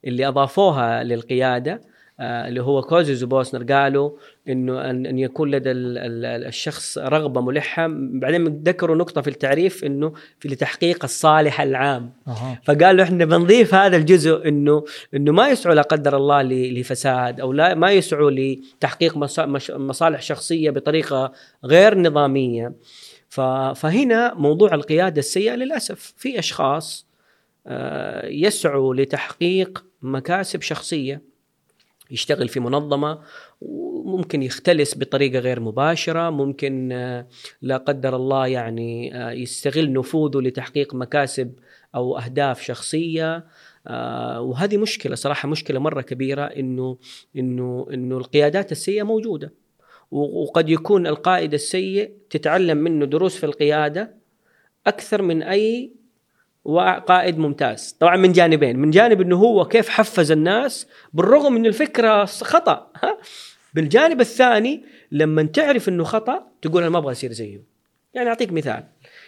اللي 0.06 0.28
أضافوها 0.28 1.04
للقيادة 1.04 1.82
آه، 2.20 2.48
اللي 2.48 2.62
هو 2.64 2.82
كوزيز 2.82 3.24
وبوسنر 3.24 3.64
قالوا 3.74 4.12
إنه 4.50 4.90
أن 4.90 5.20
يكون 5.20 5.52
لدى 5.52 5.72
ال- 5.72 5.98
ال- 5.98 6.46
الشخص 6.48 6.98
رغبة 6.98 7.42
ملحة. 7.42 7.88
بعدين 7.92 8.48
ذكروا 8.64 8.96
نقطة 8.96 9.22
في 9.22 9.28
التعريف 9.30 9.84
إنه 9.84 10.14
في 10.40 10.48
لتحقيق 10.48 11.04
الصالح 11.04 11.62
العام. 11.62 12.14
أها. 12.28 12.62
فقالوا 12.64 13.04
إحنا 13.04 13.26
بنضيف 13.26 13.74
هذا 13.76 13.98
الجزء 13.98 14.48
إنه 14.48 14.84
إنه 15.14 15.32
ما 15.32 15.48
يسعوا 15.50 15.76
لا 15.76 15.82
قدر 15.82 16.18
الله 16.18 16.42
لفساد 16.44 17.40
أو 17.40 17.54
لا 17.54 17.74
ما 17.76 17.92
يسعوا 17.92 18.32
لتحقيق 18.32 19.18
مصالح 19.78 20.22
شخصية 20.22 20.70
بطريقة 20.72 21.32
غير 21.66 21.98
نظامية. 21.98 22.74
فهنا 23.76 24.34
موضوع 24.34 24.74
القيادة 24.74 25.20
السيئة 25.20 25.56
للأسف. 25.56 26.14
في 26.18 26.40
أشخاص 26.40 27.08
آه، 27.68 28.26
يسعوا 28.28 28.96
لتحقيق 28.96 29.86
مكاسب 30.02 30.62
شخصية 30.62 31.22
يشتغل 32.12 32.48
في 32.48 32.60
منظمة 32.60 33.20
وممكن 33.62 34.44
يختلس 34.44 34.98
بطريقة 34.98 35.40
غير 35.40 35.60
مباشرة 35.60 36.30
ممكن 36.30 36.92
آه، 36.92 37.28
لا 37.62 37.78
قدر 37.78 38.16
الله 38.16 38.48
يعني 38.48 39.16
آه، 39.16 39.32
يستغل 39.32 39.94
نفوذه 39.94 40.38
لتحقيق 40.38 40.96
مكاسب 40.96 41.54
أو 41.96 42.18
أهداف 42.18 42.62
شخصية. 42.62 43.46
وهذه 44.40 44.78
مشكلة 44.78 45.16
صراحة 45.16 45.48
مشكلة 45.48 45.80
مرة 45.80 46.02
كبيرة 46.02 46.44
إنه 46.44 46.98
إنه 47.36 47.88
إنه 47.94 48.18
القيادات 48.18 48.72
السيئة 48.72 49.04
موجودة. 49.04 49.54
وقد 50.12 50.70
يكون 50.70 51.08
القائد 51.08 51.54
السيء 51.54 52.12
تتعلم 52.30 52.78
منه 52.78 53.06
دروس 53.06 53.36
في 53.38 53.46
القيادة 53.46 54.16
أكثر 54.88 55.22
من 55.22 55.44
أي 55.44 55.92
قائد 57.08 57.38
ممتاز. 57.38 57.98
طبعا 58.00 58.18
من 58.18 58.32
جانبين. 58.32 58.80
من 58.80 58.92
جانب 58.92 59.22
إنه 59.22 59.36
هو 59.36 59.66
كيف 59.66 59.90
حفز 59.90 60.32
الناس 60.32 60.88
بالرغم 61.14 61.54
من 61.54 61.66
الفكرة 61.66 62.26
خطأ 62.26 62.92
ها؟ 63.04 63.18
بالجانب 63.74 64.22
الثاني 64.22 64.84
لما 65.12 65.44
تعرف 65.44 65.90
إنه 65.90 66.04
خطأ 66.04 66.48
تقول 66.62 66.82
أنا 66.82 66.90
ما 66.90 66.98
أبغى 66.98 67.12
أصير 67.12 67.32
زيه. 67.32 67.62
يعني 68.14 68.30
أعطيك 68.30 68.52
مثال. 68.52 68.84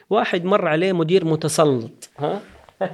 واحد 0.10 0.46
مر 0.46 0.68
عليه 0.68 0.94
مدير 0.94 1.26
متسلط 1.26 2.10
ها؟ 2.18 2.42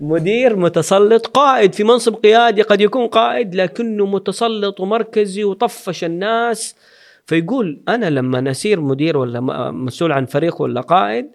مدير 0.00 0.56
متسلط 0.56 1.26
قائد 1.26 1.74
في 1.74 1.84
منصب 1.84 2.14
قيادي 2.14 2.62
قد 2.62 2.80
يكون 2.80 3.06
قائد 3.06 3.54
لكنه 3.54 4.06
متسلط 4.06 4.80
ومركزي 4.80 5.44
وطفش 5.44 6.04
الناس. 6.04 6.74
فيقول 7.32 7.82
أنا 7.88 8.10
لما 8.10 8.50
اصير 8.50 8.80
مدير 8.80 9.16
ولا 9.16 9.40
مسؤول 9.70 10.12
عن 10.12 10.26
فريق 10.26 10.62
ولا 10.62 10.80
قائد 10.80 11.26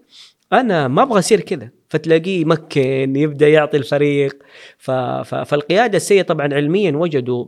أنا 0.54 0.88
ما 0.88 1.02
أبغى 1.04 1.20
اصير 1.20 1.40
كذا. 1.40 1.70
فتلاقيه 1.90 2.42
يمكن 2.42 3.16
يبدأ 3.16 3.48
يعطي 3.48 3.78
الفريق. 3.78 4.44
فالقيادة 4.78 5.98
السيئة 5.98 6.22
طبعا 6.22 6.54
علميا 6.54 6.98
وجدوا 6.98 7.46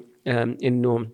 إنه 0.64 1.08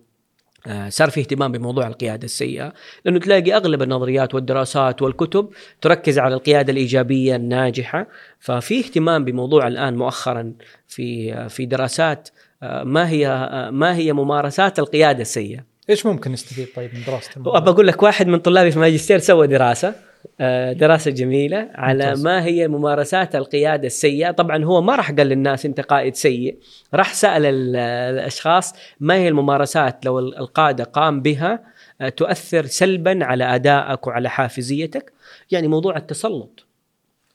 آه، 0.66 0.88
صار 0.88 1.10
في 1.10 1.20
اهتمام 1.20 1.52
بموضوع 1.52 1.86
القيادة 1.86 2.24
السيئة. 2.24 2.72
لأنه 3.04 3.18
تلاقي 3.18 3.56
أغلب 3.56 3.82
النظريات 3.82 4.34
والدراسات 4.34 5.02
والكتب 5.02 5.48
تركز 5.80 6.18
على 6.18 6.34
القيادة 6.34 6.72
الإيجابية 6.72 7.36
الناجحة. 7.36 8.06
ففي 8.38 8.78
اهتمام 8.78 9.24
بموضوع 9.24 9.68
الآن 9.68 9.96
مؤخرا 9.96 10.52
في 10.88 11.34
آه، 11.34 11.48
في 11.48 11.66
دراسات 11.66 12.28
آه، 12.62 12.84
ما 12.84 13.08
هي 13.08 13.48
ما 13.72 13.96
هي 13.96 14.12
ممارسات 14.12 14.78
القيادة 14.78 15.22
السيئة. 15.22 15.75
إيش 15.90 16.06
ممكن 16.06 16.32
نستفيد 16.32 16.68
طيب 16.76 16.94
من 16.94 17.00
دراسه؟ 17.06 17.30
وأبى 17.46 17.70
أقول 17.70 17.86
لك 17.86 18.02
واحد 18.02 18.26
من 18.26 18.38
طلابي 18.38 18.70
في 18.70 18.76
الماجستير 18.76 19.18
سوى 19.18 19.46
دراسة. 19.46 19.94
آه، 20.40 20.72
دراسة 20.72 21.10
جميلة 21.10 21.70
على 21.74 22.04
ممتاز. 22.04 22.24
ما 22.24 22.44
هي 22.44 22.68
ممارسات 22.68 23.36
القيادة 23.36 23.86
السيئة. 23.86 24.30
طبعا 24.30 24.64
هو 24.64 24.82
ما 24.82 24.96
راح 24.96 25.10
قال 25.12 25.26
للناس 25.26 25.66
انت 25.66 25.80
قائد 25.80 26.14
سيء 26.14 26.58
راح 26.94 27.14
سأل 27.14 27.44
ال- 27.46 27.76
الأشخاص 28.14 28.74
ما 29.00 29.14
هي 29.14 29.28
الممارسات 29.28 30.04
لو 30.06 30.18
ال- 30.18 30.38
القادة 30.38 30.84
قام 30.84 31.20
بها 31.22 31.64
آه، 32.00 32.08
تؤثر 32.08 32.66
سلبا 32.66 33.24
على 33.24 33.44
أدائك 33.54 34.06
وعلى 34.06 34.30
حافزيتك. 34.30 35.12
يعني 35.50 35.68
موضوع 35.68 35.96
التسلط. 35.96 36.66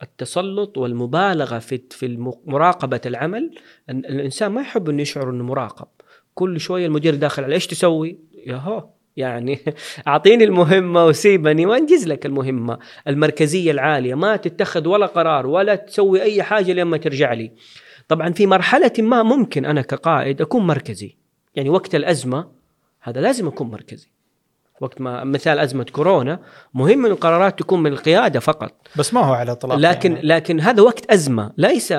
التسلط 0.04 0.78
والمبالغة 0.78 1.60
في 1.60 1.82
في 1.90 2.34
مراقبة 2.46 3.02
العمل. 3.06 3.52
ال- 3.90 4.06
الإنسان 4.06 4.52
ما 4.52 4.62
يحب 4.62 4.90
إنه 4.90 5.02
يشعر 5.02 5.30
إنه 5.30 5.44
مراقب. 5.44 5.88
كل 6.36 6.60
شوية 6.60 6.86
المدير 6.86 7.16
داخل 7.16 7.44
على 7.44 7.56
إيش 7.56 7.68
تسوي؟ 7.68 8.18
ياهو 8.48 8.90
يعني 9.18 9.60
أعطيني 10.08 10.44
المهمة 10.44 11.06
وسيبني 11.06 11.66
وأنجز 11.66 12.08
لك 12.08 12.26
المهمة 12.26 12.80
المركزية 13.08 13.72
العالية 13.72 14.16
ما 14.16 14.36
تتخذ 14.36 14.88
ولا 14.88 15.06
قرار 15.06 15.48
ولا 15.48 15.76
تسوي 15.76 16.22
أي 16.22 16.44
حاجة 16.44 16.72
لما 16.72 16.98
ترجع 16.98 17.34
لي. 17.34 17.52
طبعا 18.08 18.32
في 18.32 18.48
مرحلة 18.48 18.92
ما 19.00 19.24
ممكن 19.24 19.66
أنا 19.66 19.82
كقائد 19.82 20.42
أكون 20.42 20.68
مركزي 20.68 21.18
يعني 21.56 21.70
وقت 21.70 21.96
الأزمة 21.96 22.52
هذا 23.02 23.22
لازم 23.22 23.48
أكون 23.48 23.68
مركزي. 23.68 24.08
وقت 24.82 25.02
ما 25.02 25.24
مثال 25.24 25.60
أزمة 25.60 25.84
كورونا 25.84 26.40
مهم 26.74 27.06
إن 27.06 27.12
القرارات 27.12 27.60
تكون 27.60 27.84
من 27.84 27.92
القيادة 27.92 28.40
فقط. 28.40 28.74
بس 28.96 29.14
ما 29.14 29.22
هو 29.22 29.34
على 29.34 29.52
إطلاق 29.52 29.78
لكن 29.78 30.12
يعني. 30.12 30.28
لكن 30.28 30.60
هذا 30.60 30.82
وقت 30.82 31.12
أزمة. 31.12 31.52
ليس 31.58 31.92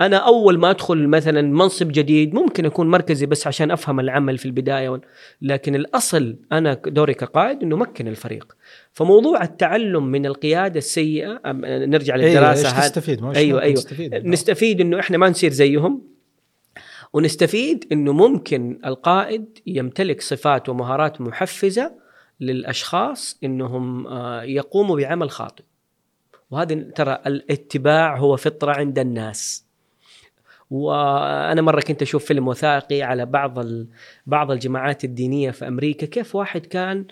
أنا 0.00 0.16
أول 0.16 0.58
ما 0.58 0.70
أدخل 0.70 1.08
مثلا 1.08 1.42
منصب 1.42 1.88
جديد 1.88 2.34
ممكن 2.34 2.66
أكون 2.66 2.90
مركزي 2.90 3.26
بس 3.26 3.46
عشان 3.46 3.70
أفهم 3.70 4.00
العمل 4.00 4.38
في 4.38 4.46
البداية. 4.46 5.00
لكن 5.42 5.74
الأصل 5.74 6.36
أنا 6.52 6.74
دوري 6.86 7.14
كقائد 7.14 7.62
إنه 7.62 7.76
مكن 7.76 8.08
الفريق. 8.08 8.56
فموضوع 8.92 9.42
التعلم 9.42 10.06
من 10.06 10.26
القيادة 10.26 10.78
السيئة 10.78 11.40
نرجع 11.46 12.14
إيه، 12.14 12.26
للدراسة 12.26 12.68
إيش 12.68 12.74
هذه. 12.74 12.82
تستفيد؟ 12.82 13.22
ما 13.22 13.30
إيش 13.30 13.36
أيوه 13.36 13.62
أيوه. 13.62 13.74
تستفيد؟ 13.74 14.14
منه؟ 14.14 14.28
نستفيد 14.28 14.80
إنه 14.80 15.00
إحنا 15.00 15.18
ما 15.18 15.28
نصير 15.28 15.50
زيهم. 15.50 16.02
ونستفيد 17.12 17.84
إنه 17.92 18.12
ممكن 18.12 18.78
القائد 18.86 19.58
يمتلك 19.66 20.20
صفات 20.20 20.68
ومهارات 20.68 21.20
محفزة 21.20 22.03
للأشخاص 22.40 23.38
إنهم 23.44 24.06
آه، 24.06 24.42
يقوموا 24.42 24.96
بعمل 24.96 25.30
خاطئ 25.30 25.64
وهذا 26.50 26.74
ترى 26.74 27.18
الاتباع 27.26 28.16
هو 28.16 28.36
فطرة 28.36 28.72
عند 28.72 28.98
الناس 28.98 29.64
وأنا 30.70 31.62
مرة 31.62 31.80
كنت 31.80 32.02
أشوف 32.02 32.24
فيلم 32.24 32.48
وثائقي 32.48 33.02
على 33.02 33.26
بعض. 33.26 33.66
بعض 34.26 34.50
الجماعات 34.50 35.04
الدينية 35.04 35.50
في 35.50 35.68
أمريكا 35.68 36.06
كيف 36.06 36.34
واحد 36.36 36.66
كان 36.66 37.06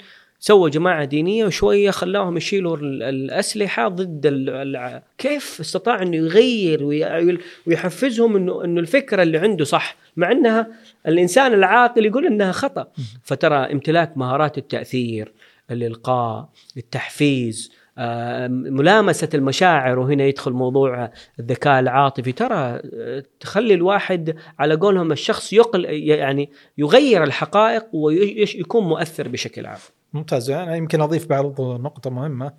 سوى 0.45 0.71
جماعة 0.71 1.05
دينية 1.05 1.45
وشوية 1.47 1.91
خلاهم 1.91 2.37
يشيلوا 2.37 2.77
ال- 2.77 3.03
الأسلحة 3.03 3.89
ضد 3.89 4.27
ال... 4.27 4.51
ال... 4.51 5.03
كيف 5.19 5.61
استطاع 5.61 6.03
إنه 6.03 6.17
يغير 6.17 6.85
وي... 6.85 7.39
ويحفزهم 7.67 8.37
انه 8.37 8.65
إنه 8.65 8.81
الفكرة 8.81 9.23
اللي 9.23 9.39
عنده 9.39 9.65
صح 9.65 9.97
مع 10.17 10.33
إنها 10.33 10.67
الإنسان 11.09 11.55
العاقل 11.55 12.07
يقول 12.07 12.27
إنها 12.27 12.53
خطأ. 12.53 12.87
فترى 13.23 13.57
امتلاك 13.57 14.19
مهارات 14.19 14.59
التأثير 14.59 15.33
الإلقاء 15.71 16.49
التحفيز 16.77 17.73
آه، 17.99 18.49
ملامسة 18.49 19.29
المشاعر 19.35 19.99
وهنا 19.99 20.25
يدخل 20.25 20.53
موضوع 20.53 21.11
الذكاء 21.41 21.81
العاطفي. 21.81 22.33
ترى 22.33 22.55
آه، 22.95 23.23
تخلي 23.41 23.75
الواحد 23.75 24.37
على 24.59 24.75
قولهم 24.75 25.13
الشخص 25.13 25.53
يقل 25.53 25.85
يعني 25.85 26.51
يغير 26.79 27.23
الحقائق 27.25 27.87
ويكون 27.93 28.85
مؤثر 28.85 29.29
بشكل 29.29 29.67
عام. 29.67 29.79
ممتاز. 30.13 30.51
أنا 30.51 30.77
يمكن 30.77 31.01
أضيف 31.01 31.27
بعض 31.27 31.61
نقطة 31.61 32.11
مهمة. 32.11 32.53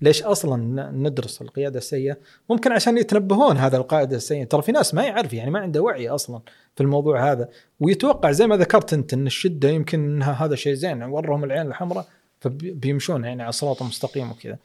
ليش 0.00 0.22
أصلا 0.22 0.90
ندرس 0.90 1.42
القيادة 1.42 1.78
السيئة؟ 1.78 2.16
ممكن 2.50 2.72
عشان 2.72 2.98
يتنبهون 2.98 3.56
هذا 3.56 3.76
القائد 3.76 4.12
السيء، 4.12 4.44
ترى 4.44 4.62
في 4.62 4.72
ناس 4.72 4.94
ما 4.94 5.02
يعرف 5.04 5.32
يعني 5.32 5.50
ما 5.50 5.58
عنده 5.58 5.82
وعي 5.82 6.08
أصلا 6.08 6.40
في 6.74 6.82
الموضوع 6.82 7.32
هذا، 7.32 7.48
ويتوقع 7.80 8.30
زي 8.30 8.46
ما 8.46 8.56
ذكرت 8.56 8.92
أنت 8.92 9.12
إن 9.12 9.26
الشدة 9.26 9.68
يمكن 9.68 10.04
انها 10.04 10.32
هذا 10.32 10.54
شيء 10.54 10.74
زين 10.74 11.02
ورهم 11.02 11.44
العين 11.44 11.66
الحمراء 11.66 12.06
فبيمشون 12.40 13.24
يعني 13.24 13.42
على 13.42 13.48
الصراط 13.48 13.82
المستقيم 13.82 14.30
وكذا. 14.30 14.58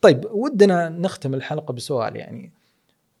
طيب 0.00 0.26
ودنا 0.30 0.88
نختم 0.88 1.34
الحلقة 1.34 1.72
بسؤال 1.72 2.16
يعني. 2.16 2.50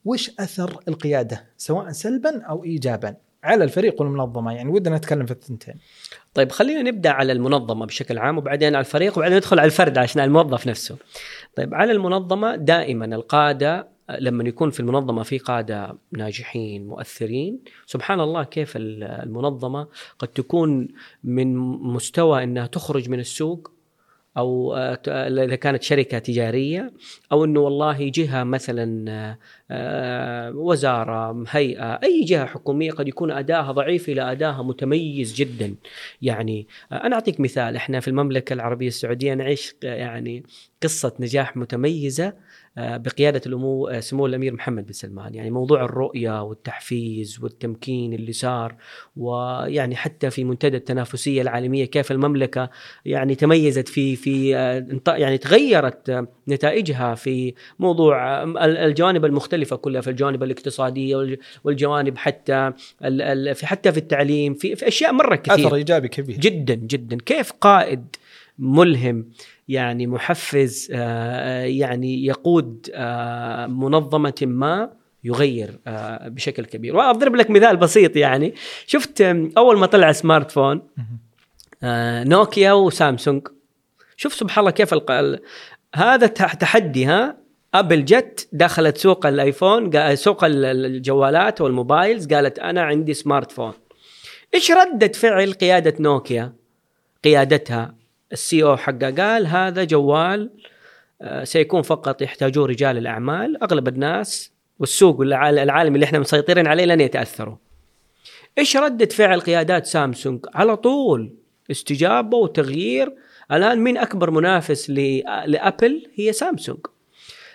وش 0.04 0.30
أثر 0.40 0.80
القيادة 0.88 1.44
سواء 1.56 1.92
سلبا 1.92 2.42
أو 2.42 2.64
ايجابا؟ 2.64 3.16
على 3.44 3.64
الفريق 3.64 4.00
والمنظمة؟ 4.00 4.52
يعني 4.52 4.70
ودنا 4.70 4.96
نتكلم 4.96 5.26
في 5.26 5.32
الثنتين. 5.32 5.74
طيب 6.34 6.52
خلينا 6.52 6.82
نبدأ 6.82 7.10
على 7.10 7.32
المنظمة 7.32 7.86
بشكل 7.86 8.18
عام 8.18 8.38
وبعدين 8.38 8.68
على 8.74 8.80
الفريق 8.84 9.18
وبعدين 9.18 9.36
ندخل 9.36 9.58
على 9.58 9.66
الفرد 9.66 9.98
عشان 9.98 10.22
الموظف 10.24 10.66
نفسه. 10.66 10.96
طيب 11.56 11.74
على 11.74 11.92
المنظمة 11.92 12.56
دائما 12.56 13.04
القادة 13.04 13.94
لما 14.18 14.44
يكون 14.48 14.70
في 14.70 14.80
المنظمة 14.80 15.22
في 15.22 15.38
قادة 15.38 15.98
ناجحين 16.12 16.86
مؤثرين 16.86 17.58
سبحان 17.86 18.20
الله 18.20 18.44
كيف 18.44 18.76
ال- 18.76 19.04
المنظمة 19.04 19.88
قد 20.18 20.28
تكون 20.28 20.88
من 21.24 21.56
مستوى 21.82 22.42
إنها 22.44 22.66
تخرج 22.66 23.08
من 23.10 23.18
السوق 23.20 23.70
أو 24.36 24.74
آه، 24.76 24.98
إذا 25.44 25.54
كانت 25.56 25.82
شركة 25.82 26.18
تجارية 26.18 26.92
أو 27.32 27.44
إنه 27.44 27.60
والله 27.60 28.08
جهة 28.14 28.44
مثلا 28.44 29.10
آه، 29.10 29.38
وزارة 30.54 31.44
هيئة 31.48 32.00
أي 32.02 32.24
جهة 32.24 32.46
حكومية 32.46 32.90
قد 32.90 33.08
يكون 33.08 33.30
ادائها 33.30 33.72
ضعيف 33.72 34.08
إلى 34.08 34.32
ادائها 34.32 34.62
متميز 34.62 35.34
جدا. 35.34 35.74
يعني 36.22 36.68
آه، 36.92 37.06
أنا 37.06 37.14
أعطيك 37.14 37.40
مثال. 37.40 37.76
إحنا 37.76 38.00
في 38.00 38.08
المملكة 38.08 38.52
العربية 38.52 38.88
السعودية 38.88 39.34
نعيش 39.34 39.74
يعني 39.82 40.42
قصة 40.82 41.12
نجاح 41.20 41.56
متميزة 41.56 42.32
آه، 42.78 42.96
بقيادة 42.96 43.40
الامو 43.46 43.88
آه، 43.88 44.00
سمو 44.00 44.26
الأمير 44.26 44.52
محمد 44.52 44.86
بن 44.86 44.92
سلمان. 44.92 45.34
يعني 45.34 45.50
موضوع 45.50 45.84
الرؤية 45.84 46.42
والتحفيز 46.42 47.38
والتمكين 47.42 48.12
اللي 48.12 48.32
صار 48.32 48.76
ويعني 49.16 49.96
حتى 49.96 50.30
في 50.30 50.44
منتدى 50.44 50.76
التنافسية 50.76 51.42
العالمية 51.42 51.84
كيف 51.84 52.12
المملكة 52.12 52.70
يعني 53.04 53.34
تميزت 53.34 53.88
في 53.88 54.16
في 54.16 54.56
آه، 54.56 54.86
يعني 55.08 55.38
تغيرت 55.38 56.26
نتائجها 56.48 57.14
في 57.14 57.54
موضوع 57.78 58.42
الجوانب 58.64 59.24
المختلفه 59.54 59.76
كلها 59.76 60.00
في 60.00 60.10
الجوانب 60.10 60.42
الاقتصادية 60.42 61.38
والجوانب 61.64 62.18
حتى 62.18 62.72
في 63.54 63.66
حتى 63.66 63.92
في 63.92 63.98
التعليم 63.98 64.54
في, 64.54 64.76
في 64.76 64.88
أشياء 64.88 65.12
مرة 65.12 65.36
كثير. 65.36 65.66
أثر 65.66 65.74
إيجابي 65.74 66.08
كبير. 66.08 66.36
جدا 66.36 66.74
جدا. 66.74 67.16
كيف 67.16 67.52
قائد 67.52 68.16
ملهم 68.58 69.28
يعني 69.68 70.06
محفز 70.06 70.88
آه، 70.92 71.62
يعني 71.64 72.26
يقود 72.26 72.90
آه، 72.94 73.66
منظمة 73.66 74.34
ما 74.42 74.90
يغير 75.24 75.78
آه، 75.86 76.28
بشكل 76.28 76.64
كبير. 76.64 76.96
واضرب 76.96 77.36
لك 77.36 77.50
مثال 77.50 77.76
بسيط 77.76 78.16
يعني. 78.16 78.54
شفت 78.86 79.20
أول 79.56 79.78
ما 79.78 79.86
طلع 79.86 80.12
smartphone 80.12 80.82
نوكيا 82.26 82.72
وسامسونج. 82.72 83.48
شوف 84.16 84.34
سبحان 84.34 84.60
الله 84.60 84.70
كيف. 84.70 84.94
هذا 85.94 86.26
تحدي 86.26 87.06
ها؟ 87.06 87.43
ابل 87.74 88.04
جت 88.04 88.48
دخلت 88.52 88.96
سوق 88.96 89.26
الآيفون 89.26 90.14
سوق 90.14 90.44
الجوالات 90.44 91.60
وال 91.60 91.76
mobiles 91.76 92.34
قالت 92.34 92.58
أنا 92.58 92.82
عندي 92.82 93.14
smartphone 93.14 93.72
إيش 94.54 94.72
ردة 94.72 95.08
فعل 95.08 95.52
قيادة 95.52 95.94
نوكيا؟ 96.00 96.52
قيادتها. 97.24 97.94
السي 98.32 98.62
أو 98.62 98.76
حقه 98.76 99.10
قال 99.10 99.46
هذا 99.46 99.84
جوال 99.84 100.50
آه، 101.22 101.44
سيكون 101.44 101.82
فقط 101.82 102.22
يحتاجوه 102.22 102.66
رجال 102.66 102.98
الأعمال 102.98 103.62
أغلب 103.62 103.88
الناس 103.88 104.52
والسوق 104.78 105.20
العالم 105.20 105.94
اللي 105.94 106.04
إحنا 106.04 106.18
مسيطرين 106.18 106.66
عليه 106.66 106.84
لن 106.84 107.00
يتأثروا. 107.00 107.56
إيش 108.58 108.76
ردة 108.76 109.06
فعل 109.06 109.40
قيادات 109.40 109.86
سامسونج؟ 109.86 110.46
على 110.54 110.76
طول 110.76 111.34
استجابة 111.70 112.36
وتغيير. 112.36 113.14
الآن 113.52 113.78
مين 113.78 113.98
أكبر 113.98 114.30
منافس 114.30 114.90
لأبل؟ 114.90 116.10
هي 116.14 116.32
سامسونج. 116.32 116.78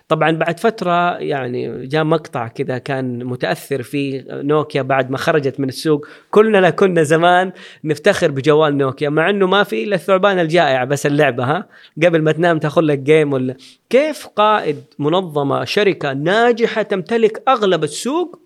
طبعا 0.09 0.31
بعد 0.31 0.59
فترة 0.59 1.17
يعني 1.17 1.87
جاء 1.87 2.03
مقطع 2.03 2.47
كذا 2.47 2.77
كان 2.77 3.23
متأثر 3.23 3.83
فيه 3.83 4.25
نوكيا 4.29 4.81
بعد 4.81 5.11
ما 5.11 5.17
خرجت 5.17 5.59
من 5.59 5.69
السوق 5.69 6.07
كلنا 6.31 6.69
كنا 6.69 7.03
زمان 7.03 7.51
نفتخر 7.83 8.31
بجوال 8.31 8.77
نوكيا 8.77 9.09
مع 9.09 9.29
إنه 9.29 9.47
ما 9.47 9.63
في 9.63 9.83
إلا 9.83 9.95
الثعبان 9.95 10.39
الجائع 10.39 10.83
بس 10.83 11.05
اللعبة 11.05 11.43
ها 11.43 11.67
قبل 12.03 12.21
ما 12.21 12.31
تنام 12.31 12.59
تاخذ 12.59 12.81
لك 12.81 12.99
جيم 12.99 13.33
ولا 13.33 13.55
كيف 13.89 14.27
قائد 14.27 14.83
منظمة 14.99 15.65
شركة 15.65 16.13
ناجحة 16.13 16.81
تمتلك 16.81 17.43
أغلب 17.47 17.83
السوق 17.83 18.39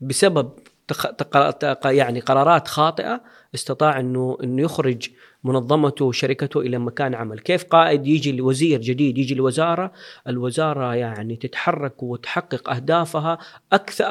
بسبب. 0.00 0.50
تق... 0.88 1.78
يعني 1.84 2.20
قرارات 2.20 2.68
خاطئة 2.68 3.20
استطاع 3.54 4.00
انه 4.00 4.38
إنه 4.42 4.62
يخرج 4.62 5.08
منظمته 5.44 6.04
وشركته 6.04 6.60
إلى 6.60 6.78
مكان 6.78 7.14
عمل، 7.14 7.38
كيف 7.38 7.64
قائد 7.64 8.06
يجي 8.06 8.32
لوزير 8.32 8.80
جديد 8.80 9.18
يجي 9.18 9.34
الوزارة، 9.34 9.92
الوزارة 10.28 10.94
يعني 10.94 11.36
تتحرك 11.36 12.02
وتحقق 12.02 12.70
أهدافها 12.70 13.38
أكثر 13.72 14.04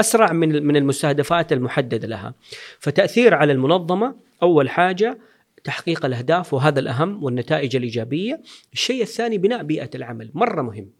أسرع 0.00 0.32
من 0.32 0.66
من 0.66 0.76
المستهدفات 0.76 1.52
المحددة 1.52 2.08
لها. 2.08 2.34
فتأثير 2.78 3.34
على 3.34 3.52
المنظمة 3.52 4.14
أول 4.42 4.70
حاجة 4.70 5.18
تحقيق 5.64 6.04
الأهداف 6.04 6.54
وهذا 6.54 6.80
الأهم 6.80 7.24
والنتائج 7.24 7.76
الإيجابية، 7.76 8.42
الشيء 8.72 9.02
الثاني 9.02 9.38
بناء 9.38 9.62
بيئة 9.62 9.90
العمل، 9.94 10.30
مرة 10.34 10.62
مهم. 10.62 10.90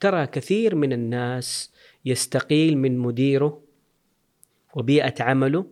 ترى 0.00 0.26
كثير 0.26 0.74
من 0.74 0.92
الناس 0.92 1.72
يستقيل 2.04 2.78
من 2.78 2.98
مديره 2.98 3.60
وبيئة 4.74 5.14
عمله 5.22 5.66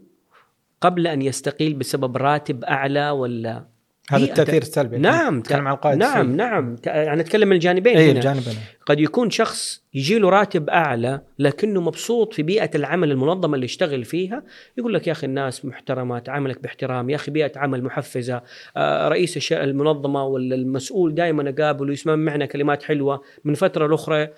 قبل 0.80 1.06
أن 1.06 1.22
يستقيل 1.22 1.74
بسبب 1.74 2.16
راتب 2.16 2.64
أعلى 2.64 3.10
ولا 3.10 3.64
هذا 4.10 4.24
التأثير 4.24 4.62
السلبي. 4.62 4.98
نعم 4.98 5.38
نتكلم 5.38 5.68
عن 5.68 5.74
القائد 5.74 5.98
نعم 5.98 6.20
السلبي. 6.20 6.36
نعم. 6.36 6.76
يعني 6.86 7.20
نتكلم 7.20 7.48
من 7.48 7.54
الجانبين 7.54 7.96
اي 7.96 8.10
الجانبين 8.10 8.54
قد 8.86 9.00
يكون 9.00 9.30
شخص 9.30 9.82
يجي 9.94 10.18
له 10.18 10.28
راتب 10.28 10.70
أعلى 10.70 11.20
لكنه 11.38 11.80
مبسوط 11.80 12.34
في 12.34 12.42
بيئة 12.42 12.70
العمل 12.74 13.10
المنظمة 13.10 13.54
اللي 13.54 13.64
يشتغل 13.64 14.04
فيها 14.04 14.42
يقول 14.78 14.94
لك 14.94 15.06
يا 15.06 15.12
أخي 15.12 15.26
الناس 15.26 15.64
محترمه 15.64 16.18
تعاملك 16.18 16.62
باحترام 16.62 17.10
يا 17.10 17.16
أخي 17.16 17.30
بيئة 17.30 17.58
عمل 17.58 17.84
محفزة 17.84 18.42
آه 18.76 19.08
رئيس 19.08 19.52
المنظمة 19.52 20.24
ولا 20.24 20.54
المسؤول 20.54 21.14
دائما 21.14 21.50
أقابله 21.50 21.92
يسمع 21.92 22.16
معنا 22.16 22.46
كلمات 22.46 22.82
حلوة 22.82 23.22
من 23.44 23.54
فترة 23.54 23.86
لأخرى. 23.86 24.28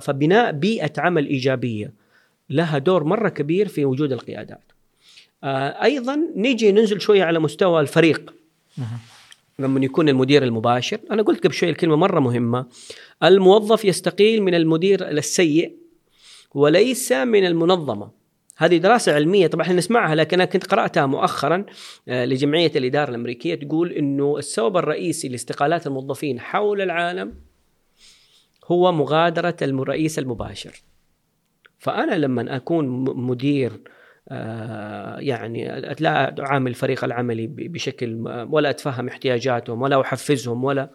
فبناء 0.00 0.52
بيئة 0.52 0.92
عمل 0.98 1.26
إيجابية 1.26 1.92
لها 2.50 2.78
دور 2.78 3.04
مرة 3.04 3.28
كبير 3.28 3.68
في 3.68 3.84
وجود 3.84 4.12
القيادات. 4.12 4.69
أيضا 5.44 6.16
نيجي 6.36 6.72
ننزل 6.72 7.00
شوية 7.00 7.24
على 7.24 7.38
مستوى 7.38 7.80
الفريق. 7.80 8.34
لما 9.58 9.84
يكون 9.84 10.08
المدير 10.08 10.42
المباشر. 10.42 10.98
أنا 11.10 11.22
قلت 11.22 11.44
قبل 11.44 11.54
شوية 11.54 11.70
الكلمة 11.70 11.96
مرة 11.96 12.20
مهمة. 12.20 12.66
الموظف 13.22 13.84
يستقيل 13.84 14.42
من 14.42 14.54
المدير 14.54 15.08
السيء 15.08 15.76
وليس 16.54 17.12
من 17.12 17.46
المنظمة. 17.46 18.10
هذه 18.56 18.76
دراسة 18.76 19.14
علمية. 19.14 19.46
طبعا 19.46 19.62
إحنا 19.62 19.74
نسمعها 19.74 20.14
لكن 20.14 20.40
أنا 20.40 20.44
كنت 20.50 20.66
قرأتها 20.66 21.06
مؤخرا 21.06 21.64
آه، 22.08 22.24
لجمعية 22.24 22.72
الإدارة 22.76 23.10
الأمريكية 23.10 23.54
تقول 23.54 23.92
أنه 23.92 24.38
السبب 24.38 24.76
الرئيسي 24.76 25.28
لاستقالات 25.28 25.86
الموظفين 25.86 26.40
حول 26.40 26.80
العالم 26.80 27.34
هو 28.66 28.92
مغادرة 28.92 29.56
الرئيس 29.62 30.18
المباشر. 30.18 30.82
فأنا 31.78 32.14
لما 32.14 32.56
أكون 32.56 32.88
مدير 33.16 33.72
آه، 33.72 33.99
يعني 35.18 35.80
لا 36.00 36.42
أعامل 36.42 36.70
الفريق 36.70 37.04
العملي 37.04 37.46
بشكل 37.46 38.14
ولا 38.50 38.70
أتفهم 38.70 39.08
احتياجاتهم 39.08 39.82
ولا 39.82 40.00
أحفزهم 40.00 40.64
ولا 40.64 40.90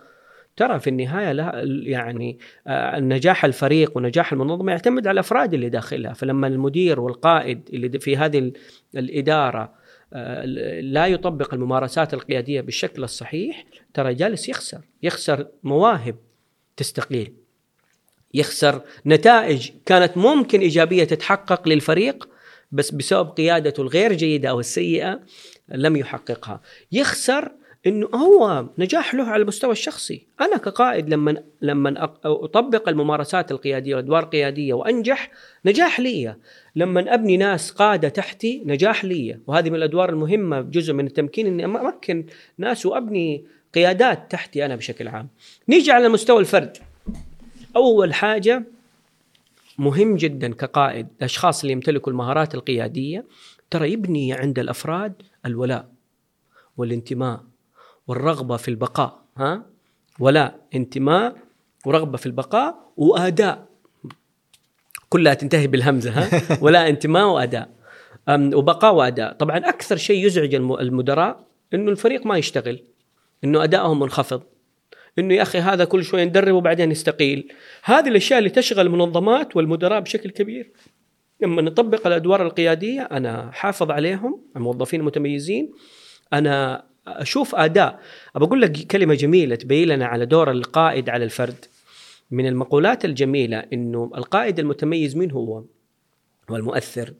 ترى 0.57 0.79
في 0.79 0.89
النهاية 0.89 1.31
لا 1.31 1.61
يعني 1.83 2.39
آه، 2.67 2.97
النجاح 2.97 3.45
الفريق 3.45 3.97
ونجاح 3.97 4.31
المنظمة 4.31 4.71
يعتمد 4.71 5.07
على 5.07 5.13
الأفراد 5.13 5.53
اللي 5.53 5.69
داخلها. 5.69 6.13
فلما 6.13 6.47
المدير 6.47 6.99
والقائد 6.99 7.69
اللي 7.73 7.99
في 7.99 8.17
هذه 8.17 8.51
الإدارة 8.95 9.73
آه، 10.13 10.45
لا 10.81 11.07
يطبق 11.07 11.53
الممارسات 11.53 12.13
القيادية 12.13 12.61
بالشكل 12.61 13.03
الصحيح 13.03 13.65
ترى 13.93 14.13
جالس 14.13 14.49
يخسر. 14.49 14.81
يخسر 15.03 15.47
مواهب 15.63 16.15
تستقيل 16.77 17.33
يخسر 18.33 18.81
نتائج 19.05 19.71
كانت 19.85 20.17
ممكن 20.17 20.59
إيجابية 20.59 21.03
تتحقق 21.03 21.67
للفريق 21.67 22.29
بس 22.75 22.91
بسبب 22.91 23.29
قيادته 23.29 23.81
الغير 23.81 24.13
جيدة 24.13 24.49
أو 24.49 24.59
السيئة 24.59 25.19
لم 25.69 25.95
يحققها. 25.95 26.61
يخسر 26.91 27.51
إنه 27.87 28.07
هو 28.07 28.65
نجاح 28.77 29.15
له 29.15 29.23
على 29.23 29.41
المستوى 29.41 29.71
الشخصي. 29.71 30.27
أنا 30.41 30.57
كقائد 30.57 31.09
لما 31.09 31.43
لما 31.61 32.03
أطبق 32.25 32.89
الممارسات 32.89 33.51
القيادية 33.51 33.95
والأدوار 33.95 34.23
القيادية 34.23 34.73
وأنجح 34.73 35.31
نجاح 35.65 35.99
لي. 35.99 36.35
لما 36.75 37.13
أبني 37.13 37.37
ناس 37.37 37.71
قادة 37.71 38.09
تحتي 38.09 38.63
نجاح 38.65 39.05
لي. 39.05 39.39
وهذه 39.47 39.69
من 39.69 39.75
الأدوار 39.75 40.09
المهمة 40.09 40.61
جزء 40.61 40.93
من 40.93 41.07
التمكين 41.07 41.47
إني 41.47 41.65
امكن 41.65 42.25
ناس 42.57 42.85
وأبني 42.85 43.45
قيادات 43.73 44.31
تحتي 44.31 44.65
أنا 44.65 44.75
بشكل 44.75 45.07
عام. 45.07 45.29
نيجي 45.69 45.91
على 45.91 46.09
مستوى 46.09 46.39
الفرد. 46.39 46.77
أول 47.75 48.13
حاجة 48.13 48.63
مهم 49.77 50.15
جدا 50.15 50.53
كقائد 50.53 51.07
الأشخاص 51.17 51.61
اللي 51.61 51.73
يمتلكوا 51.73 52.11
المهارات 52.11 52.55
القيادية 52.55 53.25
ترى 53.69 53.91
يبني 53.91 54.33
عند 54.33 54.59
الأفراد 54.59 55.13
الولاء 55.45 55.89
والانتماء 56.77 57.43
والرغبة 58.07 58.57
في 58.57 58.67
البقاء 58.67 59.21
ها؟ 59.37 59.65
ولاء 60.19 60.59
انتماء 60.75 61.35
ورغبة 61.85 62.17
في 62.17 62.25
البقاء 62.25 62.91
وأداء. 62.97 63.67
كلها 65.09 65.33
تنتهي 65.33 65.67
بالهمزة 65.67 66.11
ها؟ 66.11 66.29
ولاء 66.63 66.89
انتماء 66.89 67.27
وأداء. 67.27 67.69
وبقاء 68.29 68.95
وأداء. 68.95 69.33
طبعا 69.33 69.57
أكثر 69.57 69.97
شيء 69.97 70.25
يزعج 70.25 70.55
المدراء 70.55 71.47
إنه 71.73 71.91
الفريق 71.91 72.25
ما 72.25 72.37
يشتغل 72.37 72.83
إنه 73.43 73.63
ادائهم 73.63 73.99
منخفض. 73.99 74.43
إنه 75.19 75.33
يا 75.33 75.41
أخي 75.41 75.59
هذا 75.59 75.85
كل 75.85 76.03
شوي 76.03 76.25
ندرب 76.25 76.55
وبعدين 76.55 76.91
يستقيل 76.91 77.53
هذه 77.83 78.07
الأشياء 78.07 78.39
اللي 78.39 78.49
تشغل 78.49 78.85
المنظمات 78.85 79.55
والمدراء 79.55 79.99
بشكل 79.99 80.29
كبير. 80.29 80.71
لما 81.41 81.61
نطبق 81.61 82.07
الأدوار 82.07 82.41
القيادية 82.41 83.01
أنا 83.01 83.51
حافظ 83.51 83.91
عليهم 83.91 84.41
الموظفين 84.55 84.99
المتميزين. 84.99 85.71
أنا 86.33 86.85
أشوف 87.07 87.55
أداء. 87.55 87.99
بقول 88.35 88.61
لك 88.61 88.71
كلمة 88.71 89.13
جميلة 89.13 89.55
تبين 89.55 89.87
لنا 89.87 90.05
على 90.05 90.25
دور 90.25 90.51
القائد 90.51 91.09
على 91.09 91.25
الفرد. 91.25 91.65
من 92.31 92.47
المقولات 92.47 93.05
الجميلة 93.05 93.63
إنه 93.73 94.11
القائد 94.17 94.59
المتميز 94.59 95.15
من 95.15 95.31
هو؟ 95.31 95.63
والمؤثر. 96.49 97.13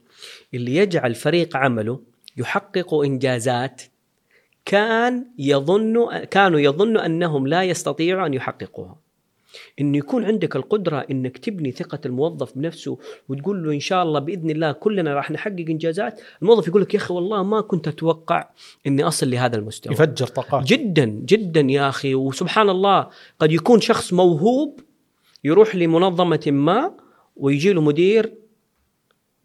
اللي 0.54 0.76
يجعل 0.76 1.16
فريق 1.16 1.58
عمله 1.58 2.02
يحقق 2.38 2.94
إنجازات 2.94 3.82
كان 4.66 5.26
يظن 5.38 6.24
كانوا 6.24 6.60
يظنوا 6.60 7.06
أنهم 7.06 7.48
لا 7.48 7.64
يستطيعوا 7.64 8.26
أن 8.26 8.34
يحققوها. 8.34 8.96
انه 9.82 9.98
يكون 9.98 10.26
عندك 10.26 10.56
القدرة 10.56 11.06
إنك 11.12 11.38
تبني 11.38 11.72
ثقة 11.72 12.00
الموظف 12.06 12.58
بنفسه 12.58 12.98
وتقول 13.30 13.64
له 13.64 13.74
إن 13.74 13.80
شاء 13.80 14.04
الله 14.04 14.20
بإذن 14.20 14.50
الله 14.50 14.72
كلنا 14.72 15.14
راح 15.14 15.32
نحقق 15.32 15.66
إنجازات، 15.70 16.22
الموظف 16.42 16.68
يقول 16.68 16.82
لك 16.82 16.94
يا 16.94 17.00
أخي 17.00 17.14
والله 17.14 17.44
ما 17.44 17.62
كنت 17.62 17.88
أتوقع 17.88 18.50
إني 18.88 19.04
أصل 19.04 19.30
لهذا 19.30 19.56
المستوى. 19.58 19.94
يفجر 19.94 20.28
طاقات 20.28 20.64
جدا 20.64 21.06
جدا 21.06 21.62
يا 21.62 21.90
أخي 21.90 22.16
وسبحان 22.16 22.70
الله 22.70 23.08
قد 23.40 23.52
يكون 23.52 23.82
شخص 23.82 24.14
موهوب 24.14 24.80
يروح 25.44 25.76
لمنظمة 25.76 26.44
ما 26.48 26.92
ويجي 27.36 27.74
له 27.74 27.82
مدير 27.82 28.34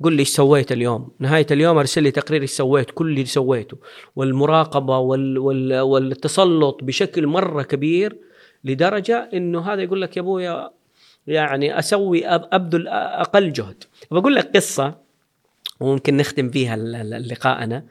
قل 0.02 0.12
لي 0.12 0.20
إيش 0.20 0.28
سويت 0.28 0.72
اليوم. 0.72 1.10
نهاية 1.18 1.46
اليوم 1.50 1.78
أرسل 1.78 2.02
لي 2.02 2.10
تقرير 2.10 2.42
إيش 2.42 2.50
سويت 2.50 2.90
كل 2.90 3.08
اللي 3.08 3.24
سويته. 3.24 3.76
والمراقبة 4.16 4.98
وال 4.98 5.38
وال 5.38 5.80
والتسلط 5.80 6.84
بشكل 6.84 7.26
مرة 7.26 7.62
كبير 7.62 8.16
لدرجة 8.64 9.28
إنه 9.34 9.60
هذا 9.72 9.82
يقول 9.82 10.02
لك 10.02 10.16
يا 10.16 10.22
أبويا 10.22 10.70
يعني 11.26 11.78
أسوي 11.78 12.26
أبذل 12.26 12.88
أقل 12.88 13.52
جهد. 13.52 13.84
بقول 14.10 14.34
لك 14.34 14.56
قصة 14.56 14.94
وممكن 15.80 16.16
نختم 16.16 16.50
فيها 16.50 16.76
لقاءنا 17.02 17.84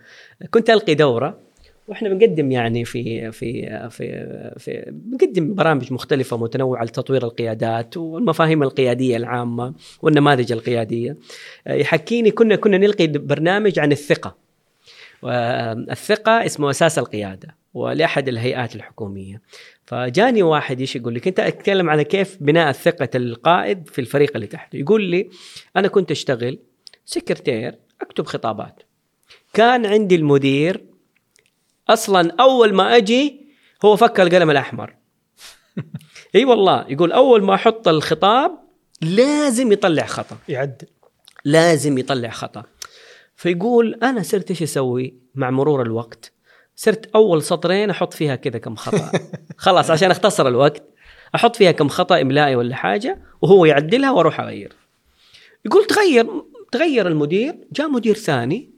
كنت 0.52 0.69
ألقي 0.69 0.95
دورة 0.95 1.49
وإحنا 1.90 2.10
بنقدم 2.10 2.52
يعني 2.52 2.86
في 2.86 3.32
في 3.32 3.82
في 3.90 4.28
في 4.57 4.84
بنقدم 4.91 5.56
برامج 5.56 5.94
مختلفة 5.94 6.38
متنوعة 6.38 6.84
لتطوير 6.84 7.24
القيادات 7.24 7.98
والمفاهيم 7.98 8.64
القيادية 8.64 9.18
العامة 9.18 9.74
والنماذج 10.02 10.52
القيادية. 10.52 11.18
يحكيني 11.68 12.32
كنا 12.32 12.56
كنا 12.56 12.78
نلقي 12.78 13.07
برنامج 13.07 13.80
عن 13.80 13.91
الثقة. 13.91 14.38
والثقة 15.22 16.45
اسمه 16.45 16.70
أساس 16.70 16.99
القيادة 16.99 17.56
ولأحد 17.74 18.28
الهيئات 18.28 18.76
الحكومية. 18.76 19.41
فجاني 19.86 20.44
واحد 20.44 20.80
إيش 20.80 20.95
يقول 20.95 21.14
لي 21.14 21.20
كنت 21.20 21.40
أتكلم 21.40 21.90
على 21.90 22.03
كيف 22.03 22.38
بناء 22.41 22.72
ثقه 22.72 23.10
القائد 23.16 23.88
في 23.88 23.99
الفريق 23.99 24.32
اللي 24.36 24.48
تحته 24.48 24.78
يقول 24.78 25.03
لي 25.03 25.30
أنا 25.76 25.88
كنت 25.88 26.11
أشتغل 26.11 26.60
سكرتير 27.06 27.76
أكتب 28.02 28.26
خطابات. 28.26 28.84
كان 29.53 29.86
عندي 29.86 30.16
المدير 30.16 30.90
أصلا 31.90 32.36
أول 32.40 32.74
ما 32.74 32.95
أجي 32.95 33.48
هو 33.86 33.95
فك 33.95 34.20
القلم 34.20 34.52
الأحمر. 34.52 34.95
إي 36.36 36.45
والله 36.45 36.86
يقول 36.90 37.11
أول 37.11 37.44
ما 37.44 37.56
أحط 37.56 37.88
الخطاب 37.88 38.60
لازم 39.02 39.72
يطلع 39.72 40.06
خطأ. 40.06 40.38
يعدل 40.48 40.88
لازم 41.45 41.98
يطلع 41.98 42.30
خطأ. 42.30 42.64
فيقول 43.36 43.99
أنا 44.03 44.24
صرت 44.24 44.49
إيش 44.49 44.64
أسوي 44.64 45.14
مع 45.36 45.49
مرور 45.49 45.82
الوقت؟ 45.82 46.32
صرت 46.76 47.06
أول 47.16 47.44
سطرين 47.44 47.90
أحط 47.90 48.14
فيها 48.14 48.36
كذا 48.36 48.60
كم 48.60 48.76
خطأ. 48.76 49.11
خلاص 49.57 49.91
عشان 49.91 50.11
أختصر 50.11 50.48
الوقت 50.48 50.84
أحط 51.36 51.56
فيها 51.56 51.72
كم 51.72 51.88
خطأ 51.88 52.22
إملائي 52.22 52.56
ولا 52.56 52.76
حاجة 52.76 53.22
وهو 53.41 53.66
يعدلها 53.66 54.11
وأروح 54.11 54.40
أغير. 54.40 54.74
يقول 55.66 55.86
تغير 55.86 56.28
تغير 56.72 57.07
المدير 57.07 57.68
جاء 57.72 57.90
مدير 57.90 58.16
ثاني 58.16 58.70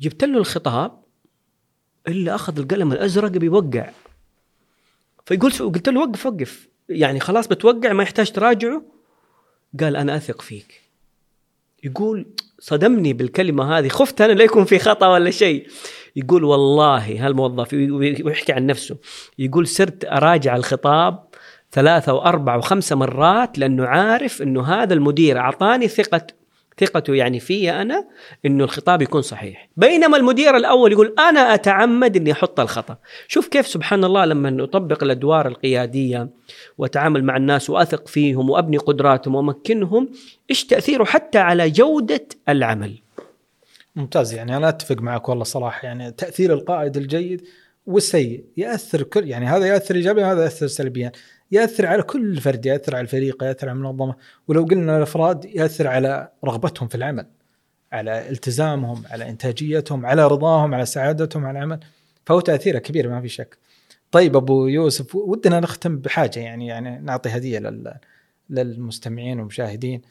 جبت 0.00 0.24
له 0.24 0.38
الخطاب 0.38 1.05
إلا 2.08 2.34
أخذ 2.34 2.58
القلم 2.58 2.92
الأزرق 2.92 3.30
بيوقع. 3.30 3.90
فيقول 5.26 5.52
قلت 5.52 5.88
له 5.88 6.00
وقف 6.00 6.26
وقف. 6.26 6.68
يعني 6.88 7.20
خلاص 7.20 7.48
بتوقع 7.48 7.92
ما 7.92 8.02
يحتاج 8.02 8.30
تراجعه. 8.30 8.82
قال 9.80 9.96
أنا 9.96 10.16
أثق 10.16 10.42
فيك. 10.42 10.82
يقول 11.84 12.26
صدمني 12.58 13.12
بالكلمة 13.12 13.78
هذه. 13.78 13.88
خفت 13.88 14.20
أنا 14.20 14.32
لا 14.32 14.44
يكون 14.44 14.64
في 14.64 14.78
خطأ 14.78 15.08
ولا 15.08 15.30
شيء. 15.30 15.68
يقول 16.16 16.44
والله 16.44 17.26
هالموظف 17.26 17.72
ويحكي 18.24 18.52
عن 18.52 18.66
نفسه. 18.66 18.96
يقول 19.38 19.66
صرت 19.66 20.04
أراجع 20.04 20.56
الخطاب 20.56 21.24
ثلاثة 21.72 22.12
وأربعة 22.12 22.58
وخمسة 22.58 22.96
مرات 22.96 23.58
لأنه 23.58 23.86
عارف 23.86 24.42
أنه 24.42 24.64
هذا 24.64 24.94
المدير 24.94 25.38
أعطاني 25.38 25.88
ثقة 25.88 26.26
ثقته 26.80 27.14
يعني 27.14 27.40
في 27.40 27.70
أنا 27.70 28.08
أنه 28.46 28.64
الخطاب 28.64 29.02
يكون 29.02 29.22
صحيح. 29.22 29.68
بينما 29.76 30.16
المدير 30.16 30.56
الأول 30.56 30.92
يقول 30.92 31.14
أنا 31.18 31.54
أتعمد 31.54 32.16
أني 32.16 32.32
أحط 32.32 32.60
الخطأ. 32.60 32.96
شوف 33.28 33.48
كيف 33.48 33.66
سبحان 33.66 34.04
الله 34.04 34.24
لما 34.24 34.50
نطبق 34.50 35.02
الأدوار 35.04 35.48
القيادية 35.48 36.28
وأتعامل 36.78 37.24
مع 37.24 37.36
الناس 37.36 37.70
وأثق 37.70 38.08
فيهم 38.08 38.50
وأبني 38.50 38.76
قدراتهم 38.76 39.34
وأمكنهم 39.34 40.08
إيش 40.50 40.64
تأثيره 40.64 41.04
حتى 41.04 41.38
على 41.38 41.70
جودة 41.70 42.26
العمل؟ 42.48 42.98
ممتاز 43.96 44.34
يعني 44.34 44.56
أنا 44.56 44.68
أتفق 44.68 45.02
معك 45.02 45.28
والله 45.28 45.44
صراحة 45.44 45.86
يعني 45.86 46.10
تأثير 46.10 46.52
القائد 46.52 46.96
الجيد 46.96 47.42
والسيء 47.86 48.44
يأثر 48.56 49.02
كل 49.02 49.28
يعني 49.28 49.46
هذا 49.46 49.66
يأثر 49.66 49.94
ايجابيا 49.94 50.26
وهذا 50.26 50.42
يأثر 50.42 50.66
سلبيا. 50.66 51.12
يأثر 51.52 51.86
على 51.86 52.02
كل 52.02 52.40
فرد 52.40 52.66
يأثر 52.66 52.96
على 52.96 53.02
الفريق 53.02 53.44
يأثر 53.44 53.68
على 53.68 53.76
المنظمة. 53.76 54.14
ولو 54.48 54.64
قلنا 54.64 54.96
الأفراد 54.96 55.44
يأثر 55.44 55.86
على 55.86 56.28
رغبتهم 56.44 56.88
في 56.88 56.94
العمل 56.94 57.26
على 57.92 58.30
التزامهم 58.30 59.02
على 59.10 59.28
إنتاجيتهم 59.28 60.06
على 60.06 60.26
رضاهم 60.26 60.74
على 60.74 60.86
سعادتهم 60.86 61.44
على 61.44 61.58
العمل 61.58 61.80
فهو 62.26 62.40
تأثيره 62.40 62.78
كبير 62.78 63.08
ما 63.08 63.20
في 63.20 63.28
شك. 63.28 63.58
طيب 64.10 64.36
أبو 64.36 64.66
يوسف 64.66 65.14
ودنا 65.14 65.60
نختم 65.60 65.98
بحاجة 65.98 66.40
يعني 66.40 66.66
يعني 66.66 66.98
نعطي 66.98 67.28
هدية 67.28 67.58
لل 67.58 67.94
للمستمعين 68.50 69.38
والمشاهدين 69.38 70.02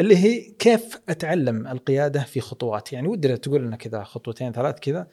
اللي 0.00 0.16
هي 0.16 0.40
كيف 0.40 1.00
أتعلم 1.08 1.66
القيادة 1.66 2.20
في 2.22 2.40
خطوات؟ 2.40 2.92
يعني 2.92 3.08
ودنا 3.08 3.36
تقول 3.36 3.62
لنا 3.62 3.76
كذا 3.76 4.02
خطوتين 4.02 4.52
ثلاث 4.52 4.78
كذا 4.80 5.06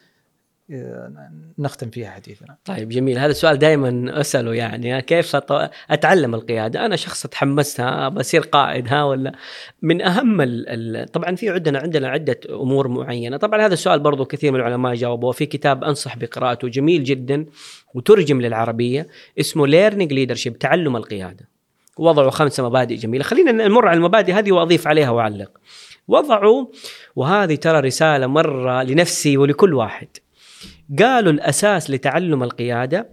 نختم 1.59 1.89
فيها 1.89 2.11
حديثنا. 2.11 2.55
طيب 2.65 2.89
جميل. 2.89 3.17
هذا 3.17 3.31
السؤال 3.31 3.59
دائما 3.59 4.19
أسأله 4.21 4.53
يعني 4.53 5.01
كيف 5.01 5.35
أتعلم 5.89 6.35
القيادة؟ 6.35 6.85
أنا 6.85 6.95
شخص 6.95 7.27
تحمست 7.27 7.79
ها 7.79 8.09
بصير 8.09 8.41
قائد 8.41 8.87
ها 8.87 9.03
ولا؟ 9.03 9.31
من 9.81 10.01
أهم 10.01 10.41
ال 10.41 11.11
طبعا 11.11 11.35
في 11.35 11.49
عندنا 11.49 11.79
عندنا 11.79 12.07
عدة 12.07 12.39
أمور 12.49 12.87
معينة. 12.87 13.37
طبعا 13.37 13.65
هذا 13.65 13.73
السؤال 13.73 13.99
برضو 13.99 14.25
كثير 14.25 14.51
من 14.51 14.59
العلماء 14.59 14.93
جاوبوا 14.93 15.31
في 15.31 15.45
كتاب 15.45 15.83
أنصح 15.83 16.17
بقراءته 16.17 16.67
جميل 16.67 17.03
جدا 17.03 17.45
وترجم 17.93 18.41
للعربية 18.41 19.07
اسمه 19.39 19.67
learning 19.67 20.13
leadership 20.13 20.59
تعلم 20.59 20.95
القيادة. 20.95 21.49
وضعوا 21.97 22.29
خمسة 22.29 22.69
مبادئ 22.69 22.95
جميلة. 22.95 23.23
خلينا 23.23 23.51
نمر 23.51 23.87
على 23.87 23.97
المبادئ 23.97 24.33
هذه 24.33 24.51
وأضيف 24.51 24.87
عليها 24.87 25.09
وأعلق. 25.09 25.51
وضعوا 26.07 26.65
وهذه 27.15 27.55
ترى 27.55 27.79
رسالة 27.79 28.27
مرة 28.27 28.83
لنفسي 28.83 29.37
ولكل 29.37 29.73
واحد. 29.73 30.07
قالوا 30.99 31.31
الأساس 31.31 31.89
لتعلم 31.91 32.43
القيادة 32.43 33.09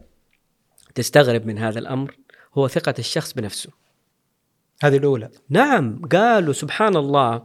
تستغرب 0.95 1.47
من 1.47 1.59
هذا 1.59 1.79
الأمر 1.79 2.17
هو 2.55 2.69
ثقة 2.69 2.95
الشخص 2.99 3.33
بنفسه 3.33 3.71
هذه 4.83 4.97
الأولى 4.97 5.29
نعم 5.49 6.01
قالوا 6.13 6.53
سبحان 6.53 6.97
الله 6.97 7.43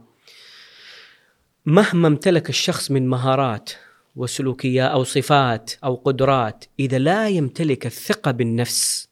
مهما 1.66 2.08
امتلك 2.08 2.48
الشخص 2.48 2.90
من 2.90 3.08
مهارات 3.08 3.70
وسلوكيات 4.16 4.90
أو 4.90 5.04
صفات 5.04 5.70
أو 5.84 5.94
قدرات 5.94 6.64
إذا 6.80 6.98
لا 6.98 7.28
يمتلك 7.28 7.86
الثقة 7.86 8.30
بالنفس 8.30 9.08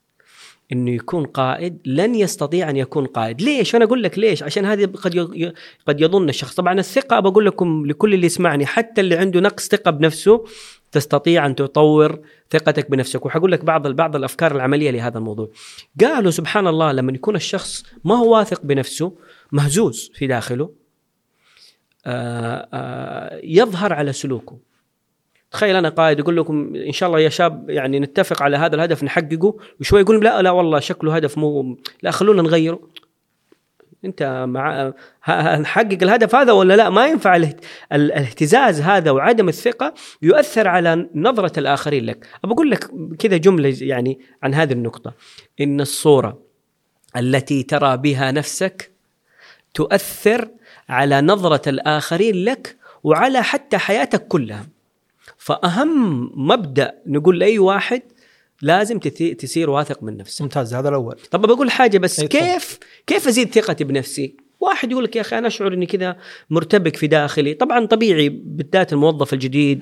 إنه 0.72 0.90
يكون 0.90 1.24
قائد 1.24 1.78
لن 1.84 2.14
يستطيع 2.14 2.70
أن 2.70 2.76
يكون 2.76 3.06
قائد، 3.06 3.42
ليش؟ 3.42 3.74
أنا 3.74 3.84
أقول 3.84 4.02
لك 4.02 4.18
ليش؟ 4.18 4.42
عشان 4.42 4.64
هذه 4.64 4.86
قد 4.86 5.14
ي- 5.14 5.52
قد 5.86 6.00
يظن 6.00 6.28
الشخص، 6.28 6.54
طبعا 6.54 6.80
الثقة 6.80 7.20
بقول 7.20 7.46
لكم 7.46 7.86
لكل 7.86 8.14
اللي 8.14 8.26
يسمعني 8.26 8.66
حتى 8.66 9.00
اللي 9.00 9.16
عنده 9.16 9.40
نقص 9.40 9.68
ثقة 9.68 9.90
بنفسه 9.90 10.44
تستطيع 10.92 11.46
أن 11.46 11.54
تطور 11.54 12.18
ثقتك 12.50 12.90
بنفسك، 12.90 13.26
وحقول 13.26 13.52
لك 13.52 13.64
بعض 13.64 13.86
بعض 13.86 14.16
الأفكار 14.16 14.56
العملية 14.56 14.90
لهذا 14.90 15.18
الموضوع. 15.18 15.48
قالوا 16.00 16.30
سبحان 16.30 16.66
الله 16.66 16.92
لما 16.92 17.12
يكون 17.12 17.36
الشخص 17.36 17.84
ما 18.04 18.14
هو 18.14 18.36
واثق 18.36 18.60
بنفسه 18.62 19.12
مهزوز 19.52 20.10
في 20.14 20.26
داخله 20.26 20.70
آآ 22.06 22.68
آآ 22.72 23.40
يظهر 23.44 23.92
على 23.92 24.12
سلوكه. 24.12 24.58
تخيل 25.50 25.76
أنا 25.76 25.88
قائد 25.88 26.18
يقول 26.18 26.36
لكم 26.36 26.74
إن 26.86 26.92
شاء 26.92 27.08
الله 27.08 27.20
يا 27.20 27.28
شاب 27.28 27.70
يعني 27.70 28.00
نتفق 28.00 28.42
على 28.42 28.56
هذا 28.56 28.74
الهدف 28.74 29.04
نحققه 29.04 29.56
وشوي 29.80 30.00
يقول 30.00 30.24
لا 30.24 30.42
لا 30.42 30.50
والله 30.50 30.80
شكله 30.80 31.16
هدف 31.16 31.38
مو 31.38 31.76
لا 32.02 32.10
خلونا 32.10 32.42
نغيره. 32.42 32.80
أنت 34.04 34.44
مع 34.48 34.92
نحقق 35.56 35.98
الهدف 36.02 36.34
هذا 36.34 36.52
ولا 36.52 36.76
لا؟ 36.76 36.90
ما 36.90 37.06
ينفع 37.06 37.36
الاهت- 37.36 37.60
ال- 37.92 38.12
الاهتزاز 38.12 38.80
هذا 38.80 39.10
وعدم 39.10 39.48
الثقة 39.48 39.94
يؤثر 40.22 40.68
على 40.68 41.08
نظرة 41.14 41.58
الآخرين 41.58 42.04
لك. 42.04 42.26
بقول 42.44 42.70
لك 42.70 42.90
كذا 43.18 43.36
جملة 43.36 43.76
يعني 43.80 44.20
عن 44.42 44.54
هذه 44.54 44.72
النقطة. 44.72 45.14
إن 45.60 45.80
الصورة 45.80 46.38
التي 47.16 47.62
ترى 47.62 47.96
بها 47.96 48.30
نفسك 48.30 48.90
تؤثر 49.74 50.48
على 50.88 51.20
نظرة 51.20 51.68
الآخرين 51.68 52.44
لك 52.44 52.76
وعلى 53.04 53.42
حتى 53.42 53.78
حياتك 53.78 54.28
كلها. 54.28 54.66
فأهم 55.38 56.30
مبدأ 56.34 56.94
نقول 57.06 57.38
لأي 57.38 57.58
واحد 57.58 58.02
لازم 58.62 58.98
تثي- 58.98 59.34
تصير 59.34 59.70
واثق 59.70 60.02
من 60.02 60.16
نفسك. 60.16 60.42
ممتاز 60.42 60.74
هذا 60.74 60.88
الأول. 60.88 61.16
طب 61.30 61.40
بقول 61.40 61.70
حاجة 61.70 61.98
بس. 61.98 62.20
كيف 62.24 62.78
كيف 63.06 63.28
أزيد 63.28 63.54
ثقتي 63.54 63.84
بنفسي؟ 63.84 64.36
واحد 64.60 64.90
يقول 64.92 65.04
لك 65.04 65.16
يا 65.16 65.20
أخي 65.20 65.38
أنا 65.38 65.46
أشعر 65.46 65.74
إني 65.74 65.86
كذا 65.86 66.16
مرتبك 66.50 66.96
في 66.96 67.06
داخلي. 67.06 67.54
طبعا 67.54 67.86
طبيعي 67.86 68.28
بالذات 68.28 68.92
الموظف 68.92 69.32
الجديد 69.32 69.80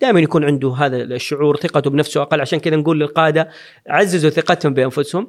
دائما 0.00 0.20
يكون 0.20 0.44
عنده 0.44 0.74
هذا 0.74 0.96
الشعور 0.96 1.56
ثقته 1.56 1.90
بنفسه 1.90 2.22
أقل. 2.22 2.40
عشان 2.40 2.58
كذا 2.60 2.76
نقول 2.76 3.00
للقادة 3.00 3.48
عززوا 3.88 4.30
ثقتهم 4.30 4.74
بأنفسهم. 4.74 5.28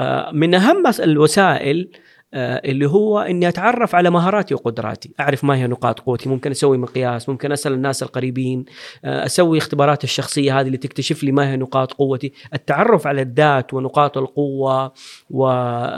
آه، 0.00 0.30
من 0.32 0.54
أهم 0.54 0.82
الوسائل 1.00 1.88
اللي 2.36 2.86
هو 2.86 3.20
إني 3.20 3.48
أتعرف 3.48 3.94
على 3.94 4.10
مهاراتي 4.10 4.54
وقدراتي، 4.54 5.10
أعرف 5.20 5.44
ما 5.44 5.56
هي 5.56 5.66
نقاط 5.66 6.00
قوتي، 6.00 6.28
ممكن 6.28 6.50
أسوي 6.50 6.78
مقياس، 6.78 7.28
ممكن 7.28 7.52
أسأل 7.52 7.72
الناس 7.72 8.02
القريبين، 8.02 8.64
آه، 9.04 9.26
أسوي 9.26 9.58
اختبارات 9.58 10.04
الشخصية 10.04 10.60
هذه 10.60 10.66
اللي 10.66 10.78
تكتشف 10.78 11.24
لي 11.24 11.32
ما 11.32 11.52
هي 11.52 11.56
نقاط 11.56 11.92
قوتي، 11.92 12.32
التعرف 12.54 13.06
على 13.06 13.22
الذات 13.22 13.74
ونقاط 13.74 14.18
القوة 14.18 14.92
والمهارات 15.30 15.88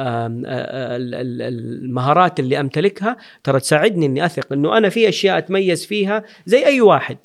اللي 2.40 2.60
أمتلكها 2.60 3.16
ترى 3.44 3.60
تساعدني 3.60 4.06
إني 4.06 4.24
أثق 4.24 4.52
إنه 4.52 4.78
أنا 4.78 4.88
في 4.88 5.08
أشياء 5.08 5.38
أتميز 5.38 5.86
فيها 5.86 6.24
زي 6.46 6.66
أي 6.66 6.80
واحد. 6.80 7.18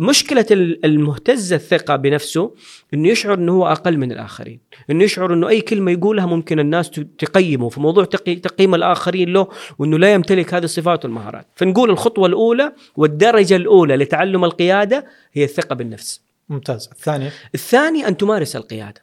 مشكلة 0.00 0.46
ال- 0.50 0.84
المهتز 0.86 1.52
الثقة 1.52 1.96
بنفسه 1.96 2.54
إنه 2.94 3.08
يشعر 3.08 3.34
إنه 3.34 3.52
هو 3.52 3.66
أقل 3.66 3.96
من 3.96 4.12
الآخرين، 4.12 4.60
إنه 4.90 5.04
يشعر 5.04 5.34
إنه 5.34 5.48
أي 5.48 5.60
كلمة 5.60 5.90
يقولها 5.90 6.26
ممكن 6.26 6.60
الناس 6.60 6.90
تقيمه 7.18 7.68
في 7.68 7.80
موضوع 7.80 8.04
تقي- 8.04 8.34
تقييم 8.34 8.74
الآخرين 8.74 9.32
له 9.32 9.48
وإنه 9.78 9.98
لا 9.98 10.12
يمتلك 10.14 10.54
هذه 10.54 10.64
الصفات 10.64 11.04
والمهارات، 11.04 11.46
فنقول 11.56 11.90
الخطوة 11.90 12.26
الأولى 12.26 12.72
والدرجة 12.96 13.56
الأولى 13.56 13.96
لتعلم 13.96 14.44
القيادة 14.44 15.06
هي 15.32 15.44
الثقة 15.44 15.74
بالنفس. 15.74 16.20
ممتاز 16.48 16.88
الثاني 16.92 17.30
الثاني 17.54 18.08
أن 18.08 18.16
تمارس 18.16 18.56
القيادة. 18.56 19.00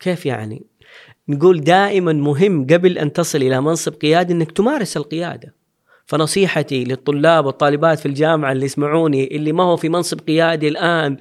كيف 0.00 0.26
يعني؟ 0.26 0.62
نقول 1.28 1.60
دائما 1.60 2.12
مهم 2.12 2.66
قبل 2.66 2.98
أن 2.98 3.12
تصل 3.12 3.38
إلى 3.38 3.60
منصب 3.60 3.92
قيادي 3.92 4.32
إنك 4.32 4.52
تمارس 4.52 4.96
القيادة. 4.96 5.54
فنصيحتي 6.08 6.84
للطلاب 6.84 7.46
والطالبات 7.46 7.98
في 7.98 8.06
الجامعة 8.06 8.52
اللي 8.52 8.64
يسمعوني 8.64 9.36
اللي 9.36 9.52
ما 9.52 9.62
هو 9.64 9.76
في 9.76 9.88
منصب 9.88 10.20
قيادي 10.20 10.68
الآن 10.68 11.16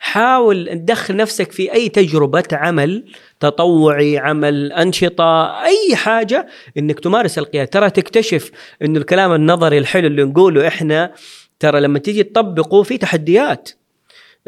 حاول 0.00 0.68
تدخل 0.68 1.16
نفسك 1.16 1.52
في 1.52 1.72
أي 1.72 1.88
تجربة 1.88 2.44
عمل 2.52 3.04
تطوعي 3.40 4.18
عمل 4.18 4.72
أنشطة 4.72 5.44
أي 5.64 5.96
حاجة 5.96 6.46
إنك 6.78 7.00
تمارس 7.00 7.38
القيادة. 7.38 7.70
ترى 7.70 7.90
تكتشف 7.90 8.50
إنه 8.82 8.98
الكلام 8.98 9.32
النظري 9.32 9.78
الحلو 9.78 10.06
اللي 10.06 10.24
نقوله 10.24 10.68
إحنا 10.68 11.12
ترى 11.58 11.80
لما 11.80 11.98
تيجي 11.98 12.22
تطبقه 12.22 12.82
في 12.82 12.98
تحديات. 12.98 13.70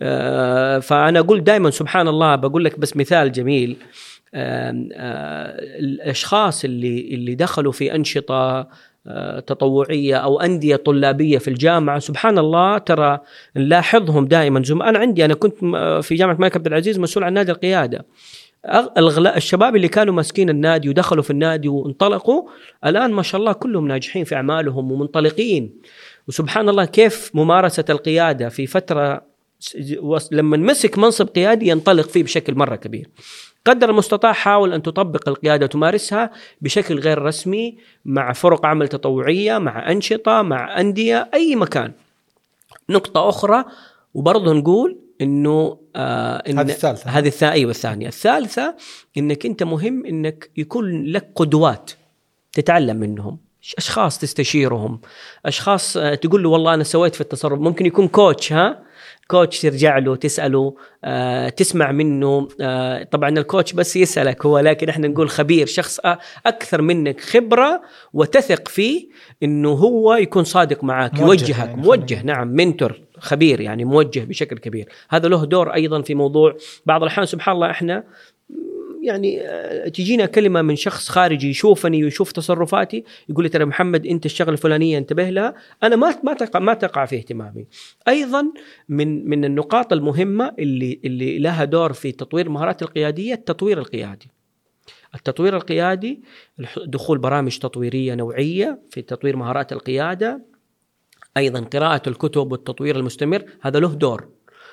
آه، 0.01 0.79
فأنا 0.79 1.19
أقول 1.19 1.45
دائما 1.45 1.71
سبحان 1.71 2.09
الله 2.09 2.37
بقول 2.37 2.65
لك 2.65 2.79
بس 2.79 2.97
مثال 2.97 3.33
جميل. 3.33 3.77
آه، 4.35 4.73
الأشخاص 5.79 6.65
اللي 6.65 7.15
اللي 7.15 7.35
دخلوا 7.35 7.73
في 7.73 7.95
أنشطة 7.95 8.69
تطوعية 9.47 10.17
أو 10.17 10.41
أندية 10.41 10.77
طلابية 10.77 11.39
في 11.39 11.49
الجامعة. 11.49 11.99
سبحان 11.99 12.39
الله 12.39 12.79
ترى 12.79 13.19
نلاحظهم 13.57 14.27
دائما. 14.27 14.63
زم... 14.63 14.83
أنا 14.83 14.99
عندي 14.99 15.25
أنا 15.25 15.35
كنت 15.35 15.59
في 16.03 16.15
جامعة 16.15 16.35
الملك 16.35 16.57
عبد 16.57 16.67
العزيز 16.67 16.99
مسؤول 16.99 17.25
عن 17.25 17.33
نادي 17.33 17.53
القيادة. 17.53 18.07
الشباب 19.37 19.77
اللي 19.77 19.89
كانوا 19.89 20.15
ماسكين 20.15 20.51
النادي 20.51 20.89
ودخلوا 20.89 21.23
في 21.23 21.31
النادي 21.31 21.69
وانطلقوا 21.69 22.49
الآن 22.87 23.13
ما 23.13 23.23
شاء 23.23 23.41
الله 23.41 23.53
كلهم 23.53 23.89
ناجحين 23.89 24.25
في 24.25 24.35
أعمالهم 24.35 24.93
ومنطلقين. 24.93 25.75
وسبحان 26.29 26.69
الله 26.69 26.85
كيف 26.85 27.31
ممارسة 27.35 27.85
القيادة 27.91 28.49
في 28.49 28.67
فترة 28.67 29.23
لما 30.33 30.57
مسك 30.57 30.99
منصب 30.99 31.29
قيادي 31.29 31.69
ينطلق 31.69 32.09
فيه 32.09 32.23
بشكل 32.25 32.55
مرة 32.55 32.77
كبير. 32.77 33.09
قدر 33.69 33.91
المستطاع 33.91 34.33
حاول 34.33 34.73
أن 34.73 34.83
تطبق 34.83 35.29
القيادة 35.29 35.65
وتمارسها 35.65 36.31
بشكل 36.61 36.99
غير 36.99 37.23
رسمي 37.23 37.79
مع 38.05 38.33
فرق 38.33 38.67
عمل 38.67 38.89
تطوعية، 38.89 39.59
مع 39.59 39.91
أنشطة، 39.93 40.43
مع 40.43 40.81
أندية، 40.81 41.31
أي 41.35 41.57
مكان. 41.57 41.93
نقطة 42.91 43.29
أخرى 43.29 43.65
وبرضه 44.15 44.53
نقول 44.53 44.99
إنه 45.21 45.79
آه 45.97 46.37
إن 46.37 46.59
هذه 46.59 46.71
الثالثة. 46.71 47.11
هذه 47.11 47.29
الثانية 47.29 47.55
أيوه 47.55 47.71
الثانية، 47.71 48.09
الثالثة 48.09 48.77
إنك 49.17 49.47
أنت 49.47 49.63
مهم 49.63 50.07
إنك 50.07 50.51
يكون 50.57 51.05
لك 51.05 51.31
قدوات 51.35 51.91
تتعلم 52.53 52.97
منهم. 52.97 53.39
أشخاص 53.79 54.19
تستشيرهم. 54.19 55.01
أشخاص 55.47 55.97
آه، 55.97 56.15
تقول 56.15 56.43
له 56.43 56.49
والله 56.49 56.75
أنا 56.75 56.85
سويت 56.85 57.15
في 57.15 57.21
التصرف. 57.21 57.59
ممكن 57.61 57.87
يكون 57.87 58.09
كوتش 58.09 58.53
ها؟ 58.53 58.88
كوتش 59.29 59.61
ترجع 59.63 59.99
له 59.99 60.17
تسأله 60.17 60.75
آه، 61.05 61.49
تسمع 61.49 61.93
منه 61.93 62.49
آه، 62.61 63.03
طبعا 63.03 63.29
الكوتش 63.29 63.73
بس 63.73 63.97
يسألك 63.97 64.47
هو 64.47 64.59
لكن 64.59 64.89
إحنا 64.89 65.09
نقول 65.09 65.31
خبير 65.31 65.67
شخص 65.67 66.01
أكثر 66.47 66.83
منك 66.83 67.21
خبرة 67.21 67.83
وتثق 68.13 68.69
فيه 68.69 69.09
إنه 69.43 69.69
هو 69.69 70.15
يكون 70.15 70.45
صادق 70.45 70.85
معك 70.85 71.19
يوجهك 71.19 71.69
يعني 71.69 71.83
موجه 71.83 72.23
نعم 72.23 72.49
منتور 72.49 73.01
خبير 73.19 73.61
يعني 73.61 73.85
موجه 73.85 74.21
بشكل 74.21 74.59
كبير. 74.59 74.89
هذا 75.09 75.29
له 75.29 75.45
دور 75.45 75.75
أيضا 75.75 76.03
في 76.03 76.15
موضوع 76.15 76.57
بعض 76.87 77.03
الأحيان 77.03 77.27
سبحان 77.27 77.55
الله 77.55 77.71
إحنا 77.71 78.05
يعني 79.03 79.41
آه، 79.43 79.89
تجينا 79.89 80.27
كلمة 80.27 80.63
من 80.63 80.77
شخص 80.77 81.09
خارجي 81.09 81.51
يشوفني 81.51 82.05
ويشوف 82.05 82.33
تصرفاتي 82.33 83.05
يقول 83.29 83.45
لي 83.45 83.49
ترى 83.49 83.65
محمد 83.65 84.07
أنت 84.07 84.27
الشغلة 84.27 84.53
الفلانية 84.53 84.99
انتبه 84.99 85.31
لها. 85.31 85.55
أنا 85.83 85.97
ما 85.97 86.15
ما 86.25 86.35
تقع 86.35 86.61
ما 86.61 86.75
تقع 86.75 87.07
في 87.07 87.17
اهتمامي. 87.17 87.67
أيضا 88.09 88.53
من 88.89 89.29
من 89.29 89.45
النقاط 89.45 89.93
المهمة 89.93 90.55
اللي 90.59 91.01
اللي 91.05 91.39
لها 91.39 91.65
دور 91.65 91.93
في 91.93 92.13
تطوير 92.13 92.47
المهارات 92.47 92.83
القيادية 92.83 93.35
التطوير 93.35 93.79
القيادي. 93.79 94.31
التطوير 95.15 95.57
القيادي 95.57 96.23
دخول 96.87 97.19
برامج 97.19 97.59
تطويرية 97.59 98.15
نوعية 98.15 98.83
في 98.91 99.03
تطوير 99.03 99.37
مهارات 99.37 99.73
القيادة. 99.73 100.43
أيضا 101.37 101.61
قراءة 101.61 102.09
الكتب 102.09 102.53
والتطوير 102.53 102.97
المستمر 102.97 103.45
هذا 103.61 103.81
له 103.81 103.95
دور 103.95 104.29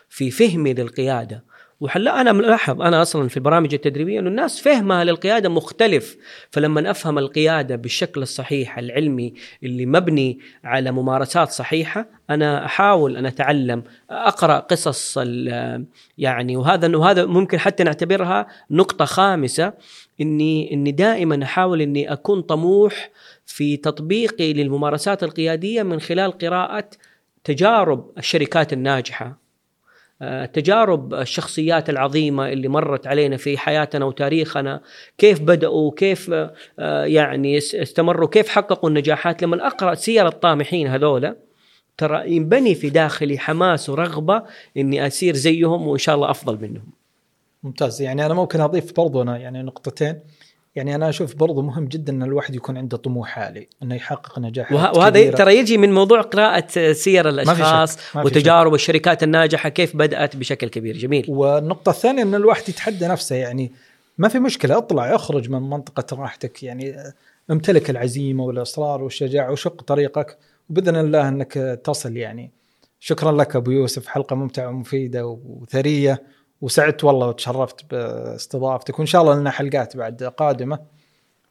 في 0.09 0.31
فهمي 0.31 0.73
للقيادة. 0.73 1.43
وحلا 1.81 2.21
أنا 2.21 2.31
ملاحظ 2.31 2.81
أنا 2.81 3.01
أصلا 3.01 3.27
في 3.27 3.37
البرامج 3.37 3.73
التدريبية 3.73 4.19
انه 4.19 4.29
الناس 4.29 4.61
فهمها 4.61 5.03
للقيادة 5.03 5.49
مختلف 5.49 6.17
فلما 6.51 6.91
أفهم 6.91 7.17
القيادة 7.17 7.75
بالشكل 7.75 8.21
الصحيح 8.21 8.77
العلمي 8.77 9.33
اللي 9.63 9.85
مبني 9.85 10.39
على 10.63 10.91
ممارسات 10.91 11.49
صحيحة 11.49 12.07
أنا 12.29 12.65
أحاول 12.65 13.17
أن 13.17 13.25
أتعلم 13.25 13.83
أقرأ 14.09 14.59
قصص 14.59 15.17
يعني 16.17 16.57
وهذا 16.57 16.97
وهذا 16.97 17.25
ممكن 17.25 17.59
حتى 17.59 17.83
نعتبرها 17.83 18.47
نقطة 18.71 19.05
خامسة 19.05 19.73
إني 20.21 20.73
إني 20.73 20.91
دائما 20.91 21.43
أحاول 21.43 21.81
إني 21.81 22.13
أكون 22.13 22.41
طموح 22.41 23.11
في 23.45 23.77
تطبيقي 23.77 24.53
للممارسات 24.53 25.23
القيادية 25.23 25.83
من 25.83 25.99
خلال 25.99 26.31
قراءة 26.31 26.89
تجارب 27.43 28.11
الشركات 28.17 28.73
الناجحة. 28.73 29.44
تجارب 30.53 31.13
الشخصيات 31.13 31.89
العظيمة 31.89 32.49
اللي 32.49 32.67
مرت 32.67 33.07
علينا 33.07 33.37
في 33.37 33.57
حياتنا 33.57 34.05
وتاريخنا 34.05 34.81
كيف 35.17 35.41
بدأوا 35.41 35.91
كيف 35.97 36.31
آه، 36.79 37.05
يعني 37.05 37.57
اس- 37.57 37.75
استمروا 37.75 38.27
كيف 38.29 38.49
حققوا 38.49 38.89
النجاحات. 38.89 39.43
لما 39.43 39.67
أقرأ 39.67 39.93
سير 39.95 40.27
الطامحين 40.27 40.87
هذولا 40.87 41.35
ترى 41.97 42.31
ينبني 42.35 42.75
في 42.75 42.89
داخلي 42.89 43.37
حماس 43.37 43.89
ورغبة 43.89 44.43
إني 44.77 45.07
اصير 45.07 45.35
زيهم 45.35 45.87
وإن 45.87 45.97
شاء 45.97 46.15
الله 46.15 46.29
أفضل 46.31 46.57
منهم. 46.61 46.85
ممتاز. 47.63 48.01
يعني 48.01 48.25
أنا 48.25 48.33
ممكن 48.33 48.61
أضيف 48.61 48.93
برضو 48.97 49.21
أنا 49.21 49.37
يعني 49.37 49.63
نقطتين. 49.63 50.19
يعني 50.75 50.95
أنا 50.95 51.09
أشوف 51.09 51.35
برضو 51.35 51.61
مهم 51.61 51.85
جدا 51.85 52.13
إن 52.13 52.23
الواحد 52.23 52.55
يكون 52.55 52.77
عنده 52.77 52.97
طموح 52.97 53.39
عالي 53.39 53.67
إنه 53.83 53.95
يحقق 53.95 54.39
نجاحات 54.39 54.71
وه- 54.77 54.97
وهذا. 54.97 55.31
ترى 55.31 55.57
يجي 55.57 55.77
من 55.77 55.93
موضوع 55.93 56.21
قراءة 56.21 56.91
سير 56.93 57.29
الأشخاص 57.29 57.97
وتجارب 58.15 58.73
الشركات 58.73 59.23
الناجحة 59.23 59.69
كيف 59.69 59.95
بدأت 59.95 60.35
بشكل 60.35 60.67
كبير. 60.69 60.97
جميل. 60.97 61.25
والنقطة 61.27 61.89
الثانية 61.89 62.23
إن 62.23 62.35
الواحد 62.35 62.69
يتحدى 62.69 63.07
نفسه 63.07 63.35
يعني 63.35 63.71
ما 64.17 64.27
في 64.27 64.39
مشكلة 64.39 64.77
اطلع 64.77 65.15
اخرج 65.15 65.49
من 65.49 65.61
منطقة 65.69 66.15
راحتك 66.17 66.63
يعني 66.63 66.95
امتلك 67.51 67.89
العزيمة 67.89 68.43
والإصرار 68.43 69.03
والشجاعة 69.03 69.51
وشق 69.51 69.81
طريقك 69.81 70.37
وبإذن 70.69 70.95
الله 70.95 71.27
إنك 71.27 71.53
تصل 71.83 72.17
يعني. 72.17 72.51
شكرا 72.99 73.31
لك 73.31 73.55
أبو 73.55 73.71
يوسف 73.71 74.07
حلقة 74.07 74.35
ممتعة 74.35 74.67
ومفيدة 74.69 75.25
وثرية. 75.45 76.23
وسعدت 76.61 77.03
والله 77.03 77.27
وتشرفت 77.27 77.91
باستضافتك 77.91 78.99
وإن 78.99 79.07
شاء 79.07 79.21
الله 79.21 79.35
لنا 79.35 79.51
حلقات 79.51 79.97
بعد 79.97 80.23
قادمة. 80.23 80.79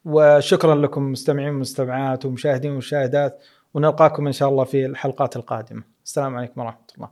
وشكرا 0.04 0.74
لكم 0.74 1.12
مستمعين 1.12 1.54
ومستمعات 1.54 2.24
ومشاهدين 2.24 2.72
ومشاهدات 2.72 3.42
ونلقاكم 3.74 4.26
إن 4.26 4.32
شاء 4.32 4.48
الله 4.48 4.64
في 4.64 4.86
الحلقات 4.86 5.36
القادمة. 5.36 5.82
السلام 6.04 6.36
عليكم 6.36 6.60
ورحمة 6.60 6.86
الله. 6.96 7.08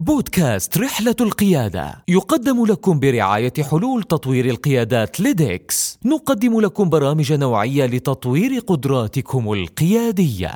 بودكاست 0.00 0.78
رحلة 0.78 1.16
القيادة 1.20 2.04
يقدم 2.08 2.66
لكم 2.66 3.00
برعاية 3.00 3.52
حلول 3.70 4.02
تطوير 4.02 4.44
القيادات 4.46 5.20
ليدكس 5.20 5.98
نقدم 6.04 6.60
لكم 6.60 6.88
برامج 6.88 7.32
نوعية 7.32 7.86
لتطوير 7.86 8.58
قدراتكم 8.58 9.52
القيادية. 9.52 10.52